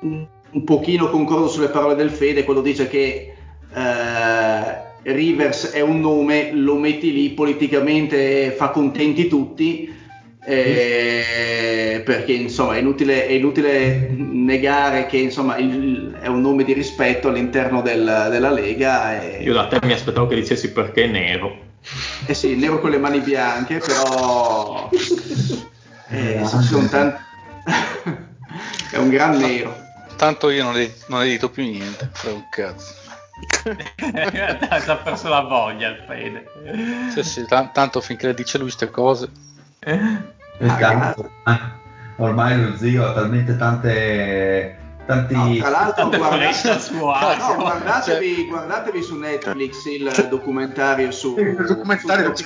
un, 0.00 0.26
pochino 0.64 1.08
concordo 1.08 1.48
sulle 1.48 1.68
parole 1.68 1.94
del 1.94 2.10
Fede 2.10 2.44
quando 2.44 2.60
dice 2.60 2.88
che 2.88 3.29
eh, 3.72 4.88
Rivers 5.02 5.70
è 5.70 5.80
un 5.80 6.00
nome, 6.00 6.52
lo 6.52 6.76
metti 6.76 7.12
lì 7.12 7.30
politicamente 7.30 8.50
fa 8.50 8.70
contenti 8.70 9.28
tutti. 9.28 9.98
Eh, 10.42 12.02
perché 12.04 12.32
insomma 12.32 12.74
è 12.74 12.78
inutile, 12.78 13.26
è 13.26 13.32
inutile 13.32 14.08
negare 14.10 15.04
che 15.06 15.18
insomma 15.18 15.56
il, 15.58 16.16
è 16.20 16.28
un 16.28 16.40
nome 16.40 16.64
di 16.64 16.72
rispetto 16.72 17.28
all'interno 17.28 17.82
del, 17.82 18.28
della 18.30 18.50
Lega. 18.50 19.20
E... 19.20 19.42
Io 19.42 19.52
da 19.52 19.66
te 19.66 19.78
mi 19.82 19.92
aspettavo 19.92 20.26
che 20.26 20.34
dicessi 20.34 20.72
perché 20.72 21.04
è 21.04 21.06
nero. 21.08 21.68
Eh 22.26 22.34
sì, 22.34 22.56
nero 22.56 22.80
con 22.80 22.90
le 22.90 22.98
mani 22.98 23.20
bianche, 23.20 23.78
però 23.78 24.88
eh, 26.10 26.40
sono 26.44 26.88
tanti... 26.88 27.20
è 28.92 28.96
un 28.96 29.08
gran 29.08 29.36
nero. 29.36 29.76
Tanto 30.16 30.50
io 30.50 30.64
non, 30.64 30.74
le, 30.74 30.94
non 31.08 31.22
edito 31.22 31.48
più 31.48 31.62
niente, 31.62 32.10
fai 32.12 32.32
un 32.32 32.44
cazzo. 32.50 32.99
Ha 34.86 34.96
perso 34.96 35.28
la 35.28 35.40
voglia 35.40 35.88
il 35.88 36.02
Fede. 36.06 37.10
Sì, 37.10 37.22
sì, 37.22 37.44
t- 37.44 37.72
tanto 37.72 38.00
finché 38.00 38.26
le 38.26 38.34
dice 38.34 38.58
lui 38.58 38.66
queste 38.66 38.90
cose. 38.90 39.28
Esatto. 40.58 41.30
Ormai 42.16 42.60
lo 42.62 42.76
zio 42.76 43.06
ha 43.06 43.12
talmente 43.12 43.56
tante 43.56 44.78
tanti 45.06 45.34
no, 45.34 45.56
tra 45.56 45.70
l'altro 45.70 46.08
guardate, 46.08 46.78
no, 46.92 47.54
guardatevi, 47.56 48.34
cioè, 48.36 48.46
guardatevi, 48.46 49.02
su 49.02 49.16
Netflix 49.16 49.84
il 49.86 50.26
documentario 50.28 51.10
su, 51.10 51.36
il 51.36 51.56
documentario 51.66 52.36
su, 52.36 52.44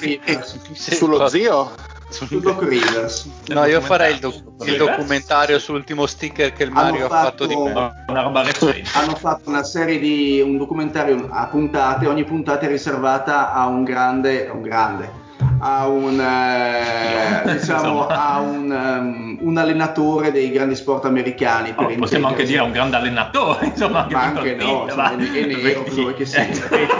su, 0.72 0.94
sullo 0.94 1.28
zio 1.28 1.74
su 2.14 2.40
Doc 2.40 2.62
Rivers 2.62 3.28
no 3.48 3.64
io 3.64 3.80
farei 3.80 4.12
il, 4.14 4.20
doc- 4.20 4.42
il 4.64 4.76
documentario 4.76 5.58
sull'ultimo 5.58 6.06
sticker 6.06 6.52
che 6.52 6.62
il 6.62 6.70
Mario 6.70 7.06
ha 7.06 7.08
fatto, 7.08 7.26
fatto 7.26 7.46
di 7.46 7.54
una 7.54 7.92
roba 8.06 8.42
recente 8.42 8.88
hanno 8.94 9.16
fatto 9.16 9.48
una 9.48 9.64
serie 9.64 9.98
di 9.98 10.40
un 10.40 10.56
documentario 10.56 11.28
a 11.30 11.46
puntate 11.46 12.06
ogni 12.06 12.24
puntata 12.24 12.66
è 12.66 12.68
riservata 12.68 13.52
a 13.52 13.66
un 13.66 13.82
grande 13.82 14.48
un 14.52 14.62
grande 14.62 15.22
a 15.58 15.86
un, 15.86 16.20
eh, 16.20 17.52
diciamo, 17.52 18.06
a 18.06 18.38
un, 18.40 18.70
um, 18.70 19.38
un, 19.40 19.56
allenatore 19.56 20.30
dei 20.30 20.50
grandi 20.50 20.74
sport 20.74 21.06
americani. 21.06 21.72
Oh, 21.74 21.86
possiamo 21.96 22.28
anche 22.28 22.44
dire 22.44 22.60
un 22.60 22.72
grande 22.72 22.96
allenatore, 22.96 23.66
insomma, 23.66 24.02
anche 24.02 24.14
ma 24.14 24.22
anche 24.22 24.54
no, 24.56 24.82
insomma, 24.84 25.10
è, 25.10 25.16
è 25.16 25.46
nero, 25.46 25.84
dove 25.88 26.14
che 26.14 26.26
sia. 26.26 26.52
Sapete, 26.52 26.94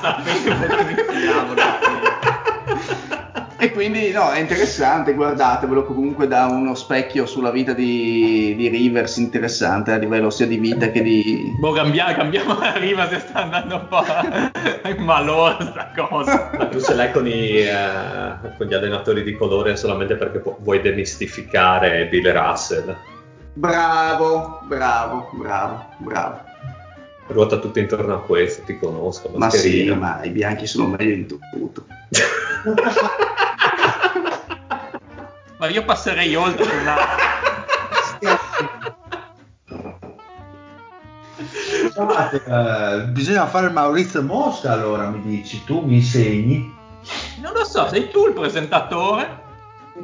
sapete, 0.00 1.93
e 3.64 3.72
quindi 3.72 4.10
no, 4.10 4.30
è 4.30 4.40
interessante, 4.40 5.14
guardatevelo 5.14 5.84
comunque 5.84 6.28
da 6.28 6.44
uno 6.44 6.74
specchio 6.74 7.24
sulla 7.24 7.50
vita 7.50 7.72
di, 7.72 8.54
di 8.56 8.68
Rivers 8.68 9.16
interessante 9.16 9.90
a 9.90 9.96
livello 9.96 10.28
sia 10.28 10.46
di 10.46 10.58
vita 10.58 10.90
che 10.90 11.00
di... 11.00 11.50
Boh, 11.58 11.72
cambiamo, 11.72 12.12
cambiamo 12.12 12.58
la 12.58 12.76
riva 12.76 13.08
se 13.08 13.20
sta 13.20 13.44
andando 13.44 13.76
un 13.76 13.88
po' 13.88 14.04
in 14.86 15.02
malore 15.02 15.64
sta 15.64 15.90
cosa. 15.96 16.50
Ma 16.58 16.66
tu 16.66 16.78
ce 16.78 16.94
l'hai 16.94 17.10
con, 17.10 17.26
i, 17.26 17.60
eh, 17.60 18.36
con 18.58 18.66
gli 18.66 18.74
allenatori 18.74 19.22
di 19.22 19.34
colore 19.34 19.76
solamente 19.76 20.16
perché 20.16 20.42
vuoi 20.58 20.82
demistificare 20.82 22.06
Bill 22.08 22.32
Russell. 22.32 22.94
Bravo, 23.54 24.60
bravo, 24.64 25.30
bravo, 25.32 25.86
bravo. 25.98 26.40
Ruota 27.28 27.56
tutto 27.56 27.78
intorno 27.78 28.16
a 28.16 28.20
questo, 28.20 28.62
ti 28.66 28.78
conosco. 28.78 29.30
Ma 29.36 29.48
sì, 29.48 29.90
ma 29.90 30.22
i 30.22 30.28
bianchi 30.28 30.66
sono 30.66 30.88
meglio 30.88 31.14
di 31.14 31.26
tutto. 31.26 31.86
Ma 35.64 35.70
io 35.70 35.82
passerei 35.82 36.34
oltre 36.34 36.84
la... 36.84 36.98
eh, 42.44 43.04
bisogna 43.04 43.46
fare 43.46 43.70
Maurizio 43.70 44.22
Mosca 44.22 44.72
allora, 44.72 45.08
mi 45.08 45.22
dici, 45.22 45.64
tu 45.64 45.80
mi 45.80 45.94
insegni? 45.94 46.70
Non 47.40 47.54
lo 47.54 47.64
so, 47.64 47.88
sei 47.88 48.10
tu 48.10 48.26
il 48.26 48.34
presentatore? 48.34 49.40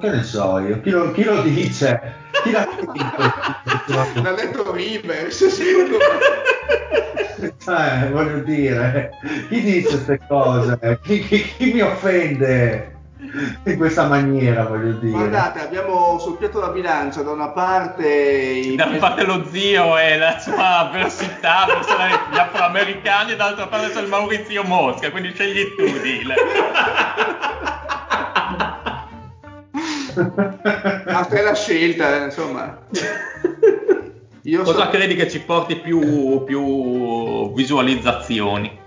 Che 0.01 0.09
ne 0.09 0.23
so 0.23 0.61
io, 0.61 0.81
chi 0.81 0.89
lo, 0.89 1.11
chi 1.13 1.25
lo 1.25 1.43
dice? 1.43 2.15
Chi 2.43 2.53
l'ha 2.57 2.67
detto? 2.81 4.23
L'ha 4.23 4.33
detto 4.33 4.73
Rivers, 4.73 5.47
secondo 5.47 5.99
me. 5.99 7.49
Eh, 7.67 8.09
voglio 8.09 8.39
dire, 8.39 9.11
chi 9.51 9.61
dice 9.61 9.89
queste 9.89 10.21
cose? 10.27 11.01
Chi, 11.03 11.19
chi, 11.21 11.43
chi 11.43 11.75
mi 11.75 11.83
offende? 11.83 13.00
in 13.65 13.77
questa 13.77 14.07
maniera, 14.07 14.65
voglio 14.65 14.93
dire. 14.93 15.13
Guardate, 15.13 15.61
abbiamo 15.61 16.19
sul 16.19 16.37
piatto 16.37 16.61
la 16.61 16.69
bilancia 16.69 17.23
da 17.23 17.31
una 17.31 17.49
parte 17.49 18.09
i... 18.09 18.77
da 18.77 18.87
una 18.87 18.99
parte 18.99 19.25
lo 19.25 19.45
zio 19.51 19.99
e 19.99 20.17
la 20.19 20.39
sua 20.39 20.79
avversità 20.79 21.67
verso 21.67 21.95
gli 22.33 22.39
afroamericani 22.39 23.33
e 23.33 23.37
dall'altra 23.37 23.67
parte 23.67 23.93
c'è 23.93 24.01
il 24.01 24.09
Maurizio 24.09 24.63
Mosca, 24.65 25.11
quindi 25.11 25.33
scegli 25.33 25.75
tu, 25.77 25.85
Dile. 26.01 26.35
Ma 31.07 31.25
te 31.25 31.43
la 31.43 31.55
scelta, 31.55 32.21
eh, 32.21 32.25
insomma. 32.25 32.79
Io 34.43 34.63
Cosa 34.63 34.85
so... 34.85 34.91
credi 34.91 35.15
che 35.15 35.31
ci 35.31 35.41
porti 35.41 35.77
più, 35.77 36.43
più 36.45 37.53
visualizzazioni? 37.53 38.80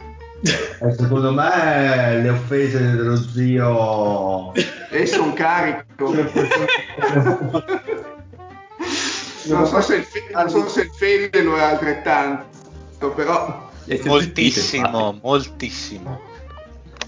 Eh, 0.46 0.94
secondo 0.98 1.32
me 1.32 2.20
le 2.22 2.30
offese 2.30 2.78
dello 2.78 3.16
zio 3.16 4.54
e 4.90 5.06
sono 5.06 5.32
carico. 5.32 6.14
Non 9.46 9.66
so 9.66 9.82
se 9.82 9.96
il, 9.96 10.06
so 10.48 10.68
se 10.68 10.82
il 10.82 10.90
Fede 10.94 11.42
lo 11.44 11.58
è 11.58 11.62
altrettanto 11.64 13.12
però 13.12 13.70
moltissimo 14.04 15.18
moltissimo. 15.22 16.20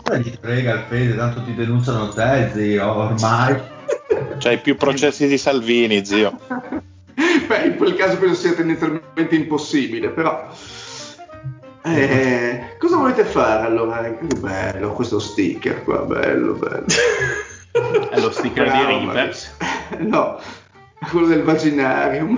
Ma 0.05 0.17
gli 0.17 0.33
frega 0.39 0.73
il 0.73 0.83
Fede 0.87 1.15
tanto 1.15 1.43
ti 1.43 1.53
denunciano 1.55 2.07
te 2.09 2.51
zio 2.53 2.93
ormai. 2.93 3.59
C'hai 4.37 4.59
più 4.59 4.77
processi 4.77 5.27
di 5.27 5.37
Salvini 5.37 6.05
zio. 6.05 6.39
Beh 7.47 7.65
in 7.65 7.75
quel 7.75 7.95
caso 7.95 8.17
penso 8.17 8.35
sia 8.35 8.53
tendenzialmente 8.53 9.35
impossibile 9.35 10.09
però 10.09 10.49
eh, 11.85 12.75
cosa 12.79 12.97
volete 12.97 13.25
fare 13.25 13.65
allora? 13.65 14.01
Che 14.01 14.35
bello 14.39 14.93
questo 14.93 15.19
sticker 15.19 15.83
qua, 15.83 15.99
bello, 15.99 16.53
bello. 16.53 16.85
È 18.09 18.19
lo 18.19 18.31
sticker 18.31 18.65
Bravo, 18.65 18.87
di 18.87 19.05
Rivers? 19.05 19.55
No, 19.99 20.39
quello 21.11 21.27
del 21.27 21.43
vaginarium. 21.43 22.37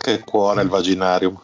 che 0.00 0.18
cuore 0.20 0.62
il 0.62 0.68
vaginarium. 0.68 1.40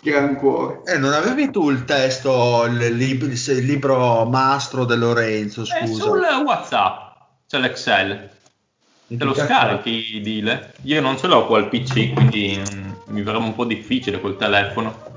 Gran 0.00 0.34
cuore. 0.34 0.80
Eh, 0.86 0.98
non 0.98 1.12
avevi 1.12 1.50
tu 1.50 1.70
il 1.70 1.84
testo, 1.84 2.64
il, 2.64 2.96
lib- 2.96 3.22
il 3.22 3.64
libro 3.64 4.24
mastro 4.24 4.84
di 4.84 4.96
Lorenzo, 4.96 5.64
scusa? 5.64 5.84
È 5.84 5.86
sul 5.86 6.24
WhatsApp, 6.44 7.16
c'è 7.46 7.58
l'Excel. 7.58 8.30
Te 9.06 9.24
lo 9.24 9.34
scarichi, 9.34 10.20
Dile? 10.22 10.72
Io 10.82 11.00
non 11.00 11.18
ce 11.18 11.26
l'ho 11.26 11.46
qua 11.46 11.58
al 11.58 11.68
PC, 11.68 12.14
quindi 12.14 12.60
mi 13.12 13.22
verrà 13.22 13.38
un 13.38 13.54
po' 13.54 13.64
difficile 13.64 14.20
col 14.20 14.36
telefono. 14.36 15.10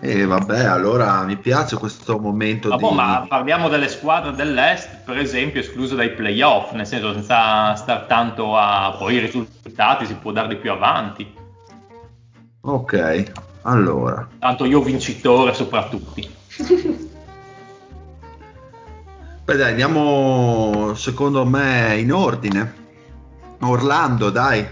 E 0.00 0.24
vabbè, 0.24 0.64
allora 0.64 1.22
mi 1.22 1.36
piace 1.36 1.76
questo 1.76 2.18
momento 2.18 2.68
Vabbè, 2.68 2.88
di... 2.88 2.94
ma 2.94 3.24
parliamo 3.28 3.68
delle 3.68 3.86
squadre 3.88 4.32
dell'Est, 4.32 5.02
per 5.04 5.16
esempio, 5.16 5.60
escluse 5.60 5.94
dai 5.94 6.10
playoff, 6.10 6.72
nel 6.72 6.86
senso 6.86 7.12
senza 7.12 7.76
star 7.76 8.06
tanto 8.06 8.56
a... 8.56 8.96
poi 8.98 9.14
i 9.14 9.20
risultati 9.20 10.06
si 10.06 10.14
può 10.14 10.32
darli 10.32 10.56
più 10.56 10.72
avanti. 10.72 11.32
Ok, 12.62 13.32
allora. 13.62 14.26
Tanto 14.40 14.64
io 14.64 14.82
vincitore 14.82 15.54
soprattutto. 15.54 16.14
Beh 19.44 19.56
dai, 19.56 19.70
andiamo 19.70 20.94
secondo 20.94 21.44
me 21.44 21.96
in 21.98 22.12
ordine. 22.12 22.80
Orlando, 23.60 24.30
dai. 24.30 24.66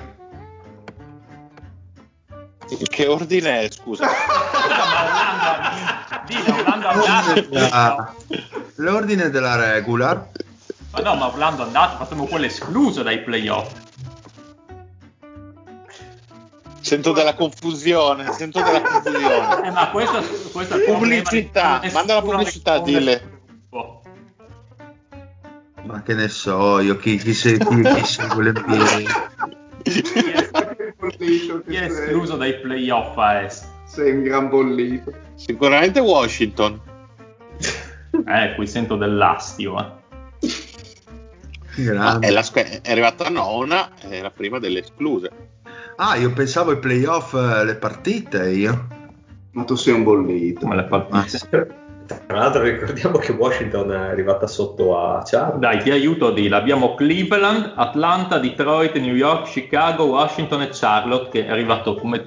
Che 2.79 3.07
ordine 3.07 3.63
è, 3.63 3.71
scusa? 3.71 4.09
L'ordine 8.77 9.31
della 9.31 9.57
regular. 9.57 10.29
Ma 10.93 11.01
no, 11.01 11.15
ma 11.17 11.27
Orlando 11.27 11.63
è 11.63 11.67
andato, 11.67 11.97
facciamo 11.97 12.27
quello 12.27 12.47
escluso 12.47 13.03
dai 13.03 13.21
playoff. 13.21 13.73
Sento 16.81 17.13
della 17.13 17.35
confusione, 17.35 18.33
sento 18.33 18.63
della 18.63 18.81
confusione. 18.81 19.67
Eh, 19.67 19.71
ma 19.71 19.91
questo, 19.91 20.23
questo 20.51 20.77
è 20.77 20.81
pubblicità, 20.81 21.81
manda 21.93 22.15
la 22.15 22.23
pubblicità, 22.23 22.79
dille. 22.79 23.39
Ma 25.83 26.03
che 26.03 26.15
ne 26.15 26.29
so 26.29 26.81
io, 26.81 26.97
chi, 26.97 27.17
chi, 27.17 27.33
chi, 27.33 27.59
chi 27.59 28.05
segue 28.05 28.45
le 28.45 28.53
Chi 31.17 31.75
è 31.75 31.85
escluso 31.85 32.37
dai 32.37 32.59
playoff 32.61 33.17
a 33.17 33.43
est? 33.43 33.67
Sei 33.87 34.13
un 34.13 34.23
gran 34.23 34.49
bollito. 34.49 35.13
Sicuramente 35.35 36.01
Washington. 36.01 36.81
Eh, 38.27 38.55
qui 38.57 38.67
sento 38.67 38.97
dell'astio. 38.97 39.79
Eh. 39.79 40.49
È, 41.77 41.93
la, 41.93 42.19
è, 42.19 42.91
arrivata 42.91 43.27
a 43.27 43.31
nona, 43.31 43.91
era 44.01 44.31
prima 44.31 44.59
delle 44.59 44.81
escluse. 44.81 45.31
Ah, 45.97 46.17
io 46.17 46.33
pensavo 46.33 46.73
ai 46.73 46.81
playoff, 46.81 47.35
eh, 47.35 47.65
le 47.65 47.77
partite 47.77 48.51
io. 48.51 48.89
Ma 49.53 49.63
tu 49.63 49.77
sei 49.77 49.95
un 49.95 50.03
bollito. 50.03 50.67
Ma 50.67 50.75
le 50.75 50.85
partite. 50.85 51.80
Tra 52.27 52.39
l'altro 52.39 52.63
ricordiamo 52.63 53.19
che 53.19 53.33
Washington 53.33 53.93
è 53.93 53.97
arrivata 53.97 54.47
sotto 54.47 54.99
a 54.99 55.23
Charlotte. 55.25 55.59
Dai, 55.59 55.79
ti 55.83 55.91
aiuto 55.91 56.31
Dila. 56.31 56.57
Abbiamo 56.57 56.95
Cleveland, 56.95 57.73
Atlanta, 57.77 58.39
Detroit, 58.39 58.97
New 58.97 59.15
York, 59.15 59.49
Chicago, 59.49 60.05
Washington 60.05 60.63
e 60.63 60.69
Charlotte 60.73 61.29
che 61.31 61.47
è 61.47 61.51
arrivato 61.51 61.95
come... 61.95 62.25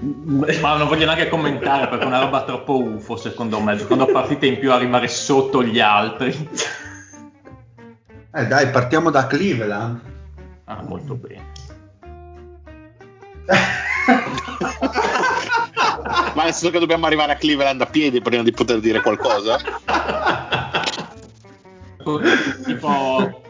Ma 0.00 0.76
non 0.76 0.86
voglio 0.86 1.06
neanche 1.06 1.28
commentare 1.28 1.88
perché 1.88 2.04
è 2.04 2.06
una 2.06 2.20
roba 2.20 2.44
troppo 2.44 2.80
UFO 2.80 3.16
secondo 3.16 3.58
me. 3.60 3.76
Secondo 3.76 4.06
partite 4.06 4.46
in 4.46 4.58
più 4.58 4.72
arrivare 4.72 5.08
sotto 5.08 5.62
gli 5.62 5.80
altri. 5.80 6.48
Eh 8.32 8.46
dai, 8.46 8.68
partiamo 8.68 9.10
da 9.10 9.26
Cleveland. 9.26 10.00
Ah, 10.66 10.84
molto 10.86 11.14
bene. 11.14 11.46
Ma 16.48 16.54
nel 16.54 16.62
senso 16.62 16.70
che 16.70 16.78
dobbiamo 16.78 17.04
arrivare 17.04 17.32
a 17.32 17.36
Cleveland 17.36 17.78
a 17.82 17.86
piedi 17.86 18.22
prima 18.22 18.42
di 18.42 18.52
poter 18.52 18.80
dire 18.80 19.02
qualcosa? 19.02 19.58
tipo, 22.64 23.42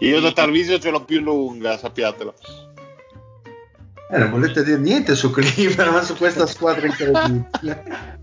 Io 0.00 0.20
da 0.20 0.32
Tarvisio 0.32 0.78
ce 0.78 0.88
l'ho 0.88 1.04
più 1.04 1.20
lunga, 1.20 1.76
sappiatelo. 1.76 2.34
Eh, 4.10 4.18
non 4.18 4.30
volete 4.30 4.64
dire 4.64 4.78
niente 4.78 5.14
su 5.14 5.30
Cleveland, 5.30 6.00
su 6.00 6.16
questa 6.16 6.46
squadra 6.46 6.86
incredibile. 6.86 8.14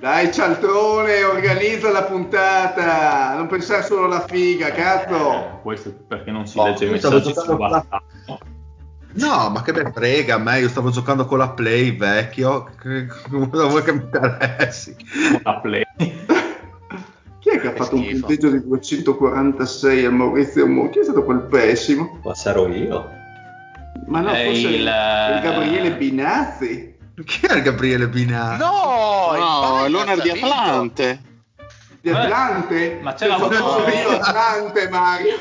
Dai 0.00 0.32
cialtrone, 0.32 1.24
organizza 1.24 1.90
la 1.90 2.04
puntata, 2.04 3.34
non 3.34 3.48
pensare 3.48 3.82
solo 3.82 4.06
alla 4.06 4.24
figa, 4.26 4.70
cazzo. 4.70 5.32
Eh, 5.32 5.60
questo 5.60 5.92
perché 6.08 6.30
non 6.30 6.46
si 6.46 6.58
oh, 6.58 6.64
legge 6.64 6.86
i 6.86 6.88
messaggi 6.88 7.34
su 7.34 7.50
WhatsApp. 7.52 8.54
No, 9.16 9.50
ma 9.50 9.62
che 9.62 9.72
me 9.72 9.90
frega 9.92 10.34
a 10.34 10.38
me, 10.38 10.60
io 10.60 10.68
stavo 10.68 10.90
giocando 10.90 11.24
con 11.26 11.38
la 11.38 11.50
Play 11.50 11.96
vecchio, 11.96 12.70
come 12.80 13.08
vuoi 13.48 13.82
che 13.82 13.92
mi 13.92 14.02
interessi? 14.02 14.96
La 15.42 15.60
Play. 15.60 15.84
Chi 17.40 17.50
è 17.50 17.60
che 17.60 17.68
ha 17.68 17.72
fatto 17.72 17.96
schifo. 17.96 18.14
un 18.14 18.20
punteggio 18.20 18.50
di 18.50 18.60
246 18.60 20.04
al 20.04 20.12
Maurizio 20.12 20.66
Mo? 20.66 20.90
Chi 20.90 20.98
è 20.98 21.04
stato 21.04 21.22
quel 21.22 21.42
pessimo? 21.42 22.18
Ma 22.24 22.34
sarò 22.34 22.68
io. 22.68 23.08
Ma 24.06 24.20
no, 24.20 24.30
è 24.30 24.46
forse 24.46 24.68
il... 24.68 24.80
il 24.80 25.40
Gabriele 25.42 25.96
Binazzi. 25.96 26.94
Chi 27.24 27.46
è 27.46 27.54
il 27.54 27.62
Gabriele 27.62 28.08
Binazzi? 28.08 28.58
No, 28.58 29.36
no 29.36 29.84
è 29.84 29.88
l'owner 29.88 30.20
di 30.20 30.30
Atlante 30.30 31.34
di 32.06 32.12
Atlante? 32.12 32.98
Ma 33.02 33.14
c'era 33.14 33.36
uno 33.36 33.52
io 33.52 34.10
Atlante, 34.20 34.88
Mario. 34.88 35.34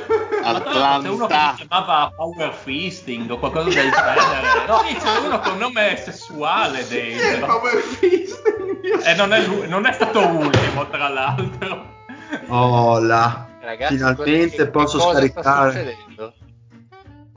Atlanta. 0.43 1.01
C'è 1.01 1.09
uno 1.09 1.27
che 1.27 1.35
si 1.57 1.67
chiamava 1.67 2.11
Power 2.15 2.53
Fisting 2.53 3.29
o 3.29 3.37
qualcosa 3.37 3.69
del 3.69 3.73
genere. 3.73 4.63
No, 4.65 4.79
sì, 4.79 4.95
c'è 4.95 5.17
uno 5.19 5.39
con 5.39 5.57
nome 5.57 5.95
sessuale 5.97 6.87
dentro. 6.87 7.45
Power 7.45 7.75
Fisting. 7.75 9.05
E 9.05 9.13
non 9.13 9.33
è, 9.33 9.45
non 9.67 9.85
è 9.85 9.91
stato 9.91 10.27
ultimo, 10.27 10.87
tra 10.89 11.07
l'altro. 11.07 11.93
Oh 12.47 12.99
là. 12.99 13.47
Ragazzi, 13.61 13.95
finalmente 13.95 14.67
posso 14.67 14.99
scaricare. 14.99 15.97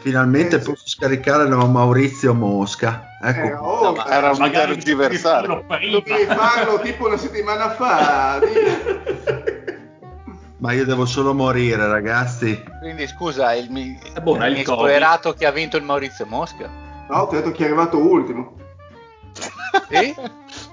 Finalmente 0.00 0.56
eh, 0.56 0.58
posso 0.60 0.86
scaricare 0.86 1.44
il 1.44 1.50
Maurizio 1.50 2.32
Mosca. 2.32 3.18
Ecco. 3.20 3.46
Eh, 3.46 3.52
oh, 3.54 3.94
no, 3.94 4.06
era 4.06 4.30
un 4.30 4.50
tergiversare. 4.50 5.46
Dovevi 5.48 6.24
farlo 6.26 6.80
tipo 6.80 7.06
una 7.06 7.16
settimana 7.16 7.70
fa. 7.70 8.40
Ma 10.58 10.72
io 10.72 10.84
devo 10.84 11.04
solo 11.04 11.34
morire, 11.34 11.86
ragazzi. 11.86 12.62
Quindi 12.80 13.06
scusa, 13.06 13.54
il, 13.54 13.70
mi, 13.70 13.98
buono, 14.22 14.46
il 14.46 14.54
Covid. 14.54 14.66
spoilerato 14.66 15.32
che 15.32 15.46
ha 15.46 15.52
vinto 15.52 15.76
il 15.76 15.84
Maurizio 15.84 16.26
Mosca. 16.26 16.68
No, 17.08 17.26
ti 17.26 17.36
ho 17.36 17.38
detto 17.38 17.52
chi 17.52 17.62
è 17.62 17.66
arrivato 17.66 17.98
ultimo. 17.98 18.54
Sì? 19.88 20.14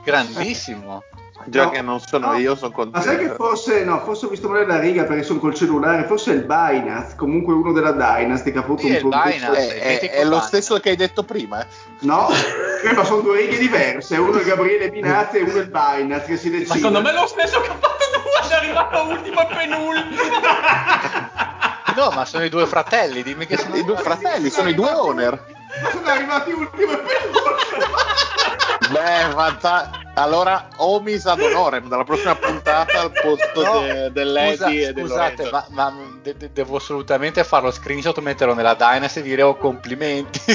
Grandissimo. 0.03 1.03
Già 1.47 1.65
No, 1.65 1.69
che 1.69 1.81
non 1.81 1.99
sono 1.99 2.31
no. 2.31 2.37
io, 2.37 2.55
sono 2.55 2.73
Ma 2.91 3.01
sai 3.01 3.17
che 3.17 3.27
contento. 3.27 3.43
forse, 3.43 3.83
no, 3.83 3.99
forse 4.03 4.25
ho 4.25 4.29
visto 4.29 4.49
male 4.49 4.65
la 4.65 4.79
riga 4.79 5.03
perché 5.03 5.21
sono 5.23 5.39
col 5.39 5.53
cellulare, 5.53 6.03
forse 6.05 6.31
è 6.31 6.35
il 6.35 6.43
Binance, 6.43 7.15
comunque 7.15 7.53
uno 7.53 7.71
della 7.71 7.91
Dynasty 7.91 8.51
che 8.51 8.57
ha 8.57 8.61
avuto 8.61 8.81
Sì, 8.81 8.89
un 8.91 8.97
prodotto- 8.97 9.23
Binance. 9.29 9.79
È, 9.79 9.99
è- 9.99 10.09
è 10.11 10.23
lo 10.25 10.39
stesso 10.39 10.79
che 10.79 10.89
hai 10.89 10.95
detto 10.95 11.23
prima. 11.23 11.61
eh. 11.61 11.67
No, 11.99 12.29
eh, 12.83 12.93
ma 12.93 13.03
sono 13.03 13.21
due 13.21 13.37
righe 13.41 13.57
diverse, 13.57 14.17
uno 14.17 14.39
è 14.39 14.43
Gabriele 14.43 14.89
Binazzi 14.89 15.37
e 15.37 15.41
uno 15.43 15.53
è 15.53 15.59
il 15.59 15.69
Binance 15.69 16.25
che 16.25 16.37
si 16.37 16.49
decide. 16.49 16.67
Ma 16.69 16.75
secondo 16.75 17.01
me 17.01 17.09
è 17.11 17.13
lo 17.13 17.27
stesso 17.27 17.61
che 17.61 17.67
ha 17.69 17.75
fatto 17.79 18.03
due, 18.11 18.49
è 18.49 18.53
arrivato 18.55 19.03
ultimo 19.07 19.41
e 19.41 19.47
penultimo. 19.55 20.21
No, 21.95 22.09
ma 22.09 22.25
sono 22.25 22.43
i 22.43 22.49
due 22.49 22.65
fratelli, 22.65 23.23
dimmi 23.23 23.45
che 23.45 23.55
sono 23.55 23.73
I 23.77 23.85
due 23.85 23.95
fratelli 23.95 24.49
sono 24.49 24.67
i 24.67 24.73
due 24.73 24.91
owner. 24.91 25.41
sono 25.93 26.05
arrivati 26.09 26.51
ultimo 26.51 26.91
e 26.91 26.97
penultimo. 26.97 27.55
Beh, 28.91 29.31
fanta- 29.33 29.89
allora 30.15 30.67
Omis 30.77 31.25
ad 31.25 31.39
honorem 31.41 31.87
dalla 31.87 32.03
prossima 32.03 32.35
puntata 32.35 33.01
al 33.01 33.11
posto 33.11 33.61
No, 33.63 33.79
de- 33.81 34.11
dell'Eddie 34.11 34.55
scusa- 34.55 34.69
e 34.89 34.93
del 34.93 35.05
Scusate, 35.07 35.49
ma, 35.51 35.65
ma 35.69 35.93
de- 36.21 36.35
de- 36.37 36.49
devo 36.53 36.77
assolutamente 36.77 37.43
farlo 37.43 37.71
screenshot, 37.71 38.17
metterlo 38.19 38.53
nella 38.53 38.73
Dynasty 38.75 39.19
e 39.19 39.23
dire 39.23 39.41
oh 39.43 39.55
complimenti. 39.57 40.39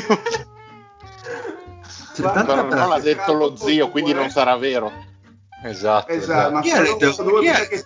C'è 2.13 2.23
Guarda, 2.23 2.45
tanta 2.45 2.65
Però 2.65 2.79
non 2.81 2.89
l'ha 2.89 2.99
detto 3.01 3.33
lo 3.33 3.55
zio, 3.57 3.89
quindi 3.89 4.13
non 4.13 4.31
sarà 4.31 4.57
vero. 4.57 4.91
esatto, 5.63 6.11
Esatto, 6.13 6.53
ma 6.53 6.61
Chi 6.61 6.71
è 6.71 6.83
chi 6.83 6.89
è- 6.89 6.97
cose 7.13 7.69
che 7.69 7.85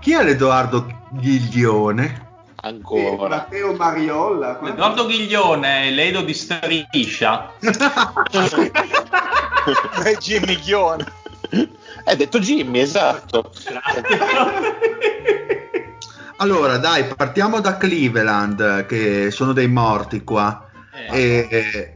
Chi 0.00 0.12
è 0.14 0.22
l'Edoardo 0.24 0.86
Ghiglione? 1.10 2.28
Eh, 2.62 2.68
Ancora. 2.68 3.28
Matteo 3.28 3.72
Mariolla. 3.74 4.60
Edoardo 4.62 5.06
Ghiglione 5.06 5.84
è 5.88 5.90
l'Edo 5.90 6.22
di 6.22 6.34
Striscia. 6.34 7.52
è 10.04 10.16
Jimmy 10.16 10.58
Ghione. 10.58 11.04
Hai 12.04 12.16
detto 12.16 12.38
Jimmy, 12.38 12.80
esatto. 12.80 13.52
Allora, 16.36 16.78
dai, 16.78 17.04
partiamo 17.04 17.60
da 17.60 17.76
Cleveland, 17.76 18.86
che 18.86 19.30
sono 19.30 19.52
dei 19.52 19.68
morti 19.68 20.24
qua. 20.24 20.66
Eh, 21.10 21.46
E, 21.50 21.94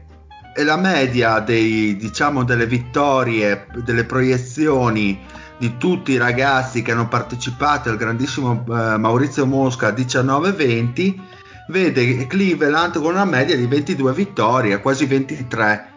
e 0.55 0.63
la 0.63 0.77
media 0.77 1.39
dei, 1.39 1.95
diciamo, 1.97 2.43
delle 2.43 2.67
vittorie, 2.67 3.67
delle 3.83 4.05
proiezioni 4.05 5.19
di 5.57 5.77
tutti 5.77 6.11
i 6.11 6.17
ragazzi 6.17 6.81
che 6.81 6.91
hanno 6.91 7.07
partecipato 7.07 7.89
al 7.89 7.97
grandissimo 7.97 8.63
eh, 8.67 8.97
Maurizio 8.97 9.45
Mosca 9.45 9.89
19-20 9.89 11.19
vede 11.67 12.27
Cleveland 12.27 12.99
con 12.99 13.13
una 13.13 13.25
media 13.25 13.55
di 13.55 13.65
22 13.65 14.13
vittorie, 14.13 14.79
quasi 14.79 15.05
23. 15.05 15.93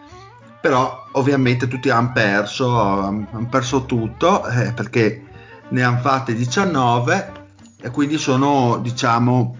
Però 0.60 1.04
ovviamente 1.12 1.68
tutti 1.68 1.88
hanno 1.90 2.10
perso, 2.12 2.78
hanno 2.78 3.46
perso 3.48 3.84
tutto 3.86 4.46
eh, 4.48 4.72
perché 4.72 5.22
ne 5.68 5.82
hanno 5.82 5.98
fatte 5.98 6.34
19 6.34 7.32
e 7.80 7.90
quindi 7.90 8.18
sono 8.18 8.78
diciamo 8.82 9.56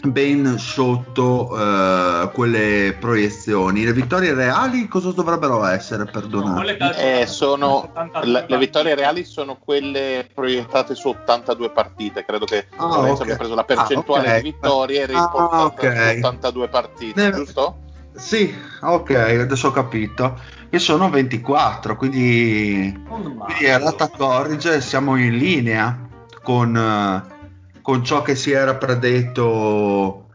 ben 0.00 0.56
sotto 0.58 1.50
eh, 1.58 2.30
quelle 2.32 2.96
proiezioni. 2.98 3.84
Le 3.84 3.92
vittorie 3.92 4.32
reali 4.32 4.86
cosa 4.88 5.10
dovrebbero 5.10 5.64
essere? 5.66 6.04
Perdonate. 6.04 7.20
Eh, 7.22 7.26
sono, 7.26 7.92
le, 8.22 8.44
le 8.46 8.58
vittorie 8.58 8.94
reali 8.94 9.24
sono 9.24 9.58
quelle 9.62 10.26
proiettate 10.32 10.94
su 10.94 11.08
82 11.08 11.70
partite. 11.70 12.24
Credo 12.24 12.44
che 12.46 12.66
Ah, 12.76 12.86
Lorenzo 12.86 13.16
ok. 13.16 13.20
abbia 13.22 13.36
preso 13.36 13.54
la 13.56 13.64
percentuale 13.64 14.28
Ah, 14.28 14.30
ok. 14.30 14.36
di 14.40 14.42
vittorie 14.52 15.02
Ah, 15.02 15.06
riportata 15.06 15.64
ok. 15.64 15.96
su 15.96 16.18
82 16.18 16.68
partite, 16.68 17.22
Ne- 17.30 17.34
giusto? 17.36 17.76
Sì, 18.18 18.52
ok, 18.80 19.10
adesso 19.10 19.68
ho 19.68 19.70
capito. 19.70 20.38
Che 20.68 20.78
sono 20.78 21.08
24, 21.08 21.96
quindi, 21.96 22.92
quindi 23.06 23.64
è 23.64 23.78
rata 23.78 24.10
corrige, 24.10 24.80
siamo 24.80 25.16
in 25.16 25.36
linea 25.36 25.98
con, 26.42 26.76
eh, 26.76 27.80
con 27.80 28.04
ciò 28.04 28.22
che 28.22 28.34
si 28.34 28.50
era 28.50 28.74
predetto 28.74 30.26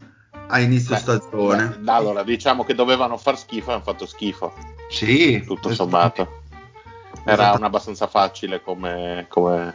a 0.48 0.58
inizio 0.60 0.94
Beh, 0.94 1.00
stagione. 1.00 1.76
beh, 1.78 1.92
allora, 1.92 2.22
diciamo 2.22 2.64
che 2.64 2.74
dovevano 2.74 3.16
far 3.16 3.38
schifo 3.38 3.70
e 3.70 3.74
hanno 3.74 3.82
fatto 3.82 4.06
schifo, 4.06 4.52
Sì, 4.88 5.44
tutto 5.44 5.68
esatto. 5.68 5.74
sommato. 5.84 6.42
Era 7.26 7.32
Esatto. 7.32 7.56
un 7.58 7.64
abbastanza 7.64 8.06
facile 8.06 8.60
come, 8.62 9.26
come, 9.28 9.74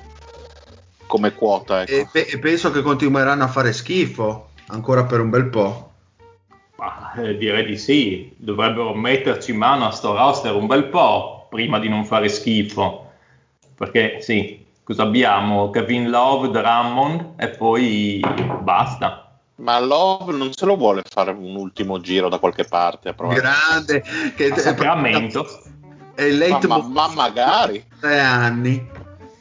come 1.07 1.33
quota. 1.33 1.83
Ecco. 1.83 1.91
E, 1.91 2.07
pe- 2.11 2.27
e 2.27 2.39
penso 2.39 2.71
che 2.71 2.81
continueranno 2.81 3.43
a 3.43 3.47
fare 3.47 3.71
schifo 3.71 4.49
ancora 4.67 5.05
per 5.05 5.19
un 5.21 5.29
bel 5.29 5.47
po'. 5.47 5.88
Ma, 6.79 7.11
eh, 7.17 7.35
direi 7.37 7.65
di 7.65 7.77
sì, 7.77 8.33
dovrebbero 8.37 8.93
metterci 8.93 9.51
mano 9.51 9.85
a 9.85 9.91
sto 9.91 10.15
roster 10.15 10.55
un 10.55 10.65
bel 10.65 10.85
po' 10.85 11.47
prima 11.49 11.77
di 11.77 11.89
non 11.89 12.05
fare 12.05 12.29
schifo. 12.29 13.11
Perché 13.75 14.21
sì, 14.21 14.65
cosa 14.83 15.03
abbiamo? 15.03 15.69
Kevin 15.71 16.09
Love, 16.09 16.49
Drummond 16.51 17.33
e 17.35 17.49
poi 17.49 18.21
basta. 18.61 19.25
Ma 19.55 19.77
Love 19.79 20.31
non 20.31 20.53
se 20.53 20.65
lo 20.65 20.77
vuole 20.77 21.01
fare 21.05 21.31
un 21.31 21.53
ultimo 21.55 21.99
giro 21.99 22.29
da 22.29 22.37
qualche 22.39 22.63
parte 22.63 23.09
a 23.09 23.13
provare. 23.13 23.41
Grande, 23.41 24.03
che 24.37 24.45
A 24.47 24.57
Sacramento. 24.57 25.45
è 26.15 26.23
il 26.23 26.37
Ma, 26.37 26.47
late 26.47 26.67
ma- 26.67 26.87
ma 26.87 27.07
magari. 27.13 27.83
tre 27.99 28.19
anni 28.21 28.87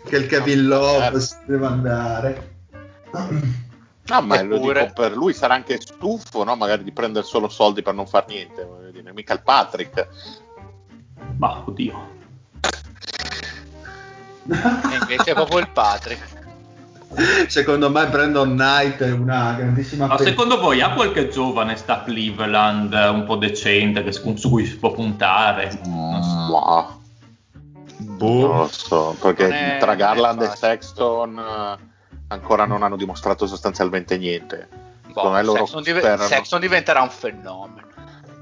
che 0.05 0.17
il 0.17 0.27
Kevin 0.27 0.67
Love 0.67 0.99
magari. 0.99 1.21
si 1.21 1.35
deve 1.47 1.67
andare. 1.67 2.57
No, 4.09 4.23
ma 4.23 4.41
lo 4.43 4.57
Eppure- 4.57 4.81
dico 4.87 4.93
per 4.95 5.17
lui 5.17 5.33
sarà 5.35 5.55
anche 5.55 5.81
stufo, 5.81 6.43
no? 6.45 6.57
Magari 6.57 6.83
di 6.83 6.93
prendere 6.93 7.27
solo 7.27 7.49
soldi 7.49 7.83
per 7.83 7.95
non 7.95 8.07
far 8.07 8.25
niente. 8.29 8.65
voglio 8.65 8.91
dire, 8.91 9.13
mica 9.13 9.35
il 9.35 9.43
Patrick. 9.43 10.09
Ma 11.37 11.63
oddio. 11.67 12.17
E 14.51 14.97
invece 15.01 15.31
è 15.31 15.35
proprio 15.35 15.59
il 15.59 15.69
Patrick. 15.71 16.37
Secondo 17.49 17.91
me 17.91 18.07
Brandon 18.09 18.51
Knight 18.51 19.03
è 19.03 19.13
una 19.13 19.55
grandissima 19.55 20.07
Ma 20.07 20.17
pe- 20.17 20.25
secondo 20.25 20.59
voi 20.61 20.83
ha 20.83 20.93
qualche 20.93 21.29
giovane 21.29 21.75
sta 21.77 22.03
Cleveland 22.03 22.93
un 22.93 23.25
po' 23.25 23.37
decente 23.37 24.03
che, 24.05 24.13
su 24.13 24.49
cui 24.51 24.67
si 24.67 24.77
può 24.77 24.93
puntare? 24.93 25.79
Non 25.87 26.23
so. 26.23 26.29
Ma 26.61 26.99
Boh. 27.97 28.47
non 28.47 28.59
lo 28.59 28.69
so, 28.69 29.17
perché 29.21 29.49
è- 29.49 29.79
tra 29.79 29.95
Garland 29.95 30.43
e. 30.43 30.51
Sexton 30.55 31.79
ancora 32.29 32.65
non 32.65 32.83
hanno 32.83 32.97
dimostrato 32.97 33.47
sostanzialmente 33.47 34.17
niente. 34.19 34.69
Boh, 35.13 35.35
Sexton, 35.35 35.83
dive- 35.83 36.01
sperano, 36.01 36.29
Sexton 36.29 36.61
diventerà 36.61 37.03
un 37.03 37.11
fenomeno. 37.11 37.87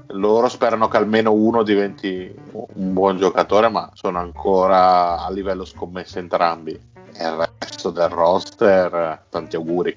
loro 0.07 0.47
sperano 0.49 0.87
che 0.87 0.97
almeno 0.97 1.31
uno 1.31 1.63
diventi 1.63 2.33
un 2.51 2.93
buon 2.93 3.17
giocatore, 3.17 3.69
ma 3.69 3.89
sono 3.93 4.19
ancora 4.19 5.23
a 5.23 5.31
livello 5.31 5.65
scommesse 5.65 6.19
entrambi. 6.19 6.79
E 7.19 7.25
il 7.25 7.49
resto 7.59 7.89
del 7.89 8.09
roster, 8.09 9.23
tanti 9.29 9.55
auguri. 9.55 9.95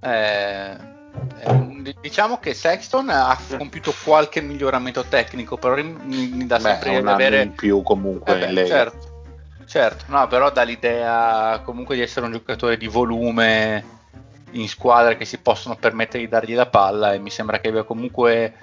Eh, 0.00 0.76
eh, 1.40 1.94
diciamo 2.00 2.38
che 2.38 2.54
Sexton 2.54 3.10
ha 3.10 3.36
compiuto 3.56 3.92
qualche 4.04 4.40
miglioramento 4.40 5.04
tecnico, 5.04 5.56
però 5.56 5.74
mi, 5.74 6.28
mi 6.28 6.46
dà 6.46 6.56
Beh, 6.56 6.62
sempre 6.62 7.00
di 7.00 7.08
avere 7.08 7.42
in 7.42 7.52
più 7.52 7.82
comunque 7.82 8.40
Eh 8.40 8.52
beh, 8.52 8.66
certo, 8.66 9.07
certo, 9.68 10.04
no, 10.08 10.26
però 10.26 10.50
dà 10.50 10.62
l'idea 10.62 11.60
comunque 11.64 11.94
di 11.94 12.02
essere 12.02 12.26
un 12.26 12.32
giocatore 12.32 12.76
di 12.76 12.88
volume 12.88 13.96
in 14.52 14.68
squadre 14.68 15.16
che 15.16 15.24
si 15.24 15.38
possono 15.38 15.76
permettere 15.76 16.24
di 16.24 16.28
dargli 16.28 16.54
la 16.54 16.66
palla 16.66 17.12
e 17.12 17.18
mi 17.18 17.30
sembra 17.30 17.60
che 17.60 17.68
abbia 17.68 17.82
comunque 17.82 18.54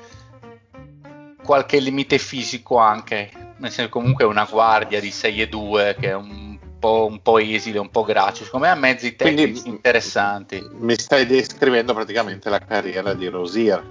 qualche 1.44 1.80
limite 1.80 2.18
fisico 2.18 2.77
anche, 2.77 3.30
nel 3.57 3.72
senso 3.72 3.91
comunque 3.91 4.26
è 4.26 4.27
una 4.27 4.48
guardia 4.49 4.99
di 4.99 5.11
6 5.11 5.41
e 5.41 5.48
2 5.48 5.95
che 5.99 6.10
è 6.10 6.15
un 6.15 6.57
po', 6.80 7.07
un 7.10 7.22
po' 7.22 7.38
esile, 7.38 7.80
un 7.80 7.90
po' 7.90 8.03
graccio, 8.03 8.44
secondo 8.44 8.65
me 8.65 8.72
ha 8.72 8.76
mezzi 8.76 9.15
Quindi- 9.15 9.44
tecnici 9.44 9.68
interessanti. 9.69 10.68
Mi 10.72 10.98
stai 10.98 11.26
descrivendo 11.26 11.94
praticamente 11.94 12.49
la 12.49 12.60
carriera 12.60 13.14
di 13.14 13.27
Rosier. 13.27 13.84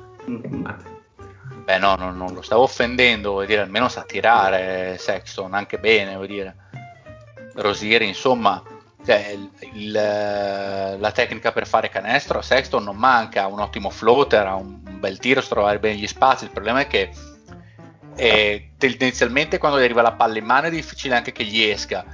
Beh 1.64 1.78
no, 1.78 1.94
non, 1.94 2.16
non 2.16 2.34
lo 2.34 2.42
stavo 2.42 2.62
offendendo, 2.62 3.30
vuol 3.30 3.46
dire, 3.46 3.62
almeno 3.62 3.88
sa 3.88 4.02
tirare 4.02 4.96
Sexton 4.98 5.54
anche 5.54 5.78
bene, 5.78 6.14
vuol 6.14 6.26
dire. 6.26 6.56
Rosier, 7.54 8.02
insomma, 8.02 8.62
cioè, 9.04 9.28
il- 9.34 9.50
il- 9.74 9.92
la 9.92 11.12
tecnica 11.12 11.52
per 11.52 11.66
fare 11.66 11.88
canestro 11.88 12.38
a 12.38 12.42
Sexton 12.42 12.82
non 12.84 12.96
manca, 12.96 13.42
ha 13.42 13.46
un 13.48 13.60
ottimo 13.60 13.90
floater, 13.90 14.46
ha 14.46 14.54
un, 14.54 14.80
un 14.86 15.00
bel 15.00 15.18
tiro, 15.18 15.40
sa 15.40 15.48
trovare 15.50 15.78
bene 15.78 15.96
gli 15.96 16.06
spazi, 16.06 16.44
il 16.44 16.50
problema 16.50 16.80
è 16.80 16.86
che 16.86 17.10
eh, 18.16 18.70
tendenzialmente 18.78 19.58
quando 19.58 19.78
gli 19.80 19.82
arriva 19.82 20.00
la 20.00 20.12
palla 20.12 20.38
in 20.38 20.44
mano 20.44 20.68
è 20.68 20.70
difficile 20.70 21.16
anche 21.16 21.32
che 21.32 21.42
gli 21.44 21.62
esca. 21.62 22.04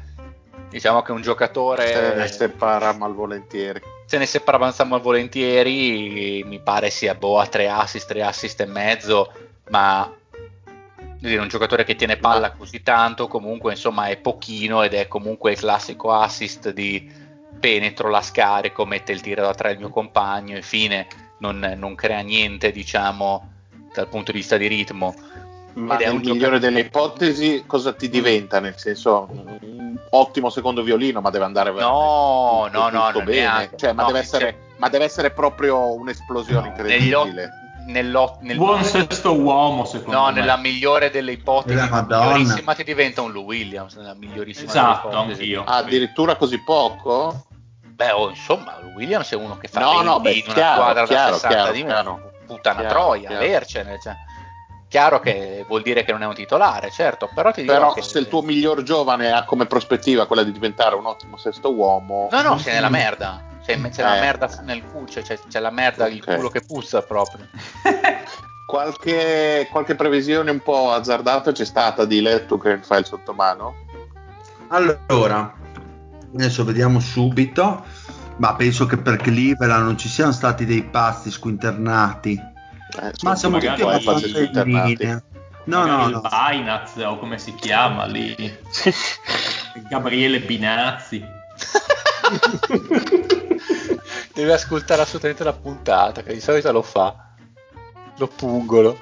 Diciamo 0.70 1.02
che 1.02 1.12
un 1.12 1.20
giocatore 1.20 1.86
Se 1.88 2.14
ne 2.14 2.26
separa 2.28 2.92
malvolentieri. 2.92 3.80
se 4.06 4.16
ne 4.18 4.24
separa 4.26 4.56
abbastanza 4.56 4.96
volentieri, 4.98 6.42
mi 6.44 6.60
pare 6.60 6.90
sia 6.90 7.14
boh, 7.14 7.38
a 7.38 7.46
3 7.46 7.68
assist, 7.68 8.08
3 8.08 8.22
assist 8.22 8.60
e 8.60 8.66
mezzo, 8.66 9.32
ma 9.68 10.10
dire, 11.28 11.40
un 11.40 11.48
giocatore 11.48 11.84
che 11.84 11.96
tiene 11.96 12.16
palla 12.16 12.52
così 12.52 12.82
tanto 12.82 13.28
comunque 13.28 13.72
insomma 13.72 14.06
è 14.06 14.16
pochino 14.16 14.82
ed 14.82 14.94
è 14.94 15.06
comunque 15.08 15.52
il 15.52 15.58
classico 15.58 16.12
assist 16.12 16.72
di 16.72 17.28
penetro 17.60 18.08
la 18.08 18.22
scarico, 18.22 18.86
mette 18.86 19.12
il 19.12 19.20
tiro 19.20 19.42
da 19.42 19.54
tre 19.54 19.72
il 19.72 19.78
mio 19.78 19.90
compagno 19.90 20.56
e 20.56 20.62
fine, 20.62 21.06
non, 21.38 21.74
non 21.76 21.94
crea 21.94 22.20
niente, 22.20 22.72
diciamo, 22.72 23.52
dal 23.92 24.08
punto 24.08 24.32
di 24.32 24.38
vista 24.38 24.56
di 24.56 24.66
ritmo. 24.66 25.14
Ma 25.74 25.96
Ed 25.98 26.06
nel 26.06 26.14
migliore 26.16 26.36
giocatore... 26.36 26.58
delle 26.58 26.80
ipotesi 26.80 27.64
cosa 27.66 27.92
ti 27.92 28.08
diventa? 28.08 28.58
Nel 28.58 28.76
senso, 28.76 29.28
un 29.30 29.96
ottimo 30.10 30.50
secondo 30.50 30.82
violino, 30.82 31.20
ma 31.20 31.30
deve 31.30 31.44
andare 31.44 31.70
no, 31.70 32.68
no, 32.72 32.88
no, 32.88 33.10
no, 33.10 33.22
bene. 33.22 33.70
Cioè, 33.76 33.92
ma, 33.92 34.06
deve 34.06 34.18
essere, 34.18 34.56
ma, 34.78 34.88
deve 34.88 35.04
essere, 35.04 35.30
proprio 35.30 35.94
un'esplosione 35.94 36.60
no, 36.60 36.66
incredibile. 36.66 37.24
Nello, 37.24 37.50
nel 37.90 38.56
buon 38.56 38.84
sesto 38.84 39.34
uomo 39.34 39.84
secondo 39.84 40.18
no, 40.18 40.26
me. 40.26 40.32
nella 40.32 40.56
migliore 40.56 41.10
delle 41.10 41.32
ipotesi 41.32 41.76
la 41.76 42.06
migliorissima 42.08 42.74
ti 42.74 42.84
diventa 42.84 43.22
un 43.22 43.32
Lou 43.32 43.44
Williams 43.44 43.94
nella 43.96 44.14
migliorissima 44.14 44.68
esatto 44.68 45.10
anch'io 45.10 45.64
ah, 45.64 45.76
addirittura 45.76 46.36
così 46.36 46.62
poco? 46.62 47.46
beh 47.82 48.10
oh, 48.12 48.30
insomma 48.30 48.78
Lou 48.80 48.92
Williams 48.92 49.30
è 49.30 49.34
uno 49.34 49.58
che 49.58 49.68
fa 49.68 49.80
no, 49.80 50.02
no, 50.02 50.20
beh, 50.20 50.32
in 50.32 50.42
una 50.44 50.54
chiaro, 50.54 50.80
squadra 50.80 51.06
chiaro, 51.06 51.30
da 51.30 51.36
60 51.36 51.48
chiaro, 51.48 51.72
di 51.72 51.84
chiaro, 51.84 52.32
puttana 52.46 52.78
chiaro, 52.80 52.94
troia 52.94 53.28
chiaro. 53.28 53.44
avercene 53.44 54.00
cioè. 54.00 54.16
chiaro 54.88 55.20
che 55.20 55.64
vuol 55.66 55.82
dire 55.82 56.04
che 56.04 56.12
non 56.12 56.22
è 56.22 56.26
un 56.26 56.34
titolare 56.34 56.90
certo 56.90 57.28
però 57.34 57.50
ti 57.50 57.64
però 57.64 57.92
che... 57.92 58.02
se 58.02 58.18
il 58.18 58.28
tuo 58.28 58.42
miglior 58.42 58.82
giovane 58.82 59.30
ha 59.30 59.44
come 59.44 59.66
prospettiva 59.66 60.26
quella 60.26 60.42
di 60.42 60.52
diventare 60.52 60.94
un 60.94 61.06
ottimo 61.06 61.36
sesto 61.36 61.72
uomo 61.72 62.28
no 62.30 62.42
no 62.42 62.58
sei 62.58 62.74
nella 62.74 62.88
merda 62.88 63.48
c'è, 63.78 63.90
c'è 63.90 64.00
eh. 64.00 64.04
la 64.04 64.20
merda 64.20 64.60
nel 64.62 64.82
culo 64.84 65.04
c'è, 65.04 65.22
c'è, 65.22 65.58
la 65.60 65.70
merda 65.70 66.04
okay. 66.04 66.16
il 66.16 66.24
culo 66.24 66.48
che 66.48 66.62
puzza 66.62 67.02
proprio 67.02 67.46
Qualche, 68.70 69.66
qualche, 69.68 69.96
previsione 69.96 70.48
un 70.52 70.60
po' 70.60 70.92
azzardata 70.92 71.50
c'è 71.50 71.64
stata 71.64 72.04
di 72.04 72.20
Letto 72.20 72.56
che 72.56 72.78
fa 72.80 72.98
il 72.98 73.04
sottomano? 73.04 73.74
Allora, 74.68 75.52
adesso 76.32 76.64
vediamo 76.64 77.00
subito, 77.00 77.84
ma 78.36 78.54
penso 78.54 78.86
che 78.86 78.96
per 78.96 79.16
Cleveland 79.16 79.84
non 79.84 79.98
ci 79.98 80.08
siano 80.08 80.30
stati 80.30 80.66
dei 80.66 80.84
pazzi 80.84 81.32
squinternati. 81.32 82.40
Eh, 83.02 83.12
ma 83.22 83.34
siamo 83.34 83.58
tutti 83.58 83.82
abbastanza 83.82 84.38
in 84.62 84.84
linea. 84.84 85.20
No, 85.64 85.86
no, 85.86 86.06
no. 86.06 86.20
Binaz 86.20 86.94
o 86.96 87.18
come 87.18 87.38
si 87.38 87.52
chiama 87.56 88.04
lì? 88.04 88.36
Gabriele 89.90 90.38
Binazzi. 90.42 91.20
Deve 94.32 94.52
ascoltare 94.52 95.02
assolutamente 95.02 95.44
la 95.44 95.52
puntata, 95.52 96.22
che 96.22 96.32
di 96.32 96.40
solito 96.40 96.72
lo 96.72 96.82
fa 96.82 97.30
lo 98.20 98.28
pungolo. 98.28 98.98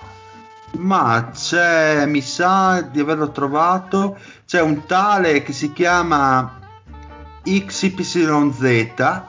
Ma 0.78 1.30
c'è, 1.34 2.06
mi 2.06 2.20
sa 2.20 2.82
di 2.82 3.00
averlo 3.00 3.30
trovato, 3.30 4.18
c'è 4.46 4.60
un 4.60 4.86
tale 4.86 5.42
che 5.42 5.52
si 5.52 5.72
chiama 5.72 6.60
XYZ. 7.42 9.22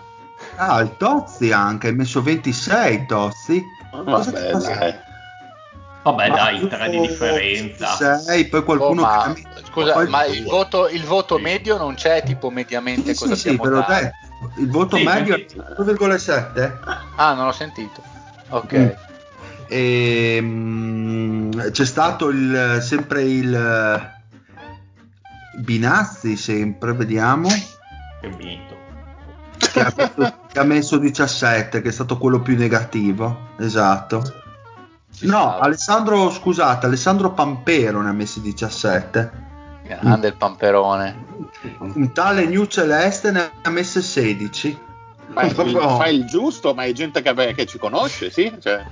Ah, 0.56 0.82
il 0.82 0.96
Tozzi 0.98 1.52
anche, 1.52 1.88
hai 1.88 1.96
messo 1.96 2.22
26 2.22 3.06
Tozzi. 3.06 3.64
Vabbè, 3.92 4.52
dai. 4.52 5.08
Vabbè, 6.04 6.30
ma 6.30 6.36
dai, 6.36 6.68
tre 6.68 6.90
di 6.90 7.00
differenza. 7.00 8.18
6, 8.18 8.46
poi 8.48 8.64
qualcuno 8.64 9.02
oh, 9.02 9.06
ma, 9.06 9.34
che... 9.34 9.44
Scusa, 9.70 9.94
poi 9.94 10.08
ma 10.08 10.26
il 10.26 10.44
voto, 10.44 10.88
il 10.88 11.04
voto, 11.04 11.38
medio 11.38 11.78
non 11.78 11.96
c'è 11.96 12.24
tipo 12.24 12.50
mediamente 12.50 13.14
sì, 13.14 13.20
cosa 13.20 13.36
sì, 13.36 13.50
sì, 13.50 13.58
però 13.58 13.86
dai, 13.86 14.10
il 14.58 14.70
voto 14.70 14.96
sì, 14.96 15.04
medio 15.04 15.36
è 15.36 15.46
1,7. 15.80 16.78
Ah, 17.16 17.34
non 17.34 17.46
l'ho 17.46 17.52
sentito. 17.52 18.02
Ok. 18.50 18.74
Mm. 18.74 18.88
E, 19.68 20.36
ehm, 20.38 21.72
c'è 21.72 21.86
stato 21.86 22.30
il, 22.30 22.80
sempre 22.82 23.24
il 23.24 24.18
Binazzi, 25.58 26.38
sempre, 26.38 26.94
vediamo. 26.94 27.50
Che 27.50 28.30
vinto. 28.30 28.78
Che 29.58 29.80
ha, 29.82 29.94
messo, 29.96 30.36
che 30.48 30.60
ha 30.60 30.64
messo 30.64 30.98
17, 30.98 31.82
che 31.82 31.90
è 31.90 31.92
stato 31.92 32.18
quello 32.18 32.40
più 32.40 32.58
negativo. 32.58 33.50
Esatto. 33.60 34.48
Ci 35.20 35.26
no, 35.26 35.32
stava. 35.32 35.60
Alessandro, 35.60 36.30
scusate, 36.30 36.86
Alessandro 36.86 37.34
Pampero 37.34 38.02
ne 38.02 38.08
ha 38.08 38.14
messi 38.14 38.40
17. 38.40 39.48
Grande 39.84 40.28
il 40.30 40.36
Pamperone. 40.38 41.26
Un 41.80 42.14
tale 42.14 42.46
New 42.46 42.66
Celeste 42.68 43.32
ne 43.32 43.52
ha 43.62 43.70
messe 43.70 44.02
16. 44.02 44.80
Fai 45.34 45.48
il, 45.48 45.54
fai 45.54 46.16
il 46.16 46.26
giusto, 46.26 46.74
ma 46.74 46.84
è 46.86 46.94
gente 46.94 47.22
che, 47.22 47.54
che 47.54 47.66
ci 47.66 47.78
conosce, 47.78 48.32
sì? 48.32 48.50
Cioè. 48.62 48.86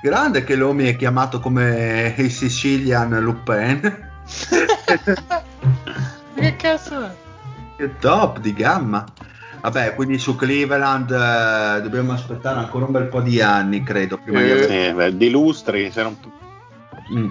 Grande 0.00 0.44
che 0.44 0.54
l'Omi 0.54 0.84
è 0.84 0.94
chiamato 0.94 1.40
come 1.40 2.14
il 2.16 2.30
Sicilian 2.30 3.18
Lupin. 3.18 3.80
che 6.36 6.56
cazzo 6.56 7.02
è? 7.02 7.10
Che 7.76 7.98
top 7.98 8.38
di 8.38 8.52
gamma. 8.52 9.04
Vabbè, 9.64 9.94
quindi 9.94 10.18
su 10.18 10.36
Cleveland 10.36 11.10
eh, 11.10 11.80
dobbiamo 11.80 12.12
aspettare 12.12 12.58
ancora 12.58 12.84
un 12.84 12.92
bel 12.92 13.06
po' 13.06 13.22
di 13.22 13.40
anni, 13.40 13.82
credo. 13.82 14.18
Prima 14.18 14.40
eh, 14.40 14.44
di, 14.44 14.50
avere... 14.50 15.06
eh, 15.06 15.16
di 15.16 15.30
lustri. 15.30 15.90
Se 15.90 16.02
non... 16.02 16.18
mm. 17.14 17.28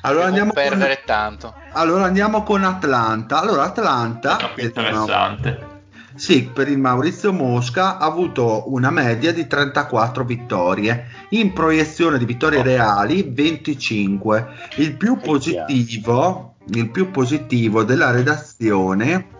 Allora 0.00 0.24
andiamo, 0.24 0.52
con... 0.54 0.86
tanto. 1.04 1.54
allora 1.72 2.04
andiamo 2.04 2.42
con 2.42 2.64
Atlanta. 2.64 3.38
Allora, 3.38 3.64
Atlanta. 3.64 4.54
È 4.54 4.62
interessante. 4.62 5.76
Sì, 6.14 6.44
per 6.44 6.68
il 6.68 6.78
Maurizio 6.78 7.34
Mosca 7.34 7.98
ha 7.98 8.06
avuto 8.06 8.72
una 8.72 8.88
media 8.88 9.30
di 9.34 9.46
34 9.46 10.24
vittorie, 10.24 11.08
in 11.30 11.52
proiezione 11.52 12.16
di 12.16 12.24
vittorie 12.24 12.62
reali 12.62 13.28
25. 13.30 14.46
Il 14.76 14.96
più 14.96 15.18
positivo, 15.18 16.54
il 16.68 16.88
più 16.88 17.10
positivo 17.10 17.84
della 17.84 18.10
redazione 18.10 19.36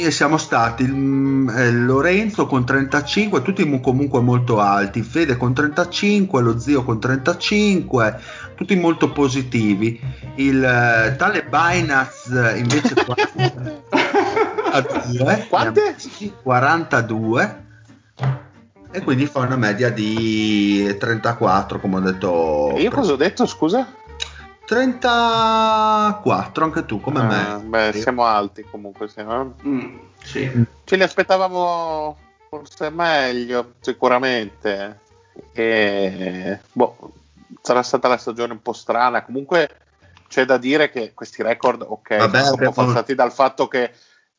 e 0.00 0.12
siamo 0.12 0.36
stati 0.36 0.84
il, 0.84 1.52
eh, 1.56 1.72
Lorenzo 1.72 2.46
con 2.46 2.64
35, 2.64 3.42
tutti 3.42 3.68
comunque 3.80 4.20
molto 4.20 4.60
alti, 4.60 5.02
Fede 5.02 5.36
con 5.36 5.52
35, 5.52 6.40
lo 6.40 6.56
zio 6.58 6.84
con 6.84 7.00
35, 7.00 8.20
tutti 8.54 8.76
molto 8.76 9.10
positivi. 9.10 10.00
Il 10.36 10.62
eh, 10.62 11.16
tale 11.16 11.44
Binance 11.44 12.58
invece 12.58 12.94
42, 12.94 13.82
Quante? 15.50 15.96
42 16.42 17.66
e 18.90 19.02
quindi 19.02 19.26
fa 19.26 19.40
una 19.40 19.56
media 19.56 19.90
di 19.90 20.96
34 20.96 21.80
come 21.80 21.96
ho 21.96 22.00
detto. 22.00 22.72
E 22.76 22.82
io 22.82 22.90
cosa 22.90 23.14
ho 23.14 23.16
detto 23.16 23.46
scusa? 23.46 23.84
34 24.68 26.64
anche 26.64 26.84
tu 26.84 27.00
come 27.00 27.20
ah, 27.20 27.56
me. 27.56 27.62
Beh, 27.64 27.92
siamo 27.98 28.26
alti 28.26 28.62
comunque. 28.70 29.08
Siamo... 29.08 29.54
Mm, 29.66 29.96
sì. 30.22 30.66
Ce 30.84 30.96
li 30.96 31.02
aspettavamo 31.02 32.18
forse 32.50 32.90
meglio, 32.90 33.76
sicuramente. 33.80 35.00
E, 35.54 36.60
boh, 36.70 37.12
sarà 37.62 37.82
stata 37.82 38.08
la 38.08 38.18
stagione 38.18 38.52
un 38.52 38.60
po' 38.60 38.74
strana. 38.74 39.24
Comunque 39.24 39.70
c'è 40.28 40.44
da 40.44 40.58
dire 40.58 40.90
che 40.90 41.14
questi 41.14 41.42
record, 41.42 41.82
ok, 41.88 42.16
Vabbè, 42.18 42.42
sono 42.42 42.68
un 42.68 42.74
po' 42.74 42.84
passati 42.84 43.14
dal 43.14 43.32
fatto 43.32 43.68
che 43.68 43.92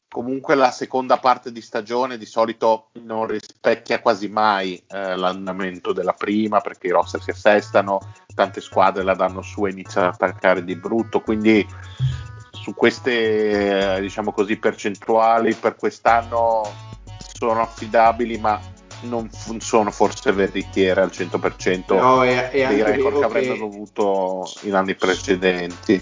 comunque 0.09 0.55
la 0.55 0.71
seconda 0.71 1.17
parte 1.17 1.51
di 1.51 1.61
stagione 1.61 2.17
di 2.17 2.25
solito 2.25 2.89
non 3.03 3.27
rispecchia 3.27 4.01
quasi 4.01 4.27
mai 4.27 4.83
eh, 4.87 5.15
l'andamento 5.15 5.93
della 5.93 6.13
prima 6.13 6.61
perché 6.61 6.87
i 6.87 6.91
roster 6.91 7.21
si 7.21 7.29
assestano, 7.29 7.99
tante 8.39 8.61
squadre 8.61 9.03
la 9.03 9.15
danno 9.15 9.41
su 9.41 9.65
e 9.65 9.71
iniziano 9.71 10.07
ad 10.07 10.13
attaccare 10.13 10.63
di 10.63 10.77
brutto, 10.77 11.19
quindi 11.19 11.67
su 12.51 12.73
queste 12.73 13.97
eh, 13.97 13.99
diciamo 13.99 14.31
così 14.31 14.55
percentuali 14.55 15.53
per 15.55 15.75
quest'anno 15.75 16.63
sono 17.33 17.61
affidabili 17.61 18.37
ma 18.37 18.57
non 19.01 19.29
sono 19.59 19.91
forse 19.91 20.31
veritiere 20.31 21.01
al 21.01 21.11
100% 21.13 21.95
no, 21.95 22.23
è, 22.23 22.49
è 22.49 22.67
dei 22.67 22.83
record 22.83 23.19
che 23.19 23.25
avrebbero 23.25 23.65
avuto 23.65 24.51
in 24.61 24.73
anni 24.73 24.95
precedenti 24.95 26.01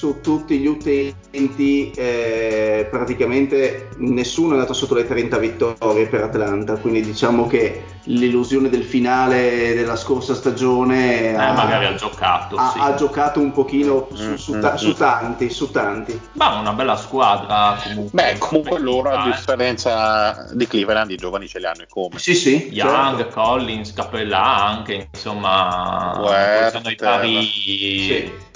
su 0.00 0.20
tutti 0.22 0.58
gli 0.58 0.66
utenti 0.66 1.90
eh, 1.90 2.88
praticamente 2.90 3.90
nessuno 3.98 4.52
è 4.52 4.54
andato 4.54 4.72
sotto 4.72 4.94
le 4.94 5.06
30 5.06 5.36
vittorie 5.36 6.06
per 6.06 6.22
Atlanta, 6.22 6.76
quindi 6.76 7.02
diciamo 7.02 7.46
che 7.46 7.84
l'illusione 8.04 8.70
del 8.70 8.82
finale 8.82 9.74
della 9.74 9.96
scorsa 9.96 10.34
stagione 10.34 11.32
eh, 11.32 11.34
ha, 11.34 11.52
magari 11.52 11.84
ha 11.84 11.94
giocato, 11.94 12.56
ha, 12.56 12.70
sì. 12.70 12.78
ha 12.78 12.94
giocato 12.94 13.40
un 13.40 13.52
pochino 13.52 14.08
su, 14.14 14.36
su, 14.36 14.58
ta- 14.58 14.78
su, 14.78 14.94
tanti, 14.94 15.50
su 15.50 15.70
tanti. 15.70 16.18
Ma 16.32 16.58
una 16.58 16.72
bella 16.72 16.96
squadra 16.96 17.78
comunque. 17.82 18.22
Beh, 18.22 18.38
comunque 18.38 18.78
loro 18.78 19.10
a 19.10 19.24
differenza 19.24 20.48
di 20.52 20.66
Cleveland 20.66 21.10
i 21.10 21.16
giovani 21.16 21.46
ce 21.46 21.58
li 21.58 21.66
hanno 21.66 21.82
e 21.82 21.86
come. 21.88 22.18
Sì, 22.18 22.29
sì. 22.34 22.68
Young, 22.72 23.18
certo. 23.18 23.40
Collins, 23.40 23.92
Capella 23.92 24.66
anche, 24.66 25.08
insomma, 25.12 26.18
Werther, 26.20 26.90
i 26.90 26.96
pari... 26.96 27.42
Sì 27.42 28.48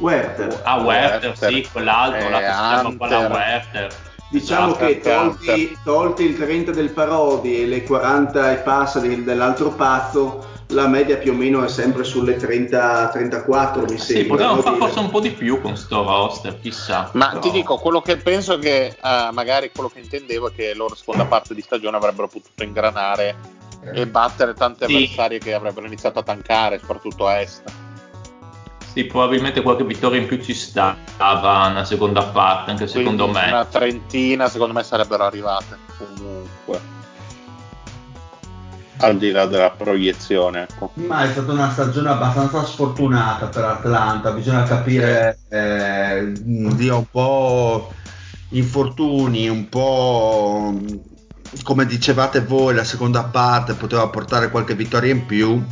Werther. 0.00 0.60
Ah, 0.64 0.80
Werther, 0.80 1.28
Werther. 1.30 1.52
sì, 1.52 1.68
quell'altro, 1.70 2.26
eh, 2.26 2.30
la 2.30 2.38
che 2.38 2.90
si 2.90 2.96
Werther. 2.98 3.94
Diciamo 4.30 4.68
esatto, 4.68 4.86
che 4.86 5.00
tolti, 5.00 5.78
tolti, 5.84 6.22
il 6.22 6.36
30 6.36 6.70
del 6.70 6.90
Parodi 6.90 7.62
e 7.62 7.66
le 7.66 7.82
40 7.82 8.52
e 8.52 8.56
passa 8.56 9.00
del, 9.00 9.24
dell'altro 9.24 9.70
pazzo, 9.70 10.49
la 10.70 10.86
media 10.86 11.16
più 11.16 11.32
o 11.32 11.34
meno 11.34 11.62
è 11.64 11.68
sempre 11.68 12.04
sulle 12.04 12.36
30-34 12.36 13.90
mi 13.90 13.98
sì, 13.98 14.12
sembra. 14.12 14.28
Potevano 14.34 14.62
fare 14.62 14.76
forse 14.76 14.98
un 14.98 15.10
po' 15.10 15.20
di 15.20 15.30
più 15.30 15.60
con 15.60 15.76
sto 15.76 16.02
roster, 16.02 16.58
chissà. 16.60 17.10
Ma 17.14 17.28
Però... 17.28 17.40
ti 17.40 17.50
dico, 17.50 17.76
quello 17.78 18.00
che 18.00 18.16
penso 18.16 18.58
che 18.58 18.96
uh, 19.02 19.32
magari 19.32 19.70
quello 19.72 19.88
che 19.88 20.00
intendevo 20.00 20.48
è 20.48 20.52
che 20.52 20.74
loro 20.74 20.94
seconda 20.94 21.24
parte 21.24 21.54
di 21.54 21.62
stagione 21.62 21.96
avrebbero 21.96 22.28
potuto 22.28 22.62
ingranare 22.62 23.58
e 23.94 24.06
battere 24.06 24.54
tante 24.54 24.86
Sì. 24.86 24.94
avversarie 24.94 25.38
che 25.38 25.54
avrebbero 25.54 25.86
iniziato 25.86 26.18
a 26.18 26.22
tankare, 26.22 26.78
soprattutto 26.78 27.26
a 27.26 27.40
est. 27.40 27.62
Sì, 28.92 29.04
probabilmente 29.04 29.62
qualche 29.62 29.84
vittoria 29.84 30.20
in 30.20 30.26
più 30.26 30.42
ci 30.42 30.52
stava 30.52 31.68
nella 31.68 31.84
seconda 31.84 32.24
parte, 32.24 32.72
anche 32.72 32.88
secondo 32.88 33.24
Quindi 33.28 33.40
me. 33.40 33.52
Una 33.52 33.64
trentina 33.64 34.48
secondo 34.48 34.74
me 34.74 34.82
sarebbero 34.82 35.24
arrivate 35.24 35.78
comunque. 35.96 36.80
Al 39.00 39.16
di 39.16 39.30
là 39.30 39.46
della 39.46 39.70
proiezione, 39.70 40.62
ecco. 40.68 40.92
Ma 40.94 41.24
è 41.24 41.30
stata 41.30 41.52
una 41.52 41.70
stagione 41.70 42.10
abbastanza 42.10 42.64
sfortunata 42.64 43.46
per 43.46 43.64
Atlanta, 43.64 44.30
bisogna 44.30 44.64
capire 44.64 45.38
eh, 45.48 46.32
di 46.34 46.88
un 46.88 47.04
po' 47.10 47.92
infortuni, 48.50 49.48
un 49.48 49.68
po' 49.68 50.74
come 51.62 51.86
dicevate 51.86 52.40
voi, 52.40 52.74
la 52.74 52.84
seconda 52.84 53.24
parte 53.24 53.74
poteva 53.74 54.08
portare 54.08 54.50
qualche 54.50 54.74
vittoria 54.74 55.12
in 55.12 55.26
più. 55.26 55.62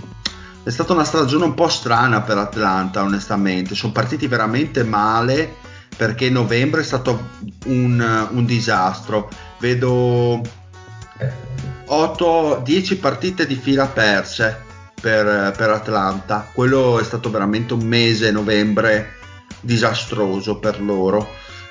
È 0.63 0.71
stata 0.71 0.93
una 0.93 1.05
stagione 1.05 1.45
un 1.45 1.55
po' 1.55 1.69
strana 1.69 2.21
per 2.23 2.37
Atlanta, 2.37 3.03
onestamente. 3.03 3.75
Sono 3.75 3.93
partiti 3.93 4.27
veramente 4.27 4.85
male 4.85 5.55
perché 5.97 6.31
novembre 6.31 6.81
è 6.81 6.85
stato 6.85 7.29
un, 7.67 8.29
un 8.31 8.45
disastro. 8.45 9.29
Vedo 9.59 10.43
8, 11.91 12.61
10 12.65 12.97
partite 12.99 13.47
di 13.47 13.55
fila 13.55 13.87
perse 13.87 14.65
per, 15.01 15.55
per 15.57 15.71
Atlanta. 15.71 16.49
Quello 16.53 16.99
è 16.99 17.05
stato 17.05 17.31
veramente 17.31 17.73
un 17.73 17.87
mese, 17.87 18.31
novembre, 18.31 19.15
disastroso 19.61 20.59
per 20.59 20.81
loro. 20.81 21.27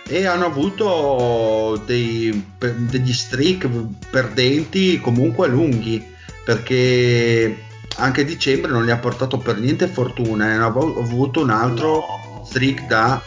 E 0.08 0.26
hanno 0.26 0.46
avuto 0.46 1.82
dei, 1.86 2.52
degli 2.58 3.14
streak 3.14 3.68
perdenti 4.10 5.00
comunque 5.02 5.48
lunghi 5.50 6.16
perché 6.46 7.66
anche 7.98 8.24
dicembre 8.24 8.72
non 8.72 8.86
gli 8.86 8.90
ha 8.90 8.98
portato 8.98 9.38
per 9.38 9.58
niente 9.58 9.88
fortuna 9.88 10.48
e 10.48 10.52
hanno 10.54 10.68
avu- 10.68 10.98
avuto 10.98 11.42
un 11.42 11.50
altro 11.50 12.44
streak 12.46 12.88
da 12.88 13.22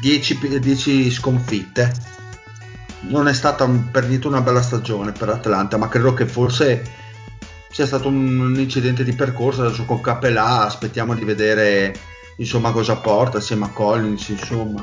10, 0.00 0.38
pi- 0.38 0.58
10 0.58 1.10
sconfitte 1.10 1.92
non 3.02 3.28
è 3.28 3.32
stata 3.32 3.68
per 3.90 4.06
niente 4.06 4.26
una 4.26 4.40
bella 4.40 4.62
stagione 4.62 5.12
per 5.12 5.28
Atlanta, 5.28 5.76
ma 5.76 5.88
credo 5.88 6.14
che 6.14 6.26
forse 6.26 6.82
sia 7.70 7.86
stato 7.86 8.08
un, 8.08 8.38
un 8.38 8.58
incidente 8.58 9.04
di 9.04 9.14
percorso. 9.14 9.62
Adesso 9.62 9.84
con 9.84 10.00
Capelà 10.00 10.64
aspettiamo 10.64 11.14
di 11.14 11.24
vedere 11.24 11.94
insomma 12.36 12.70
cosa 12.70 12.96
porta 12.96 13.38
assieme 13.38 13.66
a 13.66 13.70
Collins. 13.70 14.28
Insomma, 14.28 14.82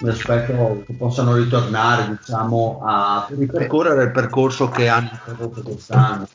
mi 0.00 0.08
aspetto 0.08 0.82
che 0.86 0.94
possano 0.94 1.34
ritornare 1.34 2.16
diciamo 2.18 2.80
a 2.84 3.26
ripercorrere 3.30 4.04
il 4.04 4.10
percorso 4.12 4.68
che 4.68 4.88
hanno 4.88 5.10
interrotto 5.12 5.62
quest'anno. 5.62 6.28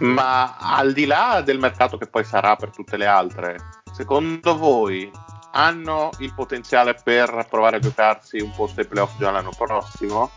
Ma 0.00 0.56
al 0.58 0.92
di 0.92 1.06
là 1.06 1.42
del 1.44 1.58
mercato 1.58 1.96
che 1.96 2.06
poi 2.06 2.24
sarà 2.24 2.54
per 2.56 2.70
tutte 2.70 2.96
le 2.96 3.06
altre, 3.06 3.56
secondo 3.92 4.56
voi 4.56 5.10
hanno 5.52 6.10
il 6.18 6.34
potenziale 6.34 6.94
per 7.02 7.46
provare 7.48 7.76
a 7.76 7.80
giocarsi 7.80 8.38
un 8.38 8.50
posto 8.54 8.80
ai 8.80 8.86
playoff 8.86 9.18
già 9.18 9.30
l'anno 9.30 9.50
prossimo? 9.56 10.30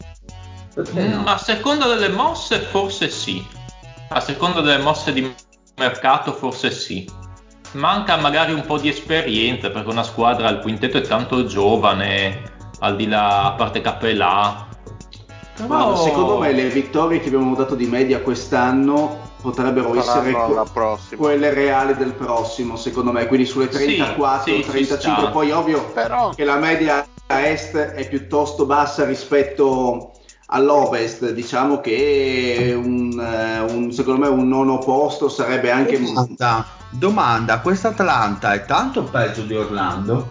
No? 0.73 1.23
A 1.25 1.37
seconda 1.37 1.87
delle 1.87 2.09
mosse, 2.09 2.59
forse 2.59 3.09
sì. 3.09 3.45
A 4.09 4.19
seconda 4.19 4.61
delle 4.61 4.81
mosse 4.81 5.11
di 5.13 5.33
mercato, 5.77 6.33
forse 6.33 6.71
sì. 6.71 7.09
Manca 7.73 8.17
magari 8.17 8.53
un 8.53 8.65
po' 8.65 8.77
di 8.77 8.89
esperienza 8.89 9.69
perché 9.69 9.89
una 9.89 10.03
squadra, 10.03 10.49
il 10.49 10.59
quintetto 10.59 10.97
è 10.97 11.01
tanto 11.01 11.45
giovane, 11.45 12.41
al 12.79 12.95
di 12.95 13.07
là, 13.07 13.45
a 13.45 13.51
parte 13.51 13.81
Capelà. 13.81 14.67
Però- 15.55 15.67
Guarda, 15.67 15.95
secondo 15.97 16.39
me 16.39 16.51
le 16.53 16.69
vittorie 16.69 17.19
che 17.19 17.27
abbiamo 17.27 17.55
dato 17.55 17.75
di 17.75 17.85
media 17.85 18.21
quest'anno 18.21 19.20
potrebbero 19.41 19.89
essere 19.97 20.31
Saranno 20.31 20.45
que- 20.45 20.55
la 20.55 20.65
prossima. 20.71 21.21
quelle 21.21 21.53
reali 21.53 21.95
del 21.95 22.13
prossimo, 22.13 22.75
secondo 22.77 23.11
me, 23.11 23.25
quindi 23.25 23.45
sulle 23.45 23.65
Sì, 23.71 23.77
34, 23.77 24.43
sì, 24.53 24.63
ci 24.63 24.69
35, 24.69 25.21
sta. 25.23 25.31
poi 25.31 25.51
ovvio 25.51 25.83
Però 25.93 26.29
che 26.29 26.43
la 26.43 26.57
media 26.57 27.05
a 27.27 27.47
est 27.47 27.75
è 27.75 28.07
piuttosto 28.07 28.65
bassa 28.65 29.05
rispetto 29.05 30.11
all'ovest, 30.47 31.31
diciamo 31.31 31.79
che 31.79 32.73
un, 32.75 33.17
eh, 33.19 33.59
un- 33.73 33.91
secondo 33.91 34.19
me 34.21 34.27
un 34.27 34.47
nono 34.47 34.79
posto 34.79 35.29
sarebbe 35.29 35.71
anche 35.71 35.97
Domanda, 35.99 36.65
domanda, 36.89 37.59
questa 37.61 37.89
Atlanta 37.89 38.53
è 38.53 38.65
tanto 38.65 39.03
peggio 39.03 39.41
di 39.43 39.55
Orlando? 39.55 40.29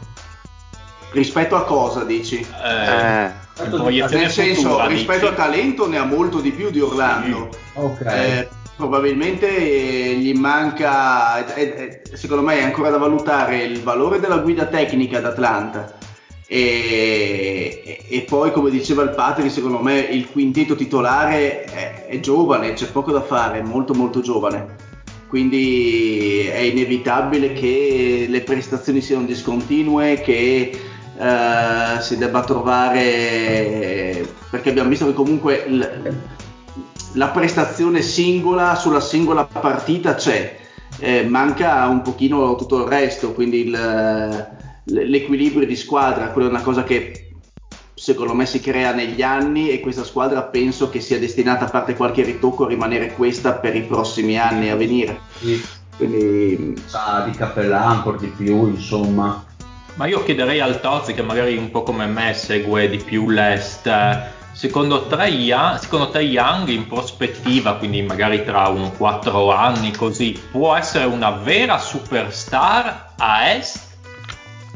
rispetto 1.13 1.57
a 1.57 1.65
cosa 1.65 2.05
dici? 2.05 2.37
Eh, 2.39 3.25
eh, 3.25 3.31
Nel 3.67 4.31
senso, 4.31 4.63
futura, 4.69 4.87
rispetto 4.87 5.27
dici? 5.29 5.33
a 5.33 5.35
talento 5.35 5.89
ne 5.89 5.99
ha 5.99 6.05
molto 6.05 6.39
di 6.41 6.51
più 6.53 6.71
di 6.71 6.81
Orlando. 6.81 7.49
Ok. 7.75 8.01
Eh, 8.07 8.49
probabilmente 8.81 9.47
eh, 9.47 10.15
gli 10.15 10.33
manca, 10.33 11.55
eh, 11.55 12.03
eh, 12.03 12.17
secondo 12.17 12.43
me 12.43 12.59
è 12.59 12.63
ancora 12.63 12.89
da 12.89 12.97
valutare 12.97 13.63
il 13.63 13.83
valore 13.83 14.19
della 14.19 14.39
guida 14.39 14.65
tecnica 14.65 15.21
d'Atlanta 15.21 15.99
e, 16.49 17.83
e- 17.85 18.05
e 18.09 18.23
poi 18.23 18.51
come 18.51 18.71
diceva 18.71 19.03
il 19.03 19.11
Patrick 19.11 19.51
secondo 19.51 19.79
me 19.81 19.99
il 20.01 20.29
quintetto 20.31 20.75
titolare 20.75 21.65
è, 21.65 22.07
è 22.07 22.21
giovane, 22.21 22.73
c'è 22.73 22.87
poco 22.91 23.13
da 23.13 23.21
fare, 23.21 23.59
è 23.59 23.63
molto 23.63 23.95
molto 23.95 24.21
giovane. 24.21 24.89
Quindi 25.29 26.47
è 26.47 26.59
inevitabile 26.59 27.53
che 27.53 28.27
le 28.29 28.41
prestazioni 28.41 29.01
siano 29.01 29.27
discontinue, 29.27 30.21
che 30.21 30.73
eh, 31.17 32.01
si 32.01 32.17
debba 32.17 32.43
trovare 32.43 34.27
perché 34.51 34.71
abbiamo 34.71 34.89
visto 34.89 35.07
che 35.07 35.13
comunque 35.13 35.65
la 37.13 37.29
prestazione 37.29 38.03
singola 38.03 38.75
sulla 38.75 39.01
singola 39.01 39.45
partita 39.45 40.15
c'è, 40.15 40.59
eh, 40.99 41.25
manca 41.25 41.87
un 41.87 42.03
pochino 42.03 42.55
tutto 42.57 42.83
il 42.85 42.89
resto, 42.89 43.33
quindi 43.33 43.67
il- 43.67 44.49
l'equilibrio 44.85 45.67
di 45.67 45.77
squadra, 45.77 46.29
quella 46.29 46.49
è 46.49 46.51
una 46.51 46.63
cosa 46.63 46.85
che 46.85 47.33
secondo 47.95 48.33
me 48.33 48.47
si 48.47 48.61
crea 48.61 48.93
negli 48.93 49.23
anni 49.23 49.69
e 49.71 49.81
questa 49.81 50.05
squadra 50.05 50.43
penso 50.43 50.89
che 50.89 51.01
sia 51.01 51.19
destinata, 51.19 51.67
a 51.67 51.69
parte 51.69 51.95
qualche 51.95 52.23
ritocco, 52.23 52.65
a 52.65 52.69
rimanere 52.69 53.13
questa 53.15 53.53
per 53.53 53.77
i 53.77 53.83
prossimi 53.83 54.39
anni 54.39 54.71
a 54.71 54.77
venire. 54.77 55.21
Sì, 55.39 55.63
Quindi 55.97 56.81
sa 56.87 57.27
di 57.27 57.37
Capellà 57.37 57.85
ancora 57.85 58.17
di 58.17 58.29
più, 58.29 58.69
insomma. 58.69 59.45
Ma 59.95 60.07
io 60.07 60.23
chiederei 60.23 60.61
al 60.61 60.81
Tozzi 60.81 61.13
che 61.13 61.21
magari 61.21 61.59
un 61.59 61.71
po' 61.71 61.83
come 61.83 62.07
me 62.07 62.33
segue 62.33 62.89
di 62.89 62.97
più 62.97 63.29
l'Est. 63.29 63.87
Secondo 64.61 65.07
Young, 65.09 65.79
secondo 65.79 66.19
Young 66.19 66.69
in 66.69 66.87
prospettiva, 66.87 67.77
quindi 67.77 68.03
magari 68.03 68.45
tra 68.45 68.69
un 68.69 68.95
4 68.95 69.51
anni 69.51 69.91
così, 69.91 70.39
può 70.51 70.77
essere 70.77 71.07
una 71.07 71.31
vera 71.31 71.79
superstar 71.79 73.15
a 73.17 73.49
Est? 73.53 73.89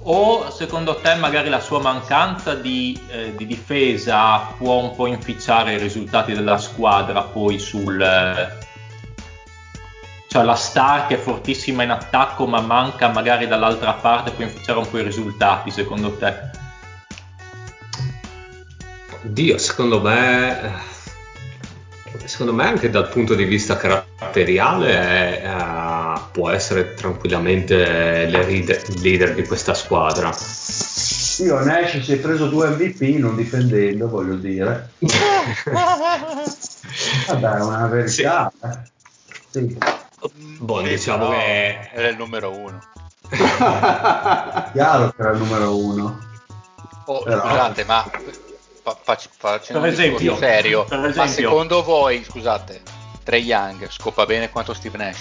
O 0.05 0.49
secondo 0.51 0.95
te 1.03 1.15
magari 1.17 1.51
la 1.51 1.61
sua 1.61 1.81
mancanza 1.81 2.55
di, 2.55 2.99
eh, 3.09 3.35
di 3.37 3.45
difesa 3.45 4.55
può 4.57 4.77
un 4.77 4.97
po' 4.97 5.07
inficiare 5.07 5.75
i 5.75 5.79
risultati 5.79 6.33
della 6.33 6.57
squadra 6.57 7.21
poi 7.21 7.59
sul... 7.59 8.01
eh, 8.01 8.57
cioè 10.29 10.45
la 10.45 10.55
star 10.55 11.09
che 11.09 11.17
è 11.17 11.19
fortissima 11.19 11.83
in 11.83 11.91
attacco 11.91 12.47
ma 12.47 12.63
manca 12.63 13.09
magari 13.09 13.47
dall'altra 13.47 13.93
parte 13.93 14.31
può 14.31 14.45
inficiare 14.45 14.79
un 14.79 14.89
po' 14.89 14.97
i 14.97 15.03
risultati 15.03 15.71
secondo 15.71 16.17
te? 16.17 16.63
Oddio, 19.25 19.57
secondo 19.59 20.01
me, 20.01 20.61
eh, 20.63 22.29
secondo 22.29 22.53
me 22.53 22.67
anche 22.67 22.91
dal 22.91 23.09
punto 23.09 23.35
di 23.35 23.45
vista 23.45 23.77
caratteriale 23.77 25.43
eh, 25.43 26.21
può 26.33 26.51
essere 26.51 26.95
tranquillamente 26.95 27.75
il 27.75 28.31
leader, 28.31 28.83
leader 29.01 29.35
di 29.35 29.47
questa 29.47 29.73
squadra. 29.75 30.29
Io 31.39 31.59
Nash 31.65 32.01
si 32.01 32.13
è 32.13 32.17
preso 32.19 32.47
due 32.49 32.69
MVP 32.69 33.19
non 33.19 33.35
difendendo, 33.35 34.09
voglio 34.09 34.37
dire. 34.37 34.91
Vabbè, 37.27 37.51
è 37.57 37.61
una 37.63 37.87
verità. 37.87 38.53
eh. 38.63 38.79
Sì. 39.51 39.79
Boh, 40.59 40.83
Sì, 40.83 40.89
diciamo 40.89 41.31
che 41.31 41.91
era 41.93 42.09
il 42.09 42.17
numero 42.17 42.51
uno. 42.57 42.79
Chiaro 44.73 45.11
che 45.11 45.23
era 45.23 45.31
il 45.31 45.39
numero 45.39 45.77
uno. 45.77 46.19
Oh, 47.07 47.23
Però- 47.23 47.41
Scusate, 47.41 47.85
ma 47.85 48.05
fa- 48.85 48.97
fac- 49.03 49.29
facendo 49.37 49.81
Per 49.81 49.89
un 49.91 49.95
esempio, 49.95 50.37
serio, 50.37 50.85
per 50.85 50.99
ma 50.99 51.09
esempio. 51.09 51.33
secondo 51.33 51.83
voi, 51.83 52.23
scusate, 52.23 52.83
Trey 53.25 53.43
Young 53.43 53.89
scopa 53.91 54.27
bene 54.27 54.51
quanto 54.51 54.75
Steve 54.75 54.99
Nash? 54.99 55.19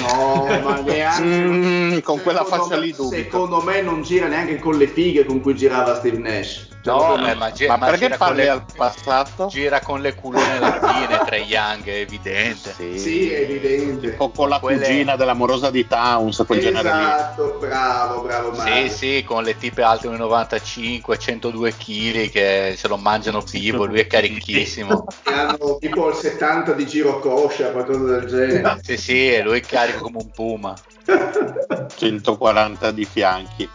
No, 0.00 0.44
ma 0.62 0.80
neanche 0.80 1.22
mm, 1.22 1.98
con 2.00 2.22
quella 2.22 2.44
faccia 2.44 2.76
lì 2.76 2.92
dubito. 2.92 3.16
Secondo 3.22 3.60
me 3.62 3.80
non 3.82 4.02
gira 4.02 4.26
neanche 4.28 4.58
con 4.58 4.76
le 4.76 4.86
fighe 4.86 5.24
con 5.24 5.40
cui 5.40 5.54
girava 5.56 5.96
Steve 5.96 6.18
Nash. 6.18 6.68
No, 6.88 7.16
eh, 7.16 7.34
ma, 7.34 7.52
ma, 7.52 7.76
ma, 7.76 7.86
perché 7.86 8.08
parli 8.16 8.42
le, 8.42 8.48
al 8.48 8.64
passato? 8.74 9.46
Gira 9.46 9.80
con 9.80 10.00
le 10.00 10.14
culone 10.14 10.58
larghine 10.58 11.22
tra 11.26 11.36
Young, 11.36 11.84
è 11.84 11.96
evidente. 11.96 12.72
Sì, 12.72 12.98
sì 12.98 13.30
è 13.30 13.40
evidente. 13.40 14.14
O 14.16 14.30
con 14.30 14.48
la 14.48 14.58
Quelle... 14.58 14.86
cugina 14.86 15.14
dell'amorosa 15.14 15.70
di 15.70 15.86
Towns, 15.86 16.44
quel 16.46 16.58
esatto, 16.58 16.74
genere 16.74 16.96
lì. 16.96 17.04
Esatto, 17.04 17.56
bravo, 17.60 18.22
bravo 18.22 18.50
Mario. 18.52 18.88
Sì, 18.88 18.96
sì, 18.96 19.24
con 19.24 19.42
le 19.42 19.58
tipe 19.58 19.82
alte 19.82 20.08
1,95, 20.08 21.18
102 21.18 21.72
kg 21.76 22.30
che 22.30 22.74
se 22.76 22.88
lo 22.88 22.96
mangiano 22.96 23.40
vivo, 23.40 23.84
lui 23.84 24.00
è 24.00 24.06
carichissimo. 24.08 25.04
che 25.22 25.32
hanno 25.32 25.76
tipo 25.78 26.08
il 26.08 26.14
70 26.14 26.72
di 26.72 26.86
giro 26.86 27.18
coscia, 27.18 27.70
qualcosa 27.70 28.18
del 28.18 28.26
genere. 28.26 28.80
sì, 28.82 28.96
sì, 28.96 29.34
e 29.34 29.42
lui 29.42 29.58
è 29.58 29.62
carico 29.62 30.00
come 30.00 30.18
un 30.18 30.30
puma. 30.30 30.74
140 31.94 32.90
di 32.92 33.04
fianchi. 33.04 33.68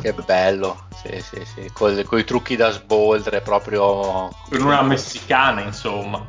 Che 0.00 0.12
bello, 0.24 0.86
sì, 1.04 1.20
sì, 1.20 1.44
sì, 1.44 1.70
con 1.72 2.18
i 2.18 2.24
trucchi 2.24 2.56
da 2.56 2.70
sboldre 2.70 3.40
proprio... 3.40 4.30
Per 4.48 4.60
una 4.62 4.82
messicana, 4.82 5.62
insomma. 5.62 6.24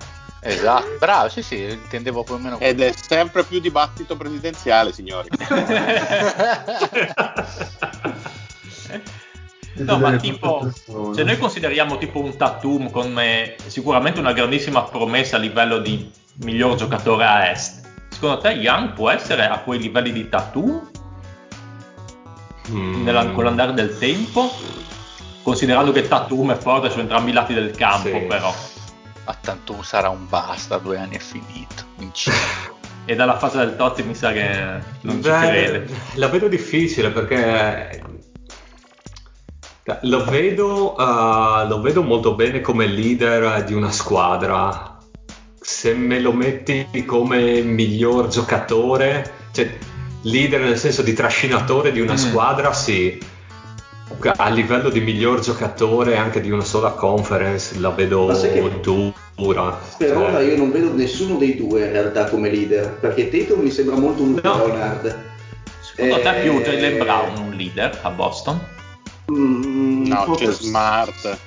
Esatto, 0.45 0.97
bravo, 0.99 1.29
sì, 1.29 1.41
sì, 1.41 1.63
intendevo 1.63 2.23
più 2.23 2.33
o 2.33 2.37
meno. 2.37 2.59
Ed 2.59 2.81
è 2.81 2.91
sempre 2.93 3.43
più 3.43 3.61
dibattito 3.61 4.17
presidenziale, 4.17 4.91
signori. 4.91 5.29
no, 9.75 9.99
ma 9.99 10.17
tipo, 10.17 10.69
se 11.13 11.23
noi 11.23 11.37
consideriamo 11.37 11.97
tipo 11.97 12.19
un 12.19 12.35
Tatum 12.35 12.91
come 12.91 13.55
sicuramente 13.67 14.19
una 14.19 14.33
grandissima 14.33 14.83
promessa 14.83 15.37
a 15.37 15.39
livello 15.39 15.77
di 15.77 16.11
miglior 16.43 16.75
giocatore 16.75 17.23
a 17.23 17.49
est, 17.49 17.87
secondo 18.09 18.39
te 18.39 18.49
Young 18.49 18.91
può 18.93 19.09
essere 19.09 19.45
a 19.45 19.59
quei 19.59 19.79
livelli 19.79 20.11
di 20.11 20.27
Tatum? 20.27 20.91
Mm. 22.71 23.03
nella, 23.03 23.31
con 23.31 23.43
l'andare 23.43 23.73
del 23.73 23.97
tempo, 23.97 24.51
considerando 25.41 25.91
che 25.91 26.07
Tatum 26.07 26.51
è 26.51 26.55
forte 26.55 26.89
su 26.89 26.99
entrambi 26.99 27.31
i 27.31 27.33
lati 27.33 27.53
del 27.53 27.71
campo, 27.71 28.09
sì. 28.09 28.25
però. 28.27 28.53
Ma 29.25 29.37
Tatum 29.39 29.81
sarà 29.81 30.09
un 30.09 30.27
basta, 30.27 30.77
due 30.77 30.97
anni 30.97 31.15
è 31.15 31.19
finito. 31.19 31.83
e 33.05 33.15
dalla 33.15 33.37
fase 33.37 33.57
del 33.57 33.75
Totti 33.75 34.03
mi 34.03 34.15
sa 34.15 34.31
che 34.31 34.81
non 35.01 35.19
Beh, 35.19 35.23
ci 35.23 35.29
crede. 35.29 35.87
La 36.15 36.27
vedo 36.27 36.47
difficile 36.47 37.09
perché 37.09 38.01
lo 40.01 40.23
vedo, 40.23 40.95
uh, 40.97 41.67
lo 41.67 41.81
vedo 41.81 42.03
molto 42.03 42.35
bene 42.35 42.61
come 42.61 42.87
leader 42.87 43.63
di 43.63 43.73
una 43.73 43.91
squadra. 43.91 44.97
Se 45.59 45.93
me 45.93 46.19
lo 46.19 46.31
metti 46.31 47.03
come 47.05 47.61
miglior 47.61 48.27
giocatore, 48.27 49.31
cioè 49.51 49.77
leader 50.23 50.61
nel 50.61 50.77
senso 50.77 51.01
di 51.01 51.13
trascinatore 51.13 51.91
di 51.91 51.99
una 51.99 52.13
mm. 52.13 52.17
squadra, 52.17 52.73
sì. 52.73 53.19
A 54.35 54.49
livello 54.49 54.89
di 54.89 55.01
miglior 55.01 55.39
giocatore 55.39 56.17
anche 56.17 56.39
di 56.39 56.51
una 56.51 56.63
sola 56.63 56.91
conference 56.91 57.79
la 57.79 57.89
vedo 57.89 58.31
dura. 59.35 59.79
Per 59.97 60.07
cioè... 60.07 60.15
ora 60.15 60.39
io 60.41 60.55
non 60.55 60.71
vedo 60.71 60.93
nessuno 60.93 61.37
dei 61.37 61.55
due 61.55 61.85
in 61.85 61.91
realtà 61.91 62.25
come 62.25 62.49
leader, 62.49 62.91
perché 62.99 63.29
Tatum 63.29 63.61
mi 63.61 63.71
sembra 63.71 63.95
molto 63.95 64.21
un 64.21 64.39
no. 64.41 64.65
Leonard. 64.65 65.23
Secondo 65.81 66.17
eh... 66.17 66.21
te 66.21 66.33
più 66.41 66.61
Jalen 66.61 66.97
Brown 66.99 67.37
un 67.37 67.55
leader 67.55 67.99
a 68.03 68.09
Boston? 68.09 68.59
Mm, 69.31 70.05
no, 70.05 70.35
c'è 70.35 70.51
Smart, 70.51 71.37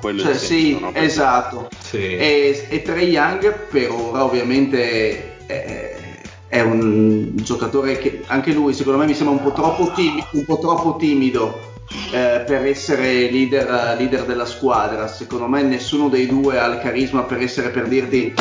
quello 0.00 0.22
cioè, 0.22 0.34
sì, 0.34 0.84
esatto. 0.94 1.68
Sì. 1.78 2.16
E, 2.16 2.66
e 2.68 2.82
Trey 2.82 3.08
Young 3.10 3.56
per 3.70 3.90
ora 3.90 4.24
ovviamente... 4.24 5.36
Eh, 5.46 6.05
è 6.48 6.60
un 6.60 7.32
giocatore 7.34 7.98
che 7.98 8.22
anche 8.26 8.52
lui 8.52 8.72
secondo 8.72 8.98
me 8.98 9.06
mi 9.06 9.14
sembra 9.14 9.34
un 9.34 9.42
po' 9.42 9.52
troppo 9.52 9.92
timido, 9.94 10.26
po 10.46 10.58
troppo 10.58 10.96
timido 10.96 11.74
eh, 12.12 12.42
per 12.46 12.64
essere 12.66 13.30
leader, 13.30 13.96
leader, 13.98 14.24
della 14.24 14.46
squadra. 14.46 15.06
Secondo 15.08 15.46
me 15.46 15.62
nessuno 15.62 16.08
dei 16.08 16.26
due 16.26 16.58
ha 16.58 16.66
il 16.66 16.80
carisma 16.80 17.22
per 17.22 17.40
essere, 17.40 17.70
per 17.70 17.88
dirti, 17.88 18.32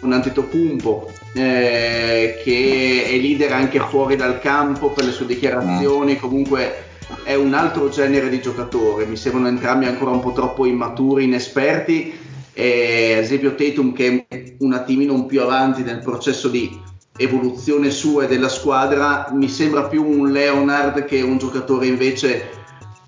un 0.00 0.12
Antetokounmpo 0.12 1.10
eh, 1.34 2.40
che 2.42 3.04
è 3.06 3.16
leader 3.16 3.52
anche 3.52 3.78
fuori 3.80 4.16
dal 4.16 4.40
campo 4.40 4.90
per 4.90 5.04
le 5.04 5.12
sue 5.12 5.26
dichiarazioni, 5.26 6.18
comunque 6.18 6.90
è 7.22 7.34
un 7.34 7.54
altro 7.54 7.88
genere 7.88 8.28
di 8.28 8.40
giocatore. 8.40 9.06
Mi 9.06 9.16
sembrano 9.16 9.48
entrambi 9.48 9.86
ancora 9.86 10.10
un 10.10 10.20
po' 10.20 10.32
troppo 10.32 10.66
immaturi, 10.66 11.24
inesperti. 11.24 12.30
E, 12.54 13.14
ad 13.16 13.22
esempio 13.22 13.54
Tatum 13.54 13.94
che 13.94 14.26
è 14.28 14.54
un 14.58 14.74
attimino 14.74 15.24
più 15.24 15.40
avanti 15.40 15.82
nel 15.82 16.00
processo 16.00 16.48
di 16.48 16.90
evoluzione 17.16 17.90
sua 17.90 18.24
e 18.24 18.26
della 18.26 18.48
squadra 18.48 19.28
mi 19.32 19.48
sembra 19.48 19.84
più 19.84 20.04
un 20.04 20.30
Leonard 20.30 21.04
che 21.04 21.20
un 21.20 21.38
giocatore 21.38 21.86
invece 21.86 22.60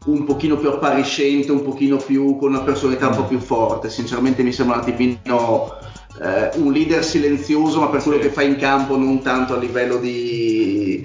un 0.06 0.24
pochino 0.24 0.56
più 0.56 0.68
appariscente, 0.68 1.50
un 1.50 1.62
pochino 1.62 1.96
più 1.96 2.36
con 2.36 2.50
una 2.50 2.60
personalità 2.60 3.08
un 3.08 3.16
po' 3.16 3.24
più 3.24 3.38
forte. 3.38 3.88
Sinceramente 3.88 4.42
mi 4.42 4.52
sembra 4.52 4.76
un 4.76 4.82
attimino 4.82 5.78
eh, 6.20 6.50
un 6.56 6.72
leader 6.72 7.04
silenzioso, 7.04 7.80
ma 7.80 7.88
per 7.88 8.02
quello 8.02 8.18
che 8.18 8.30
fa 8.30 8.42
in 8.42 8.56
campo, 8.56 8.96
non 8.96 9.22
tanto 9.22 9.54
a 9.54 9.58
livello 9.58 9.96
di. 9.96 11.04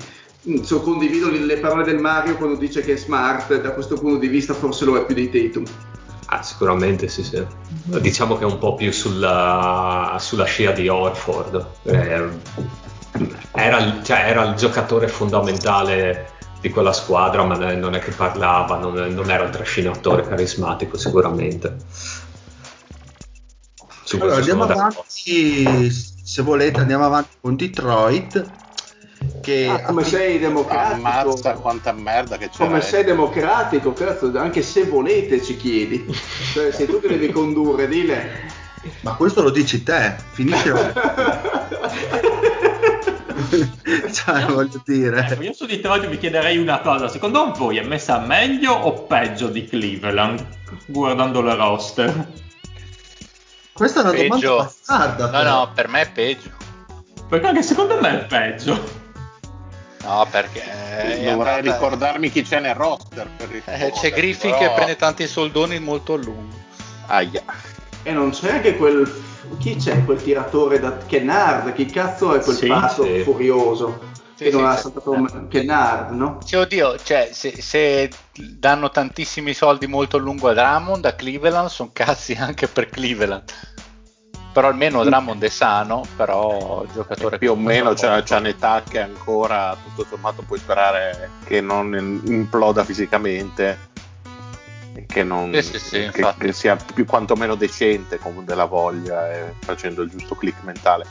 So, 0.64 0.82
condivido 0.82 1.30
le 1.30 1.58
parole 1.58 1.84
del 1.84 2.00
Mario 2.00 2.36
quando 2.36 2.56
dice 2.56 2.82
che 2.82 2.94
è 2.94 2.98
smart, 2.98 3.60
da 3.60 3.72
questo 3.72 3.96
punto 3.96 4.18
di 4.18 4.28
vista 4.28 4.54
forse 4.54 4.86
lo 4.86 4.98
è 4.98 5.06
più 5.06 5.16
di 5.16 5.30
Tatum. 5.30 5.66
Ah, 6.28 6.44
sicuramente 6.44 7.08
sì, 7.08 7.24
sì. 7.24 7.44
Diciamo 8.00 8.38
che 8.38 8.44
è 8.44 8.46
un 8.46 8.60
po' 8.60 8.76
più 8.76 8.92
sulla, 8.92 10.16
sulla 10.20 10.46
scia 10.46 10.72
di 10.72 10.88
Orford. 10.88 11.66
Eh, 11.84 12.28
era, 13.52 14.02
cioè, 14.04 14.26
era, 14.30 14.44
il 14.46 14.56
giocatore 14.56 15.08
fondamentale 15.08 16.32
di 16.62 16.70
quella 16.70 16.94
squadra, 16.94 17.44
ma 17.44 17.56
non 17.74 17.96
è 17.96 18.00
che 18.00 18.12
parlava, 18.12 18.78
non, 18.78 18.94
non 18.94 19.30
era 19.32 19.44
un 19.44 19.52
trascinatore 19.52 20.28
carismatico 20.28 20.98
sicuramente. 20.98 21.76
allora 24.20 24.36
andiamo 24.36 24.64
avanti, 24.64 25.90
se 25.92 26.42
volete 26.42 26.80
andiamo 26.80 27.06
avanti 27.06 27.38
con 27.42 27.56
Detroit. 27.56 28.52
Che 29.42 29.68
ah, 29.68 29.82
come 29.82 30.06
sei 30.06 30.40
democratico. 30.40 31.08
ammazza 31.08 31.54
quanta 31.54 31.92
merda 31.92 32.38
che 32.38 32.50
c'è. 32.50 32.58
Come 32.58 32.80
sei 32.82 33.04
democratico 33.04 33.92
cazzo 33.92 34.32
anche 34.38 34.62
se 34.62 34.86
volete 34.86 35.44
ci 35.44 35.58
chiedi. 35.58 36.06
Cioè 36.54 36.72
sei 36.72 36.86
tu 36.86 37.02
che 37.02 37.10
devi 37.10 37.30
condurre 37.32 37.88
dile. 37.88 38.58
Ma 39.02 39.14
questo 39.16 39.42
lo 39.42 39.50
dici 39.50 39.84
te 39.84 40.16
finisce 40.32 40.72
cioè, 44.12 44.46
voglio 44.46 44.82
dire. 44.86 45.26
Ecco, 45.26 45.44
io 45.44 45.54
su 45.54 45.66
Detroit 45.66 46.08
vi 46.08 46.18
chiederei 46.18 46.58
una 46.58 46.80
cosa: 46.80 47.08
secondo 47.08 47.52
voi 47.52 47.78
è 47.78 47.84
messa 47.84 48.20
meglio 48.20 48.74
o 48.74 49.04
peggio 49.04 49.48
di 49.48 49.66
Cleveland 49.66 50.46
guardando 50.88 51.42
le 51.42 51.56
roster? 51.56 52.28
Questa 53.74 54.02
è 54.02 54.04
una 54.04 54.12
peggio. 54.12 54.30
domanda 54.30 54.64
bastarda. 54.64 55.30
No, 55.30 55.44
no, 55.44 55.72
per 55.74 55.88
me 55.88 56.02
è 56.02 56.12
peggio. 56.12 56.50
Perché 57.28 57.48
anche 57.48 57.64
secondo 57.64 58.00
me 58.00 58.22
è 58.22 58.26
peggio. 58.26 58.98
No, 60.02 60.28
perché 60.30 60.64
dovrei 61.24 61.60
andata... 61.60 61.60
ricordarmi 61.60 62.30
chi 62.30 62.42
c'è 62.42 62.60
nel 62.60 62.76
roster. 62.76 63.30
Per 63.38 63.62
eh, 63.66 63.92
c'è 63.92 64.12
Griffin 64.12 64.52
però... 64.52 64.68
che 64.68 64.74
prende 64.74 64.96
tanti 64.96 65.28
soldoni 65.28 65.80
molto 65.80 66.14
a 66.14 66.18
lungo. 66.18 66.56
Aia. 67.08 67.44
E 68.04 68.12
non 68.12 68.32
c'è 68.32 68.52
anche 68.52 68.76
quel 68.76 69.29
chi 69.58 69.76
c'è 69.76 70.04
quel 70.06 70.22
tiratore 70.22 70.80
da 70.80 70.98
Kennard? 70.98 71.74
Chi 71.74 71.86
cazzo 71.86 72.34
è 72.34 72.40
quel 72.42 72.56
sì, 72.56 72.68
passo 72.68 73.04
sì. 73.04 73.22
furioso? 73.24 74.08
Sì, 74.36 74.46
che 74.46 74.52
non 74.52 74.66
ha 74.66 74.78
saltato 74.78 75.14
eh. 75.14 75.48
Kennard, 75.50 76.12
no? 76.12 76.38
Sì, 76.46 76.56
oddio, 76.56 76.98
cioè, 76.98 77.30
se, 77.34 77.62
se, 77.62 78.10
danno 78.58 78.90
tantissimi 78.90 79.54
soldi 79.54 79.86
molto 79.86 80.16
a 80.16 80.20
lungo 80.20 80.48
a 80.48 80.54
Drummond, 80.54 81.04
a 81.04 81.14
Cleveland, 81.14 81.68
sono 81.68 81.90
cazzi 81.92 82.34
anche 82.40 82.68
per 82.68 82.90
Cleveland. 82.90 83.44
Però 84.54 84.68
almeno 84.68 85.04
Drummond 85.04 85.44
è 85.44 85.50
sano, 85.50 86.06
però 86.16 86.84
il 86.84 86.90
giocatore... 86.94 87.38
più 87.38 87.52
o 87.52 87.56
meno 87.56 87.94
c'è, 87.94 88.24
c'è 88.24 88.38
un'età 88.38 88.82
che 88.88 89.02
ancora, 89.02 89.76
tutto 89.84 90.08
sommato, 90.10 90.42
puoi 90.42 90.58
sperare 90.58 91.32
che 91.46 91.62
non 91.62 92.22
imploda 92.26 92.84
fisicamente 92.84 93.89
che, 95.08 95.24
non, 95.24 95.54
sì, 95.54 95.62
sì, 95.62 95.80
sì, 95.80 96.10
che, 96.12 96.34
che 96.38 96.54
sia 96.54 96.76
più 96.76 97.06
quantomeno 97.06 97.56
decente 97.56 98.18
con 98.18 98.44
della 98.46 98.66
voglia 98.66 99.32
e 99.32 99.54
facendo 99.60 100.02
il 100.02 100.10
giusto 100.10 100.36
click 100.36 100.64
mentale. 100.64 101.06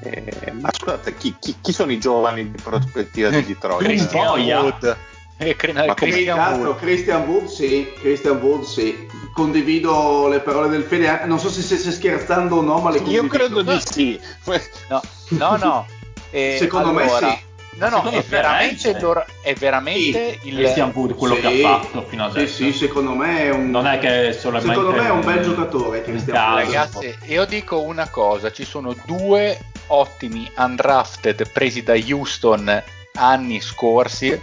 Eh, 0.00 0.52
ma 0.52 0.70
scusate, 0.72 1.14
chi, 1.16 1.36
chi, 1.38 1.56
chi, 1.60 1.72
sono 1.72 1.92
i 1.92 1.98
giovani 1.98 2.50
di 2.50 2.60
prospettiva 2.60 3.30
di 3.30 3.44
Detroit? 3.46 3.84
Christian 3.84 4.40
Wood. 4.40 4.96
Eh, 5.38 5.56
ma 5.72 5.94
Christian, 5.94 6.60
Wood. 6.60 6.76
Christian 6.76 7.28
Wood, 7.28 7.46
sì, 7.46 7.92
Christian 8.00 8.36
Wood, 8.38 8.62
sì. 8.64 9.06
Condivido 9.32 10.28
le 10.28 10.40
parole 10.40 10.68
del 10.68 10.82
Fede, 10.82 11.22
non 11.24 11.38
so 11.38 11.48
se 11.50 11.62
stesse 11.62 11.90
scherzando 11.90 12.56
o 12.56 12.62
no, 12.62 12.78
ma 12.78 12.90
le 12.90 12.98
condivido. 12.98 13.22
Io 13.22 13.28
credo 13.28 13.62
di 13.62 13.80
sì. 13.84 14.20
No, 14.88 15.00
no, 15.28 15.56
no. 15.56 15.86
Eh, 16.30 16.56
Secondo 16.58 16.88
allora, 16.88 17.20
me 17.20 17.30
sì 17.30 17.50
No, 17.74 17.88
no, 17.88 18.10
è 18.10 18.22
veramente, 18.22 19.00
loro, 19.00 19.24
è 19.40 19.54
veramente 19.54 20.38
sì. 20.40 20.48
il 20.48 20.56
Christian 20.56 20.92
Wood 20.94 21.14
quello 21.14 21.36
sì. 21.36 21.40
che 21.40 21.64
ha 21.64 21.78
fatto 21.78 22.02
fino 22.02 22.24
adesso. 22.24 22.54
Sì, 22.54 22.70
sì, 22.70 22.78
secondo 22.78 23.14
me 23.14 23.44
è 23.44 23.50
un 23.50 23.70
Non 23.70 23.86
è 23.86 23.98
che 23.98 24.32
solamente 24.34 24.78
Secondo 24.78 25.00
me 25.00 25.06
è 25.06 25.10
un 25.10 25.24
bel 25.24 25.42
giocatore 25.42 26.02
Christian 26.02 26.36
Wood. 26.36 26.64
Ragazzi, 26.64 27.18
io 27.26 27.44
dico 27.46 27.80
una 27.80 28.08
cosa, 28.08 28.52
ci 28.52 28.64
sono 28.64 28.94
due 29.06 29.58
ottimi 29.86 30.50
undrafted 30.56 31.50
presi 31.50 31.82
da 31.82 31.94
Houston 31.94 32.82
anni 33.14 33.60
scorsi 33.60 34.40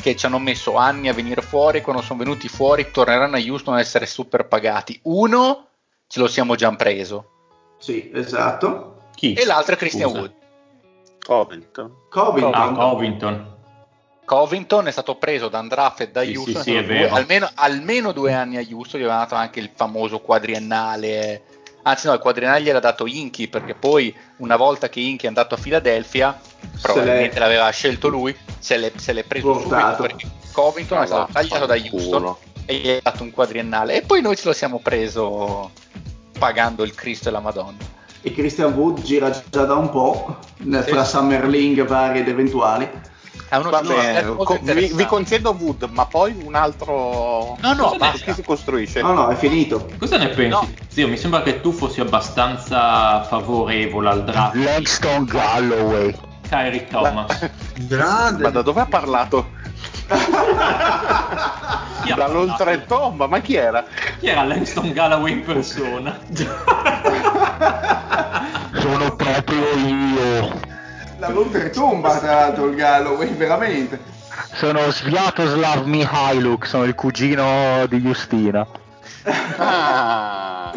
che 0.00 0.16
ci 0.16 0.26
hanno 0.26 0.38
messo 0.38 0.76
anni 0.76 1.08
a 1.08 1.12
venire 1.12 1.42
fuori, 1.42 1.82
quando 1.82 2.02
sono 2.02 2.20
venuti 2.20 2.48
fuori 2.48 2.90
torneranno 2.90 3.36
a 3.36 3.40
Houston 3.40 3.74
a 3.74 3.80
essere 3.80 4.06
super 4.06 4.46
pagati. 4.46 4.98
Uno 5.02 5.66
ce 6.06 6.20
lo 6.20 6.26
siamo 6.26 6.54
già 6.54 6.74
preso. 6.74 7.30
Sì, 7.78 8.10
esatto. 8.14 9.08
Chi? 9.14 9.34
E 9.34 9.44
l'altro 9.44 9.74
è 9.74 9.76
Christian 9.76 10.08
Scusa. 10.08 10.20
Wood. 10.20 10.32
Covington. 11.34 11.92
Covington. 12.08 12.52
Ah, 12.60 12.72
Covington. 12.72 13.54
Covington 14.24 14.88
è 14.88 14.90
stato 14.90 15.14
preso 15.14 15.48
da 15.48 15.60
undrafted 15.60 16.10
da 16.10 16.22
Sì, 16.22 16.34
Houston, 16.34 16.62
sì, 16.62 16.70
sì, 16.70 16.74
è 16.76 16.84
due- 16.84 16.94
vero. 16.94 17.14
almeno, 17.14 17.48
almeno 17.54 18.10
due 18.10 18.32
anni 18.32 18.56
a 18.56 18.66
Houston, 18.68 18.98
gli 18.98 19.04
aveva 19.04 19.20
dato 19.20 19.36
anche 19.36 19.60
il 19.60 19.70
famoso 19.72 20.18
quadriennale, 20.18 21.42
anzi 21.82 22.08
no, 22.08 22.14
il 22.14 22.18
quadriennale 22.18 22.62
gliel'ha 22.62 22.80
dato 22.80 23.06
Inky, 23.06 23.46
perché 23.46 23.74
poi 23.76 24.12
una 24.38 24.56
volta 24.56 24.88
che 24.88 24.98
Inky 24.98 25.26
è 25.26 25.28
andato 25.28 25.54
a 25.54 25.58
Filadelfia, 25.58 26.36
probabilmente 26.82 27.34
l'è- 27.34 27.40
l'aveva 27.40 27.70
scelto 27.70 28.08
lui, 28.08 28.36
se 28.58 28.76
l'è, 28.76 28.90
se 28.96 29.12
l'è 29.12 29.22
preso 29.22 29.52
Portato. 29.52 30.02
subito, 30.02 30.02
perché 30.02 30.26
Covington 30.50 31.02
è 31.02 31.06
stato 31.06 31.32
tagliato 31.32 31.66
da 31.66 31.74
Houston 31.76 32.34
e 32.66 32.74
gli 32.74 32.88
ha 32.90 32.98
dato 33.02 33.22
un 33.22 33.30
quadriennale, 33.30 33.94
e 33.94 34.02
poi 34.02 34.20
noi 34.20 34.34
ce 34.36 34.46
lo 34.48 34.52
siamo 34.52 34.80
preso 34.80 35.70
pagando 36.40 36.82
il 36.82 36.92
Cristo 36.94 37.28
e 37.28 37.32
la 37.32 37.40
Madonna. 37.40 37.98
E 38.22 38.32
Christian 38.32 38.72
Wood 38.74 39.02
gira 39.02 39.30
già 39.48 39.64
da 39.64 39.74
un 39.74 39.90
po' 39.90 40.36
Sì, 40.58 40.82
fra. 40.82 41.04
Summer 41.04 41.46
League 41.48 41.82
vari 41.84 42.20
ed 42.20 42.28
eventuali. 42.28 42.88
È 43.48 43.56
uno 43.56 43.70
Va 43.70 43.80
no, 43.80 44.36
co- 44.36 44.58
vi, 44.62 44.92
vi 44.94 45.06
concedo 45.06 45.56
Wood, 45.58 45.88
ma 45.90 46.06
poi 46.06 46.40
un 46.44 46.54
altro. 46.54 47.56
No, 47.60 47.72
no, 47.72 47.94
basta. 47.98 48.26
chi 48.26 48.32
si 48.32 48.44
costruisce? 48.44 49.02
No, 49.02 49.12
no, 49.12 49.28
è 49.28 49.34
finito. 49.34 49.88
Cosa 49.98 50.18
ne 50.18 50.28
pensi? 50.28 50.48
No. 50.48 50.68
Zio, 50.86 51.08
mi 51.08 51.16
sembra 51.16 51.42
che 51.42 51.60
tu 51.60 51.72
fossi 51.72 52.00
abbastanza 52.00 53.22
favorevole 53.24 54.08
al 54.08 54.24
draft 54.24 54.54
Langston 54.54 55.24
Galloway. 55.24 56.14
Kyrie 56.48 56.86
Thomas. 56.86 57.50
Grande. 57.88 58.42
Ma 58.42 58.50
da 58.50 58.62
dove 58.62 58.82
ha 58.82 58.86
parlato? 58.86 59.58
Dall'oltretomba, 62.16 63.26
ma 63.26 63.40
chi 63.40 63.54
era? 63.54 63.84
chi 64.18 64.26
era 64.26 64.42
Langston 64.44 64.92
Galloway 64.92 65.32
in 65.32 65.42
persona? 65.44 66.18
Sono 68.72 69.14
proprio 69.16 69.62
io. 69.76 70.60
Dall'oltretomba, 71.18 72.18
tra 72.18 72.34
l'altro, 72.34 72.66
il 72.66 72.74
Galloway, 72.74 73.32
veramente. 73.34 74.00
Sono 74.52 74.90
Sviatoslav 74.90 75.84
Mihailuk, 75.84 76.66
sono 76.66 76.84
il 76.84 76.94
cugino 76.94 77.86
di 77.86 78.00
Justina. 78.00 78.66
Ah, 79.58 80.72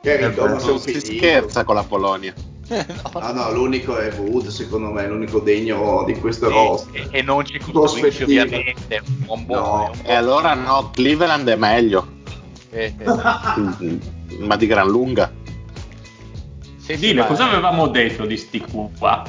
è 0.00 0.24
un 0.26 0.78
si 0.78 1.00
scherza 1.00 1.64
con 1.64 1.74
la 1.74 1.82
Polonia. 1.82 2.53
No, 2.68 3.32
no, 3.32 3.52
l'unico 3.52 3.96
è 3.98 4.12
Wood, 4.18 4.48
secondo 4.48 4.90
me, 4.90 5.06
l'unico 5.06 5.38
degno 5.40 6.02
di 6.06 6.14
questo 6.14 6.48
roster. 6.48 7.08
e- 7.10 7.18
e 7.18 7.22
non 7.22 7.44
ci 7.44 7.58
Prospettive. 7.58 8.24
ovviamente 8.42 9.02
un 9.06 9.24
buon 9.26 9.44
buono, 9.44 9.66
No. 9.66 9.92
E 9.92 10.02
buon- 10.02 10.16
allora 10.16 10.54
no, 10.54 10.90
Cleveland 10.90 11.48
è 11.48 11.56
meglio, 11.56 12.06
eh, 12.70 12.94
eh. 12.98 13.04
Ma 14.40 14.56
di 14.56 14.66
gran 14.66 14.88
lunga. 14.88 15.30
Sì, 16.76 16.94
sì, 16.94 16.96
Dile, 16.96 17.20
ma- 17.20 17.26
cosa 17.26 17.48
avevamo 17.48 17.86
detto 17.88 18.24
di 18.26 18.36
sti 18.36 18.64
qua? 18.98 19.22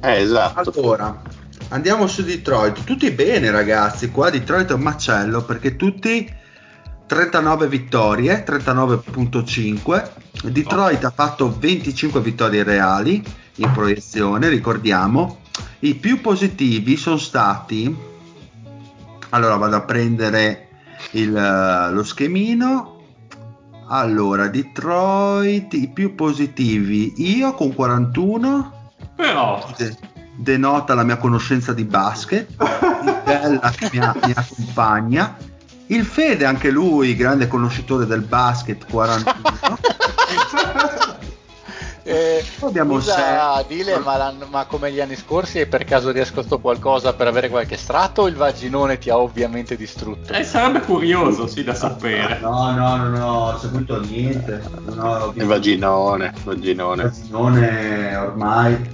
Eh, 0.00 0.20
esatto. 0.20 0.72
Allora, 0.76 1.22
andiamo 1.68 2.06
su 2.06 2.22
Detroit. 2.22 2.84
Tutti 2.84 3.10
bene, 3.10 3.50
ragazzi. 3.50 4.10
Qua 4.10 4.30
Detroit 4.30 4.70
è 4.70 4.74
un 4.74 4.82
macello 4.82 5.42
perché 5.44 5.74
tutti 5.76 6.32
39 7.06 7.68
vittorie, 7.68 8.44
39.5. 8.44 10.10
Detroit 10.50 11.04
ha 11.04 11.10
fatto 11.10 11.56
25 11.58 12.20
vittorie 12.20 12.62
reali 12.62 13.22
in 13.56 13.70
proiezione, 13.72 14.48
ricordiamo. 14.48 15.38
I 15.80 15.94
più 15.94 16.20
positivi 16.20 16.96
sono 16.96 17.16
stati. 17.16 17.94
Allora 19.30 19.56
vado 19.56 19.76
a 19.76 19.82
prendere 19.82 20.68
il, 21.12 21.34
eh, 21.34 21.92
lo 21.92 22.02
schemino. 22.02 22.94
Allora, 23.88 24.48
Detroit, 24.48 25.72
i 25.74 25.88
più 25.88 26.14
positivi. 26.14 27.14
Io 27.36 27.54
con 27.54 27.72
41 27.72 28.90
Però, 29.14 29.64
de- 29.76 29.96
denota 30.36 30.94
la 30.94 31.04
mia 31.04 31.16
conoscenza 31.16 31.72
di 31.72 31.84
basket, 31.84 32.48
Bella 33.24 33.70
che 33.70 33.88
mi, 33.92 33.98
mi 33.98 34.32
accompagna, 34.34 35.36
il 35.88 36.04
Fede 36.04 36.44
anche 36.44 36.70
lui, 36.70 37.14
grande 37.16 37.46
conoscitore 37.48 38.06
del 38.06 38.22
basket, 38.22 38.86
41. 38.90 39.78
Eh, 42.08 42.44
Abbiamo 42.60 43.00
scusa. 43.00 43.64
Dile, 43.66 43.98
ma, 43.98 44.32
ma 44.48 44.64
come 44.66 44.92
gli 44.92 45.00
anni 45.00 45.16
scorsi 45.16 45.58
hai 45.58 45.66
per 45.66 45.82
caso 45.82 46.12
riascoltato 46.12 46.60
qualcosa 46.60 47.14
per 47.14 47.26
avere 47.26 47.48
qualche 47.48 47.74
estratto 47.74 48.22
o 48.22 48.28
il 48.28 48.36
vaginone 48.36 48.96
ti 48.98 49.10
ha 49.10 49.18
ovviamente 49.18 49.74
distrutto? 49.76 50.32
eh, 50.32 50.44
sarebbe 50.44 50.82
curioso, 50.82 51.48
sì, 51.48 51.64
da 51.64 51.74
sapere. 51.74 52.38
No, 52.40 52.70
no, 52.70 52.96
no, 52.96 53.08
no, 53.08 53.26
ho 53.26 53.58
saputo 53.58 54.00
niente. 54.02 54.62
Ho 55.00 55.32
Il 55.34 55.46
vaginone, 55.46 56.26
Il 56.36 56.42
vaginone. 56.44 57.02
vaginone 57.02 58.14
ormai 58.14 58.90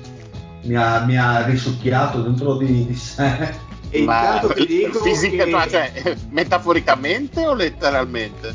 mi 0.63 0.75
ha, 0.77 1.01
mi 1.01 1.19
ha 1.19 1.45
risucchiato 1.45 2.23
dentro 2.23 2.57
di, 2.57 2.87
di 2.87 2.95
sé. 2.95 3.55
E 3.95 4.03
Ma 4.05 4.21
intanto 4.21 4.55
ti 4.55 4.67
dico 4.67 5.01
fisica- 5.01 5.45
che... 5.45 5.69
cioè, 5.69 6.17
metaforicamente 6.31 7.47
o 7.47 7.53
letteralmente? 7.53 8.55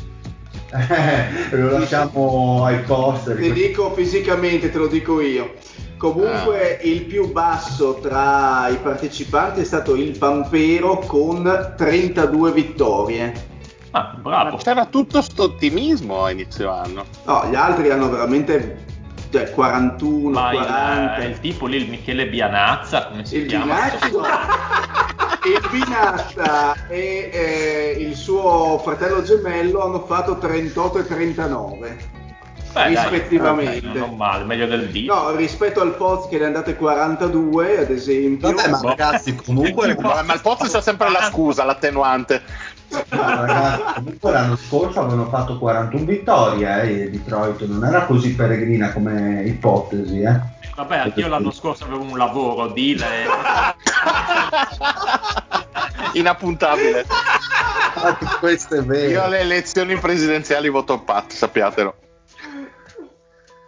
Eh, 0.72 1.54
lo 1.56 1.78
lasciamo 1.78 2.64
ai 2.64 2.80
posteri. 2.80 3.42
Ti 3.42 3.52
dico 3.52 3.94
fisicamente, 3.94 4.70
te 4.70 4.78
lo 4.78 4.88
dico 4.88 5.20
io. 5.20 5.54
Comunque 5.96 6.80
il 6.82 7.02
più 7.02 7.30
basso 7.32 7.98
tra 8.00 8.68
i 8.68 8.76
partecipanti 8.76 9.60
è 9.60 9.64
stato 9.64 9.94
il 9.94 10.16
Pampero 10.18 10.98
con 10.98 11.74
32 11.76 12.52
vittorie. 12.52 13.46
Ah, 13.90 14.14
bravo. 14.20 14.56
c'era 14.58 14.84
tutto 14.86 15.22
sto 15.22 15.44
ottimismo 15.44 16.24
a 16.24 16.30
inizio 16.30 16.70
anno. 16.70 17.04
No, 17.24 17.46
gli 17.48 17.54
altri 17.54 17.90
hanno 17.90 18.10
veramente 18.10 18.84
41, 19.54 20.30
Ma 20.30 20.50
40. 20.50 21.24
il, 21.24 21.30
il 21.30 21.40
tipo 21.40 21.66
lì, 21.66 21.76
il 21.76 21.88
Michele 21.88 22.26
Bianazza, 22.28 23.06
come 23.06 23.24
si 23.24 23.36
Il 23.38 23.46
chiama? 23.46 23.74
Binazza, 23.74 24.06
il 25.44 25.68
Binazza 25.70 26.76
e 26.88 27.30
eh, 27.32 27.96
il 28.00 28.14
suo 28.16 28.78
fratello 28.78 29.22
gemello 29.22 29.84
hanno 29.84 30.04
fatto 30.06 30.38
38 30.38 30.98
e 30.98 31.06
39 31.06 32.16
Beh, 32.72 32.88
rispettivamente. 32.88 33.80
dai, 33.80 33.98
non 33.98 34.16
male, 34.16 34.44
meglio 34.44 34.66
del 34.66 34.88
D. 34.88 35.06
No, 35.06 35.34
rispetto 35.34 35.80
al 35.80 35.94
Poz 35.96 36.28
che 36.28 36.36
ne 36.36 36.44
è 36.44 36.46
andate 36.46 36.76
42 36.76 37.78
ad 37.78 37.90
esempio. 37.90 38.52
Vabbè, 38.52 38.68
ma 38.68 38.78
Boh. 38.78 38.88
ragazzi, 38.88 39.34
comunque 39.34 39.96
Ma, 40.00 40.22
ma 40.22 40.34
il 40.34 40.40
Pozzo 40.40 40.68
c'ha 40.68 40.80
sempre 40.80 41.10
la 41.10 41.22
scusa, 41.22 41.64
l'attenuante. 41.64 42.42
No, 42.90 43.44
ragazzi, 43.44 43.82
comunque 43.94 44.30
l'anno 44.32 44.56
scorso 44.56 45.00
avevano 45.00 45.28
fatto 45.28 45.58
41 45.58 46.04
vittorie 46.04 46.82
eh, 46.82 47.02
e 47.02 47.10
Detroit 47.10 47.60
non 47.66 47.84
era 47.84 48.04
così 48.04 48.34
peregrina 48.34 48.92
come 48.92 49.42
ipotesi. 49.44 50.20
Eh. 50.22 50.40
Vabbè, 50.74 50.96
anch'io 50.98 51.28
l'anno 51.28 51.50
scorso 51.50 51.84
avevo 51.84 52.02
un 52.02 52.16
lavoro, 52.16 52.68
dile. 52.68 53.26
Inappuntabile. 56.14 57.04
Anche 57.94 58.26
questo 58.38 58.74
è 58.76 58.78
Io 58.78 58.84
vero. 58.86 59.22
alle 59.22 59.40
elezioni 59.40 59.96
presidenziali 59.98 60.68
voto 60.68 61.00
Pat, 61.00 61.32
sappiatelo. 61.32 61.94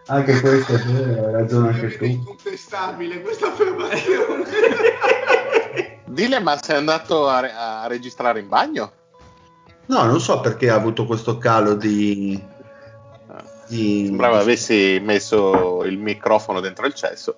Anche 0.06 0.40
questo 0.40 0.74
è 0.74 0.78
vero, 0.78 1.26
hai 1.26 1.32
ragione 1.32 1.68
anche 1.68 1.86
È 1.86 1.98
tu. 1.98 2.04
incontestabile 2.04 3.20
questa 3.22 3.46
affermazione. 3.48 4.44
Dile, 6.06 6.40
ma 6.40 6.58
sei 6.60 6.76
andato 6.76 7.28
a, 7.28 7.40
re- 7.40 7.52
a 7.54 7.86
registrare 7.86 8.40
in 8.40 8.48
bagno? 8.48 8.92
No, 9.90 10.04
non 10.04 10.20
so 10.20 10.38
perché 10.38 10.70
ha 10.70 10.76
avuto 10.76 11.04
questo 11.04 11.36
calo 11.36 11.74
di... 11.74 12.40
di... 13.66 14.04
Sembrava 14.06 14.38
avessi 14.38 15.00
messo 15.02 15.82
il 15.82 15.98
microfono 15.98 16.60
dentro 16.60 16.86
il 16.86 16.94
cesso. 16.94 17.34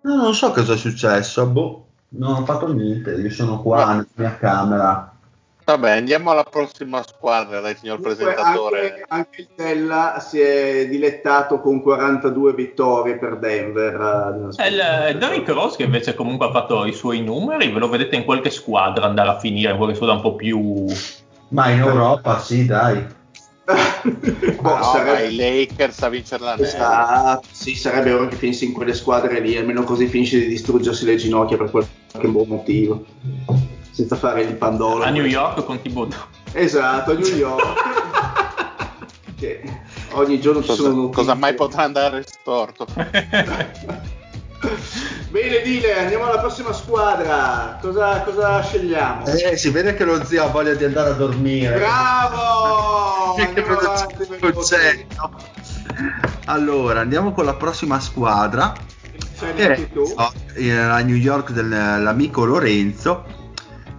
No, 0.00 0.16
non 0.16 0.34
so 0.34 0.50
cosa 0.50 0.74
è 0.74 0.76
successo, 0.76 1.46
boh, 1.46 1.86
non 2.10 2.34
ho 2.34 2.44
fatto 2.44 2.72
niente, 2.72 3.12
io 3.12 3.30
sono 3.30 3.62
qua 3.62 3.86
Ma- 3.86 3.92
nella 3.92 4.06
mia 4.14 4.36
camera. 4.36 5.10
Vabbè, 5.64 5.90
andiamo 5.90 6.30
alla 6.30 6.44
prossima 6.44 7.02
squadra, 7.06 7.60
dai, 7.60 7.76
signor 7.76 8.00
Comunque, 8.00 8.24
presentatore. 8.24 8.88
Anche, 8.88 9.04
anche 9.08 9.40
il 9.40 9.48
Tella 9.54 10.18
si 10.20 10.40
è 10.40 10.86
dilettato 10.88 11.60
con 11.60 11.80
42 11.82 12.54
vittorie 12.54 13.18
per 13.18 13.38
Denver. 13.38 13.94
eh, 13.94 14.48
E 14.48 14.52
scorsa 14.52 15.10
il. 15.10 15.18
Derrick 15.18 15.48
Rose 15.48 15.76
che 15.76 15.82
invece 15.84 16.14
comunque 16.14 16.46
ha 16.46 16.52
fatto 16.52 16.84
i 16.84 16.92
suoi 16.92 17.20
numeri, 17.20 17.70
ve 17.70 17.78
lo 17.80 17.88
vedete 17.88 18.14
in 18.16 18.24
qualche 18.24 18.50
squadra 18.50 19.06
andare 19.06 19.28
a 19.28 19.38
finire, 19.38 19.70
in 19.70 19.76
qualche 19.76 19.94
squadra 19.94 20.16
un 20.16 20.22
po' 20.22 20.34
più... 20.34 20.84
Ma 21.48 21.70
in 21.70 21.78
Europa 21.80 22.40
sì, 22.40 22.64
dai. 22.66 23.14
Boh, 23.66 24.62
Ma 24.62 24.78
no, 24.78 24.84
sarebbe- 24.84 25.12
ma 25.12 25.20
i 25.20 25.36
Lakers 25.36 26.02
a 26.02 26.08
vincere 26.08 26.44
l'anello. 26.44 26.66
Esatto, 26.66 27.46
sì, 27.50 27.74
sarebbe 27.74 28.12
ora 28.12 28.28
che 28.28 28.36
finissi 28.36 28.64
in 28.66 28.72
quelle 28.72 28.94
squadre 28.94 29.40
lì, 29.40 29.56
almeno 29.56 29.82
così 29.82 30.06
finisce 30.06 30.38
di 30.38 30.46
distruggersi 30.46 31.04
le 31.04 31.16
ginocchia 31.16 31.56
per 31.56 31.70
qualche 31.70 32.28
buon 32.28 32.46
motivo, 32.48 33.04
senza 33.90 34.14
fare 34.16 34.42
il 34.42 34.54
pandolo. 34.54 35.02
A 35.04 35.10
New 35.10 35.24
York 35.24 35.64
con 35.64 35.80
Thibodeau. 35.82 36.20
Esatto, 36.52 37.10
a 37.10 37.14
New 37.14 37.34
York. 37.36 37.64
che 39.36 39.62
ogni 40.12 40.40
giorno 40.40 40.60
ci 40.62 40.68
Cosa, 40.68 40.82
sono 40.82 40.94
notizie. 40.94 41.14
cosa 41.22 41.34
mai 41.34 41.54
potrà 41.54 41.82
andare 41.82 42.24
storto? 42.26 42.86
Bene, 45.30 45.60
Dile, 45.62 45.98
andiamo 45.98 46.24
alla 46.24 46.38
prossima 46.38 46.72
squadra. 46.72 47.78
Cosa, 47.80 48.22
cosa 48.22 48.62
scegliamo? 48.62 49.26
Eh, 49.26 49.56
si 49.56 49.70
vede 49.70 49.94
che 49.94 50.04
lo 50.04 50.24
zio 50.24 50.44
ha 50.44 50.48
voglia 50.48 50.74
di 50.74 50.84
andare 50.84 51.10
a 51.10 51.14
dormire. 51.14 51.76
Bravo! 51.76 53.34
Concetto? 54.40 55.30
Allora, 56.46 57.00
andiamo 57.00 57.32
con 57.32 57.44
la 57.44 57.54
prossima 57.54 58.00
squadra. 58.00 58.72
È 59.38 59.88
eh, 60.54 60.74
la 60.74 61.00
New 61.00 61.16
York 61.16 61.50
dell'amico 61.50 62.44
Lorenzo, 62.44 63.24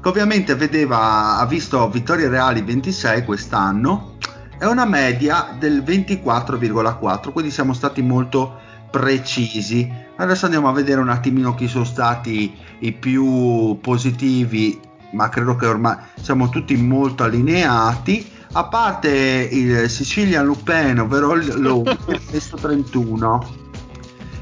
che 0.01 0.09
ovviamente 0.09 0.55
vedeva, 0.55 1.37
ha 1.37 1.45
visto 1.45 1.87
vittorie 1.89 2.27
reali 2.27 2.61
26 2.61 3.23
quest'anno 3.23 4.17
e 4.59 4.65
una 4.65 4.85
media 4.85 5.55
del 5.59 5.83
24,4, 5.83 7.31
quindi 7.31 7.51
siamo 7.51 7.73
stati 7.73 8.01
molto 8.01 8.59
precisi. 8.89 10.05
Adesso 10.19 10.45
andiamo 10.45 10.67
a 10.67 10.73
vedere 10.73 10.99
un 10.99 11.09
attimino 11.09 11.53
chi 11.53 11.67
sono 11.67 11.83
stati 11.83 12.51
i 12.79 12.91
più 12.91 13.77
positivi, 13.79 14.79
ma 15.11 15.29
credo 15.29 15.55
che 15.55 15.67
ormai 15.67 15.95
siamo 16.19 16.49
tutti 16.49 16.75
molto 16.75 17.23
allineati. 17.23 18.27
A 18.53 18.65
parte 18.65 19.09
il 19.51 19.87
Sicilian 19.89 20.45
Lupin, 20.45 20.99
ovvero 20.99 21.35
lo 21.35 21.83
messo 22.31 22.55
31. 22.55 23.65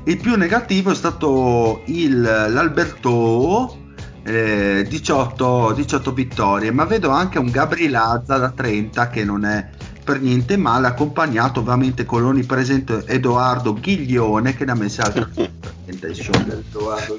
Il 0.06 0.18
più 0.18 0.36
negativo 0.38 0.92
è 0.92 0.96
stato 0.96 1.82
il, 1.88 2.22
l'Alberto, 2.22 3.78
eh, 4.24 4.86
18, 4.88 5.74
18 5.74 6.14
vittorie, 6.14 6.72
ma 6.72 6.86
vedo 6.86 7.10
anche 7.10 7.38
un 7.38 7.50
Gabrielazza 7.50 8.38
da 8.38 8.52
30 8.52 9.10
che 9.10 9.26
non 9.26 9.44
è 9.44 9.70
per 10.06 10.22
niente 10.22 10.56
male, 10.56 10.88
accompagnato 10.88 11.60
ovviamente 11.62 12.06
con 12.06 12.22
l'onnipresente 12.22 13.04
Edoardo 13.08 13.74
Ghiglione 13.74 14.56
che 14.56 14.64
ne 14.64 14.72
ha 14.72 14.76
messe 14.76 15.02
altre 15.02 15.28
30 15.34 15.65
insomma. 15.65 15.65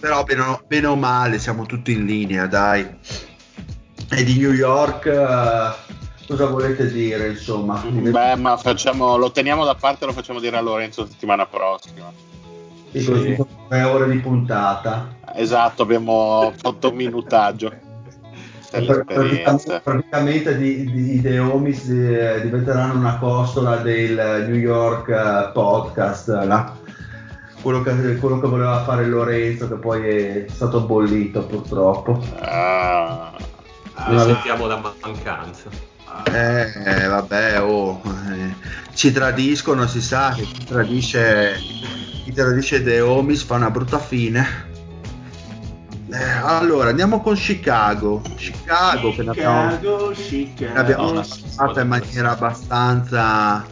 Però 0.00 0.24
bene, 0.24 0.40
o- 0.40 0.62
bene 0.66 0.86
o 0.86 0.96
male 0.96 1.38
siamo 1.38 1.66
tutti 1.66 1.92
in 1.92 2.04
linea, 2.04 2.46
dai. 2.46 2.86
E 4.10 4.24
di 4.24 4.38
New 4.38 4.52
York 4.52 5.06
eh, 5.06 6.26
cosa 6.26 6.46
volete 6.46 6.90
dire, 6.90 7.28
insomma? 7.28 7.82
Beh, 7.84 8.36
ma 8.36 8.56
facciamo, 8.56 9.16
lo 9.16 9.30
teniamo 9.30 9.64
da 9.64 9.74
parte 9.74 10.04
e 10.04 10.06
lo 10.06 10.12
facciamo 10.12 10.40
dire 10.40 10.56
a 10.56 10.60
Lorenzo 10.60 11.06
settimana 11.06 11.46
prossima. 11.46 12.12
Sì, 12.92 13.04
così 13.04 13.36
tre 13.68 13.82
ore 13.82 14.08
di 14.10 14.18
puntata. 14.18 15.14
Esatto, 15.34 15.82
abbiamo 15.82 16.52
fatto 16.56 16.90
un 16.90 16.96
minutaggio 16.96 17.84
Praticamente, 18.70 19.80
praticamente 19.82 20.56
di, 20.56 20.90
di, 20.90 21.14
i 21.14 21.22
The 21.22 21.38
Homies 21.38 21.88
eh, 21.88 22.40
diventeranno 22.42 22.98
una 22.98 23.18
costola 23.18 23.76
del 23.76 24.44
New 24.48 24.56
York 24.56 25.08
eh, 25.08 25.50
podcast, 25.52 26.28
là. 26.28 26.76
Quello, 27.66 27.82
che, 27.82 28.16
quello 28.18 28.38
che 28.38 28.46
voleva 28.46 28.84
fare 28.84 29.04
Lorenzo, 29.06 29.66
che 29.66 29.74
poi 29.74 30.08
è 30.08 30.44
stato 30.48 30.82
bollito 30.82 31.44
purtroppo. 31.46 32.24
Ah, 32.38 33.32
Ne 34.08 34.18
sentiamo 34.20 34.68
la 34.68 34.80
mancanza. 35.02 35.68
Eh, 36.32 37.08
vabbè, 37.08 37.60
oh, 37.60 38.00
eh, 38.30 38.54
ci 38.94 39.10
tradiscono, 39.10 39.88
si 39.88 40.00
sa 40.00 40.32
che 40.32 40.42
chi 40.42 40.64
tradisce, 40.64 41.56
chi 42.22 42.32
tradisce 42.32 42.84
The 42.84 43.00
Homies 43.00 43.42
fa 43.42 43.56
una 43.56 43.72
brutta 43.72 43.98
fine. 43.98 44.46
Eh, 46.12 46.22
allora, 46.44 46.90
andiamo 46.90 47.20
con 47.20 47.34
Chicago. 47.34 48.22
Chicago, 48.36 49.12
che 49.12 49.24
ne 49.24 49.30
abbiamo, 49.30 49.70
Chicago, 49.70 50.10
Chicago. 50.10 50.72
ne 50.72 50.78
abbiamo 50.78 51.10
una 51.10 51.24
fatta 51.24 51.80
in 51.80 51.88
maniera 51.88 52.30
abbastanza 52.30 53.66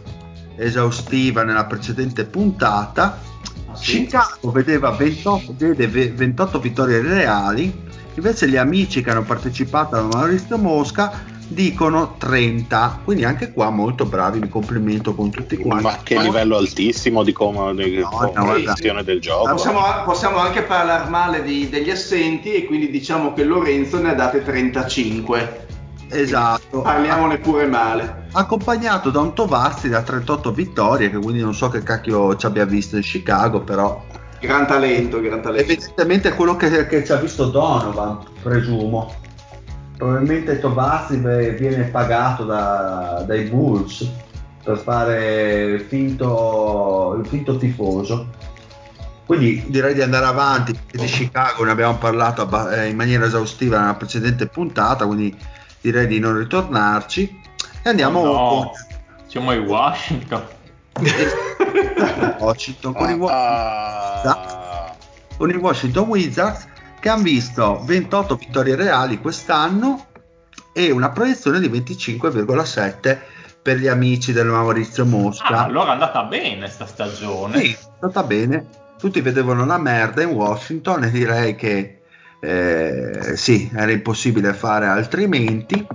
esaustiva 0.56 1.44
nella 1.44 1.66
precedente 1.66 2.24
puntata. 2.24 3.30
Sì? 3.74 4.04
Chicago 4.04 4.50
vedeva 4.50 4.90
28, 4.90 5.54
vede 5.56 5.86
ve- 5.88 6.10
28 6.12 6.58
vittorie 6.60 7.00
reali, 7.00 7.72
invece 8.14 8.48
gli 8.48 8.56
amici 8.56 9.02
che 9.02 9.10
hanno 9.10 9.22
partecipato 9.22 9.96
a 9.96 10.02
Maurizio 10.02 10.56
Mosca 10.58 11.32
dicono 11.46 12.14
30, 12.18 13.00
quindi 13.04 13.24
anche 13.24 13.52
qua 13.52 13.68
molto 13.70 14.06
bravi, 14.06 14.38
mi 14.38 14.48
complimento 14.48 15.14
con 15.14 15.30
tutti 15.30 15.56
quanti. 15.56 15.82
ma 15.84 15.98
che 16.02 16.18
livello 16.20 16.56
altissimo 16.56 17.22
di, 17.22 17.32
com- 17.32 17.74
di 17.74 18.00
No, 18.00 19.02
del 19.02 19.20
gioco. 19.20 19.50
Possiamo, 19.50 19.80
possiamo 20.04 20.38
anche 20.38 20.62
parlare 20.62 21.08
male 21.10 21.42
di- 21.42 21.68
degli 21.68 21.90
assenti 21.90 22.54
e 22.54 22.64
quindi 22.64 22.90
diciamo 22.90 23.34
che 23.34 23.44
Lorenzo 23.44 24.00
ne 24.00 24.10
ha 24.10 24.14
date 24.14 24.42
35. 24.42 25.63
Esatto. 26.20 26.80
Parliamone 26.82 27.38
pure 27.38 27.66
male. 27.66 28.26
Accompagnato 28.32 29.10
da 29.10 29.20
un 29.20 29.34
Tovazzi 29.34 29.88
da 29.88 30.02
38 30.02 30.52
vittorie, 30.52 31.10
che 31.10 31.18
quindi 31.18 31.40
non 31.40 31.54
so 31.54 31.68
che 31.68 31.82
cacchio 31.82 32.36
ci 32.36 32.46
abbia 32.46 32.64
visto 32.64 32.96
in 32.96 33.02
Chicago, 33.02 33.60
però 33.60 34.02
Gran 34.40 34.66
talento, 34.66 35.20
gran 35.20 35.40
talento. 35.40 35.72
evidentemente 35.72 36.28
è 36.30 36.34
quello 36.34 36.56
che, 36.56 36.86
che 36.86 37.04
ci 37.04 37.12
ha 37.12 37.16
visto 37.16 37.46
Donovan, 37.46 38.18
presumo. 38.42 39.14
Probabilmente 39.96 40.58
Tovazzi 40.58 41.16
viene 41.18 41.84
pagato 41.84 42.44
da- 42.44 43.24
dai 43.26 43.44
Bulls 43.44 44.06
per 44.62 44.76
fare 44.78 45.62
il 45.64 45.80
finto, 45.80 47.16
il 47.22 47.26
finto 47.26 47.56
tifoso. 47.56 48.28
Quindi 49.26 49.64
direi 49.68 49.94
di 49.94 50.02
andare 50.02 50.26
avanti. 50.26 50.78
Di 50.90 51.04
Chicago 51.06 51.64
ne 51.64 51.70
abbiamo 51.70 51.96
parlato 51.96 52.46
eh, 52.70 52.88
in 52.88 52.96
maniera 52.96 53.24
esaustiva 53.24 53.78
nella 53.80 53.94
precedente 53.94 54.46
puntata, 54.48 55.06
quindi 55.06 55.34
direi 55.84 56.06
di 56.06 56.18
non 56.18 56.38
ritornarci. 56.38 57.40
E 57.82 57.88
andiamo 57.90 58.20
Oh, 58.20 58.24
no. 58.32 58.48
con 58.48 58.70
Siamo 59.26 59.52
in 59.52 59.60
Washington. 59.66 60.42
Washington, 62.38 62.94
con 62.94 63.10
i 63.10 63.14
Wa- 63.14 64.22
Ah, 64.22 64.94
con 65.36 65.50
i 65.50 65.54
Washington 65.56 66.08
Wizards 66.08 66.66
che 67.00 67.08
hanno 67.10 67.22
visto 67.22 67.82
28 67.84 68.36
vittorie 68.36 68.76
reali 68.76 69.18
quest'anno 69.20 70.06
e 70.72 70.90
una 70.90 71.10
proiezione 71.10 71.60
di 71.60 71.68
25,7 71.68 73.18
per 73.60 73.76
gli 73.76 73.86
amici 73.88 74.32
del 74.32 74.46
Maurizio 74.46 75.04
Mosca. 75.04 75.48
Ah, 75.48 75.64
allora 75.64 75.90
è 75.90 75.92
andata 75.92 76.22
bene 76.22 76.66
sta 76.68 76.86
stagione. 76.86 77.58
Sì, 77.58 77.72
è 77.72 77.76
andata 78.00 78.22
bene. 78.22 78.66
Tutti 78.98 79.20
vedevano 79.20 79.66
la 79.66 79.78
merda 79.78 80.22
in 80.22 80.30
Washington 80.30 81.04
e 81.04 81.10
direi 81.10 81.54
che 81.56 82.00
eh, 82.44 83.36
sì, 83.36 83.70
era 83.74 83.90
impossibile 83.90 84.52
fare 84.52 84.86
altrimenti. 84.86 85.86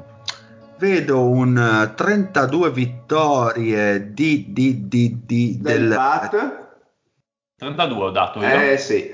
Vedo 0.78 1.28
un 1.28 1.58
eh, 1.58 1.94
32 1.94 2.72
vittorie 2.72 4.14
di, 4.14 4.46
di, 4.50 4.88
di, 4.88 5.22
di- 5.26 5.58
Del 5.60 5.88
del, 5.88 5.96
Pat? 5.96 6.68
32 7.58 8.04
ho 8.06 8.12
dato 8.12 8.40
io. 8.40 8.48
Eh 8.72 8.78
sì, 8.78 9.12
Sì, 9.12 9.14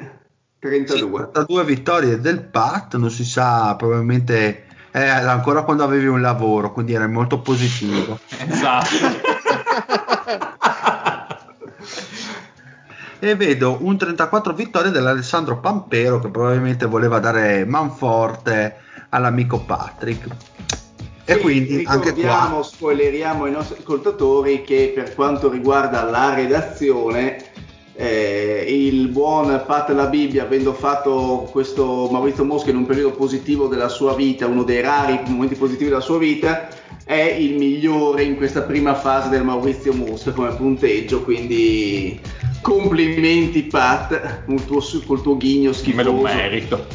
32. 0.60 1.30
32 1.32 1.64
vittorie 1.64 2.20
del 2.20 2.44
Pat, 2.44 2.96
non 2.98 3.10
si 3.10 3.26
sa, 3.26 3.76
probabilmente 3.76 4.66
eh, 4.92 5.00
era 5.02 5.32
ancora 5.32 5.64
quando 5.64 5.84
avevi 5.84 6.06
un 6.06 6.22
lavoro, 6.22 6.72
quindi 6.72 6.94
era 6.94 7.08
molto 7.08 7.40
positivo. 7.40 8.20
Esatto. 8.48 8.88
E 13.20 13.36
vedo 13.36 13.78
un 13.82 13.98
34 13.98 14.54
vittorie 14.54 14.92
dell'Alessandro 14.92 15.60
Pampero 15.60 16.20
che 16.20 16.30
probabilmente 16.30 16.86
voleva 16.86 17.20
dare 17.20 17.66
manforte 17.66 18.78
all'amico 19.10 19.60
Patrick. 19.60 20.28
E 21.28 21.34
Sì, 21.34 21.40
quindi 21.40 21.84
anche 21.86 22.10
ricordiamo, 22.10 22.56
qua 22.58 22.64
spoileriamo 22.64 23.46
ai 23.46 23.52
nostri 23.52 23.78
ascoltatori 23.80 24.62
che 24.62 24.92
per 24.94 25.16
quanto 25.16 25.50
riguarda 25.50 26.04
la 26.04 26.36
redazione, 26.36 27.44
eh, 27.96 28.66
il 28.68 29.08
buon 29.08 29.64
Pat 29.66 29.90
La 29.90 30.06
Bibbia, 30.06 30.44
avendo 30.44 30.74
fatto 30.74 31.48
questo 31.52 32.10
Maurizio 32.12 32.44
Mosca 32.44 32.70
in 32.70 32.76
un 32.76 32.86
periodo 32.86 33.16
positivo 33.16 33.68
della 33.68 33.88
sua 33.88 34.14
vita, 34.14 34.46
uno 34.46 34.64
dei 34.64 34.82
rari 34.82 35.20
momenti 35.26 35.56
positivi 35.56 35.90
della 35.90 36.02
sua 36.02 36.20
vita, 36.20 36.68
è 37.06 37.16
il 37.16 37.56
migliore 37.58 38.24
in 38.24 38.36
questa 38.36 38.62
prima 38.62 38.94
fase 38.94 39.30
del 39.30 39.44
Maurizio 39.44 39.94
Mosca 39.94 40.32
come 40.32 40.54
punteggio, 40.54 41.24
quindi 41.24 42.20
complimenti 42.62 43.64
Pat, 43.64 44.44
col 44.46 44.66
tuo, 44.66 44.82
col 45.06 45.22
tuo 45.22 45.38
ghigno 45.38 45.70
Me 45.70 45.76
schifoso. 45.76 46.12
lo 46.12 46.22
merito. 46.22 46.86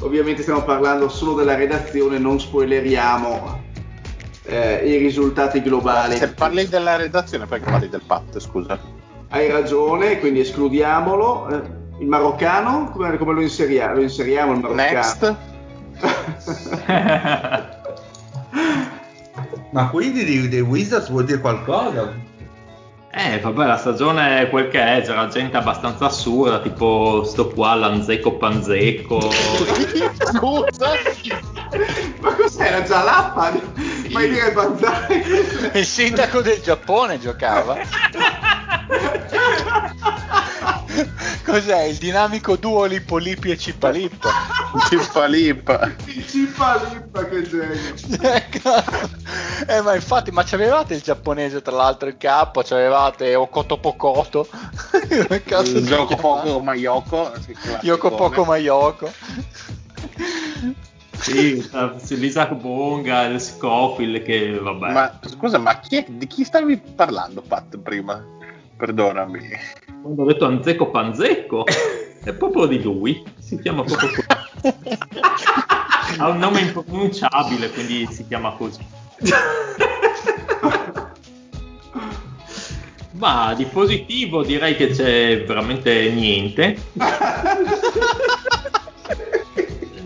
Ovviamente 0.00 0.42
stiamo 0.42 0.62
parlando 0.62 1.08
solo 1.08 1.34
della 1.34 1.54
redazione, 1.56 2.18
non 2.18 2.40
spoileriamo 2.40 3.62
eh, 4.44 4.82
i 4.86 4.96
risultati 4.96 5.60
globali. 5.60 6.16
Se 6.16 6.28
parli 6.32 6.66
della 6.68 6.96
redazione, 6.96 7.46
perché 7.46 7.70
parli 7.70 7.88
del 7.88 8.02
pat, 8.06 8.38
scusa? 8.38 8.78
Hai 9.28 9.50
ragione, 9.50 10.18
quindi 10.18 10.40
escludiamolo. 10.40 11.48
Eh, 11.48 11.78
il 12.00 12.06
maroccano, 12.06 12.90
come, 12.92 13.18
come 13.18 13.34
lo, 13.34 13.42
inseriamo? 13.42 13.96
lo 13.96 14.02
inseriamo 14.02 14.52
il 14.54 14.60
maroccano? 14.60 14.90
Next. 14.90 15.36
Ma 19.72 19.88
quindi 19.90 20.24
di- 20.24 20.48
dei 20.48 20.60
Wizards 20.62 21.10
vuol 21.10 21.24
dire 21.24 21.38
qualcosa? 21.40 22.12
Eh, 23.12 23.40
vabbè, 23.40 23.66
la 23.66 23.76
stagione 23.76 24.42
è 24.42 24.50
quel 24.50 24.68
che 24.68 24.80
è, 24.80 25.02
c'era 25.02 25.26
gente 25.26 25.56
abbastanza 25.56 26.06
assurda, 26.06 26.60
tipo 26.60 27.24
sto 27.24 27.48
qua, 27.48 27.74
Lanzecco 27.74 28.36
Panzecco. 28.36 29.18
Scusa? 30.32 30.92
Ma 32.20 32.34
cos'era 32.34 32.82
già 32.84 33.02
l'appa? 33.02 33.50
mi 33.50 34.10
fai 34.10 34.28
dire 34.30 34.52
Banzai? 34.52 35.24
Il 35.72 35.84
sindaco 35.84 36.40
del 36.40 36.60
Giappone 36.60 37.18
giocava. 37.18 37.78
Cos'è? 41.44 41.82
Il 41.82 41.96
dinamico 41.96 42.54
duo 42.54 42.84
Lippo-Lippi 42.84 43.50
e. 43.50 43.58
Cipalippa. 43.58 44.30
Il 46.06 46.26
Cipalippa, 46.28 47.24
che 47.26 47.42
genio. 47.42 47.76
Eh, 49.66 49.80
ma 49.82 49.94
infatti, 49.94 50.30
ma 50.30 50.42
c'avevate 50.44 50.94
il 50.94 51.00
giapponese 51.00 51.62
tra 51.62 51.74
l'altro 51.74 52.08
in 52.08 52.16
campo, 52.16 52.62
c'avevate 52.62 53.34
Okoto 53.34 53.78
Pokoto. 53.78 54.46
il 55.30 55.86
gioco 55.86 56.16
poco 56.16 56.60
Mayoko. 56.60 57.32
Yoko 57.82 58.10
Poco 58.10 58.44
Mayoko. 58.44 59.12
Sì, 61.20 61.62
l'Isaac 62.16 62.54
Bonga, 62.54 63.24
il 63.24 63.40
Scofield 63.40 64.22
che 64.22 64.58
vabbè. 64.58 64.92
Ma 64.92 65.18
scusa, 65.26 65.58
ma 65.58 65.78
chi 65.78 65.96
è, 65.96 66.04
di 66.08 66.26
chi 66.26 66.44
stavi 66.44 66.78
parlando, 66.78 67.42
Pat, 67.42 67.76
prima? 67.78 68.24
Perdonami. 68.76 69.48
Quando 70.00 70.22
ho 70.22 70.26
detto 70.26 70.46
Anzecco 70.46 70.90
Panzecco, 70.90 71.66
è 72.24 72.32
proprio 72.32 72.64
di 72.66 72.82
lui, 72.82 73.22
si 73.38 73.58
chiama 73.60 73.82
proprio 73.82 74.08
così. 74.08 74.26
ha 76.18 76.28
un 76.28 76.38
nome 76.38 76.60
impronunciabile, 76.60 77.70
quindi 77.70 78.06
si 78.10 78.26
chiama 78.26 78.52
così. 78.52 78.80
Ma 83.12 83.52
di 83.54 83.64
positivo 83.66 84.42
direi 84.42 84.76
che 84.76 84.88
c'è 84.88 85.44
veramente 85.44 86.10
niente 86.10 86.76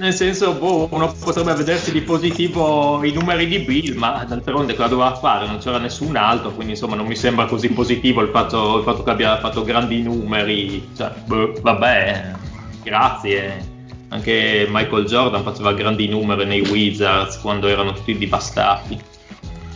nel 0.04 0.12
senso, 0.12 0.52
boh, 0.54 0.88
uno 0.90 1.12
potrebbe 1.12 1.54
vedersi 1.54 1.90
di 1.90 2.02
positivo 2.02 3.02
i 3.04 3.12
numeri 3.12 3.46
di 3.46 3.60
Bill, 3.60 3.96
ma 3.96 4.24
d'altronde 4.26 4.74
cosa 4.74 4.88
doveva 4.88 5.14
fare? 5.14 5.46
Non 5.46 5.58
c'era 5.58 5.78
nessun 5.78 6.14
altro, 6.16 6.50
quindi 6.52 6.72
insomma 6.72 6.94
non 6.94 7.06
mi 7.06 7.16
sembra 7.16 7.46
così 7.46 7.68
positivo 7.70 8.20
il 8.20 8.28
fatto, 8.28 8.78
il 8.78 8.84
fatto 8.84 9.02
che 9.02 9.10
abbia 9.10 9.38
fatto 9.38 9.64
grandi 9.64 10.02
numeri. 10.02 10.90
Cioè, 10.94 11.10
boh, 11.26 11.54
vabbè, 11.60 12.32
grazie. 12.82 13.73
Anche 14.08 14.66
Michael 14.68 15.06
Jordan 15.06 15.42
faceva 15.42 15.72
grandi 15.72 16.08
numeri 16.08 16.44
nei 16.44 16.60
Wizards 16.60 17.38
quando 17.38 17.68
erano 17.68 17.92
tutti 17.92 18.16
devastati. 18.16 19.00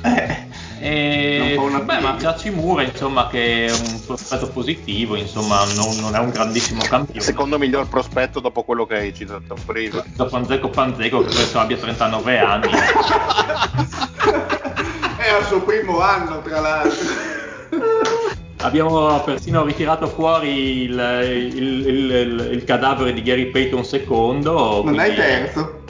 Eh. 0.03 0.47
E, 0.81 1.59
beh, 1.85 1.99
ma 1.99 2.17
Giacimura, 2.17 2.83
insomma, 2.83 3.27
che 3.27 3.67
è 3.67 3.73
un 3.73 4.01
prospetto 4.07 4.49
positivo, 4.49 5.17
insomma, 5.17 5.65
non, 5.75 5.97
non, 5.99 6.15
è 6.15 6.19
un 6.19 6.31
grandissimo 6.31 6.83
campione. 6.85 7.21
Secondo 7.21 7.59
miglior 7.59 7.89
prospetto 7.89 8.39
dopo 8.39 8.63
quello 8.63 8.87
che 8.87 8.95
hai 8.97 9.13
citato 9.13 9.57
prima. 9.67 10.05
Dopo 10.15 10.31
Panzeco 10.31 10.69
Panzeco, 10.69 11.23
che 11.23 11.35
penso 11.35 11.59
abbia 11.59 11.77
39 11.77 12.39
anni. 12.39 12.69
è 15.19 15.29
al 15.31 15.45
suo 15.47 15.63
primo 15.63 16.01
anno, 16.01 16.41
tra 16.43 16.61
l'altro. 16.61 17.07
Abbiamo 18.61 19.21
persino 19.23 19.65
ritirato 19.65 20.07
fuori 20.09 20.83
il, 20.83 20.91
il, 20.91 21.87
il, 21.87 22.49
il 22.53 22.65
cadavere 22.65 23.13
di 23.13 23.23
Gary 23.23 23.47
Payton 23.47 23.85
secondo. 23.85 24.83
Non 24.85 24.99
è 24.99 25.15
terzo? 25.15 25.83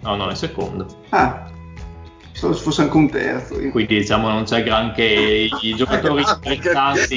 No, 0.00 0.16
non 0.16 0.30
è 0.30 0.34
secondo. 0.34 0.86
Ah 1.10 1.52
pensavo 2.44 2.54
fosse 2.54 2.82
anche 2.82 2.96
un 2.96 3.10
terzo. 3.10 3.60
Io. 3.60 3.70
Quindi 3.70 3.98
diciamo 3.98 4.28
non 4.28 4.44
c'è 4.44 4.62
granché 4.62 5.04
i 5.04 5.74
giocatori 5.74 6.22
interessanti. 6.22 7.14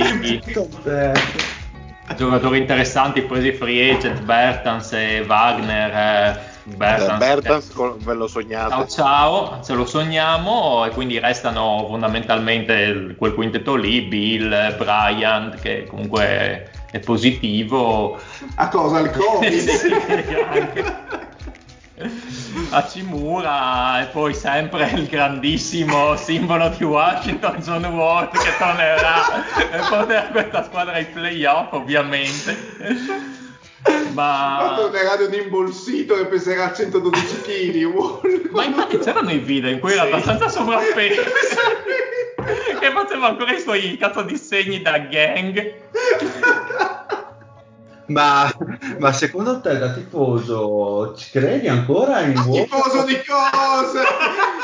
I 2.09 2.15
giocatori 2.15 2.57
interessanti 2.59 3.21
presi 3.21 3.51
free 3.51 3.95
agent, 3.95 4.21
Bertans 4.21 4.93
e 4.93 5.25
Wagner. 5.27 5.93
Eh, 5.93 6.55
Bertans, 6.75 7.17
Bertans 7.19 7.69
eh, 7.69 7.93
ve 7.99 8.13
lo 8.13 8.27
sognate. 8.27 8.69
Ciao 8.69 8.87
ciao, 8.87 9.59
ce 9.63 9.73
lo 9.73 9.85
sogniamo 9.85 10.85
e 10.85 10.89
quindi 10.89 11.17
restano 11.17 11.85
fondamentalmente 11.87 13.15
quel 13.17 13.33
quintetto 13.33 13.75
lì, 13.75 14.01
Bill, 14.01 14.75
Bryant 14.75 15.59
che 15.61 15.85
comunque 15.87 16.69
è 16.91 16.99
positivo. 16.99 18.19
A 18.55 18.67
cosa? 18.67 18.99
Il 18.99 19.11
Covid? 19.11 19.51
sì, 19.55 19.93
anche. 19.93 21.05
Hachimura 22.69 24.01
e 24.01 24.05
poi 24.07 24.33
sempre 24.33 24.91
il 24.91 25.07
grandissimo 25.07 26.15
simbolo 26.15 26.69
di 26.69 26.83
Washington, 26.83 27.57
John 27.59 27.85
Ward 27.85 28.37
che 28.37 28.51
tornerà 28.59 29.43
e 29.71 29.79
porterà 29.89 30.27
questa 30.27 30.63
squadra 30.65 30.93
ai 30.93 31.05
playoff 31.05 31.71
ovviamente. 31.71 33.46
Ma... 34.13 34.57
Ma 34.61 34.73
tornerà 34.75 35.15
di 35.15 35.23
un 35.23 35.33
imbolsito 35.33 36.15
che 36.15 36.25
peserà 36.25 36.73
112 36.73 37.41
kg. 37.41 38.49
Ma 38.51 38.63
infatti 38.63 38.97
c'erano 38.99 39.31
i 39.31 39.39
video 39.39 39.69
in 39.69 39.79
cui 39.79 39.93
era 39.93 40.03
sì. 40.03 40.07
abbastanza 40.07 40.49
sovrappeso 40.49 41.21
che 42.79 42.91
faceva 42.93 43.27
ancora 43.27 43.53
i 43.53 43.59
suoi 43.59 43.97
cazzo 43.97 44.21
di 44.23 44.37
segni 44.37 44.81
da 44.81 44.97
gang. 44.99 45.73
Ma, 48.07 48.49
ma, 48.99 49.11
secondo 49.11 49.59
te 49.59 49.77
da 49.77 49.91
tifoso 49.91 51.13
ci 51.17 51.29
credi 51.29 51.67
ancora 51.67 52.21
in 52.21 52.37
uomo? 52.37 52.63
Tifoso 52.63 53.03
di 53.03 53.21
cosa? 53.25 54.01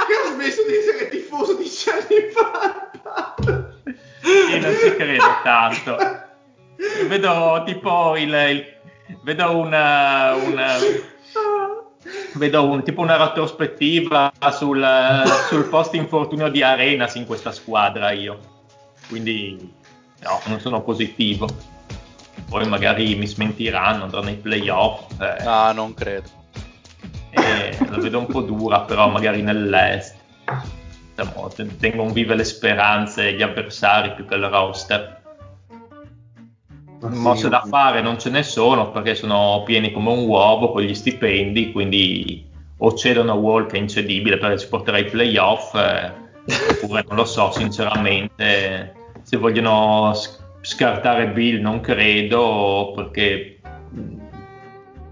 che 0.07 0.13
ho 0.15 0.33
smesso 0.33 0.63
di 0.65 0.75
essere 0.75 1.09
tifoso 1.09 1.53
dieci 1.55 1.89
anni 1.89 2.29
fa. 2.31 2.89
Io 4.49 4.59
non 4.61 4.75
ci 4.81 4.95
credo 4.95 5.23
tanto. 5.43 5.97
Vedo 7.07 7.63
tipo 7.65 8.15
il, 8.15 8.33
il 8.33 8.72
vedo 9.21 9.57
una, 9.57 10.33
una 10.35 10.67
vedo 12.33 12.65
un, 12.65 12.83
tipo 12.83 13.01
una 13.01 13.17
retrospettiva 13.17 14.31
sul, 14.51 14.85
sul 15.47 15.65
post 15.65 15.93
infortunio 15.93 16.49
di 16.49 16.63
Arenas 16.63 17.15
in 17.15 17.25
questa 17.25 17.51
squadra 17.51 18.11
io. 18.11 18.39
Quindi 19.07 19.73
no, 20.21 20.41
non 20.45 20.59
sono 20.59 20.81
positivo 20.81 21.47
poi 22.53 22.67
magari 22.67 23.15
mi 23.15 23.25
smentiranno, 23.25 24.03
andranno 24.03 24.25
nei 24.25 24.35
playoff. 24.35 25.19
Eh. 25.19 25.43
Ah, 25.43 25.71
non 25.71 25.95
credo. 25.95 26.29
Eh, 27.31 27.75
la 27.89 27.97
vedo 27.97 28.19
un 28.19 28.27
po' 28.27 28.41
dura, 28.41 28.81
però 28.81 29.09
magari 29.09 29.41
nell'est. 29.41 30.15
Diciamo, 31.15 31.51
tengono 31.79 32.11
vive 32.11 32.35
le 32.35 32.43
speranze 32.43 33.33
gli 33.33 33.41
avversari 33.41 34.13
più 34.13 34.27
che 34.27 34.35
il 34.35 34.47
roster. 34.49 35.22
Mosse 37.09 37.49
da 37.49 37.63
fare 37.67 38.01
non 38.01 38.17
ce 38.19 38.29
ne 38.29 38.43
sono 38.43 38.91
perché 38.91 39.15
sono 39.15 39.63
pieni 39.65 39.91
come 39.91 40.09
un 40.11 40.27
uovo 40.27 40.71
con 40.71 40.81
gli 40.81 40.93
stipendi, 40.93 41.71
quindi 41.71 42.45
o 42.77 42.93
cedono 42.93 43.31
a 43.31 43.35
Wall 43.35 43.67
che 43.67 43.77
è 43.77 43.79
incedibile 43.79 44.37
perché 44.37 44.59
ci 44.59 44.67
porterà 44.67 44.97
ai 44.97 45.05
playoff, 45.05 45.73
eh, 45.75 46.11
oppure 46.81 47.05
non 47.07 47.17
lo 47.17 47.25
so, 47.25 47.51
sinceramente, 47.51 48.93
se 49.21 49.37
vogliono 49.37 50.13
scartare 50.61 51.27
Bill 51.29 51.61
non 51.61 51.81
credo 51.81 52.91
perché 52.95 53.59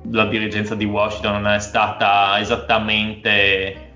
la 0.10 0.26
dirigenza 0.26 0.76
di 0.76 0.86
Washington 0.86 1.42
non 1.42 1.52
è 1.52 1.60
stata 1.60 2.40
esattamente 2.40 3.91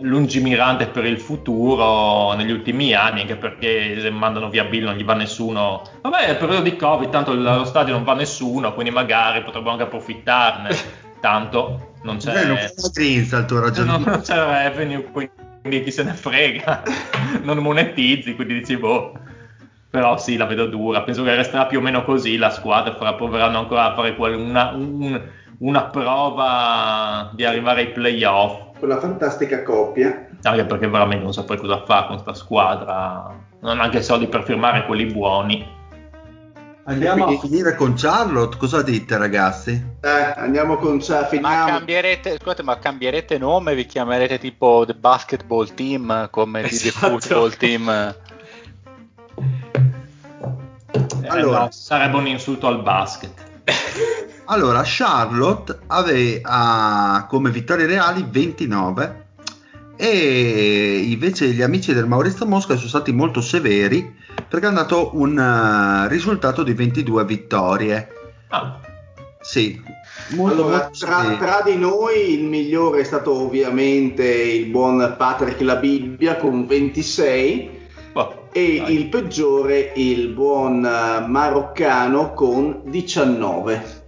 lungimirante 0.00 0.86
per 0.86 1.04
il 1.04 1.18
futuro 1.18 2.32
negli 2.34 2.50
ultimi 2.50 2.92
anni, 2.94 3.22
anche 3.22 3.36
perché 3.36 4.00
se 4.00 4.10
mandano 4.10 4.48
via 4.48 4.64
Bill 4.64 4.84
non 4.84 4.94
gli 4.94 5.04
va 5.04 5.14
nessuno. 5.14 5.82
Vabbè, 6.02 6.26
è 6.26 6.30
il 6.30 6.36
periodo 6.36 6.62
di 6.62 6.76
Covid, 6.76 7.10
tanto 7.10 7.32
allo 7.32 7.64
stadio 7.64 7.94
non 7.94 8.04
va 8.04 8.14
nessuno, 8.14 8.74
quindi 8.74 8.92
magari 8.92 9.42
potrebbero 9.42 9.72
anche 9.72 9.84
approfittarne. 9.84 11.02
Tanto 11.20 11.94
non 12.02 12.18
c'è. 12.18 12.42
Eh, 12.42 12.46
non 12.46 12.58
il 12.58 13.44
tuo 13.46 13.60
ragionamento. 13.60 14.10
Non, 14.10 14.20
c'è 14.20 14.34
revenue, 14.34 15.02
quindi 15.10 15.82
chi 15.82 15.90
se 15.90 16.02
ne 16.02 16.12
frega. 16.12 16.82
non 17.42 17.58
monetizzi, 17.58 18.34
quindi 18.34 18.54
dici 18.54 18.76
boh 18.76 19.12
però 19.94 20.18
sì, 20.18 20.36
la 20.36 20.46
vedo 20.46 20.66
dura. 20.66 21.02
Penso 21.02 21.22
che 21.22 21.36
resterà 21.36 21.66
più 21.66 21.78
o 21.78 21.80
meno 21.80 22.02
così 22.02 22.36
la 22.36 22.50
squadra, 22.50 22.96
farà, 22.96 23.14
proveranno 23.14 23.58
ancora 23.58 23.94
a 23.94 23.94
fare 23.94 24.34
una, 24.34 24.72
un, 24.72 25.22
una 25.58 25.84
prova 25.84 27.30
di 27.32 27.44
arrivare 27.44 27.82
ai 27.82 27.92
playoff. 27.92 28.63
Quella 28.78 28.98
fantastica 28.98 29.62
coppia. 29.62 30.28
Anche 30.42 30.64
perché 30.64 30.88
veramente 30.88 31.24
non 31.24 31.32
saprei 31.32 31.58
cosa 31.58 31.84
fare 31.84 32.06
con 32.06 32.22
questa 32.22 32.34
squadra. 32.34 33.34
Non 33.60 33.80
ha 33.80 33.82
anche 33.84 34.02
soldi 34.02 34.26
per 34.26 34.44
firmare 34.44 34.84
quelli 34.84 35.06
buoni. 35.06 35.82
Andiamo 36.86 37.24
quindi... 37.24 37.36
a 37.36 37.48
finire 37.48 37.74
con 37.76 37.94
Charlotte, 37.96 38.58
cosa 38.58 38.82
dite 38.82 39.16
ragazzi? 39.16 39.70
Eh, 40.02 40.34
andiamo 40.36 40.76
con 40.76 40.98
Charlotte. 41.00 41.40
Ma 41.40 41.64
cambierete, 41.66 42.36
scusate, 42.38 42.62
ma 42.62 42.78
cambierete 42.78 43.38
nome? 43.38 43.74
Vi 43.74 43.86
chiamerete 43.86 44.38
tipo 44.38 44.84
The 44.86 44.92
Basketball 44.92 45.72
Team 45.72 46.28
come 46.30 46.62
esatto. 46.64 47.16
The 47.16 47.20
Football 47.20 47.56
Team? 47.56 47.88
Eh, 51.22 51.26
allora, 51.26 51.60
no, 51.60 51.68
sarebbe 51.70 52.16
un 52.16 52.26
insulto 52.26 52.66
al 52.66 52.82
basket. 52.82 53.32
allora, 54.46 54.82
Charlotte 54.84 55.78
aveva 55.86 57.26
come 57.28 57.50
vittorie 57.50 57.86
reali 57.86 58.26
29 58.28 59.22
e 59.96 61.04
invece 61.06 61.48
gli 61.48 61.62
amici 61.62 61.92
del 61.92 62.06
Maurizio 62.06 62.46
Mosca 62.46 62.74
sono 62.74 62.88
stati 62.88 63.12
molto 63.12 63.40
severi 63.40 64.14
perché 64.48 64.66
hanno 64.66 64.80
dato 64.80 65.10
un 65.14 65.36
uh, 65.38 66.08
risultato 66.08 66.62
di 66.62 66.74
22 66.74 67.24
vittorie. 67.24 68.08
Ah. 68.48 68.80
Sì. 69.40 69.80
Allora, 70.38 70.90
tra, 70.98 71.36
tra, 71.38 71.60
di 71.64 71.76
noi 71.76 72.32
il 72.32 72.44
migliore 72.44 73.00
è 73.00 73.04
stato 73.04 73.32
ovviamente 73.32 74.24
il 74.24 74.66
buon 74.66 75.14
Patrick 75.18 75.60
La 75.60 75.76
Bibbia 75.76 76.36
con 76.36 76.66
26 76.66 77.70
oh, 78.14 78.48
e 78.52 78.78
dai. 78.78 78.94
il 78.94 79.08
peggiore 79.08 79.92
il 79.96 80.28
buon 80.28 80.80
Maroccano 80.80 82.32
con 82.32 82.82
19 82.84 84.03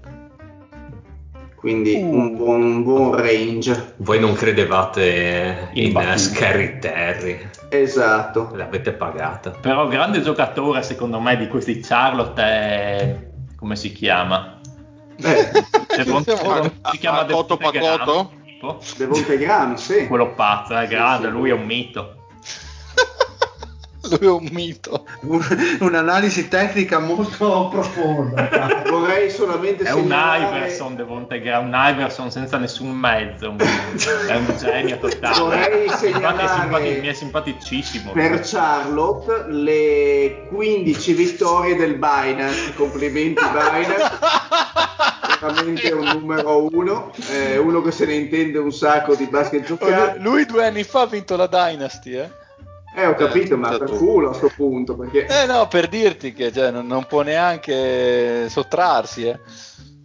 quindi 1.67 1.95
uh. 1.97 2.15
un, 2.15 2.37
buon, 2.37 2.63
un, 2.63 2.83
buon, 2.85 3.17
range. 3.17 3.95
Voi 3.97 4.21
non 4.21 4.35
credevate 4.35 5.71
in, 5.73 5.87
in 5.87 6.13
Scary 6.17 6.79
Terry. 6.79 7.41
Esatto. 7.71 8.53
L'avete 8.55 8.93
pagata. 8.93 9.51
Però 9.51 9.89
grande 9.89 10.23
giocatore 10.23 10.85
secondo 10.85 11.19
me 11.19 11.37
di 11.37 11.49
questi 11.49 11.81
Charlotte 11.81 12.41
è... 12.41 13.19
come 13.57 13.75
si 13.75 13.91
chiama? 13.91 14.61
Eh, 15.17 15.51
Devonte, 16.05 16.37
si 16.93 16.99
chiama 16.99 17.25
Devonte 17.25 17.57
Pacotto? 17.57 18.31
Devonte 18.97 19.37
Graham, 19.37 19.75
sì. 19.75 20.07
Quello 20.07 20.35
pazzo, 20.35 20.77
è 20.77 20.87
grande, 20.87 21.27
sì, 21.27 21.33
sì. 21.33 21.37
lui 21.37 21.51
è 21.51 21.53
un 21.53 21.65
mito. 21.65 22.16
Lui 24.09 24.27
è 24.27 24.31
un 24.31 24.49
mito. 24.51 25.07
Un'analisi 25.81 26.49
tecnica 26.49 26.99
molto 26.99 27.69
profonda. 27.69 28.83
Vorrei 28.89 29.31
solamente 29.31 29.85
È 29.85 29.93
segnalare... 29.93 30.45
un 30.45 30.57
Iverson, 30.57 30.97
Devonte 30.97 31.41
Graham, 31.41 31.67
un 31.67 31.75
Iverson 31.75 32.31
senza 32.31 32.57
nessun 32.59 32.91
mezzo, 32.91 33.51
un... 33.51 33.59
è 34.29 34.37
un 34.37 34.55
genio 34.59 34.99
totale. 34.99 35.39
Vorrei 35.39 35.89
segnalare... 35.91 36.45
È 36.45 36.49
simpati... 36.49 36.99
mi 37.01 37.07
è 37.07 37.13
simpaticissimo. 37.13 38.13
Per 38.13 38.41
Charlotte 38.43 39.47
le 39.49 40.47
15 40.49 41.13
vittorie 41.13 41.77
del 41.77 41.95
Binance, 41.95 42.75
complimenti 42.75 43.43
Binance. 43.45 44.19
veramente 45.41 45.93
un 45.93 46.05
numero 46.05 46.69
uno, 46.73 47.13
eh, 47.31 47.59
uno 47.59 47.83
che 47.83 47.91
se 47.91 48.07
ne 48.07 48.15
intende 48.15 48.59
un 48.59 48.73
sacco 48.73 49.15
di 49.15 49.27
basket 49.27 49.65
giocato. 49.65 50.19
Lui 50.21 50.45
due 50.47 50.67
anni 50.67 50.83
fa 50.83 51.03
ha 51.03 51.07
vinto 51.07 51.37
la 51.37 51.47
Dynasty, 51.47 52.17
eh? 52.17 52.45
Eh, 52.99 53.05
ho 53.05 53.15
capito, 53.15 53.53
eh, 53.53 53.57
ma 53.59 53.77
per 53.77 53.91
tu. 53.91 53.97
culo 53.99 54.31
a 54.31 54.33
sto 54.33 54.51
punto. 54.57 54.97
Perché... 54.97 55.27
Eh, 55.27 55.45
no, 55.45 55.69
per 55.69 55.87
dirti 55.87 56.33
che 56.33 56.51
cioè, 56.51 56.71
non, 56.71 56.87
non, 56.87 57.05
può 57.07 57.21
neanche 57.21 58.49
sottrarsi, 58.49 59.27
eh. 59.27 59.39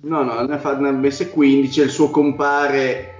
No, 0.01 0.23
no, 0.23 0.41
ne, 0.41 0.57
fa, 0.57 0.75
ne 0.77 0.89
ha 0.89 0.91
messe 0.91 1.29
15, 1.29 1.81
il 1.81 1.89
suo 1.89 2.09
compare 2.09 3.13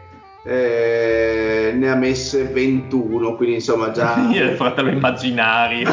eh, 0.43 1.71
ne 1.73 1.89
ha 1.89 1.95
messe 1.95 2.43
21, 2.43 3.35
quindi 3.37 3.55
insomma 3.55 3.91
già... 3.91 4.17
Io 4.29 4.43
il 4.43 4.57
fratello 4.57 4.89
immaginario. 4.89 5.89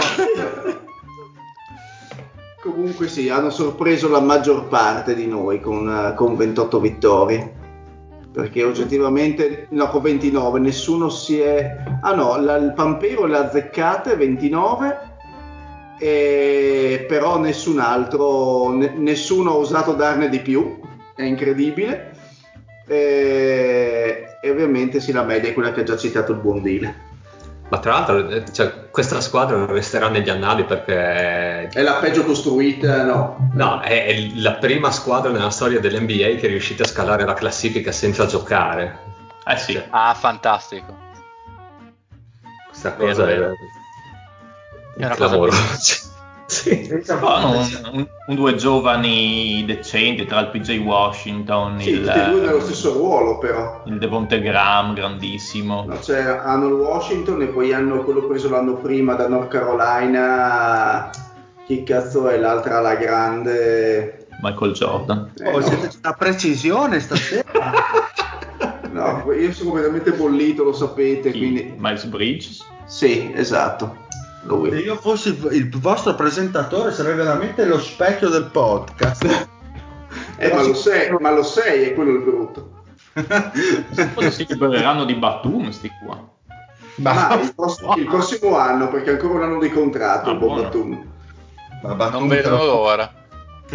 Comunque 2.60 3.06
sì, 3.06 3.28
hanno 3.28 3.50
sorpreso 3.50 4.08
la 4.08 4.20
maggior 4.20 4.66
parte 4.66 5.14
di 5.14 5.28
noi 5.28 5.60
con, 5.60 6.14
con 6.16 6.36
28 6.36 6.80
vittorie 6.80 7.52
perché 8.32 8.62
oggettivamente 8.62 9.66
no 9.70 9.88
con 9.88 10.02
29 10.02 10.58
nessuno 10.60 11.08
si 11.08 11.40
è 11.40 11.76
ah 12.02 12.14
no 12.14 12.40
la, 12.40 12.56
il 12.56 12.72
Pampero 12.74 13.26
le 13.26 13.36
azzeccate 13.36 14.16
29 14.16 15.16
e, 15.98 17.04
però 17.08 17.38
nessun 17.38 17.80
altro 17.80 18.70
ne, 18.70 18.92
nessuno 18.96 19.50
ha 19.50 19.56
osato 19.56 19.94
darne 19.94 20.28
di 20.28 20.40
più 20.40 20.78
è 21.14 21.24
incredibile. 21.24 22.12
E, 22.86 24.24
e 24.40 24.50
ovviamente 24.50 25.00
sì 25.00 25.12
la 25.12 25.24
media 25.24 25.50
è 25.50 25.52
quella 25.52 25.72
che 25.72 25.80
ha 25.80 25.84
già 25.84 25.96
citato 25.96 26.32
il 26.32 26.38
buon 26.38 26.62
Dile 26.62 27.07
ma 27.68 27.78
tra 27.78 27.92
l'altro, 27.92 28.28
eh, 28.30 28.44
cioè, 28.50 28.88
questa 28.90 29.20
squadra 29.20 29.66
resterà 29.66 30.08
negli 30.08 30.30
annali 30.30 30.64
perché. 30.64 31.68
È 31.68 31.82
la 31.82 31.94
peggio 31.94 32.24
costruita, 32.24 33.04
no? 33.04 33.50
No, 33.52 33.80
è, 33.80 34.06
è 34.06 34.30
la 34.36 34.54
prima 34.54 34.90
squadra 34.90 35.30
nella 35.30 35.50
storia 35.50 35.78
dell'NBA 35.78 36.38
che 36.38 36.40
è 36.42 36.48
riuscita 36.48 36.84
a 36.84 36.86
scalare 36.86 37.24
la 37.24 37.34
classifica 37.34 37.92
senza 37.92 38.24
giocare. 38.26 38.98
Eh 39.46 39.56
sì. 39.58 39.72
Cioè, 39.74 39.86
ah, 39.90 40.14
fantastico. 40.14 40.96
Questa 42.68 42.94
cosa 42.94 43.24
vero, 43.24 43.50
è. 43.50 45.00
È 45.00 45.04
una 45.04 45.14
clamorosa. 45.14 46.16
Sì. 46.48 47.02
Sono 47.04 47.58
un, 47.58 47.90
un, 47.92 48.08
un, 48.26 48.34
due 48.34 48.54
giovani 48.54 49.64
decenti 49.66 50.24
tra 50.24 50.40
il 50.40 50.48
PJ 50.48 50.78
Washington, 50.78 51.78
sì, 51.78 51.90
il, 51.90 52.04
due 52.30 52.40
nello 52.40 52.60
stesso 52.60 52.94
ruolo 52.94 53.36
però. 53.36 53.82
Il 53.84 53.98
Devonte 53.98 54.40
Graham, 54.40 54.94
grandissimo. 54.94 55.84
No, 55.86 56.00
cioè, 56.00 56.22
hanno 56.22 56.68
il 56.68 56.72
Washington 56.72 57.42
e 57.42 57.46
poi 57.48 57.74
hanno 57.74 58.02
quello 58.02 58.26
preso 58.26 58.48
l'anno 58.48 58.76
prima 58.76 59.12
da 59.12 59.28
North 59.28 59.48
Carolina. 59.48 61.10
Chi 61.66 61.82
cazzo 61.82 62.28
è 62.28 62.38
l'altra 62.38 62.80
la 62.80 62.94
grande? 62.94 64.28
Michael 64.40 64.72
Jordan. 64.72 65.30
Eh, 65.38 65.48
oh, 65.48 65.58
no. 65.58 65.60
siete 65.60 65.90
una 66.02 66.14
precisione 66.14 66.98
stasera. 66.98 67.44
no, 68.90 69.32
io 69.34 69.52
sono 69.52 69.68
completamente 69.68 70.12
bollito, 70.12 70.64
lo 70.64 70.72
sapete. 70.72 71.30
Chi? 71.30 71.38
Quindi... 71.38 71.74
Miles 71.76 72.04
Bridges? 72.04 72.64
Sì, 72.86 73.30
esatto. 73.34 74.06
Lui. 74.42 74.70
Se 74.70 74.78
io 74.78 74.96
fossi 74.96 75.36
il 75.50 75.68
vostro 75.78 76.14
presentatore 76.14 76.92
sarei 76.92 77.14
veramente 77.14 77.64
lo 77.64 77.78
specchio 77.78 78.28
del 78.28 78.44
podcast. 78.44 79.24
eh, 80.36 80.52
ma, 80.52 80.62
lo 80.62 80.74
sei, 80.74 81.10
ma 81.18 81.30
lo 81.30 81.42
sei, 81.42 81.84
è 81.84 81.94
quello 81.94 82.12
il 82.12 82.22
brutto. 82.22 82.70
Forse 84.12 84.30
si 84.30 84.46
libereranno 84.48 85.04
di 85.04 85.14
Batum 85.14 85.70
sti 85.70 85.90
qua. 86.04 86.26
Ma 86.96 87.40
il 87.40 87.52
prossimo, 87.54 87.96
il 87.96 88.06
prossimo, 88.06 88.56
anno, 88.56 88.88
perché 88.88 89.10
ancora 89.10 89.34
un 89.34 89.42
anno 89.42 89.58
di 89.58 89.70
contratto, 89.70 90.30
ah, 90.30 90.34
Batum. 90.34 91.06
Ma 91.82 91.94
Batum. 91.94 92.18
Non 92.20 92.28
vedo 92.28 92.56
l'ora 92.56 93.17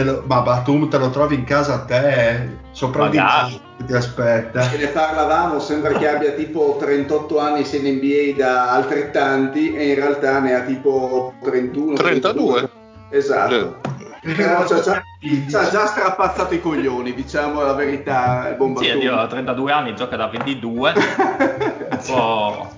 lo, 0.02 0.24
ma 0.26 0.42
Batum 0.42 0.90
te 0.90 0.98
lo 0.98 1.12
trovi 1.12 1.36
in 1.36 1.44
casa 1.44 1.76
a 1.76 1.86
te, 1.86 2.58
sopra 2.72 3.10
di 3.10 3.18
te 3.18 3.62
ti 3.86 3.94
aspetta. 3.94 4.62
Se 4.64 4.78
ne 4.78 4.88
parlavamo, 4.88 5.60
sembra 5.60 5.94
che 5.94 6.08
abbia 6.08 6.32
tipo 6.32 6.78
38 6.80 7.40
anni 7.40 7.64
sia 7.64 7.80
in 7.80 7.98
NBA 7.98 8.38
da 8.38 8.72
altrettanti 8.72 9.74
e 9.76 9.90
in 9.90 9.96
realtà 9.96 10.40
ne 10.40 10.56
ha 10.56 10.62
tipo 10.62 11.34
31. 11.44 11.96
32. 11.96 12.54
32. 12.54 12.70
Esatto. 13.10 13.82
Però 14.24 14.66
ci 14.66 14.74
ha 14.74 15.70
già 15.70 15.86
strapazzato 15.86 16.54
i 16.54 16.62
coglioni, 16.62 17.14
diciamo 17.14 17.62
la 17.62 17.74
verità. 17.74 18.56
Il 18.58 18.78
sì, 18.78 18.86
io 18.86 19.18
a 19.18 19.28
32 19.28 19.72
anni 19.72 19.96
gioca 19.96 20.16
da 20.16 20.28
22. 20.28 20.94
Un 21.92 22.00
po'... 22.06 22.72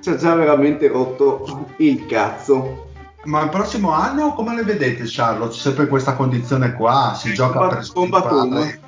Ci 0.00 0.10
ha 0.10 0.16
già 0.16 0.34
veramente 0.34 0.88
rotto 0.88 1.68
il 1.76 2.06
cazzo. 2.06 2.88
Ma 3.26 3.42
il 3.42 3.48
prossimo 3.48 3.90
anno 3.90 4.34
come 4.34 4.54
le 4.54 4.62
vedete 4.62 5.02
Charlotte? 5.04 5.54
Sempre 5.54 5.88
questa 5.88 6.14
condizione 6.14 6.74
qua, 6.74 7.14
si 7.16 7.34
gioca 7.34 7.66
per 7.66 7.86
combattuto. 7.92 8.84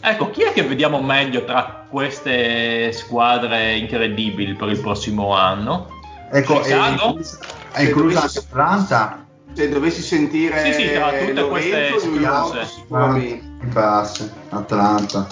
Ecco, 0.00 0.30
chi 0.30 0.42
è 0.42 0.52
che 0.52 0.64
vediamo 0.64 1.00
meglio 1.00 1.44
tra 1.44 1.84
queste 1.88 2.90
squadre 2.92 3.76
incredibili 3.76 4.54
per 4.54 4.68
il 4.68 4.80
prossimo 4.80 5.32
anno? 5.34 5.88
Ecco, 6.32 6.60
Chicago? 6.60 7.18
è 7.70 7.82
inclusa 7.82 8.22
anche 8.22 8.38
Atlanta. 8.38 9.26
Se 9.52 9.68
dovessi 9.68 10.02
sentire 10.02 10.64
Sì, 10.64 10.72
sì, 10.72 10.92
tra 10.92 11.10
tutte 11.10 11.32
Lorenzo, 11.32 11.48
queste 11.48 11.94
escluse. 11.94 12.64
Sicuramente. 12.64 13.42
Atlanta. 14.48 15.26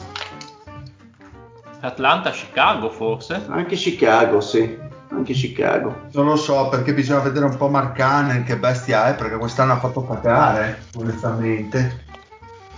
Atlanta, 1.80 2.30
Chicago 2.30 2.90
forse? 2.90 3.44
Anche 3.48 3.74
Chicago, 3.74 4.40
sì 4.40 4.85
anche 5.08 5.32
Chicago. 5.32 6.08
Non 6.12 6.26
lo 6.26 6.36
so 6.36 6.68
perché 6.68 6.92
bisogna 6.92 7.20
vedere 7.20 7.44
un 7.46 7.56
po' 7.56 7.68
Marcanen 7.68 8.44
che 8.44 8.56
bestia 8.56 9.08
è 9.08 9.14
perché 9.14 9.36
quest'anno 9.36 9.72
ha 9.72 9.78
fatto 9.78 10.02
pagare 10.02 10.84
onestamente. 10.96 12.04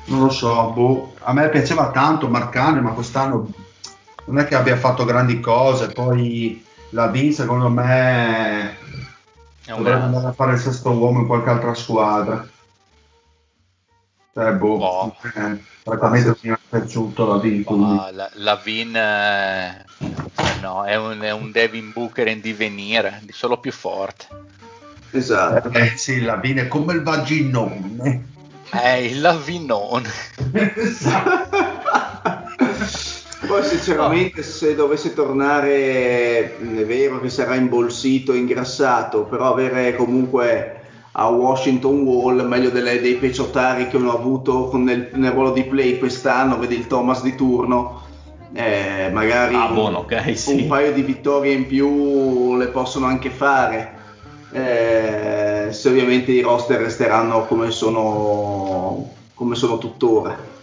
Non 0.06 0.20
lo 0.20 0.30
so, 0.30 0.70
boh. 0.70 1.14
a 1.20 1.32
me 1.32 1.48
piaceva 1.48 1.90
tanto 1.90 2.28
Marcanen 2.28 2.82
ma 2.82 2.92
quest'anno 2.92 3.48
non 4.24 4.38
è 4.38 4.46
che 4.46 4.54
abbia 4.54 4.76
fatto 4.76 5.04
grandi 5.04 5.40
cose, 5.40 5.88
poi 5.88 6.64
la 6.90 7.08
V 7.08 7.30
secondo 7.30 7.68
me 7.68 8.76
dovrebbe 9.66 10.02
andare 10.02 10.26
a 10.26 10.32
fare 10.32 10.52
il 10.52 10.58
sesto 10.58 10.90
uomo 10.90 11.20
in 11.20 11.26
qualche 11.26 11.50
altra 11.50 11.74
squadra. 11.74 12.46
Cioè, 14.32 14.52
boh, 14.52 14.76
oh. 14.76 15.16
eh, 15.34 15.62
francamente 15.82 16.36
mi 16.42 16.50
è 16.50 16.58
piaciuto 16.68 17.26
la 17.26 17.38
V. 17.38 17.62
Oh, 17.66 18.10
la, 18.12 18.30
la 18.34 18.60
Vin 18.62 18.94
eh, 18.94 19.84
no, 20.60 20.84
è 20.84 20.96
un, 20.96 21.20
è 21.20 21.32
un, 21.32 21.50
Devin 21.50 21.92
Booker 21.92 22.28
in 22.28 22.40
divenire, 22.40 23.22
solo 23.30 23.58
più 23.58 23.72
forte. 23.72 24.26
Esatto. 25.10 25.70
Eh, 25.70 25.92
sì, 25.96 26.20
la 26.20 26.36
Vin 26.36 26.58
è 26.58 26.68
come 26.68 26.94
il 26.94 27.02
vaginone. 27.02 28.36
Eh, 28.72 29.06
il 29.06 29.20
lavinone. 29.20 30.08
Poi 33.46 33.64
sinceramente 33.64 34.42
se 34.42 34.74
dovesse 34.74 35.14
tornare, 35.14 36.58
è 36.58 36.84
vero 36.84 37.20
che 37.20 37.30
sarà 37.30 37.54
imbolsito, 37.54 38.34
ingrassato, 38.34 39.24
però 39.24 39.52
avere 39.52 39.96
comunque 39.96 40.74
a 41.12 41.28
Washington 41.28 42.02
Wall, 42.02 42.46
meglio 42.46 42.70
delle, 42.70 43.00
dei 43.00 43.14
peciottari 43.14 43.88
che 43.88 43.96
hanno 43.96 44.12
avuto 44.12 44.70
nel, 44.76 45.08
nel, 45.14 45.32
ruolo 45.32 45.52
di 45.52 45.64
play 45.64 45.98
quest'anno, 45.98 46.58
vedi 46.58 46.76
il 46.76 46.86
Thomas 46.86 47.22
di 47.22 47.34
turno, 47.34 48.02
eh, 48.52 49.10
magari 49.12 49.54
ah, 49.54 49.68
buono, 49.68 49.98
okay, 49.98 50.34
sì. 50.36 50.62
un 50.62 50.66
paio 50.68 50.92
di 50.92 51.02
vittorie 51.02 51.52
in 51.52 51.66
più 51.66 52.56
le 52.56 52.68
possono 52.68 53.06
anche 53.06 53.30
fare. 53.30 53.96
Eh, 54.50 55.68
se 55.70 55.88
ovviamente 55.88 56.32
i 56.32 56.40
roster 56.40 56.80
resteranno 56.80 57.44
come 57.44 57.70
sono, 57.70 59.10
come 59.34 59.54
sono 59.54 59.78
tuttora. 59.78 60.56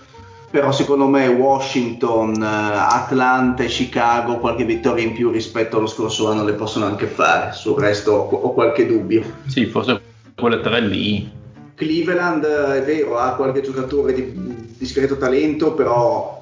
però 0.49 0.71
secondo 0.71 1.07
me 1.07 1.27
Washington, 1.27 2.41
eh, 2.41 2.45
Atlanta 2.45 3.63
e 3.63 3.67
Chicago 3.67 4.37
qualche 4.37 4.63
vittoria 4.63 5.03
in 5.03 5.13
più 5.13 5.29
rispetto 5.29 5.77
allo 5.77 5.87
scorso 5.87 6.29
anno 6.29 6.45
le 6.45 6.53
possono 6.53 6.85
anche 6.85 7.07
fare, 7.07 7.51
sul 7.51 7.77
resto 7.77 8.13
ho 8.13 8.53
qualche 8.53 8.87
dubbio. 8.87 9.21
Sì, 9.47 9.65
forse 9.65 10.01
quelle 10.33 10.61
tre 10.61 10.79
lì. 10.79 11.29
Cleveland 11.75 12.45
è 12.45 12.81
vero, 12.83 13.17
ha 13.17 13.35
qualche 13.35 13.61
giocatore 13.61 14.13
di 14.13 14.33
discreto 14.77 15.17
talento, 15.17 15.73
però 15.73 16.34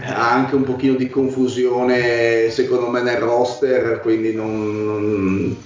ha 0.00 0.32
anche 0.32 0.54
un 0.54 0.64
pochino 0.64 0.94
di 0.94 1.08
confusione 1.08 2.48
secondo 2.50 2.88
me 2.88 3.02
nel 3.02 3.18
roster, 3.18 4.00
quindi 4.00 4.34
non, 4.34 5.56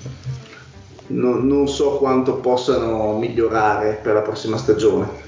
non, 1.08 1.46
non, 1.46 1.68
so 1.68 1.98
quanto 1.98 2.36
possano 2.36 3.16
migliorare 3.18 4.00
per 4.02 4.14
la 4.14 4.22
prossima 4.22 4.56
stagione 4.56 5.24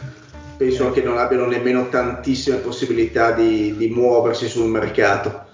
penso 0.58 0.86
anche 0.86 1.02
non 1.02 1.18
abbiano 1.18 1.46
nemmeno 1.46 1.88
tantissime 1.88 2.56
possibilità 2.56 3.30
di, 3.30 3.76
di 3.76 3.88
muoversi 3.88 4.48
sul 4.48 4.68
mercato. 4.68 5.46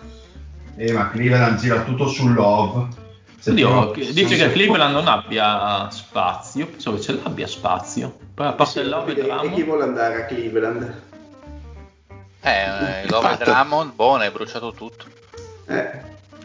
Eh, 0.77 0.93
ma 0.93 1.11
Cleveland 1.11 1.59
gira 1.59 1.83
tutto 1.83 2.09
sul 2.09 2.33
love. 2.33 2.89
Oddio, 3.47 3.93
dice 4.13 4.37
che 4.37 4.51
Cleveland 4.51 4.95
non 4.95 5.07
abbia 5.07 5.89
spazio, 5.91 6.67
pensavo 6.67 6.97
che 6.97 7.03
ce 7.03 7.21
l'abbia 7.23 7.47
spazio. 7.47 8.17
Poi 8.33 8.47
a 8.47 8.53
parte 8.53 8.81
sì, 8.81 8.89
Love 8.89 9.15
e, 9.15 9.47
e 9.47 9.53
chi 9.53 9.63
vuole 9.63 9.83
andare 9.83 10.23
a 10.23 10.25
Cleveland? 10.25 11.03
Eh, 12.47 13.09
Love 13.09 13.39
Drummond, 13.39 13.95
buono, 13.95 14.23
hai 14.23 14.31
bruciato 14.31 14.73
tutto. 14.73 15.07
Eh. 15.67 15.91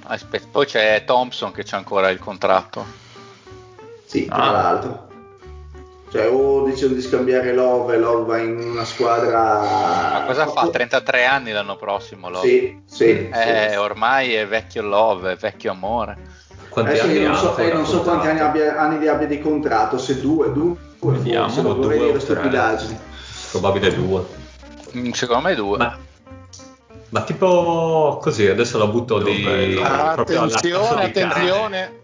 Aspetta, 0.04 0.48
poi 0.50 0.66
c'è 0.66 1.04
Thompson 1.06 1.52
che 1.52 1.64
c'ha 1.64 1.76
ancora 1.76 2.10
il 2.10 2.20
contratto. 2.20 2.86
Sì, 4.06 4.26
tra 4.26 4.36
ah. 4.38 4.52
l'altro. 4.52 5.08
Cioè, 6.10 6.28
o 6.30 6.64
decidono 6.64 6.96
di 6.96 7.02
scambiare 7.02 7.54
Love 7.54 7.96
e 7.96 7.98
Love 7.98 8.26
va 8.26 8.38
in 8.38 8.58
una 8.58 8.86
squadra. 8.86 9.60
Ma 9.60 10.24
cosa 10.26 10.48
fa? 10.48 10.70
33 10.70 11.26
anni 11.26 11.52
l'anno 11.52 11.76
prossimo 11.76 12.30
Love? 12.30 12.48
Sì, 12.48 12.82
sì. 12.86 13.30
Eh, 13.30 13.68
sì. 13.72 13.76
ormai 13.76 14.34
è 14.34 14.48
vecchio 14.48 14.82
Love, 14.82 15.34
è 15.34 15.36
vecchio 15.36 15.72
amore. 15.72 16.18
Quanti 16.70 16.94
eh, 16.94 17.00
anni 17.02 17.20
non 17.20 17.36
so, 17.36 17.58
eh, 17.58 17.74
non 17.74 17.86
so 17.86 18.02
quanti 18.04 18.28
anni 18.28 18.40
abbia, 18.40 18.80
anni 18.80 19.06
abbia, 19.06 19.28
di 19.28 19.42
contratto, 19.42 19.98
se 19.98 20.22
due, 20.22 20.54
due, 20.54 20.76
Vediamo, 21.00 21.50
forse, 21.50 21.62
non 21.62 21.80
vorrei 21.80 22.00
dire 22.00 22.20
stupidaggini. 22.22 23.00
Probabile 23.52 23.94
due. 23.94 24.39
Mm, 24.98 25.12
secondo 25.12 25.48
me 25.48 25.56
due. 25.56 25.78
Ma, 25.78 25.98
ma 27.10 27.24
tipo 27.24 28.20
così, 28.22 28.48
adesso 28.48 28.78
la 28.78 28.88
butto 28.88 29.20
di... 29.20 29.80
Attenzione, 29.82 31.06
attenzione. 31.06 32.04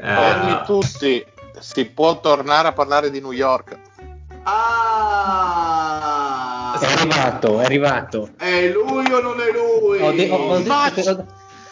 Eh, 0.00 0.60
tutti 0.66 1.24
si 1.58 1.86
può 1.86 2.20
tornare 2.20 2.68
a 2.68 2.72
parlare 2.72 3.10
di 3.10 3.20
New 3.20 3.32
York. 3.32 3.78
Ah! 4.42 5.66
È 6.78 6.84
arrivato, 6.84 7.58
è 7.60 7.64
arrivato. 7.64 8.28
È 8.36 8.68
lui 8.68 9.10
o 9.10 9.20
non 9.20 9.40
è 9.40 9.50
lui? 9.50 10.00
Ho, 10.00 10.12
de- 10.12 10.28
ho, 10.30 10.36
ho 10.36 10.58
detto, 10.58 10.92
che, 10.94 11.08
ho, 11.08 11.26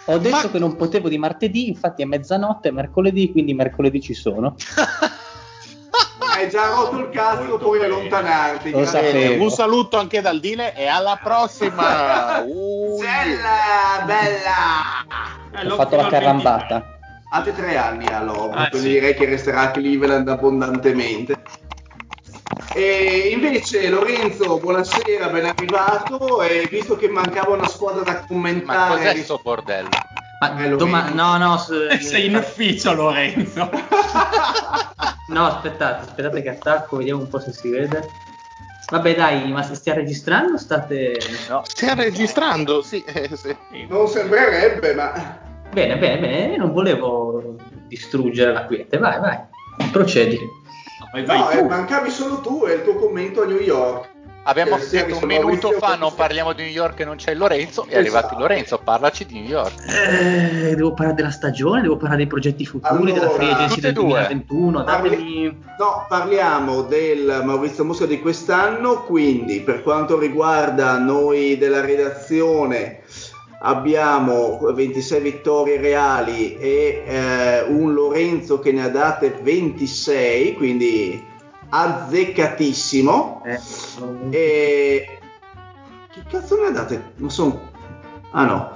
ho 0.07 0.19
detto 0.19 0.37
ma... 0.37 0.51
che 0.51 0.59
non 0.59 0.75
potevo 0.77 1.09
di 1.09 1.19
martedì, 1.19 1.69
infatti 1.69 2.03
è 2.03 2.07
mezzanotte, 2.07 2.71
è 2.71 2.73
mercoledì, 2.73 3.31
quindi 3.31 3.55
mercoledì 3.55 4.01
ci 4.01 4.15
sono. 4.15 4.57
Hai 6.35 6.51
già 6.51 6.69
rotto 6.69 6.99
il 6.99 7.11
cazzo, 7.11 7.59
puoi 7.59 7.79
bene. 7.79 7.95
allontanarti. 7.95 8.73
Un 8.73 9.51
saluto 9.51 9.99
anche 9.99 10.21
dal 10.21 10.41
Dile 10.41 10.75
e 10.75 10.87
alla 10.87 11.19
prossima. 11.23 12.43
Bella, 12.45 14.05
bella. 14.05 15.73
Ho 15.73 15.77
fatto 15.77 15.97
la 15.97 16.07
carambata 16.09 16.95
altri 17.35 17.53
tre 17.55 17.77
anni 17.77 18.07
a 18.07 18.23
Love, 18.23 18.55
ah, 18.57 18.69
quindi 18.69 18.89
sì. 18.89 18.95
direi 18.95 19.15
che 19.15 19.25
resterà 19.27 19.63
a 19.63 19.71
Cleveland 19.73 20.29
abbondantemente. 20.29 21.43
E 22.73 23.31
invece 23.33 23.89
Lorenzo, 23.89 24.59
buonasera, 24.59 25.29
ben 25.29 25.47
arrivato. 25.47 26.43
E 26.43 26.67
visto 26.71 26.97
che 26.97 27.09
mancava 27.09 27.55
una 27.55 27.67
squadra 27.67 28.03
da 28.03 28.25
commentare. 28.27 28.79
Ma 28.79 28.97
cos'è 28.97 29.13
questo 29.13 29.41
bordello? 29.43 29.89
Ma 30.41 30.65
eh, 30.65 30.77
doma- 30.77 31.11
no, 31.11 31.37
no, 31.39 31.57
s- 31.57 31.97
sei 32.03 32.27
in 32.27 32.37
ufficio 32.37 32.93
Lorenzo. 32.95 33.71
no, 35.29 35.47
aspettate, 35.47 36.05
aspettate 36.07 36.43
che 36.43 36.49
attacco, 36.51 36.97
vediamo 36.97 37.21
un 37.21 37.29
po' 37.29 37.39
se 37.41 37.53
si 37.53 37.69
vede. 37.71 38.11
Vabbè 38.91 39.15
dai, 39.15 39.51
ma 39.51 39.63
se 39.63 39.75
stia 39.75 39.95
registrando 39.95 40.59
state... 40.59 41.19
No. 41.49 41.63
Stia 41.67 41.95
registrando, 41.95 42.83
sì, 42.83 43.03
eh, 43.03 43.31
sì. 43.35 43.57
Non 43.89 44.07
sembrerebbe, 44.09 44.95
ma... 44.95 45.13
Bene, 45.73 45.97
bene, 45.99 46.19
bene, 46.21 46.57
non 46.59 46.73
volevo 46.73 47.57
distruggere 47.89 48.53
la 48.53 48.67
quiete, 48.67 48.99
vai, 48.99 49.19
vai, 49.19 49.39
procedi. 49.91 50.39
Vai, 51.13 51.25
vai 51.25 51.39
no, 51.39 51.51
eh, 51.51 51.63
mancavi 51.63 52.11
solo 52.11 52.41
tu 52.41 52.65
e 52.67 52.75
il 52.75 52.83
tuo 52.83 52.97
commento 52.97 53.43
a 53.43 53.47
New 53.47 53.59
York. 53.61 54.11
Abbiamo 54.47 54.79
detto 54.91 55.19
un 55.23 55.27
minuto 55.27 55.73
fa 55.73 55.97
non 55.97 56.15
parliamo 56.15 56.53
di 56.53 56.65
New 56.65 56.71
York 56.71 57.01
e 57.01 57.05
non 57.07 57.17
c'è 57.17 57.35
Lorenzo, 57.35 57.87
è 57.89 57.97
arrivato 57.97 58.27
esatto. 58.27 58.41
Lorenzo, 58.41 58.79
parlaci 58.83 59.25
di 59.25 59.41
New 59.41 59.49
York. 59.49 59.73
Eh, 59.89 60.75
devo 60.75 60.93
parlare 60.93 61.17
della 61.17 61.31
stagione, 61.31 61.81
devo 61.81 61.97
parlare 61.97 62.19
dei 62.19 62.27
progetti 62.27 62.67
futuri, 62.67 63.13
allora, 63.13 63.13
della 63.13 63.31
free 63.31 63.51
agency 63.51 63.81
del 63.81 63.93
2021. 63.95 64.85
Parli... 64.85 65.45
No, 65.79 66.07
parliamo 66.09 66.83
del 66.83 67.41
Maurizio 67.43 67.87
Mosca 67.87 68.05
di 68.05 68.21
quest'anno, 68.21 69.05
quindi 69.05 69.61
per 69.61 69.83
quanto 69.83 70.19
riguarda 70.19 70.99
noi 70.99 71.57
della 71.57 71.81
redazione 71.81 73.01
abbiamo 73.61 74.59
26 74.61 75.21
vittorie 75.21 75.81
reali 75.81 76.55
e 76.59 77.03
eh, 77.07 77.63
un 77.63 77.95
Lorenzo 77.95 78.59
che 78.59 78.73
ne 78.73 78.85
ha 78.85 78.89
date 78.89 79.39
26, 79.43 80.55
quindi 80.55 81.33
azzeccatissimo. 81.69 83.43
Eh. 83.45 83.61
E... 84.31 85.19
Che 86.13 86.23
cazzo 86.29 86.61
ne 86.61 86.67
ha 86.69 86.71
date? 86.71 87.13
Non 87.17 87.31
so... 87.31 87.73
Ah 88.31 88.45
no. 88.45 88.73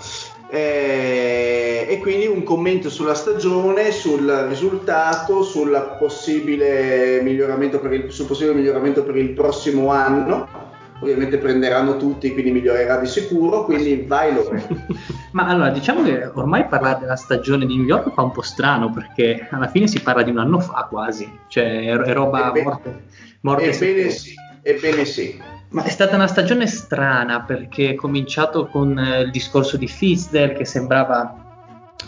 Eh, 0.51 1.87
e 1.89 1.99
quindi 1.99 2.27
un 2.27 2.43
commento 2.43 2.89
sulla 2.89 3.15
stagione, 3.15 3.91
sul 3.91 4.47
risultato, 4.49 5.43
sul 5.43 5.97
possibile 5.99 7.21
miglioramento 7.23 7.81
per 7.81 7.93
il, 7.93 8.13
sul 8.13 8.27
possibile 8.27 8.55
miglioramento 8.55 9.03
per 9.03 9.17
il 9.17 9.31
prossimo 9.31 9.91
anno 9.91 10.68
ovviamente 11.01 11.39
prenderanno 11.39 11.97
tutti, 11.97 12.33
quindi 12.33 12.51
migliorerà 12.51 12.97
di 12.99 13.07
sicuro, 13.07 13.65
quindi 13.65 14.05
vai 14.07 14.35
Lore. 14.35 14.67
Ma 15.33 15.47
allora, 15.47 15.71
diciamo 15.71 16.03
che 16.03 16.31
ormai 16.35 16.67
parlare 16.67 17.01
della 17.01 17.17
stagione 17.17 17.67
di 17.67 17.77
New 17.77 17.87
York 17.87 18.13
fa 18.13 18.23
un 18.23 18.33
po' 18.33 18.43
strano, 18.43 18.91
perché 18.91 19.47
alla 19.51 19.69
fine 19.69 19.87
si 19.87 20.01
parla 20.01 20.23
di 20.23 20.31
un 20.31 20.39
anno 20.39 20.59
fa 20.59 20.87
quasi, 20.89 21.31
cioè 21.49 21.87
è 21.87 22.13
roba 22.13 22.49
Ebbe, 22.49 22.63
morte. 22.63 23.03
morte 23.41 23.71
ebbene 23.71 24.11
sì, 24.11 24.35
ebbene 24.63 25.05
sì. 25.05 25.41
Ma 25.71 25.85
è 25.85 25.91
stata 25.91 26.17
una 26.17 26.27
stagione 26.27 26.67
strana 26.67 27.43
perché 27.43 27.91
è 27.91 27.95
cominciato 27.95 28.67
con 28.69 28.99
eh, 28.99 29.21
il 29.21 29.31
discorso 29.31 29.77
di 29.77 29.87
Fizdale 29.87 30.55
che 30.55 30.65
sembrava 30.65 31.45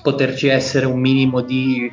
poterci 0.03 0.49
essere 0.49 0.87
un 0.87 0.99
minimo 0.99 1.43
di 1.43 1.93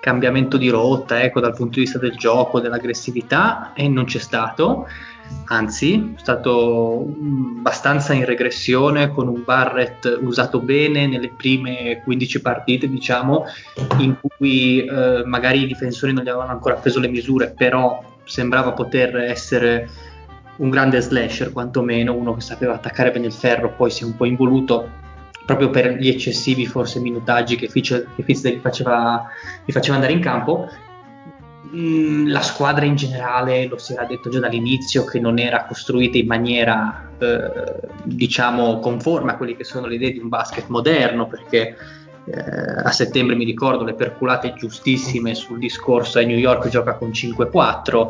cambiamento 0.00 0.56
di 0.56 0.68
rotta 0.68 1.22
ecco, 1.22 1.40
dal 1.40 1.54
punto 1.54 1.74
di 1.78 1.84
vista 1.84 1.98
del 1.98 2.16
gioco, 2.16 2.60
dell'aggressività 2.60 3.72
e 3.74 3.88
non 3.88 4.04
c'è 4.04 4.18
stato 4.18 4.86
anzi 5.46 6.14
è 6.16 6.20
stato 6.20 7.06
abbastanza 7.58 8.12
in 8.12 8.24
regressione 8.24 9.10
con 9.10 9.28
un 9.28 9.42
Barrett 9.44 10.18
usato 10.22 10.60
bene 10.60 11.06
nelle 11.06 11.30
prime 11.30 12.00
15 12.02 12.40
partite 12.40 12.88
diciamo 12.88 13.44
in 13.98 14.16
cui 14.20 14.84
eh, 14.84 15.22
magari 15.24 15.62
i 15.62 15.66
difensori 15.66 16.12
non 16.12 16.24
gli 16.24 16.28
avevano 16.28 16.52
ancora 16.52 16.76
preso 16.76 17.00
le 17.00 17.08
misure 17.08 17.50
però 17.50 18.02
sembrava 18.24 18.72
poter 18.72 19.16
essere 19.16 19.88
un 20.56 20.70
grande 20.70 21.00
slasher 21.00 21.52
quantomeno 21.52 22.14
uno 22.14 22.34
che 22.34 22.40
sapeva 22.40 22.74
attaccare 22.74 23.10
bene 23.10 23.26
il 23.26 23.32
ferro 23.32 23.74
poi 23.74 23.90
si 23.90 24.02
è 24.02 24.06
un 24.06 24.16
po' 24.16 24.24
involuto 24.24 25.02
proprio 25.44 25.70
per 25.70 25.96
gli 25.98 26.08
eccessivi 26.08 26.66
forse 26.66 27.00
minutaggi 27.00 27.56
che 27.56 27.68
Fitz 27.68 28.06
gli 28.16 28.60
faceva, 28.60 29.26
gli 29.64 29.72
faceva 29.72 29.96
andare 29.96 30.12
in 30.12 30.20
campo 30.20 30.68
Mm, 31.74 32.28
la 32.28 32.40
squadra 32.40 32.84
in 32.84 32.94
generale, 32.94 33.66
lo 33.66 33.78
si 33.78 33.94
era 33.94 34.04
detto 34.04 34.30
già 34.30 34.38
dall'inizio, 34.38 35.04
che 35.04 35.18
non 35.18 35.38
era 35.40 35.64
costruita 35.64 36.16
in 36.18 36.26
maniera 36.26 37.10
eh, 37.18 37.50
diciamo 38.04 38.78
conforme 38.78 39.32
a 39.32 39.36
quelle 39.36 39.56
che 39.56 39.64
sono 39.64 39.86
le 39.86 39.96
idee 39.96 40.12
di 40.12 40.18
un 40.20 40.28
basket 40.28 40.68
moderno, 40.68 41.26
perché 41.26 41.76
eh, 42.26 42.82
a 42.84 42.90
settembre 42.92 43.34
mi 43.34 43.44
ricordo 43.44 43.82
le 43.82 43.94
perculate 43.94 44.54
giustissime 44.54 45.34
sul 45.34 45.58
discorso 45.58 46.20
a 46.20 46.22
New 46.22 46.38
York 46.38 46.68
gioca 46.68 46.94
con 46.94 47.10
5-4 47.10 48.06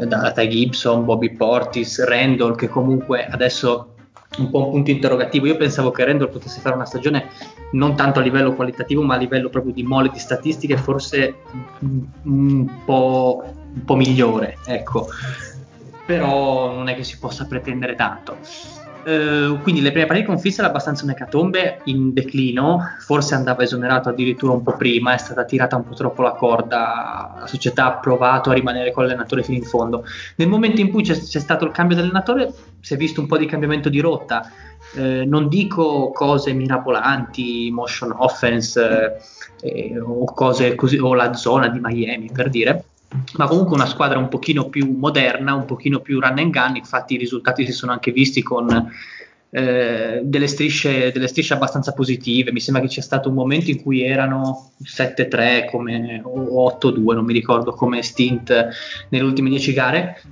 eh, 0.00 0.06
da 0.06 0.32
Ty 0.32 0.48
Gibson, 0.48 1.04
Bobby 1.04 1.36
Portis, 1.36 2.04
Randall 2.04 2.56
che 2.56 2.68
comunque 2.68 3.26
adesso 3.26 3.94
un 4.38 4.50
po' 4.50 4.64
un 4.64 4.70
punto 4.70 4.90
interrogativo. 4.90 5.46
Io 5.46 5.56
pensavo 5.56 5.90
che 5.90 6.04
Randall 6.04 6.30
potesse 6.30 6.60
fare 6.60 6.74
una 6.74 6.84
stagione 6.84 7.30
non 7.72 7.96
tanto 7.96 8.20
a 8.20 8.22
livello 8.22 8.54
qualitativo, 8.54 9.02
ma 9.02 9.14
a 9.14 9.18
livello 9.18 9.48
proprio 9.48 9.72
di 9.72 9.82
mole 9.82 10.10
di 10.10 10.18
statistiche, 10.18 10.76
forse 10.76 11.36
un 11.80 12.68
po', 12.84 13.42
un 13.74 13.84
po 13.84 13.96
migliore, 13.96 14.58
ecco. 14.66 15.08
Però 16.06 16.72
non 16.74 16.88
è 16.88 16.94
che 16.94 17.04
si 17.04 17.18
possa 17.18 17.44
pretendere 17.44 17.94
tanto. 17.94 18.38
Eh, 19.04 19.58
quindi 19.62 19.80
le 19.80 19.90
prime 19.90 20.06
partite 20.06 20.26
con 20.26 20.38
Fissel 20.38 20.64
abbastanza 20.64 21.04
un'ecatombe 21.04 21.80
in 21.84 22.12
declino, 22.12 22.80
forse 23.00 23.34
andava 23.34 23.62
esonerato 23.62 24.08
addirittura 24.08 24.52
un 24.52 24.62
po' 24.62 24.76
prima, 24.76 25.14
è 25.14 25.18
stata 25.18 25.44
tirata 25.44 25.76
un 25.76 25.84
po' 25.84 25.94
troppo 25.94 26.22
la 26.22 26.32
corda, 26.32 27.36
la 27.40 27.46
società 27.46 27.86
ha 27.86 27.98
provato 27.98 28.50
a 28.50 28.54
rimanere 28.54 28.92
con 28.92 29.04
l'allenatore 29.04 29.42
fino 29.42 29.58
in 29.58 29.64
fondo. 29.64 30.04
Nel 30.36 30.48
momento 30.48 30.80
in 30.80 30.90
cui 30.90 31.02
c'è, 31.02 31.18
c'è 31.18 31.40
stato 31.40 31.64
il 31.64 31.72
cambio 31.72 31.96
di 31.96 32.02
allenatore 32.02 32.52
si 32.80 32.94
è 32.94 32.96
visto 32.96 33.20
un 33.20 33.26
po' 33.26 33.36
di 33.36 33.46
cambiamento 33.46 33.88
di 33.88 34.00
rotta, 34.00 34.50
eh, 34.94 35.24
non 35.24 35.48
dico 35.48 36.10
cose 36.10 36.52
mirabolanti, 36.52 37.70
motion 37.70 38.14
offense 38.16 39.20
eh, 39.60 40.00
o 40.00 40.24
cose 40.24 40.74
così, 40.74 40.98
o 40.98 41.14
la 41.14 41.34
zona 41.34 41.68
di 41.68 41.78
Miami 41.80 42.30
per 42.32 42.48
dire, 42.48 42.84
ma 43.36 43.46
comunque 43.46 43.74
una 43.74 43.86
squadra 43.86 44.18
un 44.18 44.28
pochino 44.28 44.68
più 44.68 44.96
moderna, 44.96 45.54
un 45.54 45.64
pochino 45.64 46.00
più 46.00 46.20
run 46.20 46.38
and 46.38 46.52
gun, 46.52 46.76
infatti 46.76 47.14
i 47.14 47.18
risultati 47.18 47.66
si 47.66 47.72
sono 47.72 47.92
anche 47.92 48.12
visti 48.12 48.42
con 48.42 48.90
eh, 49.50 50.20
delle, 50.22 50.46
strisce, 50.46 51.10
delle, 51.10 51.26
strisce, 51.26 51.54
abbastanza 51.54 51.92
positive, 51.92 52.52
mi 52.52 52.60
sembra 52.60 52.82
che 52.82 52.88
c'è 52.88 53.00
stato 53.00 53.28
un 53.28 53.34
momento 53.34 53.70
in 53.70 53.82
cui 53.82 54.04
erano 54.04 54.70
7-3 54.82 55.68
come, 55.68 56.20
o 56.24 56.78
8-2, 56.80 57.14
non 57.14 57.24
mi 57.24 57.32
ricordo 57.32 57.72
come 57.72 58.02
stint 58.02 58.68
nelle 59.08 59.24
ultime 59.24 59.48
10 59.48 59.72
gare. 59.72 60.22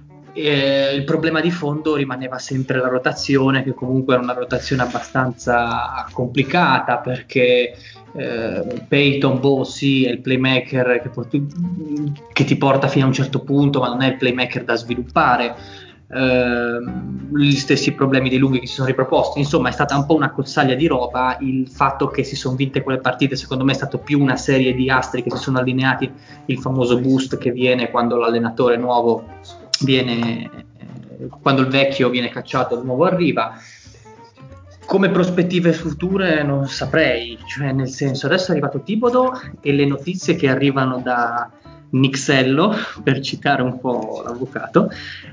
E 0.40 0.94
il 0.94 1.02
problema 1.02 1.40
di 1.40 1.50
fondo 1.50 1.96
rimaneva 1.96 2.38
sempre 2.38 2.78
la 2.78 2.86
rotazione, 2.86 3.64
che 3.64 3.74
comunque 3.74 4.14
era 4.14 4.22
una 4.22 4.34
rotazione 4.34 4.82
abbastanza 4.82 6.06
complicata 6.12 6.98
perché 6.98 7.74
eh, 8.12 8.82
Peyton 8.86 9.40
Bow 9.40 9.64
sì 9.64 10.04
è 10.04 10.10
il 10.10 10.20
playmaker 10.20 11.00
che, 11.02 11.08
porti, 11.08 11.44
che, 12.32 12.44
ti 12.44 12.56
porta 12.56 12.86
fino 12.86 13.06
a 13.06 13.08
un 13.08 13.14
certo 13.14 13.40
punto 13.40 13.80
ma 13.80 13.88
non 13.88 14.00
è 14.00 14.10
il 14.10 14.16
playmaker 14.16 14.62
da 14.62 14.76
sviluppare. 14.76 15.56
Eh, 16.10 16.78
gli 17.34 17.56
stessi 17.56 17.90
problemi 17.92 18.28
dei 18.28 18.38
lunghi 18.38 18.60
che 18.60 18.68
si 18.68 18.74
sono 18.74 18.86
riproposti. 18.86 19.40
Insomma 19.40 19.70
è 19.70 19.72
stata 19.72 19.96
un 19.96 20.06
po' 20.06 20.14
una 20.14 20.30
cozzaglia 20.30 20.76
di 20.76 20.86
roba. 20.86 21.36
Il 21.40 21.68
fatto 21.68 22.06
che 22.06 22.22
si 22.22 22.36
sono 22.36 22.54
vinte 22.54 22.84
quelle 22.84 23.00
partite 23.00 23.34
secondo 23.34 23.64
me 23.64 23.72
è 23.72 23.74
stato 23.74 23.98
più 23.98 24.22
una 24.22 24.36
serie 24.36 24.72
di 24.72 24.88
astri 24.88 25.24
che 25.24 25.30
si 25.32 25.38
sono 25.38 25.58
allineati 25.58 26.08
il 26.44 26.60
famoso 26.60 27.00
boost 27.00 27.38
che 27.38 27.50
viene 27.50 27.90
quando 27.90 28.14
l'allenatore 28.14 28.76
nuovo 28.76 29.24
viene 29.80 30.66
quando 31.40 31.62
il 31.62 31.68
vecchio 31.68 32.10
viene 32.10 32.28
cacciato 32.28 32.78
il 32.78 32.84
nuovo 32.84 33.04
arriva 33.04 33.58
come 34.88 35.10
prospettive 35.10 35.74
future 35.74 36.42
non 36.42 36.66
saprei, 36.66 37.38
cioè 37.46 37.72
nel 37.72 37.88
senso 37.88 38.24
adesso 38.24 38.48
è 38.48 38.50
arrivato 38.52 38.80
Tibodo 38.80 39.38
e 39.60 39.72
le 39.72 39.84
notizie 39.84 40.34
che 40.34 40.48
arrivano 40.48 40.98
da 41.00 41.50
Nixello, 41.90 42.74
per 43.02 43.20
citare 43.20 43.60
un 43.60 43.78
po' 43.80 44.22
l'avvocato, 44.24 44.90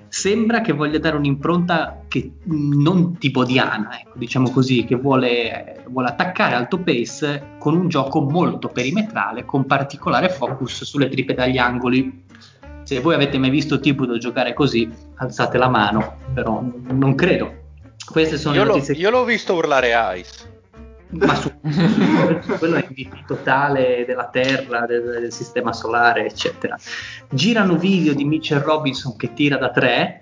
sembra 0.09 0.59
che 0.59 0.73
voglia 0.73 0.99
dare 0.99 1.15
un'impronta 1.15 2.03
che 2.09 2.34
non 2.43 3.17
tibodiana, 3.17 3.99
ecco, 3.99 4.17
diciamo 4.17 4.49
così, 4.51 4.84
che 4.84 4.95
vuole, 4.95 5.84
vuole 5.88 6.09
attaccare 6.09 6.55
alto 6.55 6.80
pace 6.80 7.55
con 7.57 7.77
un 7.77 7.88
gioco 7.88 8.22
molto 8.22 8.67
perimetrale, 8.67 9.45
con 9.45 9.65
particolare 9.65 10.30
focus 10.30 10.84
sulle 10.84 11.07
tripe 11.07 11.34
dagli 11.34 11.57
angoli. 11.57 12.23
Se 12.86 12.99
voi 13.02 13.16
avete 13.16 13.38
mai 13.38 13.49
visto 13.49 13.80
Tibodo 13.80 14.18
giocare 14.18 14.53
così, 14.53 14.90
alzate 15.16 15.57
la 15.57 15.68
mano, 15.68 16.18
però 16.34 16.64
non 16.88 17.16
credo 17.16 17.64
queste 18.06 18.38
sono 18.38 18.56
io 18.56 18.64
le 18.64 18.70
notizie. 18.70 18.94
L'ho, 18.94 18.99
io 18.99 19.10
l'ho 19.10 19.24
visto 19.24 19.53
urlare 19.56 20.20
Ice. 20.20 20.53
Ma 21.07 21.36
su, 21.36 21.52
quello 22.57 22.76
è 22.76 22.88
il 22.95 23.24
totale 23.26 24.03
della 24.06 24.28
Terra, 24.28 24.86
del, 24.86 25.03
del, 25.03 25.32
sistema 25.32 25.72
solare, 25.72 26.26
eccetera. 26.26 26.78
Girano 27.30 27.78
video 27.78 28.14
di 28.14 28.26
Mitchell 28.26 28.62
Robinson 28.62 29.16
che 29.16 29.34
tira 29.34 29.57
da 29.57 29.72
tre 29.72 30.20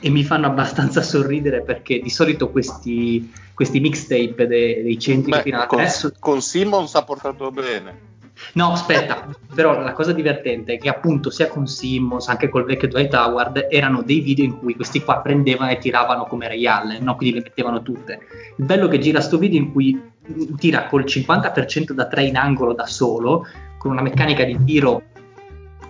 e 0.00 0.08
mi 0.10 0.24
fanno 0.24 0.46
abbastanza 0.46 1.02
sorridere 1.02 1.62
perché 1.62 2.00
di 2.00 2.10
solito 2.10 2.50
questi, 2.50 3.32
questi 3.52 3.80
mixtape 3.80 4.46
dei, 4.46 4.82
dei 4.82 4.98
centri 4.98 5.30
Beh, 5.30 5.36
che 5.38 5.42
tirano 5.42 5.66
con, 5.66 5.78
tre. 5.78 6.12
Con 6.18 6.40
Simmons 6.40 6.94
ha 6.94 7.04
portato 7.04 7.50
bene. 7.50 8.10
No, 8.54 8.72
aspetta, 8.72 9.28
però 9.54 9.80
la 9.80 9.92
cosa 9.92 10.12
divertente 10.12 10.74
è 10.74 10.78
che 10.78 10.88
appunto 10.88 11.30
sia 11.30 11.48
con 11.48 11.66
Simmons, 11.66 12.28
anche 12.28 12.48
col 12.48 12.64
vecchio 12.64 12.88
Dwight 12.88 13.14
Howard, 13.14 13.66
erano 13.70 14.02
dei 14.02 14.20
video 14.20 14.44
in 14.44 14.58
cui 14.58 14.74
questi 14.74 15.02
qua 15.02 15.20
prendevano 15.20 15.70
e 15.70 15.78
tiravano 15.78 16.24
come 16.24 16.48
Ray 16.48 16.66
Allen, 16.66 17.02
no? 17.02 17.16
quindi 17.16 17.36
le 17.36 17.42
mettevano 17.44 17.82
tutte. 17.82 18.20
Il 18.56 18.64
bello 18.64 18.88
che 18.88 18.98
gira 18.98 19.20
sto 19.20 19.38
video 19.38 19.58
in 19.58 19.72
cui 19.72 20.10
tira 20.58 20.86
col 20.86 21.04
50% 21.04 21.92
da 21.92 22.06
3 22.06 22.24
in 22.24 22.36
angolo 22.36 22.74
da 22.74 22.86
solo, 22.86 23.46
con 23.78 23.90
una 23.90 24.02
meccanica 24.02 24.44
di 24.44 24.56
tiro 24.64 25.02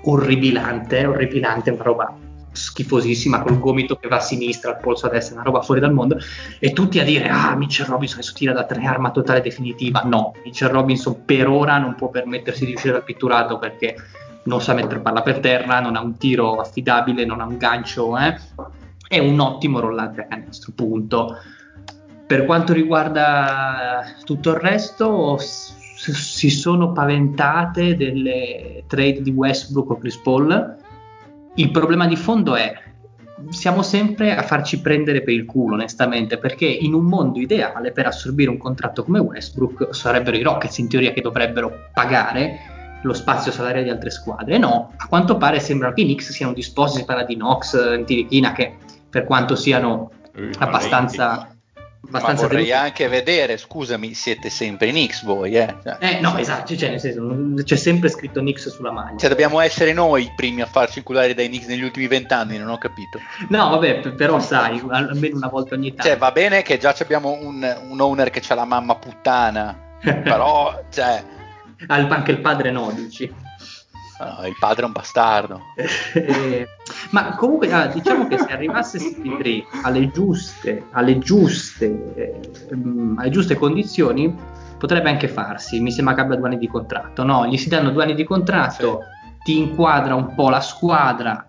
orribilante, 0.05 1.05
orripilante, 1.05 1.71
una 1.71 1.83
roba 1.83 2.17
schifosissima 2.53 3.43
col 3.43 3.59
gomito 3.59 3.97
che 3.97 4.09
va 4.09 4.17
a 4.17 4.21
sinistra, 4.21 4.71
il 4.73 4.79
polso 4.81 5.07
a 5.07 5.11
destra, 5.11 5.35
una 5.35 5.45
roba 5.45 5.63
fuori 5.63 5.81
dal 5.81 5.93
mondo, 5.93 6.19
e 6.59 6.73
tutti 6.73 6.99
a 6.99 7.05
dire: 7.05 7.29
Ah, 7.29 7.57
Mitchell 7.57 7.87
Robinson 7.87 8.19
adesso 8.19 8.35
tira 8.35 8.53
da 8.53 8.65
tre 8.65 8.85
arma 8.85 9.11
totale 9.11 9.41
definitiva. 9.41 10.03
No, 10.05 10.35
Mitchell 10.45 10.71
Robinson 10.71 11.25
per 11.25 11.49
ora 11.49 11.79
non 11.79 11.95
può 11.95 12.09
permettersi 12.09 12.65
di 12.65 12.75
uscire 12.75 12.93
dal 12.93 13.05
pitturato 13.05 13.59
perché 13.59 13.97
non 14.45 14.61
sa 14.61 14.75
mettere 14.75 15.01
palla 15.01 15.23
per 15.23 15.39
terra, 15.39 15.81
non 15.81 15.97
ha 15.97 16.01
un 16.01 16.17
tiro 16.17 16.57
affidabile, 16.57 17.25
non 17.25 17.41
ha 17.41 17.45
un 17.45 17.57
gancio, 17.59 18.17
eh? 18.19 18.37
è 19.13 19.19
un 19.19 19.39
ottimo 19.41 19.79
rollante 19.79 20.23
a 20.23 20.27
canestro, 20.27 20.73
punto. 20.75 21.37
Per 22.27 22.47
quanto 22.47 22.73
riguarda 22.73 24.05
tutto 24.25 24.51
il 24.51 24.57
resto, 24.57 25.37
si 25.39 26.49
sono 26.49 26.93
paventate 26.93 27.95
delle 27.95 28.85
trade 28.87 29.21
di 29.21 29.31
Westbrook 29.31 29.91
o 29.91 29.99
Chris 29.99 30.17
Paul 30.17 30.77
il 31.57 31.71
problema 31.71 32.07
di 32.07 32.17
fondo 32.17 32.55
è 32.55 32.73
siamo 33.51 33.83
sempre 33.83 34.35
a 34.37 34.43
farci 34.43 34.81
prendere 34.81 35.23
per 35.23 35.35
il 35.35 35.45
culo, 35.45 35.75
onestamente, 35.75 36.39
perché 36.39 36.67
in 36.67 36.95
un 36.95 37.05
mondo 37.05 37.41
ideale 37.41 37.93
per 37.93 38.07
assorbire 38.07 38.51
un 38.51 38.57
contratto 38.57 39.05
come 39.05 39.19
Westbrook 39.19 39.89
sarebbero 39.95 40.37
i 40.37 40.43
Rockets 40.43 40.79
in 40.79 40.89
teoria 40.89 41.13
che 41.13 41.21
dovrebbero 41.21 41.89
pagare 41.93 43.01
lo 43.03 43.13
spazio 43.13 43.51
salariale 43.51 43.85
di 43.85 43.91
altre 43.91 44.11
squadre. 44.11 44.59
No, 44.59 44.93
a 44.97 45.07
quanto 45.09 45.37
pare 45.37 45.59
sembra 45.59 45.93
che 45.93 46.03
i 46.03 46.05
Knicks 46.05 46.31
siano 46.31 46.53
disposti, 46.53 46.99
si 46.99 47.05
parla 47.05 47.25
di 47.25 47.35
Knox, 47.35 48.05
Tirichina, 48.05 48.53
che 48.53 48.77
per 49.11 49.25
quanto 49.25 49.57
siano 49.57 50.11
abbastanza 50.59 51.52
abbastanza 52.07 52.43
Ma 52.43 52.49
vorrei 52.49 52.67
tenuto. 52.67 52.85
anche 52.85 53.09
vedere, 53.09 53.57
scusami, 53.57 54.15
siete 54.15 54.51
sempre 54.51 54.89
in 54.89 55.07
X 55.07 55.25
voi, 55.25 55.55
eh? 55.55 55.77
Cioè. 55.83 55.97
eh 56.01 56.21
no, 56.21 56.37
esatto, 56.37 56.77
cioè, 56.77 56.91
nel 56.91 57.01
senso, 57.01 57.63
c'è 57.63 57.77
sempre 57.77 58.09
scritto 58.09 58.41
Nix 58.41 58.69
sulla 58.69 58.91
maglia. 58.91 59.19
Cioè, 59.19 59.29
dobbiamo 59.29 59.61
essere 59.61 59.93
noi 59.93 60.25
i 60.25 60.33
primi 60.35 60.63
a 60.63 60.67
far 60.67 60.91
circolare 60.91 61.35
dai 61.35 61.49
Nix 61.49 61.67
negli 61.67 61.83
ultimi 61.83 62.09
vent'anni, 62.09 62.59
non 62.59 62.69
ho 62.69 62.79
capito. 62.79 63.19
No, 63.49 63.71
vabbè, 63.71 64.11
però 64.11 64.41
sai, 64.41 64.83
almeno 64.89 65.37
una 65.37 65.49
volta 65.49 65.75
ogni 65.75 65.91
tanto. 65.91 66.05
Cioè, 66.09 66.19
va 66.19 66.33
bene 66.33 66.63
che 66.63 66.79
già 66.79 66.95
abbiamo 66.99 67.39
un, 67.41 67.77
un 67.89 68.01
owner 68.01 68.31
che 68.31 68.43
ha 68.47 68.55
la 68.55 68.65
mamma 68.65 68.97
puttana, 68.97 69.77
però, 70.01 70.83
cioè... 70.91 71.25
Anche 71.87 72.31
il 72.31 72.41
padre 72.41 72.71
no, 72.71 72.93
dici. 72.93 73.33
No, 74.25 74.47
il 74.47 74.57
padre 74.59 74.83
è 74.83 74.87
un 74.87 74.93
bastardo. 74.93 75.61
Eh, 76.15 76.67
ma 77.11 77.35
comunque 77.37 77.73
ah, 77.73 77.87
diciamo 77.87 78.29
che 78.29 78.39
se 78.39 78.47
arrivasse 78.47 78.99
CP3 78.99 79.83
alle 79.83 80.11
giuste, 80.11 80.85
alle 80.91 81.19
giuste, 81.19 82.15
eh, 82.15 82.41
alle 83.17 83.31
giuste 83.31 83.55
condizioni 83.55 84.35
potrebbe 84.79 85.09
anche 85.09 85.29
farsi. 85.29 85.81
Mi 85.81 85.91
sembra 85.91 86.15
che 86.15 86.21
abbia 86.21 86.37
due 86.37 86.49
anni 86.49 86.59
di 86.59 86.69
contratto. 86.69 87.25
No, 87.25 87.47
gli 87.47 87.57
si 87.57 87.69
danno 87.69 87.91
due 87.91 88.03
anni 88.03 88.15
di 88.15 88.25
contratto, 88.25 89.01
sì. 89.01 89.43
ti 89.45 89.59
inquadra 89.59 90.15
un 90.15 90.35
po' 90.35 90.51
la 90.51 90.61
squadra. 90.61 91.47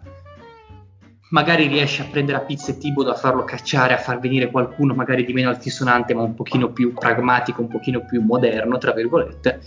Magari 1.29 1.67
riesce 1.67 2.03
a 2.03 2.05
prendere 2.09 2.37
a 2.37 2.41
pizza 2.41 2.71
e 2.71 2.77
Tibodo 2.77 3.11
a 3.11 3.15
farlo 3.15 3.43
cacciare, 3.43 3.93
a 3.93 3.97
far 3.97 4.19
venire 4.19 4.51
qualcuno 4.51 4.93
magari 4.93 5.25
di 5.25 5.33
meno 5.33 5.49
altisonante, 5.49 6.13
ma 6.13 6.21
un 6.21 6.35
pochino 6.35 6.69
più 6.69 6.93
pragmatico, 6.93 7.61
un 7.61 7.69
pochino 7.69 8.05
più 8.05 8.21
moderno, 8.21 8.77
tra 8.77 8.93
virgolette 8.93 9.61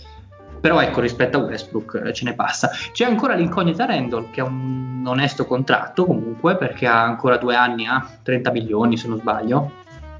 però 0.59 0.79
ecco 0.81 1.01
rispetto 1.01 1.37
a 1.37 1.41
Westbrook 1.41 2.01
eh, 2.05 2.13
ce 2.13 2.25
ne 2.25 2.33
passa. 2.33 2.69
C'è 2.91 3.05
ancora 3.05 3.35
l'incognita 3.35 3.85
Randall 3.85 4.29
che 4.31 4.41
ha 4.41 4.45
un 4.45 5.03
onesto 5.05 5.45
contratto 5.45 6.05
comunque 6.05 6.57
perché 6.57 6.87
ha 6.87 7.01
ancora 7.01 7.37
due 7.37 7.55
anni, 7.55 7.87
ha 7.87 8.05
30 8.23 8.51
milioni 8.51 8.97
se 8.97 9.07
non 9.07 9.19
sbaglio, 9.19 9.71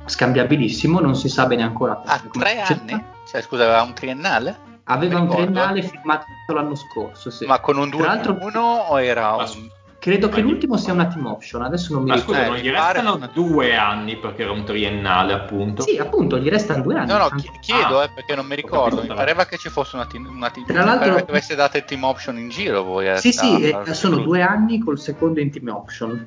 scambiabilissimo, 0.05 0.99
non 0.99 1.15
si 1.15 1.29
sa 1.29 1.45
bene 1.45 1.63
ancora. 1.63 2.01
Ha 2.05 2.21
tre 2.31 2.61
anni? 2.61 3.03
Cioè 3.27 3.41
scusa, 3.41 3.63
aveva 3.63 3.81
un 3.81 3.93
triennale? 3.93 4.65
Aveva 4.85 5.19
un 5.19 5.27
triennale 5.27 5.81
firmato 5.81 6.25
l'anno 6.47 6.75
scorso, 6.75 7.29
sì. 7.29 7.45
Ma 7.45 7.59
con 7.59 7.77
un 7.77 7.89
2-1 7.89 8.57
o 8.57 9.01
era 9.01 9.35
un... 9.35 9.69
Credo 10.07 10.29
che 10.29 10.39
l'ultimo 10.39 10.77
sia 10.77 10.93
una 10.93 11.07
team 11.07 11.25
option, 11.25 11.63
adesso 11.63 11.91
non 11.91 12.03
mi 12.03 12.11
Ma 12.11 12.15
ricordo. 12.15 12.39
Scusa, 12.39 12.49
non 12.49 12.59
gli 12.61 12.69
restano 12.69 13.29
due 13.33 13.75
anni 13.75 14.15
perché 14.15 14.43
era 14.43 14.51
un 14.53 14.63
triennale, 14.63 15.33
appunto. 15.33 15.81
Sì, 15.81 15.97
appunto, 15.97 16.37
gli 16.37 16.47
restano 16.47 16.81
due 16.81 16.95
anni. 16.95 17.11
No, 17.11 17.17
no, 17.17 17.29
chiedo, 17.59 17.99
ah, 17.99 18.05
eh, 18.05 18.09
perché 18.15 18.33
non 18.33 18.45
mi 18.45 18.55
ricordo. 18.55 19.01
Mi 19.01 19.07
pareva 19.09 19.43
che 19.43 19.57
ci 19.57 19.67
fosse 19.67 19.97
una 19.97 20.05
team, 20.05 20.25
una 20.33 20.49
team 20.49 20.65
Tra 20.65 20.85
l'altro, 20.85 21.13
che 21.15 21.25
avesse 21.27 21.55
dato 21.55 21.75
il 21.75 21.83
team 21.83 22.05
option 22.05 22.37
in 22.37 22.47
giro 22.47 22.83
voi. 22.83 23.09
Eh, 23.09 23.17
sì, 23.17 23.33
sì, 23.33 23.61
eh, 23.61 23.93
sono 23.93 24.19
due 24.19 24.41
anni 24.41 24.79
col 24.79 24.97
secondo 24.97 25.41
in 25.41 25.51
team 25.51 25.67
option. 25.75 26.25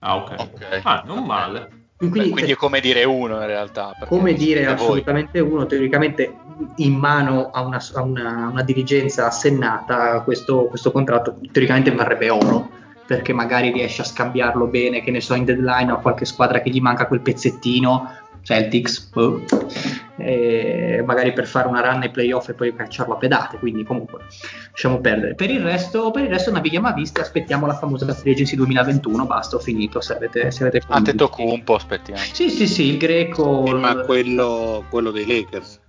Ah, 0.00 0.16
ok. 0.16 0.34
okay. 0.36 0.80
Ah, 0.82 1.04
non 1.06 1.24
male. 1.24 1.70
Quindi, 1.98 2.18
Beh, 2.18 2.30
quindi, 2.30 2.50
è 2.50 2.56
come 2.56 2.80
dire 2.80 3.04
uno 3.04 3.36
in 3.36 3.46
realtà. 3.46 3.94
Come 4.08 4.32
dire 4.32 4.66
assolutamente 4.66 5.40
voi. 5.40 5.52
uno, 5.52 5.66
teoricamente 5.66 6.34
in 6.78 6.94
mano 6.94 7.50
a 7.52 7.60
una, 7.60 7.80
a 7.94 8.02
una, 8.02 8.48
una 8.50 8.62
dirigenza 8.64 9.26
assennata, 9.26 10.20
questo, 10.22 10.64
questo, 10.64 10.90
contratto 10.90 11.38
teoricamente 11.52 11.92
varrebbe 11.92 12.30
oro. 12.30 12.77
Perché 13.08 13.32
magari 13.32 13.72
riesce 13.72 14.02
a 14.02 14.04
scambiarlo 14.04 14.66
bene, 14.66 15.00
che 15.00 15.10
ne 15.10 15.22
so, 15.22 15.32
in 15.32 15.46
deadline 15.46 15.92
o 15.92 16.00
qualche 16.00 16.26
squadra 16.26 16.60
che 16.60 16.68
gli 16.68 16.78
manca 16.78 17.06
quel 17.06 17.22
pezzettino, 17.22 18.12
Celtics, 18.42 19.08
boh, 19.10 19.44
e 20.18 21.02
magari 21.06 21.32
per 21.32 21.46
fare 21.46 21.68
una 21.68 21.80
run 21.80 22.02
ai 22.02 22.10
playoff 22.10 22.50
e 22.50 22.52
poi 22.52 22.76
cacciarlo 22.76 23.14
a 23.14 23.16
pedate, 23.16 23.56
quindi 23.56 23.82
comunque 23.82 24.24
lasciamo 24.70 25.00
perdere. 25.00 25.34
Per 25.34 25.48
il 25.48 25.62
resto, 25.62 26.10
per 26.10 26.24
il 26.24 26.28
resto 26.28 26.50
navighiamo 26.50 26.86
a 26.86 26.92
vista 26.92 27.22
aspettiamo 27.22 27.66
la 27.66 27.78
famosa 27.78 28.12
Free 28.12 28.34
Agency 28.34 28.56
2021, 28.56 29.24
basta, 29.24 29.56
ho 29.56 29.58
finito, 29.58 30.02
se 30.02 30.14
avete, 30.14 30.50
se 30.50 30.64
avete 30.64 30.82
Antetokounmpo 30.86 31.76
aspettiamo. 31.76 32.20
Sì, 32.20 32.50
sì, 32.50 32.66
sì, 32.66 32.90
il 32.90 32.98
greco... 32.98 33.64
Eh, 33.64 33.72
ma 33.72 33.96
quello, 34.00 34.84
quello 34.90 35.10
dei 35.10 35.26
Lakers. 35.26 35.80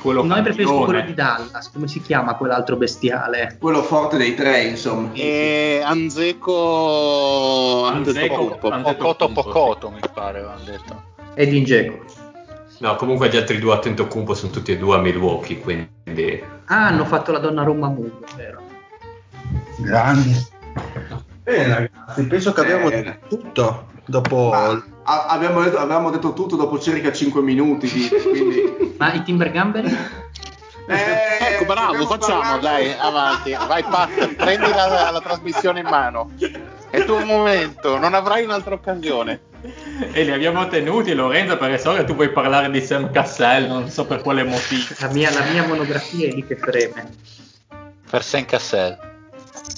Quello 0.00 0.24
Noi 0.24 0.40
preferisco 0.40 0.84
quello 0.84 1.02
di 1.02 1.12
Dallas, 1.12 1.70
come 1.70 1.86
si 1.86 2.00
chiama 2.00 2.34
quell'altro 2.34 2.76
bestiale? 2.76 3.58
Quello 3.60 3.82
forte 3.82 4.16
dei 4.16 4.34
tre, 4.34 4.62
insomma. 4.62 5.10
E 5.12 5.82
Anzeco 5.84 7.84
Anzeco 7.84 8.56
Pocoto 8.58 9.28
Pocoto 9.28 9.90
mi 9.90 10.00
pare 10.12 10.38
avevano 10.38 10.62
detto. 10.64 11.02
Ed 11.34 11.52
Ingeco. 11.52 12.02
No, 12.78 12.96
comunque 12.96 13.28
gli 13.28 13.36
altri 13.36 13.58
due 13.58 13.74
attento 13.74 14.06
Cumpo 14.06 14.32
sono 14.32 14.50
tutti 14.50 14.72
e 14.72 14.78
due 14.78 14.96
a 14.96 15.00
Milwaukee, 15.00 15.60
quindi... 15.60 16.42
Ah, 16.64 16.86
hanno 16.86 17.04
fatto 17.04 17.30
la 17.30 17.38
donna 17.38 17.62
Roma 17.62 17.88
Move, 17.88 18.12
vero? 18.36 18.62
Grandi. 19.76 20.34
Bene 21.42 21.74
ragazzi, 21.74 22.26
penso 22.26 22.54
che 22.54 22.60
abbiamo 22.62 22.88
detto 22.88 23.18
tutto. 23.28 23.88
Dopo... 24.06 24.48
Ma 24.48 24.82
a- 25.10 25.26
abbiamo, 25.26 25.60
detto, 25.62 25.78
avevamo 25.78 26.10
detto 26.10 26.32
tutto 26.32 26.56
dopo 26.56 26.78
circa 26.78 27.12
5 27.12 27.40
minuti, 27.42 27.90
dite, 27.90 28.16
quindi... 28.22 28.94
Ma 28.98 29.12
i 29.12 29.22
Timber 29.22 29.50
Gamberi? 29.50 29.96
Eh, 30.86 31.36
ecco, 31.52 31.64
bravo, 31.66 32.04
facciamo, 32.06 32.40
parlare- 32.40 32.60
dai, 32.60 32.94
avanti. 32.98 33.56
Vai, 33.66 33.82
Pat, 33.84 34.28
prendi 34.34 34.68
la, 34.70 35.10
la 35.12 35.20
trasmissione 35.20 35.80
in 35.80 35.86
mano. 35.86 36.30
È 36.90 36.96
il 36.96 37.04
tuo 37.04 37.24
momento, 37.24 37.96
non 37.98 38.14
avrai 38.14 38.44
un'altra 38.44 38.74
occasione. 38.74 39.40
E 40.12 40.24
li 40.24 40.32
abbiamo 40.32 40.66
tenuti, 40.68 41.12
Lorenzo, 41.14 41.56
perché 41.58 41.78
so 41.78 41.92
che 41.94 42.04
tu 42.04 42.14
vuoi 42.14 42.30
parlare 42.30 42.70
di 42.70 42.80
Sam 42.80 43.12
Cassell, 43.12 43.66
non 43.68 43.88
so 43.88 44.04
per 44.06 44.20
quale 44.22 44.42
motivo. 44.42 44.94
La 44.98 45.08
mia, 45.08 45.30
la 45.30 45.44
mia 45.52 45.64
monografia 45.66 46.26
è 46.28 46.32
lì 46.32 46.44
che 46.44 46.56
freme. 46.56 47.14
Per 48.10 48.24
Sen 48.24 48.44
Cassell. 48.46 48.98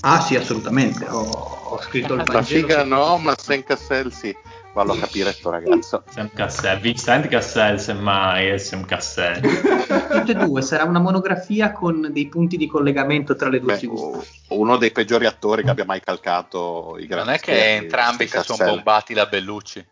Ah 0.03 0.21
sì, 0.21 0.37
assolutamente. 0.37 1.05
Ho, 1.09 1.21
ho 1.21 1.81
scritto 1.83 2.15
il 2.15 2.23
La 2.25 2.33
Vangelo. 2.33 2.61
figa 2.67 2.85
no, 2.85 3.19
ma 3.19 3.35
Sen 3.37 3.63
Cassell 3.65 4.09
sì. 4.09 4.35
Vallo 4.75 4.93
a 4.93 4.99
capire 4.99 5.33
sto 5.33 5.51
ragazzo. 5.51 6.05
Sam 6.09 6.31
Cassell, 6.33 6.81
Vincent 6.81 7.29
Cassell, 7.29 7.77
semmai, 7.77 8.49
è 8.49 8.57
Sam 8.57 8.87
Cassell. 8.87 9.41
Tutte 10.09 10.33
e 10.33 10.35
due, 10.35 10.63
sarà 10.63 10.85
una 10.85 10.99
monografia 10.99 11.73
con 11.73 12.09
dei 12.11 12.27
punti 12.29 12.57
di 12.57 12.67
collegamento 12.67 13.37
tra 13.37 13.51
le 13.51 13.61
due 13.61 13.77
figure. 13.77 14.25
uno 14.49 14.79
dei 14.79 14.91
peggiori 14.91 15.27
attori 15.27 15.63
che 15.63 15.71
abbia 15.71 15.85
mai 15.85 16.01
calcato 16.01 16.97
i 16.99 17.07
grandi 17.07 17.27
Non 17.27 17.35
è 17.35 17.39
che 17.39 17.75
entrambi 17.75 18.27
si 18.27 18.39
sono 18.43 18.73
bombati 18.73 19.13
da 19.13 19.27
Bellucci. 19.27 19.87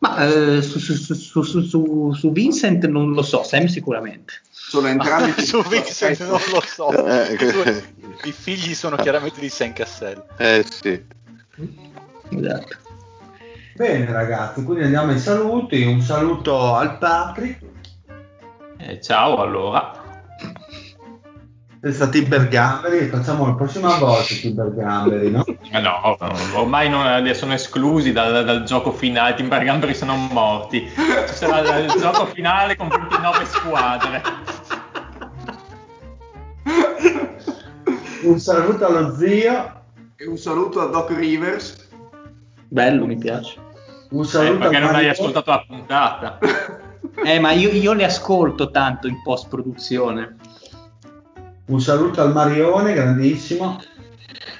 Ma 0.00 0.26
eh, 0.26 0.60
su, 0.60 0.78
su- 0.78 0.94
su- 0.94 1.14
su- 1.14 1.42
su- 1.42 1.62
su- 1.62 2.12
su 2.12 2.32
Vincent 2.32 2.84
non 2.86 3.12
lo 3.12 3.22
so, 3.22 3.44
Sam 3.44 3.66
sicuramente. 3.66 4.42
Sono 4.50 4.88
entrambi... 4.88 5.40
Su 5.42 5.62
Vincent 5.62 6.20
non 6.26 6.40
lo 6.50 6.60
so. 6.66 6.90
Eh, 7.06 7.36
I 8.24 8.32
figli 8.32 8.74
sono 8.74 8.96
chiaramente 8.96 9.38
di 9.40 9.48
Sen 9.48 9.72
Cassell. 9.72 10.22
Eh 10.36 10.64
sì. 10.68 11.02
Esatto. 12.30 12.76
Bene 13.74 14.12
ragazzi, 14.12 14.62
quindi 14.64 14.84
andiamo 14.84 15.12
ai 15.12 15.18
saluti. 15.18 15.82
Un 15.82 16.00
saluto 16.00 16.74
al 16.74 16.98
Patrick. 16.98 17.60
Eh, 18.78 19.00
ciao, 19.00 19.36
allora. 19.36 20.00
Senza 21.80 22.08
Timber 22.08 22.46
Gamberi, 22.46 23.08
facciamo 23.08 23.44
la 23.46 23.54
prossima 23.54 23.96
volta 23.98 24.22
Timber 24.22 24.72
Gamberi, 24.72 25.30
no? 25.30 25.44
Eh 25.44 25.80
no, 25.80 26.16
ormai 26.54 26.88
non, 26.88 27.22
li 27.24 27.34
sono 27.34 27.54
esclusi 27.54 28.12
dal, 28.12 28.44
dal 28.44 28.62
gioco 28.62 28.92
finale, 28.92 29.32
i 29.32 29.34
Timber 29.34 29.64
Gamberi 29.64 29.94
sono 29.94 30.14
morti. 30.14 30.88
Ci 30.88 31.34
sarà 31.34 31.78
il 31.78 31.92
gioco 31.98 32.26
finale 32.26 32.76
con 32.76 32.86
29 32.86 33.44
squadre. 33.46 34.22
Un 38.22 38.38
saluto 38.38 38.86
allo 38.86 39.16
zio. 39.16 39.80
E 40.14 40.26
un 40.28 40.36
saluto 40.36 40.80
a 40.80 40.86
Doc 40.86 41.10
Rivers. 41.10 41.81
Bello, 42.72 43.04
mi 43.04 43.18
piace. 43.18 43.60
Un 44.12 44.22
Eh, 44.22 44.26
saluto 44.26 44.58
perché 44.60 44.76
al 44.76 44.82
non 44.84 44.94
hai 44.94 45.08
ascoltato 45.08 45.50
la 45.50 45.64
puntata. 45.66 46.38
Eh, 47.24 47.38
ma 47.38 47.52
io, 47.52 47.68
io 47.70 47.92
le 47.92 48.04
ascolto 48.04 48.70
tanto 48.70 49.06
in 49.06 49.20
post 49.22 49.48
produzione. 49.48 50.36
Un 51.66 51.80
saluto 51.80 52.22
al 52.22 52.32
Marione, 52.32 52.94
grandissimo. 52.94 53.78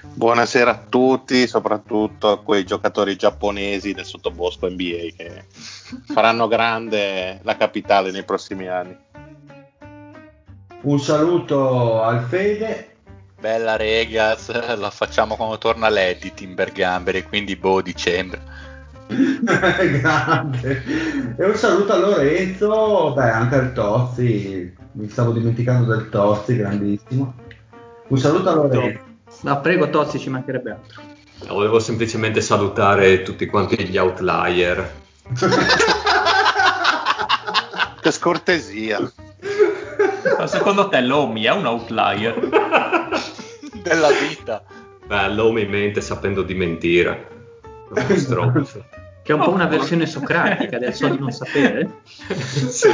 Buonasera 0.03 0.71
a 0.71 0.85
tutti, 0.89 1.47
soprattutto 1.47 2.29
a 2.29 2.43
quei 2.43 2.65
giocatori 2.65 3.17
giapponesi 3.17 3.95
del 3.95 4.05
sottobosco 4.05 4.69
NBA 4.69 5.15
che 5.17 5.47
faranno 6.13 6.47
grande 6.47 7.41
la 7.43 7.57
capitale 7.57 8.11
nei 8.11 8.25
prossimi 8.25 8.69
anni. 8.69 8.97
Un 10.83 10.99
saluto 10.99 12.03
al 12.03 12.23
Fede. 12.25 12.92
Bella 13.43 13.77
Regas, 13.77 14.53
la 14.79 14.91
facciamo 14.91 15.35
quando 15.35 15.59
torna 15.59 15.89
l'Eddie 15.89 16.33
Timber 16.33 16.71
Gamberi, 16.71 17.25
quindi 17.25 17.57
boh, 17.57 17.83
dicembre. 17.83 18.41
Grande. 19.11 20.83
E 21.37 21.45
un 21.45 21.57
saluto 21.57 21.93
a 21.93 21.97
Lorenzo, 21.97 23.13
beh, 23.13 23.31
anche 23.31 23.55
al 23.57 23.73
Tozzi. 23.73 24.73
Mi 24.93 25.09
stavo 25.09 25.33
dimenticando 25.33 25.93
del 25.93 26.09
Tozzi, 26.09 26.55
grandissimo. 26.55 27.35
Un 28.07 28.19
saluto 28.19 28.49
a 28.49 28.55
Lorenzo. 28.55 29.01
Ma 29.41 29.57
prego, 29.57 29.91
Tozzi, 29.91 30.21
ci 30.21 30.31
mancherebbe 30.31 30.71
altro. 30.71 31.03
Volevo 31.49 31.81
semplicemente 31.81 32.41
salutare 32.41 33.23
tutti 33.23 33.47
quanti 33.47 33.83
gli 33.83 33.97
outlier. 33.97 34.89
Che 38.03 38.11
scortesia. 38.11 38.99
Ma 40.39 40.47
secondo 40.49 40.89
te 40.89 41.01
l'Omi 41.01 41.45
è 41.45 41.53
un 41.53 41.67
outlier? 41.67 42.35
Della 43.83 44.11
vita. 44.11 44.63
Beh, 45.07 45.29
l'uomo 45.31 45.59
in 45.59 45.71
mente 45.71 46.01
sapendo 46.01 46.43
di 46.43 46.55
mentire. 46.55 47.29
Che 47.95 49.33
è 49.33 49.35
un 49.35 49.43
po' 49.43 49.51
una 49.51 49.67
versione 49.67 50.07
socratica 50.07 50.79
del 50.79 50.95
so 50.95 51.09
di 51.09 51.19
non 51.19 51.31
sapere. 51.31 52.01
sì, 52.07 52.89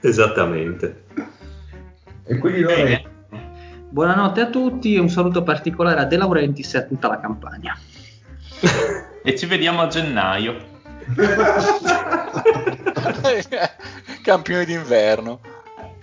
esattamente. 0.00 1.04
E 2.24 2.38
quindi 2.38 2.60
Lorenzo. 2.60 3.16
Buonanotte 3.90 4.42
a 4.42 4.50
tutti 4.50 4.94
e 4.94 5.00
un 5.00 5.08
saluto 5.08 5.42
particolare 5.42 6.00
a 6.00 6.04
De 6.04 6.18
Laurentiis 6.18 6.74
e 6.74 6.78
a 6.78 6.82
tutta 6.82 7.08
la 7.08 7.20
campagna. 7.20 7.74
E 9.22 9.36
ci 9.36 9.46
vediamo 9.46 9.80
a 9.80 9.86
gennaio. 9.86 10.76
Campioni 14.22 14.64
d'inverno. 14.66 15.40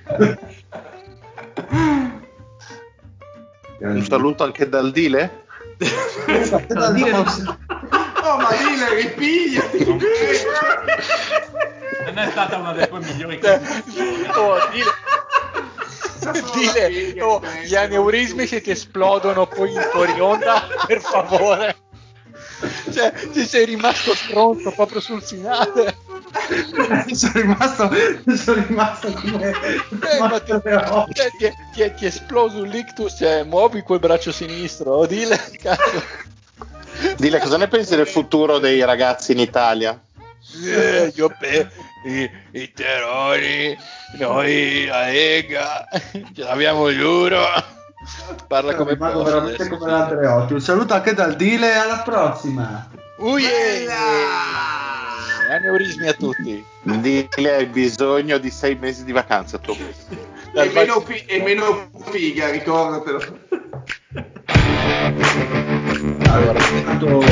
Un 3.87 4.03
saluto 4.03 4.43
anche 4.43 4.67
dal 4.67 4.91
Dile? 4.91 5.43
No, 6.69 6.91
dire 6.91 7.11
non 7.11 7.27
si- 7.27 7.43
Oh, 8.23 8.37
ma 8.37 8.49
dile, 8.55 8.95
ripigliati! 9.01 9.85
Non 12.05 12.17
è 12.17 12.29
stata 12.31 12.57
una 12.57 12.71
delle 12.73 12.87
tue 12.87 12.99
migliori 12.99 13.39
conclusioni. 13.39 14.27
oh, 14.35 14.57
dile, 14.71 14.91
dile, 16.89 17.21
oh, 17.21 17.39
gli 17.63 17.75
aneurismi 17.75 18.47
se 18.47 18.61
ti 18.61 18.71
esplodono 18.71 19.45
poi 19.45 19.71
in 19.73 19.81
fuori 19.91 20.19
onda, 20.19 20.63
per 20.87 21.01
favore. 21.01 21.75
Cioè, 22.95 23.11
ti 23.33 23.45
sei 23.45 23.65
rimasto 23.65 24.15
stronzo 24.15 24.71
proprio 24.71 25.01
sul 25.01 25.21
finale. 25.21 25.97
sono 27.11 27.31
rimasto, 27.33 27.91
sono 28.37 28.65
rimasto 28.65 29.11
come, 29.11 29.49
Eh, 29.49 30.19
ma 30.19 30.39
ti, 30.39 30.53
cioè, 31.11 31.31
ti, 31.37 31.43
è, 31.43 31.53
ti 31.73 31.93
ti 31.93 32.05
è 32.05 32.07
esploso 32.07 32.59
un 32.59 32.69
lictus, 32.69 33.15
cioè, 33.17 33.43
muovi 33.43 33.81
quel 33.81 33.99
braccio 33.99 34.31
sinistro, 34.31 34.93
oh, 34.93 35.05
dile, 35.05 35.37
cazzo. 35.61 36.03
Dile 37.17 37.39
cosa 37.39 37.57
ne 37.57 37.67
pensi 37.67 37.97
del 37.97 38.07
futuro 38.07 38.59
dei 38.59 38.81
ragazzi 38.85 39.33
in 39.33 39.39
Italia? 39.39 40.01
Eh, 40.63 41.11
io 41.15 41.35
pe- 41.37 41.69
i, 42.05 42.31
i 42.51 42.71
terrori, 42.71 43.77
noi 44.19 44.85
la 44.85 45.07
Lega, 45.07 45.85
ce 45.91 46.43
l'abbiamo 46.43 46.89
giuro. 46.93 47.43
Parla 48.47 48.75
come 48.75 48.93
rimango 48.93 49.19
posso 49.19 49.31
veramente 49.31 49.63
adesso. 49.63 49.77
come 49.77 49.91
l'Andreotti. 49.91 50.53
Un 50.53 50.61
saluto 50.61 50.93
anche 50.93 51.13
dal 51.13 51.35
Dile 51.35 51.71
e 51.71 51.75
alla 51.75 51.99
prossima. 51.99 52.89
Uie! 53.17 53.87
Aneurismi 55.49 56.07
a 56.07 56.13
tutti. 56.13 56.63
Dile 56.81 57.55
hai 57.55 57.65
bisogno 57.65 58.37
di 58.37 58.49
sei 58.49 58.75
mesi 58.75 59.03
di 59.03 59.11
vacanza 59.11 59.57
tu. 59.57 59.75
E 60.53 60.69
meno, 60.73 61.01
fi- 61.01 61.23
e 61.25 61.41
meno 61.41 61.89
figa, 62.09 62.49
ricordatelo. 62.49 63.39
Allora, 66.27 66.59
tanto 66.83 67.23